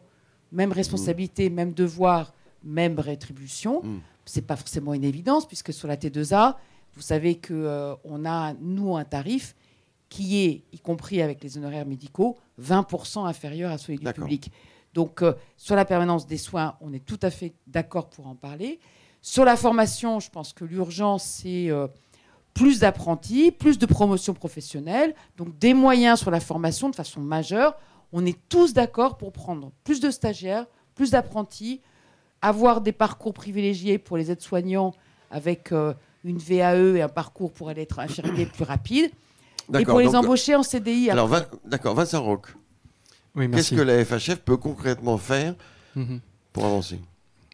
même 0.51 0.73
responsabilité, 0.73 1.49
même 1.49 1.71
devoir, 1.71 2.33
même 2.61 2.99
rétribution. 2.99 3.81
Mm. 3.83 3.99
C'est 4.25 4.45
pas 4.45 4.57
forcément 4.57 4.93
une 4.93 5.05
évidence, 5.05 5.47
puisque 5.47 5.71
sur 5.71 5.87
la 5.87 5.95
T2A, 5.95 6.57
vous 6.95 7.01
savez 7.01 7.35
que 7.35 7.53
euh, 7.53 7.95
on 8.03 8.25
a 8.25 8.53
nous 8.53 8.95
un 8.95 9.03
tarif 9.03 9.55
qui 10.09 10.45
est, 10.45 10.63
y 10.71 10.79
compris 10.79 11.21
avec 11.21 11.43
les 11.43 11.57
honoraires 11.57 11.87
médicaux, 11.87 12.37
20% 12.61 13.25
inférieur 13.25 13.71
à 13.71 13.77
celui 13.77 13.97
du 13.97 14.13
public. 14.13 14.51
Donc, 14.93 15.23
euh, 15.23 15.33
sur 15.57 15.75
la 15.75 15.85
permanence 15.85 16.27
des 16.27 16.37
soins, 16.37 16.75
on 16.81 16.93
est 16.93 17.03
tout 17.03 17.19
à 17.23 17.31
fait 17.31 17.55
d'accord 17.65 18.09
pour 18.09 18.27
en 18.27 18.35
parler. 18.35 18.79
Sur 19.21 19.43
la 19.43 19.55
formation, 19.55 20.19
je 20.19 20.29
pense 20.29 20.53
que 20.53 20.65
l'urgence, 20.65 21.23
c'est 21.23 21.71
euh, 21.71 21.87
plus 22.53 22.79
d'apprentis, 22.79 23.51
plus 23.51 23.79
de 23.79 23.85
promotion 23.85 24.33
professionnelle, 24.33 25.15
donc 25.37 25.57
des 25.57 25.73
moyens 25.73 26.19
sur 26.19 26.29
la 26.29 26.39
formation 26.39 26.89
de 26.89 26.95
façon 26.95 27.21
majeure. 27.21 27.75
On 28.11 28.25
est 28.25 28.37
tous 28.49 28.73
d'accord 28.73 29.17
pour 29.17 29.31
prendre 29.31 29.71
plus 29.83 29.99
de 29.99 30.11
stagiaires, 30.11 30.67
plus 30.93 31.11
d'apprentis, 31.11 31.81
avoir 32.41 32.81
des 32.81 32.91
parcours 32.91 33.33
privilégiés 33.33 33.97
pour 33.97 34.17
les 34.17 34.29
aides-soignants 34.29 34.93
avec 35.31 35.71
euh, 35.71 35.93
une 36.23 36.37
VAE 36.37 36.95
et 36.97 37.01
un 37.01 37.09
parcours 37.09 37.51
pour 37.51 37.69
aller 37.69 37.81
être 37.81 37.99
infirmier 37.99 38.45
plus 38.45 38.63
rapide, 38.63 39.11
et 39.79 39.85
pour 39.85 39.99
les 39.99 40.05
donc, 40.05 40.15
embaucher 40.15 40.55
en 40.55 40.63
CDI. 40.63 41.09
Alors, 41.09 41.29
d'accord, 41.65 41.95
Vincent 41.95 42.23
Oui, 43.35 43.49
qu'est-ce 43.49 43.73
que 43.75 43.81
la 43.81 44.03
FHF 44.03 44.37
peut 44.41 44.57
concrètement 44.57 45.17
faire 45.17 45.55
Mhm. 45.95 46.19
pour 46.51 46.65
avancer? 46.65 46.99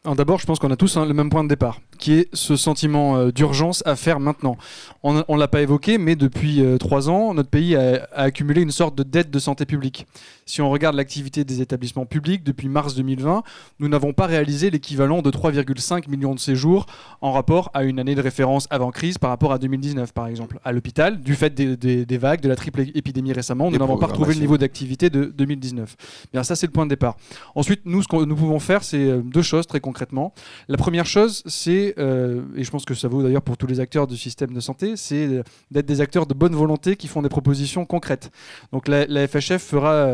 Alors 0.03 0.15
D'abord, 0.15 0.39
je 0.39 0.45
pense 0.45 0.59
qu'on 0.59 0.72
a 0.72 0.76
tous 0.78 0.95
hein, 0.97 1.05
le 1.05 1.13
même 1.13 1.30
point 1.30 1.43
de 1.43 1.49
départ, 1.49 1.80
qui 2.00 2.14
est 2.14 2.30
ce 2.34 2.56
sentiment 2.56 3.18
euh, 3.18 3.32
d'urgence 3.32 3.84
à 3.86 3.95
faire 3.95 4.20
maintenant. 4.20 4.58
On 5.04 5.14
ne 5.14 5.38
l'a 5.39 5.47
pas 5.47 5.62
évoqué, 5.62 5.97
mais 5.97 6.16
depuis 6.16 6.62
euh, 6.64 6.78
trois 6.78 7.10
ans, 7.10 7.34
notre 7.34 7.50
pays 7.50 7.76
a, 7.76 8.08
a 8.14 8.24
accumulé 8.24 8.62
une 8.62 8.72
sorte 8.72 8.95
de 8.95 9.04
dette 9.04 9.30
de 9.32 9.39
santé 9.39 9.66
publique. 9.66 10.08
Si 10.45 10.62
on 10.62 10.70
regarde 10.72 10.95
l'activité 10.95 11.43
des 11.43 11.62
établissements 11.62 12.06
publics 12.08 12.43
depuis 12.43 12.68
mars 12.70 12.95
2020, 12.95 13.43
nous 13.80 13.88
n'avons 13.88 14.14
pas 14.14 14.26
réalisé 14.26 14.72
l'équivalent 14.72 15.22
de 15.22 15.30
3,5 15.30 16.10
millions 16.10 16.34
de 16.34 16.39
séjours 16.39 16.88
en 17.22 17.32
rapport 17.32 17.70
à 17.76 17.84
une 17.84 18.00
année 18.00 18.16
de 18.16 18.22
référence 18.22 18.68
avant 18.72 18.89
crise 18.89 19.18
par 19.20 19.30
rapport 19.30 19.52
à 19.54 19.60
2019, 19.60 20.12
par 20.12 20.26
exemple. 20.28 20.60
À 20.66 20.72
l'hôpital, 20.72 21.22
du 21.22 21.36
fait 21.36 21.54
des, 21.54 21.78
des- 21.78 22.06
des 22.06 22.18
vagues, 22.18 22.41
de 22.41 22.50
la 22.50 22.56
triple 22.56 22.82
épidémie 22.95 23.32
récemment, 23.34 23.70
nous 23.70 23.78
n'avons 23.78 23.97
pas 23.97 24.08
retrouvé 24.08 24.34
le 24.34 24.39
niveau 24.41 24.58
d'activité 24.58 25.10
de 25.12 25.26
2019. 25.26 25.95
Bien, 26.34 26.43
ça, 26.43 26.56
c'est 26.56 26.66
le 26.66 26.72
point 26.72 26.86
de 26.86 26.89
départ. 26.89 27.16
Ensuite, 27.56 27.82
nous, 27.86 28.02
ce 28.02 28.08
que 28.08 28.16
nous 28.26 28.36
pouvons 28.36 28.60
faire, 28.60 28.84
c'est 28.84 28.97
euh, 28.97 29.22
deux 29.24 29.41
choses 29.43 29.68
très 29.68 29.80
concrètement. 29.80 30.34
La 30.68 30.78
première 30.78 31.06
chose, 31.06 31.43
c'est, 31.45 31.88
euh, 31.97 32.41
et 32.55 32.63
je 32.63 32.71
pense 32.71 32.85
que 32.85 32.93
ça 32.93 33.07
vaut 33.07 33.23
d'ailleurs 33.23 33.41
pour 33.41 33.57
tous 33.57 33.67
les 33.67 33.79
acteurs 33.79 34.07
du 34.07 34.17
système 34.17 34.53
de 34.53 34.59
santé, 34.59 34.95
c'est 34.95 35.41
d'être 35.71 35.85
des 35.85 36.01
acteurs 36.01 36.25
de 36.25 36.33
bonne 36.33 36.55
volonté 36.55 36.95
qui 36.95 37.07
font 37.07 37.21
des 37.21 37.29
propositions 37.29 37.85
concrètes. 37.85 38.31
Donc 38.71 38.87
la, 38.87 39.27
FHF 39.27 39.73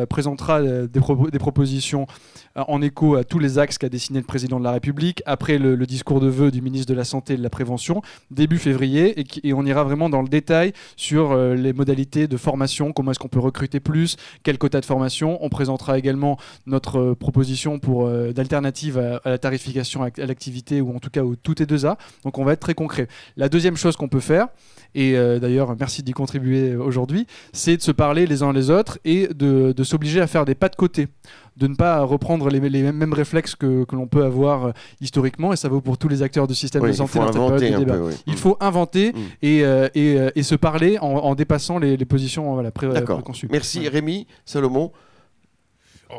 présentera 0.09 0.59
euh, 0.59 0.87
des, 0.87 0.99
des 1.31 1.39
propositions 1.39 2.07
en 2.55 2.81
écho 2.81 3.15
à 3.15 3.23
tous 3.23 3.39
les 3.39 3.59
axes 3.59 3.77
qu'a 3.77 3.89
dessiné 3.89 4.19
le 4.19 4.25
président 4.25 4.59
de 4.59 4.63
la 4.63 4.71
République, 4.71 5.21
après 5.25 5.57
le, 5.57 5.85
discours 5.85 6.19
de 6.19 6.27
vœux 6.27 6.51
du 6.51 6.61
ministre 6.61 6.91
de 6.91 6.97
la 6.97 7.03
Santé 7.03 7.33
et 7.33 7.37
de 7.37 7.43
la 7.43 7.49
Prévention, 7.49 8.01
début 8.31 8.57
février, 8.57 9.19
et, 9.19 9.25
et 9.43 9.53
on 9.53 9.65
ira 9.65 9.83
vraiment 9.83 10.09
dans 10.09 10.21
le 10.21 10.27
détail 10.27 10.73
sur 10.95 11.31
euh, 11.31 11.55
les 11.55 11.73
modalités 11.73 12.27
de 12.27 12.37
formation, 12.37 12.91
comment 12.93 13.11
est-ce 13.11 13.19
qu'on 13.19 13.27
peut 13.27 13.39
recruter 13.39 13.79
plus, 13.79 14.15
quel 14.43 14.57
quota 14.57 14.79
de 14.79 14.85
formation. 14.85 15.37
On 15.43 15.49
présentera 15.49 15.97
également 15.97 16.37
notre 16.65 16.99
euh, 16.99 17.15
proposition 17.15 17.79
pour 17.79 18.07
euh, 18.07 18.31
d'alternative 18.31 18.97
à, 18.97 19.21
la 19.25 19.37
tarification 19.37 20.03
à, 20.03 20.09
l'activité 20.17 20.81
ou 20.81 20.95
en 20.95 20.99
tout 20.99 21.09
cas 21.09 21.23
au 21.23 21.35
tout 21.35 21.61
est 21.61 21.69
2A. 21.69 21.97
Donc 22.23 22.37
on 22.37 22.45
va 22.45 22.53
être 22.53 22.59
très 22.59 22.73
concret. 22.73 23.07
La 23.37 23.49
deuxième 23.49 23.75
chose 23.75 23.95
qu'on 23.95 24.07
peut 24.07 24.19
faire, 24.19 24.47
et 24.93 25.17
euh, 25.17 25.39
d'ailleurs 25.39 25.75
merci 25.77 26.03
d'y 26.03 26.13
contribuer 26.13 26.75
aujourd'hui, 26.75 27.27
c'est 27.53 27.77
de 27.77 27.81
se 27.81 27.91
parler 27.91 28.25
les 28.25 28.43
uns 28.43 28.53
les 28.53 28.69
autres 28.69 28.99
et 29.03 29.27
de 29.27 29.83
s'obliger 29.83 30.21
à 30.21 30.27
faire 30.27 30.45
des 30.45 30.55
pas 30.55 30.69
de 30.69 30.75
côté 30.75 31.07
de 31.57 31.67
ne 31.67 31.75
pas 31.75 32.01
reprendre 32.03 32.49
les, 32.49 32.59
les 32.69 32.91
mêmes, 32.91 33.13
réflexes 33.13 33.55
que, 33.55 33.85
que 33.85 33.95
l'on 33.95 34.07
peut 34.07 34.23
avoir 34.25 34.65
euh, 34.65 34.71
historiquement, 35.01 35.53
et 35.53 35.55
ça 35.55 35.69
vaut 35.69 35.81
pour 35.81 35.97
tous 35.97 36.07
les 36.09 36.21
acteurs 36.21 36.47
du 36.47 36.55
système 36.55 36.81
Oui, 36.81 36.89
de 36.89 36.93
il 36.93 36.97
santé 36.97 37.11
faut 37.13 37.19
dans 37.19 37.27
cette 37.27 37.35
inventer 37.37 37.59
période 37.59 37.79
de 37.79 37.85
débat. 37.85 37.97
peu. 37.97 38.07
oui. 38.07 38.13
Il 38.27 38.35
faut 38.37 38.57
inventer 38.59 39.13
Mm. 39.13 39.17
et, 39.41 39.63
euh, 39.63 39.87
et, 39.95 40.17
euh, 40.19 40.29
et 40.35 40.43
se 40.43 40.55
parler 40.55 40.97
en, 40.99 41.07
en 41.07 41.35
dépassant 41.35 41.77
les, 41.79 41.95
les 41.97 42.05
positions 42.05 42.53
voilà, 42.53 42.71
pré- 42.71 42.89
D'accord. 42.89 43.17
préconçues. 43.17 43.47
Merci 43.51 43.79
Ouais. 43.81 43.87
Rémi, 43.89 44.27
Salomon. 44.45 44.91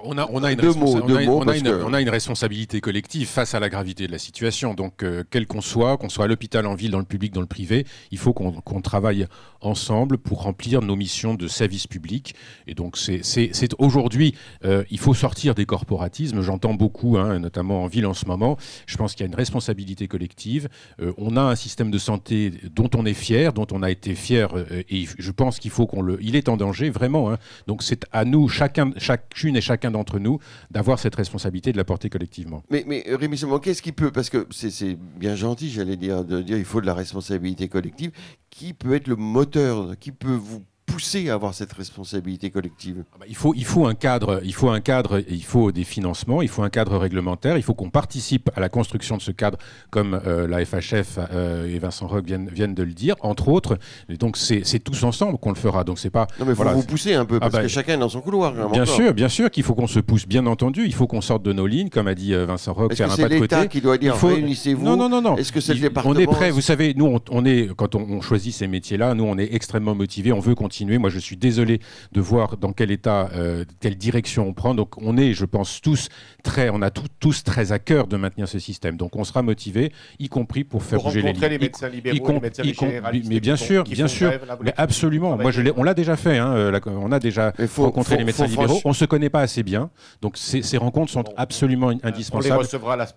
On 0.04 0.18
a, 0.18 0.28
on 0.32 0.42
a 0.42 0.50
une, 0.52 0.58
Deux 0.58 0.72
mots, 0.74 0.96
on 0.96 1.06
deux 1.06 1.24
mots, 1.24 1.40
on 1.44 1.48
a 1.48 1.56
une- 1.56 1.62
que- 1.64 1.82
on 1.84 1.92
a 1.94 2.00
une 2.00 2.08
responsabilité 2.08 2.80
collective 2.80 3.28
face 3.28 3.54
à 3.54 3.60
la 3.60 3.68
gravité 3.68 4.06
de 4.08 4.12
la 4.12 4.18
situation. 4.18 4.74
Donc, 4.74 5.02
euh, 5.04 5.22
quel 5.30 5.46
qu'on 5.46 5.60
soit, 5.60 5.96
qu'on 5.96 6.08
soit 6.08 6.24
à 6.24 6.28
l'hôpital, 6.28 6.66
en 6.66 6.74
ville, 6.74 6.90
dans 6.90 6.98
le 6.98 7.04
public, 7.04 7.32
dans 7.32 7.40
le 7.40 7.46
privé, 7.46 7.86
il 8.10 8.18
faut 8.18 8.32
qu'on 8.32 8.80
travaille 8.82 9.26
ensemble 9.60 10.18
pour 10.18 10.42
remplir 10.42 10.82
nos 10.82 10.96
missions 10.96 11.34
de 11.34 11.46
service 11.48 11.86
public. 11.86 12.34
Et 12.66 12.74
donc, 12.74 12.96
c'est 12.96 13.74
aujourd'hui, 13.78 14.34
euh, 14.64 14.82
il 14.90 14.98
faut 14.98 15.14
sortir 15.14 15.54
des 15.54 15.66
corporatismes. 15.66 16.40
J'entends 16.42 16.74
beaucoup, 16.74 17.16
hein, 17.16 17.38
notamment 17.38 17.84
en 17.84 17.86
ville 17.86 18.06
en 18.06 18.14
ce 18.14 18.26
moment. 18.26 18.56
Je 18.86 18.96
pense 18.96 19.14
qu'il 19.14 19.20
y 19.20 19.28
a 19.28 19.28
une 19.28 19.36
responsabilité 19.36 20.08
collective. 20.08 20.68
Euh, 21.00 21.12
on 21.16 21.36
a 21.36 21.42
un 21.42 21.54
système 21.56 21.90
de 21.92 21.98
santé 21.98 22.52
dont 22.74 22.90
on 22.96 23.06
est 23.06 23.14
fier, 23.14 23.52
dont 23.52 23.66
on 23.72 23.82
a 23.84 23.90
été 23.90 24.14
fier, 24.16 24.48
euh, 24.56 24.82
et 24.90 25.06
je 25.18 25.30
pense 25.30 25.58
qu'il 25.60 25.70
faut 25.70 25.86
qu'on 25.86 26.02
le. 26.02 26.18
Il 26.20 26.34
est 26.34 26.48
en 26.48 26.56
danger, 26.56 26.90
vraiment. 26.90 27.30
hein. 27.32 27.38
Donc, 27.68 27.82
c'est 27.84 28.04
à 28.12 28.24
nous, 28.24 28.48
chacun, 28.48 28.90
chacune 28.98 29.56
et 29.56 29.60
chacun 29.60 29.75
chacun 29.76 29.90
d'entre 29.90 30.18
nous 30.18 30.38
d'avoir 30.70 30.98
cette 30.98 31.14
responsabilité 31.14 31.70
de 31.70 31.76
la 31.76 31.84
porter 31.84 32.08
collectivement. 32.08 32.62
Mais, 32.70 32.84
mais 32.86 33.04
Rémi 33.06 33.38
qu'est-ce 33.62 33.82
qui 33.82 33.92
peut, 33.92 34.10
parce 34.10 34.30
que 34.30 34.46
c'est 34.50 34.96
bien 35.18 35.36
gentil, 35.36 35.70
j'allais 35.70 35.96
dire, 35.96 36.24
de 36.24 36.40
dire 36.40 36.56
il 36.56 36.64
faut 36.64 36.80
de 36.80 36.86
la 36.86 36.94
responsabilité 36.94 37.68
collective, 37.68 38.10
qui 38.48 38.72
peut 38.72 38.94
être 38.94 39.06
le 39.06 39.16
moteur, 39.16 39.98
qui 39.98 40.12
peut 40.12 40.34
vous 40.34 40.62
pousser 40.86 41.28
à 41.28 41.34
avoir 41.34 41.52
cette 41.52 41.72
responsabilité 41.72 42.50
collective 42.50 43.04
ah 43.12 43.16
bah, 43.20 43.26
il, 43.28 43.34
faut, 43.34 43.54
il 43.54 43.64
faut 43.64 43.86
un 43.86 43.94
cadre, 43.94 44.40
il 44.44 44.54
faut 44.54 44.70
un 44.70 44.80
cadre, 44.80 45.20
il 45.28 45.42
faut 45.42 45.72
des 45.72 45.84
financements, 45.84 46.42
il 46.42 46.48
faut 46.48 46.62
un 46.62 46.70
cadre 46.70 46.96
réglementaire, 46.96 47.56
il 47.56 47.62
faut 47.62 47.74
qu'on 47.74 47.90
participe 47.90 48.50
à 48.54 48.60
la 48.60 48.68
construction 48.68 49.16
de 49.16 49.22
ce 49.22 49.32
cadre, 49.32 49.58
comme 49.90 50.20
euh, 50.26 50.46
la 50.46 50.64
FHF 50.64 51.18
euh, 51.18 51.66
et 51.66 51.78
Vincent 51.78 52.06
Roque 52.06 52.24
viennent, 52.24 52.48
viennent, 52.48 52.74
de 52.74 52.82
le 52.84 52.92
dire, 52.92 53.16
entre 53.20 53.48
autres. 53.48 53.78
Et 54.08 54.16
donc 54.16 54.36
c'est 54.36 54.78
tous 54.78 55.02
ensemble 55.04 55.38
qu'on 55.38 55.50
le 55.50 55.56
fera. 55.56 55.84
Donc 55.84 55.98
c'est 55.98 56.10
pas. 56.10 56.26
Non 56.38 56.46
mais 56.46 56.52
il 56.52 56.56
faut 56.56 56.68
vous 56.70 56.82
pousser 56.84 57.14
un 57.14 57.24
peu 57.24 57.36
ah 57.36 57.40
parce 57.40 57.52
bah, 57.52 57.62
que 57.62 57.68
chacun 57.68 57.94
est 57.94 57.98
dans 57.98 58.08
son 58.08 58.20
couloir. 58.20 58.52
Bien 58.70 58.86
sûr, 58.86 59.12
bien 59.12 59.28
sûr 59.28 59.50
qu'il 59.50 59.64
faut 59.64 59.74
qu'on 59.74 59.86
se 59.86 60.00
pousse, 60.00 60.26
bien 60.26 60.46
entendu. 60.46 60.84
Il 60.86 60.94
faut 60.94 61.06
qu'on 61.06 61.20
sorte 61.20 61.42
de 61.42 61.52
nos 61.52 61.66
lignes, 61.66 61.88
comme 61.88 62.06
a 62.06 62.14
dit 62.14 62.32
euh, 62.32 62.46
Vincent 62.46 62.72
Roque, 62.72 62.94
faire 62.94 63.12
un 63.12 63.16
pas 63.16 63.28
de 63.28 63.38
côté. 63.38 63.68
Qui 63.68 63.80
doit 63.80 63.98
dire 63.98 64.16
faut... 64.16 64.28
réunissez-vous? 64.28 64.84
Non 64.84 64.96
non 64.96 65.08
non 65.08 65.20
non. 65.20 65.36
Est-ce 65.36 65.52
que 65.52 65.60
c'est 65.60 65.74
le 65.74 65.80
département 65.80 66.14
On 66.14 66.18
est 66.18 66.26
prêt. 66.26 66.50
Vous 66.50 66.60
savez, 66.60 66.94
nous 66.94 67.06
on, 67.06 67.20
on 67.30 67.44
est 67.44 67.68
quand 67.74 67.94
on, 67.96 68.02
on 68.02 68.20
choisit 68.20 68.54
ces 68.54 68.68
métiers-là, 68.68 69.14
nous 69.14 69.24
on 69.24 69.36
est 69.36 69.52
extrêmement 69.52 69.94
motivés. 69.94 70.32
On 70.32 70.40
veut 70.40 70.54
continuer. 70.54 70.75
Moi 70.84 71.10
je 71.10 71.18
suis 71.18 71.36
désolé 71.36 71.80
de 72.12 72.20
voir 72.20 72.56
dans 72.56 72.72
quel 72.72 72.90
état, 72.90 73.30
euh, 73.34 73.64
quelle 73.80 73.96
direction 73.96 74.46
on 74.46 74.52
prend. 74.52 74.74
Donc 74.74 75.00
on 75.00 75.16
est, 75.16 75.32
je 75.32 75.44
pense, 75.44 75.80
tous 75.80 76.08
très, 76.42 76.70
on 76.70 76.82
a 76.82 76.90
tous 76.90 77.44
très 77.44 77.72
à 77.72 77.78
cœur 77.78 78.06
de 78.06 78.16
maintenir 78.16 78.48
ce 78.48 78.58
système. 78.58 78.96
Donc 78.96 79.16
on 79.16 79.24
sera 79.24 79.42
motivé, 79.42 79.92
y 80.18 80.28
compris 80.28 80.64
pour 80.64 80.82
faire 80.82 81.00
bouger 81.00 81.22
les 81.22 81.32
lignes. 81.32 81.46
les 81.46 81.58
médecins 81.58 81.88
libéraux, 81.88 82.32
les 82.32 82.40
médecins 82.40 82.62
généralistes. 82.62 83.28
Mais 83.28 83.40
bien 83.40 83.56
sûr, 83.56 83.84
bien 83.84 84.08
sûr, 84.08 84.32
mais 84.62 84.74
absolument. 84.76 85.36
Moi, 85.36 85.50
je 85.50 85.62
on 85.76 85.82
l'a 85.82 85.94
déjà 85.94 86.16
fait. 86.16 86.38
Hein, 86.38 86.52
euh, 86.54 86.80
on 86.86 87.12
a 87.12 87.18
déjà 87.18 87.52
rencontré 87.76 88.16
les 88.16 88.24
médecins 88.24 88.46
libéraux. 88.46 88.80
On 88.84 88.92
se 88.92 89.04
connaît 89.04 89.30
pas 89.30 89.40
assez 89.40 89.62
bien. 89.62 89.90
Donc 90.22 90.36
ces, 90.36 90.76
rencontres 90.76 91.12
sont 91.12 91.24
absolument 91.36 91.92
indispensables 92.02 92.66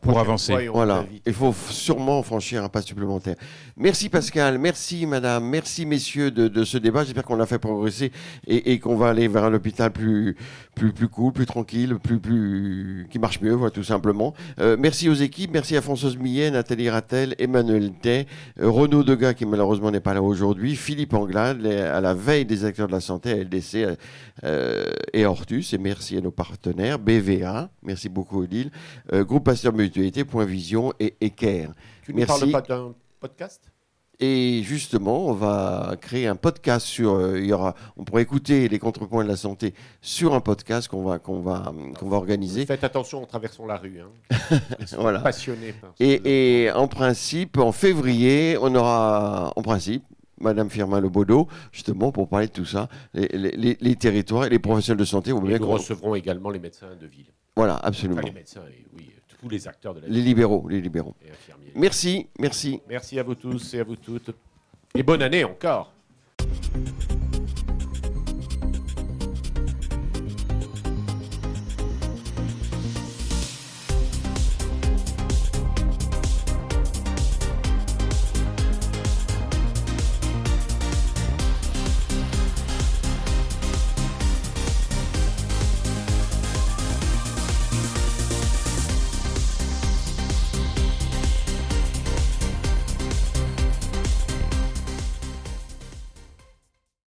pour 0.01 0.20
avancer. 0.20 0.68
Voilà. 0.68 1.05
Il 1.26 1.34
faut 1.34 1.53
sûrement 1.70 2.24
franchir 2.24 2.64
un 2.64 2.70
pas 2.70 2.82
supplémentaire. 2.82 3.36
Merci 3.78 4.10
Pascal, 4.10 4.57
merci 4.57 5.05
Madame, 5.05 5.45
merci 5.45 5.86
messieurs 5.86 6.32
de, 6.32 6.47
de 6.47 6.64
ce 6.64 6.78
débat. 6.78 7.03
J'espère 7.03 7.24
qu'on 7.24 7.39
a 7.39 7.45
fait 7.50 7.60
progresser 7.60 8.12
et, 8.47 8.80
qu'on 8.80 8.95
va 8.95 9.10
aller 9.10 9.28
vers 9.28 9.43
un 9.43 9.54
hôpital 9.54 9.91
plus, 9.91 10.36
plus, 10.76 10.93
plus 10.93 11.08
cool, 11.08 11.34
plus 11.34 11.45
tranquille, 11.45 11.97
plus, 12.02 12.20
plus, 12.20 13.08
qui 13.10 13.20
marche 13.20 13.41
mieux, 13.41 13.54
voilà, 13.54 13.72
tout 13.72 13.84
simplement. 13.84 14.34
Euh, 14.60 14.78
merci 14.80 15.10
aux 15.10 15.14
équipes, 15.14 15.52
merci 15.52 15.76
à 15.76 15.82
Françoise 15.82 16.18
Millet, 16.18 16.52
Nathalie 16.52 16.89
Rattel, 16.89 17.36
Emmanuel 17.39 17.91
Tay, 18.02 18.28
euh, 18.60 18.70
Renaud 18.70 19.04
Degas 19.04 19.34
qui 19.34 19.45
malheureusement 19.45 19.91
n'est 19.91 20.00
pas 20.00 20.14
là 20.14 20.22
aujourd'hui, 20.22 20.76
Philippe 20.76 21.14
Anglade, 21.14 21.66
à 21.66 22.00
la 22.00 22.14
veille 22.14 22.45
des 22.45 22.66
acteurs 22.66 22.88
de 22.88 22.93
la 22.93 23.02
santé, 23.02 23.43
LDC 23.43 23.97
euh, 24.43 24.86
et 25.14 25.26
Hortus, 25.26 25.74
et 25.74 25.78
merci 25.78 26.18
à 26.18 26.22
nos 26.22 26.32
partenaires, 26.32 27.00
BVA, 27.00 27.70
merci 27.84 28.10
beaucoup 28.10 28.43
Odile, 28.43 28.72
Groupe 29.12 29.45
Pasteur 29.45 29.74
Mutualité, 29.74 30.24
Point 30.24 30.45
Vision 30.45 30.93
et 31.00 31.16
Equerre. 31.20 31.74
Tu 32.04 32.14
ne 32.14 32.26
parles 32.26 32.52
pas 32.52 32.62
d'un 32.62 32.93
podcast? 33.20 33.72
Et 34.20 34.63
justement, 34.63 35.28
on 35.28 35.34
va 35.34 35.95
créer 36.01 36.28
un 36.28 36.36
podcast 36.36 36.86
sur. 36.86 37.13
Euh, 37.13 37.39
il 37.39 37.45
y 37.45 37.53
aura, 37.53 37.74
on 37.95 38.03
pourrait 38.03 38.22
écouter 38.24 38.67
les 38.67 38.78
contrepoints 38.78 39.24
de 39.24 39.30
la 39.30 39.38
santé 39.38 39.74
sur 40.01 40.34
un 40.34 40.41
podcast 40.41 40.89
qu'on 40.89 41.03
va, 41.03 41.20
qu'on 41.20 41.39
va, 41.39 41.74
qu'on 41.97 42.09
va 42.09 42.17
organiser. 42.17 42.65
Faites 42.65 42.84
attention 42.84 43.24
en 43.24 43.26
traversant 43.26 43.65
la 43.65 43.78
rue. 43.78 44.01
Hein. 44.01 44.59
voilà. 44.97 45.20
Passionné. 45.20 45.74
Et, 46.01 46.65
et, 46.65 46.72
en 46.72 46.89
principe, 46.89 47.57
en 47.57 47.72
février, 47.72 48.57
on 48.61 48.76
aura, 48.76 49.53
en 49.55 49.61
principe, 49.61 50.03
Madame 50.41 50.70
Firmin 50.70 50.99
Lebaudot, 50.99 51.47
justement, 51.72 52.11
pour 52.11 52.28
parler 52.28 52.47
de 52.47 52.51
tout 52.51 52.65
ça, 52.65 52.89
les, 53.13 53.28
les, 53.28 53.78
les 53.80 53.95
territoires 53.95 54.45
et 54.45 54.49
les 54.49 54.59
professionnels 54.59 54.99
de 54.99 55.05
santé. 55.05 55.32
Vous 55.32 55.49
et 55.49 55.59
nous 55.59 55.67
recevrons 55.67 56.15
également 56.15 56.49
les 56.49 56.59
médecins 56.59 56.95
de 56.99 57.07
ville. 57.07 57.32
Voilà, 57.55 57.78
absolument. 57.78 58.22
les 58.22 58.32
médecins, 58.32 58.61
oui 58.65 58.86
les 59.47 59.67
acteurs 59.67 59.93
de 59.93 60.01
la 60.01 60.07
Les 60.07 60.21
libéraux, 60.21 60.67
les 60.67 60.81
libéraux. 60.81 61.15
Merci, 61.75 62.27
merci. 62.39 62.81
Merci 62.89 63.19
à 63.19 63.23
vous 63.23 63.35
tous 63.35 63.73
et 63.73 63.79
à 63.79 63.83
vous 63.83 63.95
toutes. 63.95 64.31
Et 64.95 65.03
bonne 65.03 65.21
année 65.21 65.43
encore. 65.43 65.93